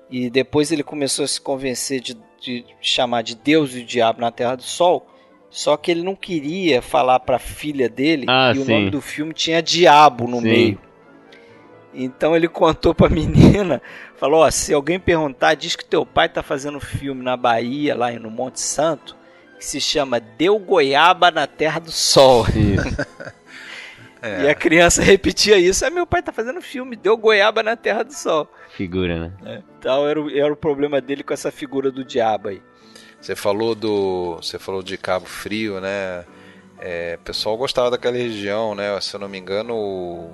e 0.10 0.30
depois 0.30 0.74
ele 0.74 0.84
começou 0.84 1.24
a 1.24 1.28
se 1.28 1.40
convencer 1.40 2.02
de, 2.02 2.18
de 2.42 2.66
chamar 2.82 3.22
de 3.22 3.34
Deus 3.34 3.74
e 3.74 3.80
o 3.80 3.86
Diabo 3.86 4.20
na 4.20 4.30
Terra 4.30 4.56
do 4.56 4.64
Sol. 4.64 5.08
Só 5.50 5.78
que 5.78 5.90
ele 5.92 6.04
não 6.04 6.16
queria 6.16 6.82
falar 6.82 7.20
para 7.22 7.38
a 7.38 7.40
filha 7.40 7.88
dele 7.90 8.26
Ah, 8.28 8.52
que 8.54 8.60
o 8.60 8.66
sim. 8.66 8.72
nome 8.74 8.90
do 8.90 9.02
filme 9.02 9.34
tinha 9.34 9.62
diabo 9.62 10.28
no 10.28 10.38
Sim. 10.38 10.44
meio. 10.44 10.80
Então 11.94 12.36
ele 12.36 12.48
contou 12.48 12.94
pra 12.94 13.10
menina, 13.10 13.82
falou: 14.18 14.42
ó, 14.42 14.52
se 14.52 14.74
alguém 14.74 15.00
perguntar, 15.00 15.56
diz 15.56 15.76
que 15.76 15.86
teu 15.86 16.06
pai 16.06 16.30
tá 16.30 16.44
fazendo 16.44 16.80
filme 16.80 17.24
na 17.24 17.36
Bahia, 17.38 17.96
lá 17.96 18.12
no 18.12 18.30
Monte 18.30 18.60
Santo, 18.60 19.16
que 19.58 19.66
se 19.66 19.80
chama 19.82 20.20
Deu 20.20 20.60
Goiaba 20.60 21.32
na 21.32 21.48
Terra 21.48 21.80
do 21.80 21.92
Sol. 21.92 22.46
É. 24.20 24.46
E 24.46 24.50
a 24.50 24.56
criança 24.56 25.04
repetia 25.04 25.58
isso: 25.60 25.86
ah, 25.86 25.92
meu 25.92 26.06
pai 26.08 26.24
tá 26.24 26.32
fazendo 26.32 26.60
filme, 26.60 26.96
deu 26.96 27.16
goiaba 27.16 27.62
na 27.62 27.76
Terra 27.76 28.04
do 28.04 28.12
Sol. 28.12 28.52
Figura, 28.70 29.20
né? 29.44 29.64
Então 29.78 30.08
era 30.08 30.20
o, 30.20 30.30
era 30.30 30.52
o 30.52 30.56
problema 30.58 31.00
dele 31.00 31.24
com 31.24 31.34
essa 31.36 31.52
figura 31.52 31.92
do 31.92 32.04
diabo 32.04 32.50
aí. 32.50 32.60
Você 33.28 33.36
falou 33.36 33.76
do. 33.76 34.38
Você 34.38 34.58
falou 34.58 34.82
de 34.82 34.98
Cabo 34.98 35.26
Frio, 35.26 35.82
né? 35.82 36.24
É, 36.80 37.18
o 37.20 37.26
pessoal 37.26 37.58
gostava 37.58 37.92
daquela 37.92 38.16
região, 38.16 38.74
né? 38.74 38.98
Se 39.02 39.14
eu 39.14 39.20
não 39.20 39.28
me 39.28 39.38
engano. 39.38 40.32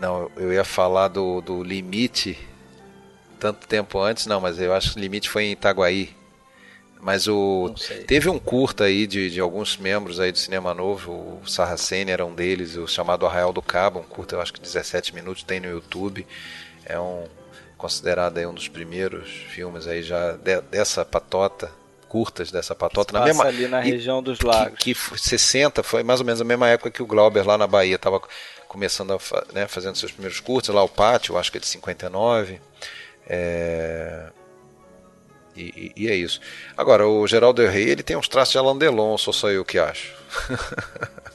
Não, 0.00 0.30
eu 0.34 0.50
ia 0.50 0.64
falar 0.64 1.08
do, 1.08 1.42
do 1.42 1.62
limite 1.62 2.38
tanto 3.38 3.68
tempo 3.68 3.98
antes, 4.00 4.24
não, 4.24 4.40
mas 4.40 4.58
eu 4.58 4.72
acho 4.72 4.92
que 4.94 4.98
o 4.98 5.00
limite 5.02 5.28
foi 5.28 5.44
em 5.44 5.52
Itaguaí. 5.52 6.16
Mas 7.02 7.28
o 7.28 7.74
teve 8.06 8.30
um 8.30 8.38
curta 8.38 8.84
aí 8.84 9.06
de, 9.06 9.30
de 9.30 9.38
alguns 9.38 9.76
membros 9.76 10.18
aí 10.18 10.32
do 10.32 10.38
cinema 10.38 10.72
novo, 10.72 11.12
o 11.12 11.46
Sarraceni 11.46 12.10
era 12.10 12.24
um 12.24 12.34
deles, 12.34 12.76
o 12.76 12.88
chamado 12.88 13.26
Arraial 13.26 13.52
do 13.52 13.60
Cabo, 13.60 14.00
um 14.00 14.04
curta 14.04 14.36
eu 14.36 14.40
acho 14.40 14.54
que 14.54 14.60
17 14.60 15.14
minutos, 15.14 15.42
tem 15.42 15.60
no 15.60 15.68
YouTube. 15.68 16.26
É 16.82 16.98
um 16.98 17.26
considerado 17.76 18.38
aí 18.38 18.46
um 18.46 18.54
dos 18.54 18.68
primeiros 18.68 19.28
filmes 19.50 19.86
aí 19.86 20.02
já 20.02 20.32
de- 20.32 20.62
dessa 20.62 21.04
patota, 21.04 21.70
curtas 22.08 22.50
dessa 22.50 22.74
patota 22.74 23.12
na 23.18 23.24
mesma 23.24 23.44
ali 23.44 23.68
na 23.68 23.84
e- 23.84 23.90
região 23.90 24.22
dos 24.22 24.38
que- 24.38 24.46
lagos. 24.46 24.78
Que, 24.78 24.94
foi 24.94 25.18
60 25.18 25.82
foi 25.82 26.02
mais 26.02 26.20
ou 26.20 26.26
menos 26.26 26.40
a 26.40 26.44
mesma 26.44 26.68
época 26.68 26.90
que 26.90 27.02
o 27.02 27.06
Glauber 27.06 27.46
lá 27.46 27.58
na 27.58 27.66
Bahia 27.66 27.96
estava 27.96 28.20
começando 28.68 29.12
a 29.12 29.18
né, 29.52 29.66
fazendo 29.66 29.96
seus 29.96 30.12
primeiros 30.12 30.40
curtos, 30.40 30.74
lá 30.74 30.82
o 30.82 30.88
Pátio, 30.88 31.34
eu 31.34 31.38
acho 31.38 31.50
que 31.50 31.58
é 31.58 31.60
de 31.60 31.66
59. 31.66 32.60
É, 33.28 34.26
E, 35.56 35.92
e- 35.96 36.04
e 36.04 36.08
é 36.10 36.14
isso. 36.14 36.38
Agora, 36.76 37.06
o 37.08 37.26
Geraldo 37.26 37.62
El 37.62 37.70
Rey, 37.70 37.88
ele 37.88 38.02
tem 38.02 38.14
uns 38.16 38.28
traços 38.28 38.52
de 38.52 38.58
Alain 38.58 38.76
Delon, 38.76 39.16
sou 39.16 39.32
só 39.32 39.48
eu 39.50 39.64
que 39.64 39.78
acho. 39.78 40.14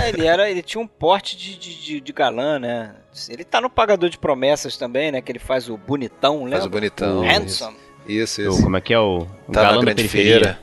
É, 0.00 0.08
ele 0.10 0.24
era, 0.26 0.48
ele 0.48 0.62
tinha 0.62 0.80
um 0.80 0.86
porte 0.86 1.36
de, 1.36 1.56
de, 1.58 1.74
de- 1.82 2.00
de 2.00 2.12
galã, 2.12 2.58
né? 2.60 2.94
Ele 3.28 3.42
tá 3.44 3.60
no 3.60 3.68
Pagador 3.68 4.08
de 4.08 4.16
Promessas 4.16 4.76
também, 4.76 5.10
né? 5.10 5.20
Que 5.20 5.32
ele 5.32 5.38
faz 5.40 5.68
o 5.68 5.76
bonitão, 5.76 6.44
lembra? 6.44 6.58
Faz 6.58 6.66
o 6.66 6.70
bonitão. 6.70 7.18
O 7.18 7.22
handsome. 7.22 7.76
Isso, 7.76 7.83
O- 8.06 8.10
isso. 8.10 8.62
como 8.62 8.76
é 8.76 8.80
que 8.80 8.92
é 8.94 8.98
o, 8.98 9.26
o 9.48 9.52
Tá 9.52 9.62
na 9.62 9.68
galã 9.68 9.74
da 9.76 9.80
grande 9.82 9.94
periferia? 9.96 10.32
feira. 10.34 10.58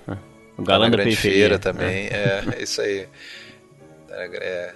O 0.58 0.64
Tá 0.64 0.72
galã 0.72 0.86
na 0.86 0.90
da 0.90 0.98
grande 0.98 1.04
periferia. 1.10 1.38
feira 1.40 1.60
também. 1.60 2.08
É, 2.08 2.44
é 2.58 2.64
isso 2.64 2.82
aí. 2.82 3.08
É, 4.10 4.74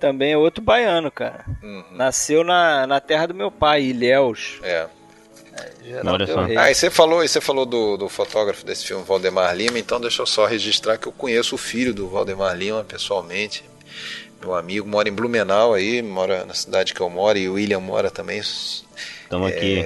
Também 0.00 0.32
é 0.32 0.36
outro 0.36 0.62
baiano, 0.62 1.10
cara. 1.10 1.44
uhum, 1.62 1.84
Nasceu 1.92 2.44
na, 2.44 2.86
na 2.86 3.00
terra 3.00 3.26
do 3.28 3.34
meu 3.34 3.50
pai, 3.50 3.82
Ilhéus. 3.84 4.58
é. 4.62 4.86
Só. 6.26 6.40
Ah, 6.58 6.68
e 6.70 6.74
você 6.74 6.90
falou, 6.90 7.22
e 7.22 7.28
você 7.28 7.40
falou 7.40 7.64
do, 7.64 7.96
do 7.96 8.08
fotógrafo 8.08 8.66
desse 8.66 8.84
filme, 8.86 9.04
Valdemar 9.04 9.54
Lima, 9.54 9.78
então 9.78 10.00
deixa 10.00 10.20
eu 10.20 10.26
só 10.26 10.46
registrar 10.46 10.98
que 10.98 11.06
eu 11.06 11.12
conheço 11.12 11.54
o 11.54 11.58
filho 11.58 11.94
do 11.94 12.08
Valdemar 12.08 12.56
Lima 12.56 12.82
pessoalmente. 12.82 13.62
Meu 14.40 14.54
amigo 14.56 14.88
mora 14.88 15.08
em 15.08 15.12
Blumenau 15.12 15.72
aí, 15.74 16.02
mora 16.02 16.44
na 16.44 16.54
cidade 16.54 16.92
que 16.92 17.00
eu 17.00 17.08
moro, 17.08 17.38
e 17.38 17.48
o 17.48 17.52
William 17.54 17.78
mora 17.78 18.10
também. 18.10 18.40
Estamos 18.40 19.48
aqui. 19.48 19.84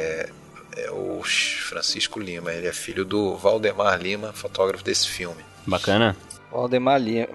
É 0.80 0.90
o 0.90 1.20
Francisco 1.24 2.20
Lima, 2.20 2.52
ele 2.52 2.66
é 2.68 2.72
filho 2.72 3.04
do 3.04 3.36
Valdemar 3.36 4.00
Lima, 4.00 4.32
fotógrafo 4.32 4.84
desse 4.84 5.08
filme. 5.08 5.42
Bacana. 5.66 6.16
Valdemar 6.52 7.00
Lima. 7.00 7.28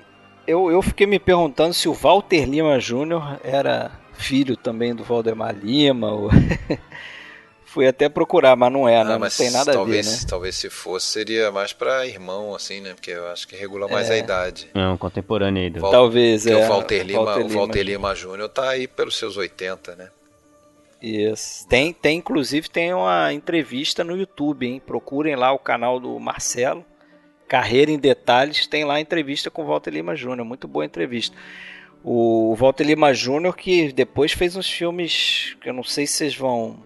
Eu, 0.47 0.71
eu 0.71 0.81
fiquei 0.81 1.05
me 1.07 1.19
perguntando 1.19 1.73
se 1.73 1.87
o 1.89 1.93
Walter 1.93 2.45
Lima 2.45 2.79
Júnior 2.79 3.39
era 3.43 3.91
filho 4.13 4.55
também 4.57 4.93
do 4.95 5.03
Valdemar 5.03 5.55
Lima. 5.55 6.11
Ou... 6.11 6.29
Fui 7.65 7.87
até 7.87 8.07
procurar, 8.07 8.55
mas 8.55 8.71
não 8.71 8.87
é, 8.87 8.97
né? 8.97 9.01
Ah, 9.01 9.13
Não 9.13 9.19
mas 9.19 9.35
tem 9.35 9.49
nada 9.49 9.73
talvez, 9.73 10.07
a 10.07 10.11
ver, 10.11 10.17
né? 10.21 10.25
talvez 10.29 10.55
se 10.55 10.69
fosse, 10.69 11.07
seria 11.07 11.51
mais 11.51 11.73
para 11.73 12.05
irmão, 12.05 12.53
assim, 12.53 12.81
né? 12.81 12.93
Porque 12.93 13.09
eu 13.09 13.27
acho 13.29 13.47
que 13.47 13.55
regula 13.55 13.87
mais 13.87 14.11
É. 14.11 14.13
a 14.13 14.17
idade. 14.19 14.69
É 14.75 14.87
um 14.87 14.95
contemporâneo 14.97 15.63
aí 15.63 15.69
do. 15.71 15.79
Val- 15.79 15.89
Talvez, 15.91 16.43
Porque 16.43 16.55
é. 16.55 16.65
o 16.65 16.69
Walter 16.69 17.03
Lima, 17.03 17.23
Walter 17.25 17.43
o 17.45 17.49
Walter 17.49 17.81
Lima 17.83 18.13
Júnior 18.15 18.47
tá 18.49 18.69
aí 18.69 18.87
pelos 18.87 19.17
seus 19.17 19.37
80, 19.37 19.95
né? 19.95 20.09
Isso. 21.03 21.67
Tem, 21.67 21.91
tem, 21.91 22.17
inclusive, 22.19 22.69
tem 22.69 22.93
uma 22.93 23.33
entrevista 23.33 24.03
no 24.05 24.15
YouTube, 24.15 24.65
hein? 24.65 24.81
Procurem 24.85 25.35
lá 25.35 25.51
o 25.51 25.59
canal 25.59 25.99
do 25.99 26.17
Marcelo. 26.17 26.85
Carreira 27.47 27.91
em 27.91 27.99
Detalhes, 27.99 28.65
tem 28.65 28.85
lá 28.85 28.95
a 28.95 29.01
entrevista 29.01 29.51
com 29.51 29.63
o 29.63 29.65
Walter 29.67 29.91
Lima 29.91 30.15
Júnior. 30.15 30.45
Muito 30.47 30.65
boa 30.67 30.85
entrevista. 30.85 31.35
O 32.03 32.55
Walter 32.55 32.85
Lima 32.85 33.13
Júnior 33.13 33.55
que 33.55 33.91
depois 33.91 34.31
fez 34.31 34.55
uns 34.55 34.69
filmes 34.69 35.55
que 35.61 35.69
eu 35.69 35.73
não 35.73 35.83
sei 35.83 36.07
se 36.07 36.13
vocês 36.13 36.35
vão. 36.35 36.79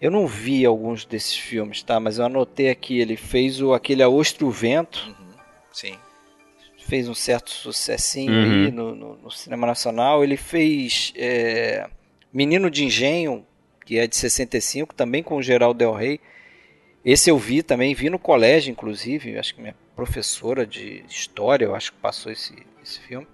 Eu 0.00 0.10
não 0.10 0.26
vi 0.26 0.64
alguns 0.66 1.06
desses 1.06 1.34
filmes, 1.36 1.82
tá? 1.82 1.98
Mas 1.98 2.18
eu 2.18 2.26
anotei 2.26 2.68
aqui. 2.68 3.00
Ele 3.00 3.16
fez 3.16 3.60
o 3.62 3.72
aquele 3.72 4.02
A 4.02 4.08
Ostro 4.08 4.50
Vento, 4.50 5.14
Sim. 5.72 5.94
fez 6.86 7.08
um 7.08 7.14
certo 7.14 7.50
sucessinho 7.50 8.32
Uhum. 8.32 8.64
aí 8.66 8.70
no, 8.70 8.94
no- 8.94 9.16
no 9.16 9.30
cinema 9.30 9.66
nacional. 9.66 10.22
Ele 10.22 10.36
fez 10.36 11.12
é, 11.16 11.88
Menino 12.36 12.70
de 12.70 12.84
Engenho, 12.84 13.46
que 13.86 13.98
é 13.98 14.06
de 14.06 14.14
65, 14.14 14.94
também 14.94 15.22
com 15.22 15.36
o 15.36 15.42
Geraldo 15.42 15.78
Del 15.78 15.94
Rey. 15.94 16.20
Esse 17.02 17.30
eu 17.30 17.38
vi 17.38 17.62
também, 17.62 17.94
vi 17.94 18.10
no 18.10 18.18
colégio, 18.18 18.70
inclusive. 18.70 19.38
Acho 19.38 19.54
que 19.54 19.62
minha 19.62 19.74
professora 19.96 20.66
de 20.66 21.02
história, 21.08 21.64
eu 21.64 21.74
acho 21.74 21.92
que 21.92 21.98
passou 21.98 22.30
esse, 22.30 22.54
esse 22.82 23.00
filme. 23.00 23.26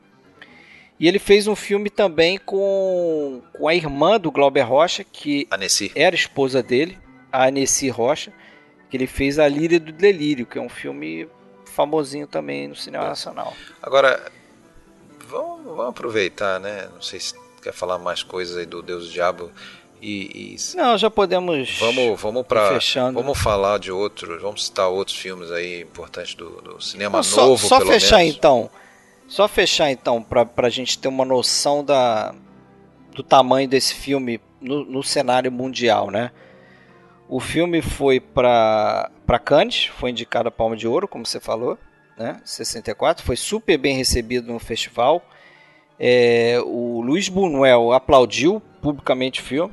E 1.01 1.09
ele 1.09 1.19
fez 1.19 1.49
um 1.49 1.57
filme 1.57 1.91
também 1.91 2.39
com, 2.39 3.43
com 3.59 3.66
a 3.66 3.74
irmã 3.74 4.20
do 4.20 4.31
Glauber 4.31 4.62
Rocha, 4.62 5.03
que 5.03 5.49
era 5.97 6.15
esposa 6.15 6.62
dele, 6.62 6.97
a 7.33 7.49
Aneci 7.49 7.89
Rocha, 7.89 8.33
que 8.89 8.97
ele 8.97 9.09
fez 9.09 9.37
A 9.41 9.49
Líria 9.49 9.81
do 9.81 9.91
Delírio, 9.91 10.47
que 10.47 10.59
é 10.59 10.62
um 10.62 10.69
filme 10.69 11.29
famosinho 11.65 12.29
também 12.29 12.69
no 12.69 12.77
cinema 12.77 13.09
nacional. 13.09 13.53
Agora, 13.83 14.31
vamos, 15.27 15.65
vamos 15.65 15.89
aproveitar, 15.89 16.61
né? 16.61 16.89
Não 16.95 17.03
sei 17.03 17.19
se 17.19 17.41
quer 17.62 17.72
falar 17.72 17.98
mais 17.98 18.22
coisas 18.22 18.56
aí 18.56 18.66
do 18.66 18.82
Deus 18.82 19.06
do 19.06 19.12
Diabo. 19.12 19.51
E, 20.01 20.56
e 20.56 20.76
Não, 20.76 20.98
já 20.98 21.09
podemos. 21.09 21.78
vamos, 21.78 22.20
vamos 22.20 22.44
para 22.44 22.78
vamos 23.14 23.39
falar 23.39 23.78
de 23.78 23.93
outros, 23.93 24.43
vamos 24.43 24.64
citar 24.64 24.89
outros 24.89 25.16
filmes 25.16 25.51
aí 25.52 25.80
importantes 25.82 26.34
do, 26.34 26.60
do 26.60 26.80
cinema 26.80 27.18
Não, 27.18 27.22
só, 27.22 27.47
novo, 27.47 27.68
só 27.68 27.78
pelo 27.78 27.93
fechar 27.93 28.18
menos. 28.18 28.34
então. 28.34 28.70
Só 29.28 29.47
fechar 29.48 29.90
então, 29.90 30.22
pra, 30.22 30.44
pra 30.44 30.68
gente 30.68 30.98
ter 30.98 31.09
uma 31.09 31.24
noção 31.24 31.82
da, 31.84 32.34
do 33.14 33.22
tamanho 33.22 33.68
desse 33.68 33.94
filme 33.94 34.40
no, 34.60 34.84
no 34.84 35.02
cenário 35.02 35.51
mundial, 35.51 36.10
né? 36.10 36.32
O 37.28 37.40
filme 37.40 37.80
foi 37.80 38.20
pra 38.20 39.09
Cannes, 39.43 39.86
foi 39.86 40.10
indicado 40.10 40.48
a 40.48 40.52
Palma 40.52 40.76
de 40.76 40.86
Ouro, 40.86 41.09
como 41.09 41.24
você 41.24 41.40
falou, 41.40 41.78
né? 42.18 42.40
64, 42.44 43.24
foi 43.24 43.36
super 43.36 43.78
bem 43.78 43.97
recebido 43.97 44.52
no 44.52 44.59
festival. 44.59 45.24
É, 46.05 46.61
o 46.66 47.01
Luiz 47.01 47.29
Buñuel 47.29 47.93
aplaudiu 47.93 48.61
publicamente 48.83 49.41
o 49.41 49.45
filme, 49.45 49.73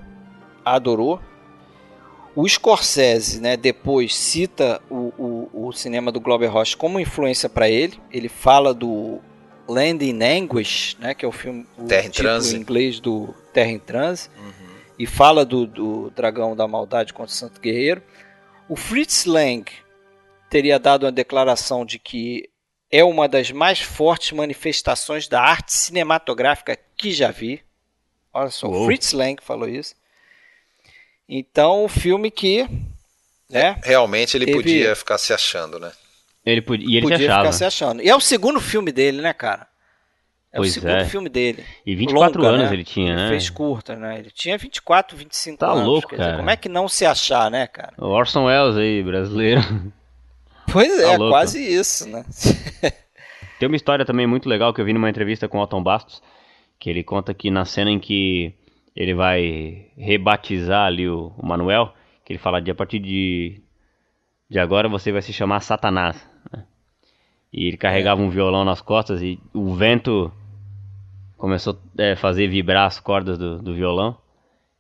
adorou. 0.64 1.20
O 2.36 2.48
Scorsese, 2.48 3.42
né, 3.42 3.58
depois 3.58 4.16
cita 4.16 4.80
o, 4.90 5.12
o, 5.18 5.68
o 5.68 5.72
cinema 5.74 6.12
do 6.12 6.20
Glauber 6.22 6.46
Rocha 6.48 6.78
como 6.78 7.00
influência 7.00 7.50
para 7.50 7.68
ele. 7.68 8.00
Ele 8.12 8.30
fala 8.30 8.74
do 8.76 9.20
Land 9.68 10.06
in 10.08 10.22
Anguish, 10.24 10.96
né, 11.00 11.16
que 11.16 11.26
é 11.26 11.28
o 11.28 11.32
filme 11.32 11.66
o 11.76 11.86
Terra 11.86 12.06
em 12.06 12.12
Transe. 12.12 12.56
em 12.56 12.60
inglês 12.62 13.00
do 13.00 13.34
Terra 13.52 13.72
em 13.72 13.80
Transe, 13.80 14.30
Uhum. 14.38 14.54
e 15.00 15.08
fala 15.08 15.44
do, 15.44 15.66
do 15.66 16.12
Dragão 16.12 16.56
da 16.56 16.68
Maldade 16.68 17.12
contra 17.12 17.32
o 17.32 17.36
Santo 17.36 17.60
Guerreiro. 17.60 18.04
O 18.70 18.76
Fritz 18.76 19.26
Lang 19.26 19.66
teria 20.48 20.78
dado 20.80 21.08
uma 21.08 21.12
declaração 21.12 21.84
de 21.84 21.98
que 21.98 22.48
é 22.92 23.04
uma 23.04 23.28
das 23.28 23.52
mais 23.52 23.80
fortes 23.80 24.32
manifestações 24.32 25.28
da 25.28 25.42
arte 25.42 25.74
cinematográfica 25.74 26.78
que 26.98 27.12
já 27.12 27.32
vi. 27.32 27.62
Olha 28.34 28.50
só, 28.50 28.68
o 28.68 28.72
Uou. 28.72 28.86
Fritz 28.86 29.12
Lang 29.14 29.42
falou 29.44 29.68
isso. 29.68 29.96
Então, 31.28 31.84
o 31.86 31.88
filme 31.88 32.32
que, 32.32 32.68
né, 33.50 33.78
Realmente 33.84 34.36
ele 34.36 34.46
Teve- 34.46 34.58
podia 34.58 34.96
ficar 34.96 35.18
se 35.18 35.34
achando, 35.34 35.80
né? 35.80 35.92
Ele 36.46 36.62
podia, 36.62 36.88
e 36.88 36.98
ele 36.98 37.02
podia 37.08 37.20
ficar 37.20 37.52
se 37.52 37.64
achando. 37.66 38.02
E 38.02 38.10
é 38.10 38.16
o 38.16 38.20
segundo 38.20 38.60
filme 38.60 38.92
dele, 38.92 39.22
né, 39.22 39.34
cara? 39.34 39.68
É 40.52 40.58
Pois 40.58 40.72
o 40.72 40.74
segundo 40.76 40.94
é. 40.94 41.06
filme 41.06 41.30
dele. 41.30 41.64
E 41.86 41.96
24 41.96 42.42
Longa, 42.42 42.56
anos 42.56 42.70
né? 42.70 42.76
ele 42.76 42.84
tinha, 42.84 43.14
Ele 43.14 43.22
né? 43.22 43.30
fez 43.30 43.50
curta, 43.52 43.96
né? 43.96 44.18
Ele 44.18 44.32
tinha 44.32 44.58
24, 44.58 45.16
25 45.16 45.60
Tá 45.60 45.72
anos. 45.72 45.84
louco, 45.86 46.08
quer 46.10 46.16
dizer, 46.16 46.26
cara. 46.28 46.38
como 46.38 46.50
é 46.50 46.58
que 46.58 46.68
não 46.70 46.88
se 46.88 47.06
achar, 47.06 47.52
né, 47.52 47.68
cara? 47.68 47.94
O 48.00 48.08
Orson 48.08 48.46
Welles 48.46 48.76
aí, 48.78 49.04
brasileiro. 49.04 49.62
Pois 50.72 50.98
Tá 50.98 51.04
é, 51.14 51.18
louco. 51.18 51.32
quase 51.34 51.62
isso, 51.62 52.08
né? 52.08 52.26
Tem 53.60 53.68
uma 53.68 53.76
história 53.76 54.06
também 54.06 54.26
muito 54.26 54.48
legal 54.48 54.74
que 54.74 54.80
eu 54.80 54.86
vi 54.86 54.94
numa 54.94 55.10
entrevista 55.10 55.48
com 55.48 55.58
o 55.58 55.62
Alton 55.62 55.84
Bastos, 55.84 56.22
que 56.80 56.90
ele 56.90 57.04
conta 57.04 57.34
que 57.34 57.52
na 57.52 57.66
cena 57.66 57.92
em 57.92 58.00
que 58.00 58.54
ele 58.96 59.14
vai 59.14 59.88
rebatizar 59.98 60.86
ali 60.88 61.08
o, 61.08 61.34
o 61.38 61.46
Manuel, 61.46 61.94
que 62.24 62.32
ele 62.34 62.40
fala 62.40 62.62
de 62.62 62.72
a 62.72 62.76
partir 62.76 63.00
de, 63.00 63.62
de 64.50 64.60
agora 64.60 64.88
você 64.88 65.12
vai 65.12 65.22
se 65.22 65.34
chamar 65.34 65.60
Satanás. 65.62 66.26
né? 66.52 66.64
E 67.52 67.68
ele 67.68 67.78
carregava 67.78 68.22
um 68.22 68.30
violão 68.30 68.64
nas 68.64 68.82
costas 68.82 69.22
e 69.22 69.40
o 69.54 69.74
vento 69.74 70.32
começou 71.38 71.78
a 71.98 72.16
fazer 72.16 72.48
vibrar 72.48 72.86
as 72.86 73.00
cordas 73.00 73.38
do, 73.38 73.62
do 73.62 73.74
violão. 73.74 74.18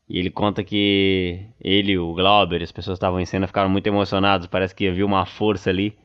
E 0.09 0.17
ele 0.17 0.31
conta 0.31 0.63
que 0.63 1.45
ele, 1.61 1.95
o 1.97 2.15
Glauber, 2.15 2.63
as 2.63 2.71
pessoas 2.71 2.95
que 2.95 2.97
estavam 2.97 3.19
em 3.19 3.25
cena 3.25 3.45
ficaram 3.45 3.69
muito 3.69 3.85
emocionados. 3.85 4.47
Parece 4.47 4.73
que 4.73 4.87
havia 4.87 5.05
uma 5.05 5.23
força 5.23 5.69
ali 5.69 5.95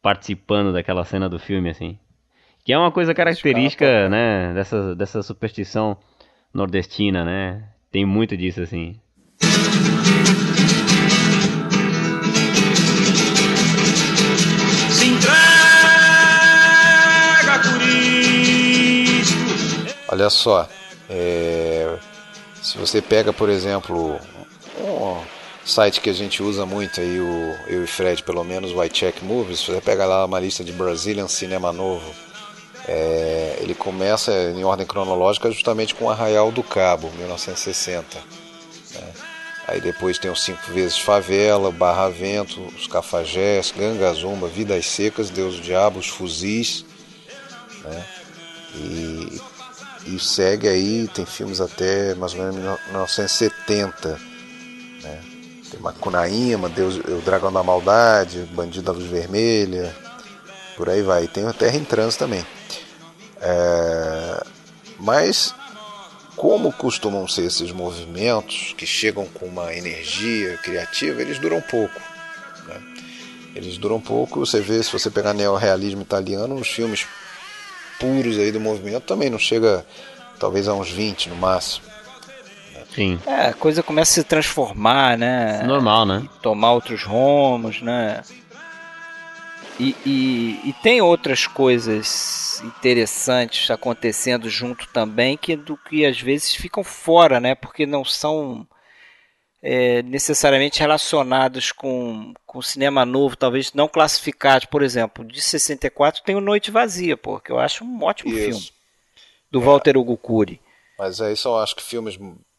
participando 0.00 0.72
daquela 0.72 1.04
cena 1.04 1.28
do 1.28 1.38
filme, 1.38 1.68
assim. 1.68 1.98
Que 2.64 2.72
é 2.72 2.78
uma 2.78 2.92
coisa 2.92 3.12
característica, 3.12 4.08
né, 4.08 4.54
dessa, 4.54 4.94
dessa 4.94 5.22
superstição 5.22 5.96
nordestina, 6.54 7.24
né? 7.24 7.64
Tem 7.90 8.04
muito 8.04 8.36
disso, 8.36 8.62
assim. 8.62 9.00
Olha 20.12 20.28
só, 20.28 20.68
é, 21.08 21.96
se 22.70 22.78
você 22.78 23.02
pega, 23.02 23.32
por 23.32 23.48
exemplo, 23.48 24.16
um, 24.78 25.16
site 25.64 26.00
que 26.00 26.08
a 26.08 26.12
gente 26.12 26.40
usa 26.40 26.64
muito 26.64 27.00
aí, 27.00 27.18
o, 27.18 27.58
eu 27.66 27.82
e 27.82 27.86
Fred, 27.86 28.22
pelo 28.22 28.44
menos, 28.44 28.70
o 28.70 28.84
iCheck 28.84 29.24
Movies, 29.24 29.60
você 29.60 29.80
pega 29.80 30.06
lá 30.06 30.24
uma 30.24 30.38
lista 30.38 30.62
de 30.62 30.70
Brazilian 30.70 31.26
Cinema 31.26 31.72
Novo. 31.72 32.08
É, 32.86 33.58
ele 33.60 33.74
começa 33.74 34.32
em 34.54 34.62
ordem 34.62 34.86
cronológica 34.86 35.50
justamente 35.50 35.96
com 35.96 36.08
Arraial 36.08 36.52
do 36.52 36.62
Cabo, 36.62 37.10
1960. 37.18 38.18
Né? 38.94 39.12
Aí 39.66 39.80
depois 39.80 40.16
tem 40.16 40.30
os 40.30 40.40
Cinco 40.40 40.70
Vezes 40.72 40.96
Favela, 40.96 41.72
Barra 41.72 42.08
Vento, 42.08 42.60
os 42.76 42.86
Cafajés, 42.86 43.74
Gangazumba, 43.76 44.46
Vidas 44.46 44.86
Secas, 44.86 45.28
Deus 45.28 45.56
do 45.56 45.62
Diabo, 45.62 45.98
os 45.98 46.06
Fuzis. 46.06 46.84
Né? 47.82 48.04
E, 48.76 49.40
e 50.06 50.18
segue 50.18 50.68
aí, 50.68 51.08
tem 51.08 51.26
filmes 51.26 51.60
até 51.60 52.14
mais 52.14 52.32
ou 52.34 52.40
menos 52.40 52.56
1970. 52.56 54.20
Né? 55.02 55.20
Tem 55.70 55.80
Macunaíma, 55.80 56.68
Deus, 56.68 56.96
o 56.96 57.22
Dragão 57.24 57.52
da 57.52 57.62
Maldade, 57.62 58.48
Bandido 58.52 58.86
da 58.86 58.92
Luz 58.92 59.06
Vermelha, 59.06 59.94
por 60.76 60.88
aí 60.88 61.02
vai. 61.02 61.28
Tem 61.28 61.46
o 61.46 61.52
Terra 61.52 61.76
em 61.76 61.84
Trânsito 61.84 62.24
também. 62.24 62.44
É, 63.40 64.44
mas 64.98 65.54
como 66.36 66.72
costumam 66.72 67.28
ser 67.28 67.42
esses 67.42 67.70
movimentos 67.70 68.74
que 68.76 68.86
chegam 68.86 69.26
com 69.26 69.46
uma 69.46 69.74
energia 69.74 70.56
criativa, 70.58 71.20
eles 71.20 71.38
duram 71.38 71.60
pouco. 71.60 72.00
Né? 72.66 72.80
Eles 73.54 73.76
duram 73.76 74.00
pouco. 74.00 74.40
Você 74.40 74.60
vê, 74.60 74.82
se 74.82 74.90
você 74.90 75.10
pegar 75.10 75.34
neorrealismo 75.34 76.00
italiano, 76.02 76.54
os 76.54 76.68
filmes 76.68 77.06
puros 78.00 78.38
aí 78.38 78.50
do 78.50 78.58
movimento 78.58 79.04
também 79.04 79.30
não 79.30 79.38
chega 79.38 79.86
talvez 80.40 80.66
a 80.66 80.74
uns 80.74 80.90
20 80.90 81.28
no 81.28 81.36
máximo. 81.36 81.84
Sim. 82.94 83.20
É, 83.24 83.48
a 83.48 83.52
coisa 83.52 83.82
começa 83.82 84.10
a 84.10 84.14
se 84.14 84.24
transformar, 84.24 85.16
né? 85.16 85.62
Normal, 85.62 86.04
né? 86.04 86.28
Tomar 86.42 86.72
outros 86.72 87.04
rumos, 87.04 87.80
né? 87.80 88.22
E, 89.78 89.96
e, 90.04 90.60
e, 90.68 90.74
tem 90.82 91.00
outras 91.00 91.46
coisas 91.46 92.60
interessantes 92.62 93.70
acontecendo 93.70 94.50
junto 94.50 94.86
também 94.88 95.38
que 95.38 95.56
do 95.56 95.74
que 95.74 96.04
às 96.04 96.20
vezes 96.20 96.54
ficam 96.54 96.84
fora, 96.84 97.40
né? 97.40 97.54
Porque 97.54 97.86
não 97.86 98.04
são 98.04 98.66
é, 99.62 100.02
necessariamente 100.02 100.80
relacionados 100.80 101.72
com, 101.72 102.32
com 102.46 102.62
cinema 102.62 103.04
novo, 103.04 103.36
talvez 103.36 103.72
não 103.72 103.88
classificados. 103.88 104.66
Por 104.66 104.82
exemplo, 104.82 105.24
de 105.24 105.40
64 105.40 106.22
tem 106.22 106.34
o 106.34 106.40
Noite 106.40 106.70
Vazia, 106.70 107.16
pô, 107.16 107.38
que 107.40 107.52
eu 107.52 107.58
acho 107.58 107.84
um 107.84 108.02
ótimo 108.02 108.32
Isso. 108.32 108.44
filme. 108.44 108.70
Do 109.50 109.60
Walter 109.60 109.96
Hugo 109.96 110.16
Cury. 110.16 110.60
Mas 110.98 111.20
aí 111.20 111.34
só 111.36 111.62
acho 111.62 111.74
que 111.74 111.82
filmes, 111.82 112.18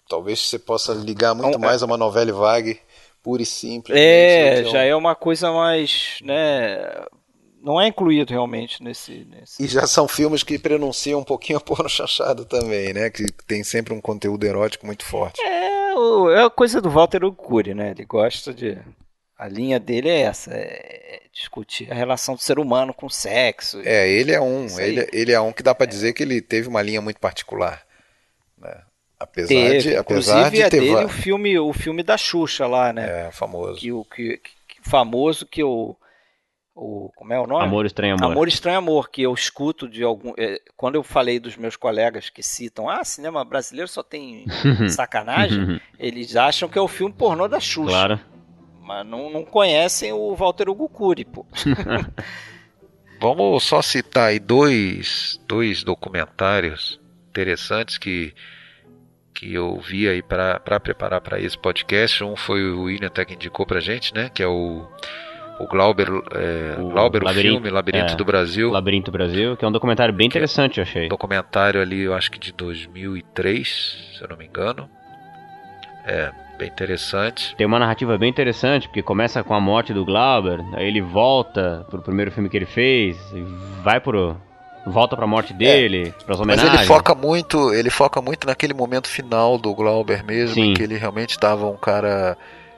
talvez 0.09 0.39
você 0.39 0.59
possa 0.59 0.93
ligar 0.93 1.33
muito 1.33 1.57
Não, 1.57 1.63
é- 1.65 1.67
mais 1.69 1.81
a 1.81 1.85
uma 1.85 1.97
novela 1.97 2.33
vague 2.33 2.79
pura 3.23 3.41
e 3.41 3.45
simples. 3.45 3.97
É, 3.97 4.61
Isso, 4.61 4.71
já 4.71 4.83
é 4.83 4.95
uma 4.95 5.15
coisa 5.15 5.51
mais, 5.51 6.17
né? 6.23 7.05
Não 7.61 7.79
é 7.79 7.87
incluído 7.87 8.31
realmente 8.31 8.83
nesse. 8.83 9.25
nesse... 9.29 9.63
E 9.63 9.67
já 9.67 9.85
são 9.85 10.07
filmes 10.07 10.41
que 10.41 10.57
prenunciam 10.57 11.19
um 11.19 11.23
pouquinho 11.23 11.59
a 11.59 11.61
porno 11.61 11.87
chanchado 11.89 12.43
também, 12.45 12.91
né? 12.93 13.09
Que 13.09 13.25
tem 13.47 13.63
sempre 13.63 13.93
um 13.93 14.01
conteúdo 14.01 14.43
erótico 14.43 14.85
muito 14.85 15.05
forte. 15.05 15.39
É, 15.41 15.80
é 16.31 16.43
a 16.43 16.49
coisa 16.49 16.81
do 16.81 16.89
Walter 16.89 17.23
Hugo 17.23 17.41
Cury, 17.41 17.73
né? 17.73 17.91
Ele 17.91 18.05
gosta 18.05 18.53
de. 18.53 18.77
A 19.37 19.47
linha 19.47 19.79
dele 19.79 20.07
é 20.07 20.21
essa, 20.21 20.51
é 20.53 21.21
discutir 21.33 21.91
a 21.91 21.95
relação 21.95 22.35
do 22.35 22.41
ser 22.41 22.59
humano 22.59 22.93
com 22.93 23.07
o 23.07 23.09
sexo. 23.09 23.81
É, 23.83 24.07
ele 24.07 24.31
é 24.31 24.39
um, 24.39 24.67
ele, 24.79 25.09
ele 25.11 25.31
é 25.31 25.41
um 25.41 25.51
que 25.51 25.63
dá 25.63 25.73
pra 25.73 25.87
dizer 25.87 26.13
que 26.13 26.21
ele 26.21 26.41
teve 26.41 26.67
uma 26.67 26.81
linha 26.81 27.01
muito 27.01 27.19
particular, 27.19 27.81
né? 28.57 28.81
Apesar 29.19 29.47
Teve, 29.49 29.79
de, 29.79 29.95
apesar 29.95 30.37
inclusive 30.39 30.55
de 30.57 30.61
é 30.63 30.69
ter 30.69 30.79
dele 30.79 31.05
o 31.05 31.09
filme, 31.09 31.57
o 31.59 31.73
filme 31.73 32.03
da 32.03 32.17
Xuxa 32.17 32.67
lá, 32.67 32.91
né? 32.93 33.27
é 33.27 33.31
famoso. 33.31 33.79
Que 33.79 33.91
o 33.91 34.03
que, 34.05 34.37
que- 34.37 34.89
famoso 34.89 35.45
que 35.45 35.63
o, 35.63 35.95
o 36.75 37.11
como 37.15 37.33
é 37.33 37.39
o 37.39 37.45
nome? 37.45 37.65
Amor 37.65 37.85
Estranho 37.85 38.15
Amor. 38.15 38.31
Amor 38.31 38.47
Estranho 38.47 38.77
Amor, 38.77 39.09
que 39.09 39.21
eu 39.21 39.33
escuto 39.33 39.87
de 39.87 40.03
algum. 40.03 40.33
é, 40.37 40.59
quando 40.75 40.95
eu 40.95 41.03
falei 41.03 41.39
dos 41.39 41.57
meus 41.57 41.75
colegas 41.75 42.29
que 42.29 42.41
citam, 42.41 42.89
ah, 42.89 43.03
cinema 43.03 43.43
brasileiro 43.43 43.87
só 43.87 44.01
tem 44.01 44.45
sacanagem, 44.89 45.81
eles 45.99 46.35
acham 46.35 46.69
que 46.69 46.77
é 46.77 46.81
o 46.81 46.87
filme 46.87 47.13
pornô 47.13 47.47
da 47.47 47.59
Xuxa. 47.59 47.89
Claro. 47.91 48.19
Mas 48.81 49.05
não, 49.05 49.29
não 49.29 49.45
conhecem 49.45 50.11
o 50.11 50.35
Walter 50.35 50.69
Hugo 50.69 50.89
Cury, 50.89 51.25
pô. 51.25 51.45
Vamos 53.21 53.63
só 53.63 53.81
citar 53.81 54.29
aí 54.29 54.39
dois, 54.39 55.39
dois 55.47 55.83
documentários 55.83 56.99
interessantes 57.29 57.99
que, 57.99 58.33
que 59.31 59.53
eu 59.53 59.79
vi 59.79 60.09
aí 60.09 60.23
para 60.23 60.79
preparar 60.79 61.21
para 61.21 61.39
esse 61.39 61.55
podcast. 61.55 62.23
Um 62.23 62.35
foi 62.35 62.71
o 62.71 62.83
William 62.83 63.07
até 63.07 63.23
que 63.23 63.35
indicou 63.35 63.63
pra 63.63 63.79
gente, 63.79 64.11
né? 64.11 64.29
Que 64.33 64.41
é 64.41 64.47
o, 64.47 64.87
o 65.59 65.67
Glauber, 65.67 66.07
é, 66.33 66.79
O 66.79 66.89
Glauber 66.89 67.23
o 67.23 67.29
filme 67.29 67.69
Labirinto 67.69 68.13
é. 68.13 68.15
do 68.15 68.25
Brasil. 68.25 68.71
Labirinto 68.71 69.11
Brasil, 69.11 69.55
que 69.55 69.63
é 69.63 69.67
um 69.67 69.71
documentário 69.71 70.13
bem 70.13 70.27
interessante, 70.27 70.79
eu 70.79 70.83
achei. 70.83 71.07
documentário 71.07 71.81
ali, 71.81 72.01
eu 72.01 72.13
acho 72.13 72.31
que 72.31 72.39
de 72.39 72.51
2003, 72.51 74.13
se 74.17 74.23
eu 74.23 74.27
não 74.29 74.37
me 74.37 74.45
engano. 74.45 74.89
É, 76.05 76.31
bem 76.57 76.67
interessante. 76.67 77.55
Tem 77.55 77.65
uma 77.67 77.77
narrativa 77.79 78.17
bem 78.17 78.29
interessante, 78.29 78.87
porque 78.87 79.03
começa 79.03 79.43
com 79.43 79.53
a 79.53 79.59
morte 79.59 79.93
do 79.93 80.03
Glauber, 80.03 80.59
aí 80.73 80.87
ele 80.87 81.01
volta 81.01 81.85
pro 81.89 82.01
primeiro 82.01 82.31
filme 82.31 82.49
que 82.49 82.57
ele 82.57 82.65
fez, 82.65 83.17
e 83.33 83.41
vai 83.83 83.99
pro. 83.99 84.35
volta 84.85 85.15
pra 85.15 85.27
morte 85.27 85.53
dele, 85.53 86.11
pras 86.25 86.39
É. 86.39 86.45
Mas 86.45 86.59
homenagens. 86.59 86.73
ele 86.73 86.85
foca 86.85 87.13
muito, 87.13 87.71
ele 87.73 87.89
foca 87.91 88.19
muito 88.19 88.47
naquele 88.47 88.73
momento 88.73 89.07
final 89.07 89.57
do 89.59 89.73
Glauber 89.75 90.23
mesmo, 90.25 90.55
Sim. 90.55 90.71
em 90.71 90.73
que 90.73 90.81
ele 90.81 90.97
realmente 90.97 91.31
estava 91.31 91.67
um 91.67 91.77
cara 91.77 92.35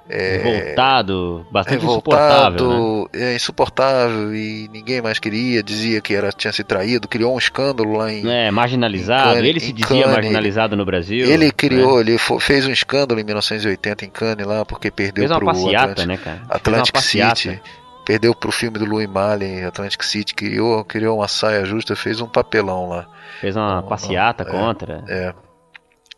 é, 0.10 0.38
Revoltado, 0.44 1.46
bastante 1.52 1.86
insuportável. 1.86 2.68
Né? 2.68 2.74
revoltado, 2.76 3.10
é, 3.14 3.36
insuportável 3.36 4.36
e 4.36 4.70
ninguém 4.72 5.02
mais 5.02 5.18
queria, 5.20 5.64
dizia 5.64 6.02
que 6.02 6.14
era 6.14 6.32
tinha 6.32 6.52
se 6.52 6.64
traído, 6.64 7.08
criou 7.08 7.34
um 7.34 7.38
escândalo 7.38 7.94
lá 7.98 8.12
em 8.12 8.28
É, 8.30 8.52
marginalizado, 8.52 9.30
em 9.32 9.34
Cannes- 9.36 9.50
ele 9.50 9.60
se 9.60 9.72
dizia 9.74 9.88
Cannes, 10.04 10.14
marginalizado 10.16 10.76
no 10.76 10.86
Brasil. 10.86 11.26
Ele 11.30 11.46
né? 11.46 11.52
criou, 11.56 12.02
ele 12.02 12.18
fo- 12.18 12.40
fez 12.40 12.68
um 12.68 12.72
escândalo 12.72 13.20
em 13.20 13.24
1980 13.24 14.06
em 14.06 14.10
Cannes 14.10 14.46
lá 14.46 14.66
porque 14.66 14.92
perdeu 14.92 15.22
Fez 15.24 15.32
uma 15.32 15.38
pro 15.38 15.46
passeata, 15.48 15.92
Atlantic, 15.94 16.08
né, 16.08 16.18
cara? 16.18 16.42
Atlantic. 16.50 16.98
City. 17.00 17.62
Perdeu 18.06 18.36
pro 18.36 18.52
filme 18.52 18.78
do 18.78 18.84
Louis 18.84 19.08
Malle, 19.08 19.64
Atlantic 19.64 20.04
City, 20.04 20.36
criou, 20.36 20.84
criou 20.84 21.20
uma 21.20 21.28
saia 21.30 21.64
justa, 21.64 21.96
fez 21.96 22.20
um 22.20 22.28
papelão 22.28 22.90
lá. 22.90 23.06
Fez 23.40 23.56
uma 23.56 23.76
Não, 23.78 23.84
passeata 23.88 24.44
é. 24.44 24.46
contra. 24.46 25.04
É. 25.08 25.34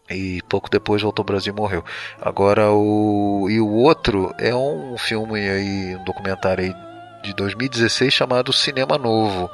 E 0.09 0.41
pouco 0.47 0.69
depois 0.69 1.01
voltou 1.01 1.23
ao 1.23 1.25
Brasil 1.25 1.51
e 1.53 1.55
morreu. 1.55 1.83
Agora 2.21 2.69
o. 2.71 3.47
E 3.49 3.59
o 3.59 3.67
outro 3.69 4.33
é 4.37 4.53
um 4.53 4.95
filme 4.97 5.39
aí, 5.39 5.95
um 5.95 6.03
documentário 6.03 6.63
aí 6.63 6.75
de 7.23 7.33
2016 7.33 8.13
chamado 8.13 8.53
Cinema 8.53 8.97
Novo. 8.99 9.49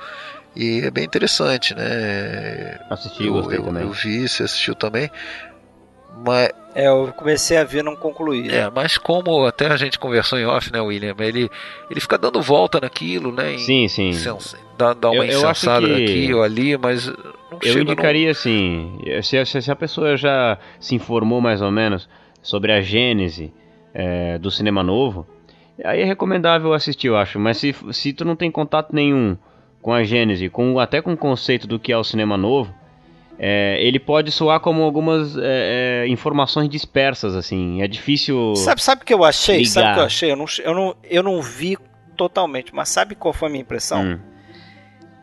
E 0.53 0.82
é 0.82 0.91
bem 0.91 1.06
interessante, 1.06 1.73
né? 1.73 2.78
Assisti, 2.90 3.30
gostei 3.30 3.60
eu, 3.60 3.64
também. 3.64 3.84
eu 3.84 3.91
vi, 3.91 4.28
você 4.28 4.44
assistiu 4.44 4.76
também. 4.76 5.10
Mas, 6.26 6.49
É, 6.76 6.88
eu 6.90 7.14
comecei 7.15 7.56
a 7.57 7.64
ver, 7.64 7.82
não 7.84 7.95
concluí. 7.95 8.49
é, 8.53 8.69
mas 8.69 8.98
como 8.98 9.45
até 9.45 9.68
a 9.68 9.78
gente 9.78 9.98
conversou 9.98 10.38
em 10.38 10.45
off, 10.45 10.72
né, 10.72 10.82
William? 10.82 11.15
Ele, 11.19 11.49
ele 11.90 11.99
fica 12.02 12.18
dando 12.18 12.41
volta 12.41 12.82
naquilo, 12.82 13.32
né? 13.32 13.53
em- 13.53 13.60
Sim, 13.60 13.88
sim. 13.88 14.11
sens- 14.14 14.56
Dá, 14.78 14.94
dá 14.94 15.10
uma 15.10 15.26
Eu- 15.26 15.32
eu 15.32 15.40
insensada 15.40 15.88
que- 15.88 15.94
aqui 16.03 16.34
ou 16.34 16.44
ali, 16.44 16.78
mas 16.78 17.10
Eu 17.63 17.73
chega 17.73 17.81
indicaria 17.91 18.31
assim, 18.31 18.99
se, 19.23 19.61
se- 19.61 19.71
a 19.71 19.75
pessoa 19.75 20.15
já 20.17 20.57
se 20.79 20.95
informou 20.95 21.39
mais 21.41 21.61
ou 21.61 21.71
menos 21.71 22.07
sobre 22.41 22.71
a 22.71 22.81
gênese 22.81 23.53
é, 23.93 24.38
do 24.38 24.49
cinema 24.49 24.81
novo, 24.83 25.27
aí 25.83 26.01
é 26.01 26.05
recomendável 26.05 26.73
assistir, 26.73 27.07
eu 27.07 27.17
acho. 27.17 27.39
Mas 27.39 27.57
se, 27.57 27.75
se 27.91 28.13
tu 28.13 28.23
não 28.25 28.35
tem 28.35 28.49
contato 28.51 28.93
nenhum 28.93 29.38
com 29.81 29.93
a 29.93 30.03
gênese, 30.03 30.49
com, 30.49 30.79
até 30.79 31.01
com 31.01 31.13
o 31.13 31.17
conceito 31.17 31.67
do 31.67 31.79
que 31.79 31.91
é 31.91 31.97
o 31.97 32.03
cinema 32.03 32.38
novo, 32.38 32.73
é, 33.39 33.77
ele 33.81 33.99
pode 33.99 34.31
soar 34.31 34.59
como 34.59 34.83
algumas 34.83 35.35
é, 35.38 36.03
é, 36.03 36.07
informações 36.07 36.69
dispersas, 36.69 37.35
assim. 37.35 37.81
É 37.81 37.88
difícil. 37.88 38.55
Sabe, 38.55 38.81
sabe 38.83 39.01
o 39.01 39.05
que 39.05 39.13
eu 39.13 39.23
achei? 39.23 39.65
Sabe 39.65 39.85
o 39.85 39.89
Ligar. 39.89 39.93
que 39.95 39.99
eu 40.01 40.05
achei? 40.05 40.31
Eu 40.31 40.35
não, 40.35 40.45
eu, 40.63 40.73
não, 40.75 40.95
eu 41.03 41.23
não 41.23 41.41
vi 41.41 41.77
totalmente, 42.15 42.73
mas 42.75 42.89
sabe 42.89 43.15
qual 43.15 43.33
foi 43.33 43.47
a 43.47 43.51
minha 43.51 43.61
impressão? 43.63 44.03
Hum, 44.03 44.19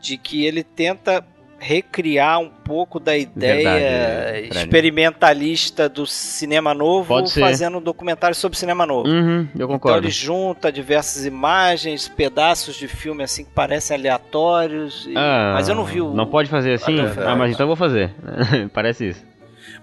De 0.01 0.17
que 0.17 0.43
ele 0.45 0.63
tenta 0.63 1.25
recriar 1.59 2.39
um 2.39 2.49
pouco 2.49 2.99
da 2.99 3.17
ideia 3.17 4.31
Verdade, 4.31 4.57
experimentalista 4.59 5.89
do 5.89 6.05
cinema 6.07 6.73
novo, 6.73 7.27
fazendo 7.27 7.77
um 7.77 7.81
documentário 7.81 8.35
sobre 8.35 8.57
cinema 8.57 8.85
novo. 8.85 9.09
uhum, 9.09 9.39
eu 9.41 9.47
Então 9.55 9.67
concordo. 9.67 9.99
ele 10.07 10.09
junta 10.09 10.71
diversas 10.71 11.25
imagens, 11.25 12.07
pedaços 12.07 12.75
de 12.75 12.87
filme 12.87 13.23
assim 13.23 13.43
que 13.43 13.51
parecem 13.51 13.97
aleatórios. 13.97 15.05
e- 15.07 15.13
Ah, 15.17 15.51
mas 15.55 15.67
eu 15.69 15.75
não 15.75 15.83
vi 15.83 16.01
o. 16.01 16.13
Não 16.13 16.25
pode 16.27 16.49
fazer 16.49 16.73
assim? 16.73 16.99
Ah, 16.99 17.31
Ah, 17.31 17.35
mas 17.35 17.51
então 17.53 17.63
eu 17.65 17.67
vou 17.67 17.75
fazer. 17.75 18.13
Parece 18.73 19.09
isso. 19.09 19.25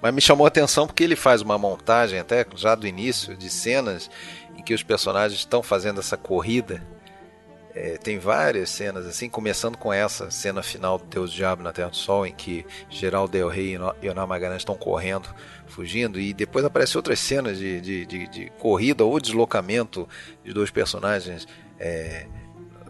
Mas 0.03 0.15
me 0.15 0.21
chamou 0.21 0.45
a 0.45 0.49
atenção 0.49 0.87
porque 0.87 1.05
ele 1.05 1.17
faz 1.17 1.41
uma 1.43 1.57
montagem, 1.59 2.19
até 2.19 2.45
já 2.55 2.75
do 2.75 2.87
início, 2.87 3.37
de 3.37 3.49
cenas 3.49 4.11
em 4.57 4.63
que 4.63 4.75
os 4.75 4.83
personagens 4.83 5.39
estão 5.41 5.63
fazendo 5.63 6.01
essa 6.01 6.17
corrida 6.17 6.83
É, 7.79 7.99
tem 7.99 8.19
várias 8.19 8.71
cenas 8.71 9.05
assim, 9.05 9.29
começando 9.29 9.77
com 9.77 9.93
essa 9.93 10.31
cena 10.31 10.63
final 10.63 10.97
do 10.97 11.05
Deus 11.05 11.31
Diabo 11.31 11.63
na 11.63 11.75
Terra 11.75 11.91
do 11.91 11.97
Sol, 11.97 12.27
em 12.27 12.33
que 12.33 12.65
Geraldo 12.89 13.33
Del 13.33 13.51
Rey 13.51 13.75
e 13.75 13.79
Leonardo 14.01 14.31
Magalhães 14.31 14.63
estão 14.63 14.75
correndo, 14.75 15.29
fugindo, 15.67 16.19
e 16.19 16.33
depois 16.33 16.65
aparecem 16.65 16.97
outras 16.97 17.21
cenas 17.21 17.59
de, 17.59 17.79
de, 17.83 18.07
de, 18.07 18.29
de 18.29 18.51
corrida 18.59 19.05
ou 19.05 19.21
deslocamento 19.21 20.09
de 20.43 20.55
dois 20.55 20.71
personagens. 20.71 21.47
É, 21.79 22.27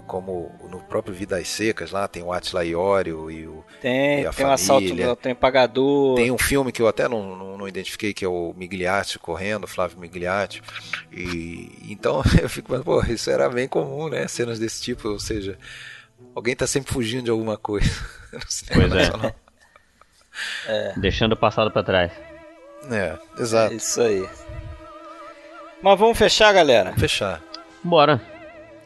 como 0.07 0.55
no 0.71 0.81
próprio 0.81 1.15
Vidas 1.15 1.49
Secas 1.49 1.91
lá 1.91 2.09
tem 2.09 2.23
o 2.23 2.33
Atila 2.33 2.65
Iório 2.65 3.31
e 3.31 3.47
o 3.47 3.65
tem, 3.81 4.23
e 4.23 4.27
a 4.27 4.33
tem 4.33 4.47
um 4.47 4.51
assalto 4.51 4.95
no 4.95 5.17
tem 5.17 5.35
pagador 5.35 6.15
tem 6.15 6.31
um 6.31 6.39
filme 6.39 6.73
que 6.73 6.81
eu 6.81 6.89
até 6.89 7.09
não, 7.09 7.37
não, 7.37 7.59
não, 7.59 7.69
identifiquei 7.69 8.15
que 8.15 8.25
é 8.25 8.29
o 8.29 8.55
Migliatti 8.57 9.19
correndo 9.19 9.67
Flávio 9.67 9.99
Migliatti 9.99 10.63
e 11.13 11.71
então 11.91 12.23
eu 12.41 12.49
fico 12.49 12.73
mas 12.73 12.83
pô 12.83 13.03
isso 13.05 13.31
era 13.31 13.49
bem 13.49 13.69
comum 13.69 14.09
né? 14.09 14.27
Cenas 14.29 14.59
desse 14.59 14.81
tipo 14.83 15.09
ou 15.09 15.19
seja 15.19 15.59
alguém 16.35 16.53
está 16.53 16.67
sempre 16.67 16.93
fugindo 16.93 17.25
de 17.25 17.31
alguma 17.31 17.57
coisa. 17.57 17.91
Pois 18.71 18.93
é. 18.93 19.35
é. 20.67 20.95
deixando 20.99 21.33
o 21.33 21.37
passado 21.37 21.71
para 21.71 21.83
trás. 21.83 22.13
É 22.91 23.17
exato. 23.39 23.73
É 23.73 23.77
isso 23.77 24.03
aí. 24.03 24.29
Mas 25.81 25.99
vamos 25.99 26.19
fechar 26.19 26.53
galera? 26.53 26.91
Vamos 26.91 27.01
fechar. 27.01 27.41
Bora 27.83 28.21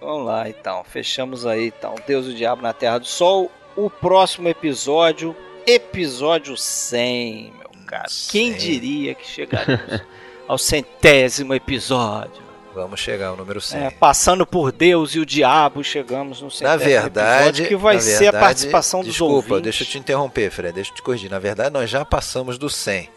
Vamos 0.00 0.26
lá, 0.26 0.48
então. 0.48 0.82
Fechamos 0.84 1.44
aí, 1.44 1.66
então. 1.68 1.94
Deus 2.06 2.26
e 2.26 2.30
o 2.30 2.34
Diabo 2.34 2.62
na 2.62 2.72
Terra 2.72 2.98
do 2.98 3.06
Sol. 3.06 3.50
O 3.76 3.90
próximo 3.90 4.48
episódio, 4.48 5.36
episódio 5.66 6.56
100, 6.56 7.52
meu 7.58 7.70
caro. 7.86 8.10
100. 8.10 8.30
Quem 8.30 8.58
diria 8.58 9.14
que 9.14 9.26
chegaríamos 9.26 10.02
ao 10.48 10.58
centésimo 10.58 11.54
episódio? 11.54 12.42
Vamos 12.74 13.00
chegar 13.00 13.28
ao 13.28 13.36
número 13.36 13.60
100. 13.60 13.80
É, 13.80 13.90
passando 13.90 14.46
por 14.46 14.70
Deus 14.70 15.14
e 15.14 15.18
o 15.18 15.26
diabo, 15.26 15.82
chegamos 15.82 16.40
no 16.40 16.50
centésimo 16.50 16.70
na 16.70 16.76
verdade, 16.76 17.66
que 17.66 17.76
vai 17.76 18.00
ser 18.00 18.18
verdade, 18.18 18.36
a 18.36 18.40
participação 18.40 19.00
dos 19.00 19.10
desculpa, 19.10 19.34
ouvintes. 19.34 19.48
Desculpa, 19.48 19.62
deixa 19.64 19.82
eu 19.82 19.88
te 19.88 19.98
interromper, 19.98 20.50
Fred, 20.50 20.72
deixa 20.72 20.90
eu 20.90 20.94
te 20.94 21.02
corrigir. 21.02 21.30
Na 21.30 21.38
verdade, 21.38 21.70
nós 21.70 21.90
já 21.90 22.04
passamos 22.04 22.56
do 22.58 22.70
100. 22.70 23.08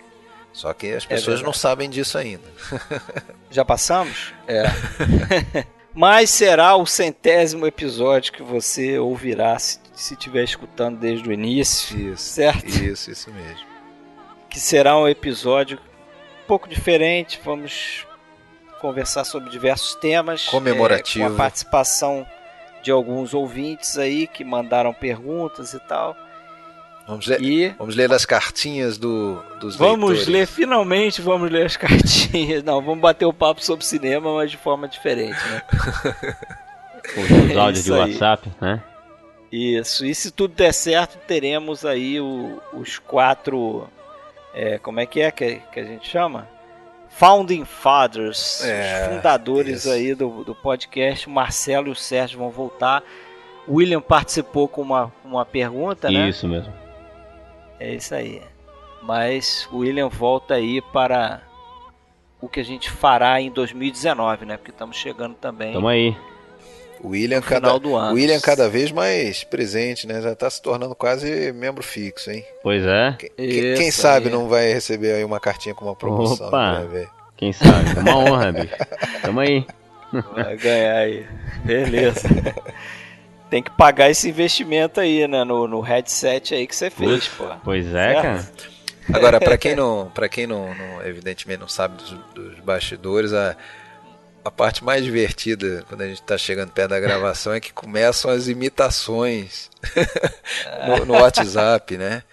Só 0.52 0.72
que 0.72 0.92
as 0.92 1.04
é 1.06 1.08
pessoas 1.08 1.40
é 1.40 1.44
não 1.44 1.54
sabem 1.54 1.90
disso 1.90 2.18
ainda. 2.18 2.48
Já 3.50 3.66
passamos? 3.66 4.34
É. 4.48 4.64
mas 5.94 6.30
será 6.30 6.76
o 6.76 6.86
centésimo 6.86 7.68
episódio 7.68 8.34
que 8.34 8.42
você 8.42 8.98
ouvirá 8.98 9.58
se 9.60 9.80
estiver 9.94 10.44
escutando 10.44 11.00
desde 11.00 11.28
o 11.30 11.32
início, 11.32 12.14
isso, 12.14 12.24
certo? 12.24 12.66
Isso, 12.66 13.12
isso 13.12 13.32
mesmo. 13.32 13.68
Que 14.50 14.60
será 14.60 14.98
um 14.98 15.08
episódio 15.08 15.78
um 16.44 16.48
pouco 16.48 16.68
diferente, 16.68 17.40
vamos 17.44 18.06
conversar 18.82 19.24
sobre 19.24 19.50
diversos 19.50 19.96
temas. 19.96 20.46
Comemorativo. 20.48 21.26
É, 21.26 21.28
com 21.28 21.34
a 21.34 21.38
participação 21.38 22.28
de 22.82 22.92
alguns 22.92 23.34
ouvintes 23.34 23.98
aí 23.98 24.28
que 24.28 24.44
mandaram 24.44 24.94
perguntas 24.94 25.74
e 25.74 25.80
tal. 25.88 26.18
Vamos 27.08 27.28
ler, 27.28 27.42
e 27.42 27.70
vamos 27.70 27.96
ler 27.96 28.12
as 28.14 28.26
cartinhas 28.26 28.98
do, 28.98 29.44
dos 29.60 29.76
Vamos 29.76 30.10
leitores. 30.10 30.28
ler, 30.28 30.48
finalmente 30.48 31.22
vamos 31.22 31.52
ler 31.52 31.66
as 31.66 31.76
cartinhas. 31.78 32.64
Não, 32.64 32.82
vamos 32.82 33.02
bater 33.02 33.26
o 33.26 33.34
papo 33.34 33.64
sobre 33.64 33.86
cinema, 33.86 34.34
mas 34.36 34.52
de 34.52 34.58
forma 34.58 34.88
diferente, 34.88 35.38
né? 35.50 35.62
Os 37.18 37.52
é 37.52 37.60
áudios 37.60 37.84
de 37.84 37.92
WhatsApp, 37.92 38.50
né? 38.62 38.82
Isso, 39.52 40.06
e 40.06 40.16
se 40.16 40.32
tudo 40.32 40.56
der 40.56 40.74
certo, 40.74 41.18
teremos 41.28 41.86
aí 41.86 42.20
o, 42.20 42.62
os 42.74 42.98
quatro. 42.98 43.88
É, 44.54 44.78
como 44.80 45.00
é 45.00 45.06
que 45.06 45.20
é 45.20 45.30
que, 45.30 45.62
que 45.72 45.80
a 45.80 45.84
gente 45.84 46.10
chama? 46.10 46.48
Founding 47.10 47.66
Fathers, 47.66 48.64
é, 48.64 49.08
os 49.10 49.16
fundadores 49.16 49.80
isso. 49.80 49.92
aí 49.92 50.16
do, 50.16 50.44
do 50.44 50.56
podcast. 50.56 51.28
O 51.28 51.32
Marcelo 51.32 51.90
e 51.90 51.92
o 51.92 51.96
Sérgio 51.96 52.40
vão 52.40 52.50
voltar. 52.50 53.04
O 53.68 53.76
William 53.76 54.02
participou 54.02 54.68
com 54.68 54.82
uma, 54.82 55.12
uma 55.24 55.46
pergunta, 55.46 56.08
isso 56.08 56.18
né? 56.18 56.30
Isso 56.30 56.48
mesmo. 56.48 56.83
É 57.84 57.96
isso 57.96 58.16
aí. 58.16 58.42
Mas 59.02 59.68
o 59.70 59.80
William 59.80 60.08
volta 60.08 60.54
aí 60.54 60.82
para 60.82 61.42
o 62.40 62.48
que 62.48 62.62
a 62.62 62.64
gente 62.64 62.90
fará 62.90 63.42
em 63.42 63.52
2019, 63.52 64.46
né? 64.46 64.56
Porque 64.56 64.72
estamos 64.72 64.96
chegando 64.96 65.36
também. 65.36 65.74
Tamo 65.74 65.90
aí. 65.90 66.16
O 67.02 67.10
William, 67.10 67.42
cada, 67.42 67.74
William 68.14 68.40
cada 68.40 68.70
vez 68.70 68.90
mais 68.90 69.44
presente, 69.44 70.08
né? 70.08 70.22
Já 70.22 70.32
está 70.32 70.50
se 70.50 70.62
tornando 70.62 70.96
quase 70.96 71.52
membro 71.52 71.84
fixo, 71.84 72.32
hein? 72.32 72.46
Pois 72.64 72.86
é. 72.86 73.18
Quem, 73.20 73.76
quem 73.76 73.92
sabe 73.92 74.30
não 74.30 74.48
vai 74.48 74.72
receber 74.72 75.16
aí 75.16 75.24
uma 75.26 75.42
cartinha 75.42 75.76
com 75.76 75.84
uma 75.84 75.96
promoção, 75.96 76.48
Opa, 76.48 76.80
né, 76.86 77.06
Quem 77.36 77.52
sabe? 77.52 78.00
Uma 78.00 78.16
honra, 78.18 78.54
bicho. 78.54 78.76
Tamo 79.22 79.42
aí. 79.42 79.68
Vai 80.34 80.56
ganhar 80.56 80.96
aí. 80.96 81.28
Beleza. 81.66 82.30
tem 83.54 83.62
que 83.62 83.70
pagar 83.70 84.10
esse 84.10 84.28
investimento 84.28 85.00
aí, 85.00 85.28
né? 85.28 85.44
No, 85.44 85.68
no 85.68 85.80
headset 85.80 86.56
aí 86.56 86.66
que 86.66 86.76
você 86.76 86.90
fez, 86.90 87.28
pô. 87.28 87.46
Pois 87.64 87.86
é, 87.86 87.92
certo? 87.92 88.22
cara. 88.24 88.50
Agora, 89.14 89.40
para 89.40 89.56
quem 89.60 89.76
não, 89.76 90.12
para 90.12 90.28
quem 90.28 90.48
não, 90.48 90.74
não, 90.74 91.06
evidentemente 91.06 91.60
não 91.60 91.68
sabe 91.68 91.98
dos, 91.98 92.18
dos 92.34 92.60
bastidores, 92.62 93.32
a, 93.32 93.56
a 94.44 94.50
parte 94.50 94.84
mais 94.84 95.04
divertida 95.04 95.86
quando 95.88 96.02
a 96.02 96.08
gente 96.08 96.20
está 96.20 96.36
chegando 96.36 96.72
perto 96.72 96.90
da 96.90 97.00
gravação 97.00 97.54
é 97.54 97.60
que 97.60 97.72
começam 97.72 98.32
as 98.32 98.48
imitações 98.48 99.70
no, 100.88 101.06
no, 101.06 101.14
WhatsApp, 101.14 101.96
né? 101.96 102.24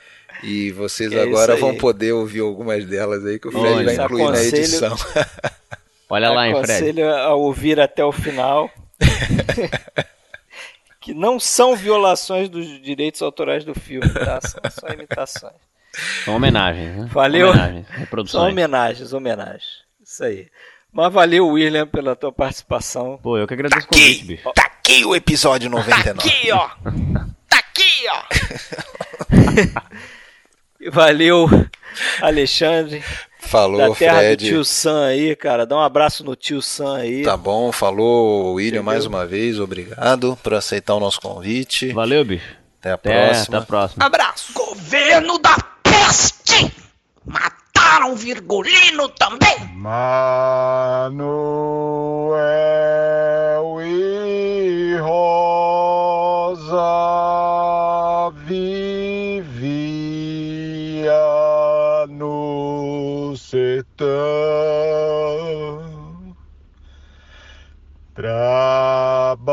E 0.42 0.70
vocês 0.70 1.10
que 1.10 1.18
agora 1.18 1.54
vão 1.54 1.76
poder 1.76 2.12
ouvir 2.12 2.40
algumas 2.40 2.86
delas 2.86 3.26
aí 3.26 3.38
que 3.38 3.48
o 3.48 3.52
Fred 3.52 3.66
Olha, 3.66 3.84
vai 3.84 3.94
incluir 4.06 4.22
aconselho, 4.22 4.52
na 4.52 4.58
edição. 4.58 4.96
Olha 6.08 6.30
lá, 6.30 6.48
hein, 6.48 6.54
Fred. 6.54 6.72
Aconselho 6.72 7.14
a 7.14 7.34
ouvir 7.34 7.78
até 7.78 8.02
o 8.02 8.10
final. 8.10 8.70
que 11.00 11.14
não 11.14 11.40
são 11.40 11.74
violações 11.74 12.48
dos 12.48 12.66
direitos 12.82 13.22
autorais 13.22 13.64
do 13.64 13.74
filme, 13.74 14.08
tá? 14.10 14.38
São 14.46 14.60
só 14.70 14.88
imitações. 14.88 15.54
São 16.24 16.36
homenagens, 16.36 16.96
né? 16.96 17.08
Valeu. 17.10 17.48
Homenagens, 17.50 17.86
São 18.26 18.48
homenagens, 18.48 19.12
homenagens. 19.12 19.82
Isso 20.00 20.22
aí. 20.22 20.48
Mas 20.92 21.12
valeu, 21.12 21.48
William, 21.48 21.86
pela 21.86 22.14
tua 22.14 22.32
participação. 22.32 23.18
Pô, 23.22 23.38
eu 23.38 23.46
que 23.46 23.54
agradeço 23.54 23.86
tá 23.86 23.96
o 23.96 23.98
convite, 23.98 24.24
bicho. 24.24 24.52
Tá 24.52 24.62
aqui 24.62 25.04
o 25.04 25.14
episódio 25.14 25.70
99. 25.70 26.14
Tá 26.14 26.28
aqui, 26.28 26.52
ó. 26.52 26.70
Tá 27.48 27.58
aqui, 27.58 28.06
ó. 28.08 28.22
valeu, 30.92 31.48
Alexandre. 32.20 33.02
Falou, 33.42 33.78
da 33.90 33.94
terra 33.94 34.18
Fred. 34.18 34.44
do 34.44 34.48
tio 34.50 34.64
Sam 34.64 35.04
aí, 35.06 35.34
cara. 35.36 35.66
Dá 35.66 35.76
um 35.76 35.80
abraço 35.80 36.22
no 36.24 36.36
tio 36.36 36.60
Sam 36.62 36.96
aí. 36.96 37.22
Tá 37.22 37.36
bom, 37.36 37.72
falou, 37.72 38.54
William, 38.54 38.68
Entendeu? 38.68 38.82
mais 38.84 39.06
uma 39.06 39.26
vez. 39.26 39.58
Obrigado 39.58 40.38
por 40.42 40.54
aceitar 40.54 40.94
o 40.94 41.00
nosso 41.00 41.20
convite. 41.20 41.92
Valeu, 41.92 42.24
bicho. 42.24 42.44
Até 42.80 42.90
a 42.92 42.94
até, 42.94 43.10
próxima. 43.26 43.56
Até 43.56 43.62
a 43.64 43.66
próxima. 43.66 44.06
Abraço. 44.06 44.52
Governo 44.52 45.38
da 45.38 45.56
peste! 45.82 46.72
Mataram 47.24 48.14
Virgulino 48.16 49.08
também! 49.10 49.56
Manuel 53.20 53.80
e 53.82 54.96
sertão 64.00 64.08
trabalhando 68.14 69.44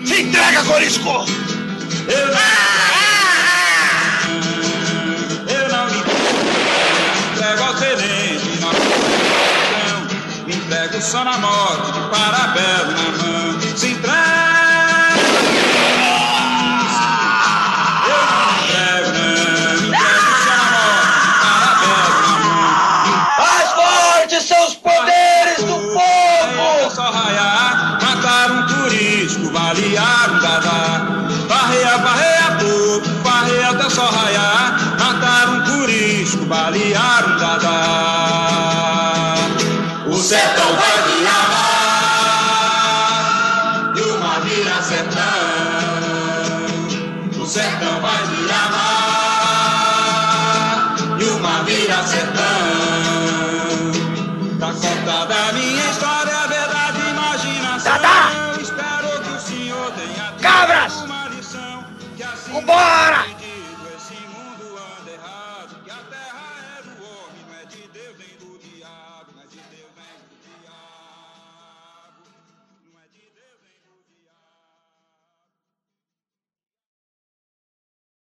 Se 0.05 0.23
entrega, 0.23 0.65
Corisco! 0.65 1.25
Eu 2.09 2.56
só 11.07 11.23
morte 11.39 11.93
de 11.93 12.01
parabéns 12.09 13.26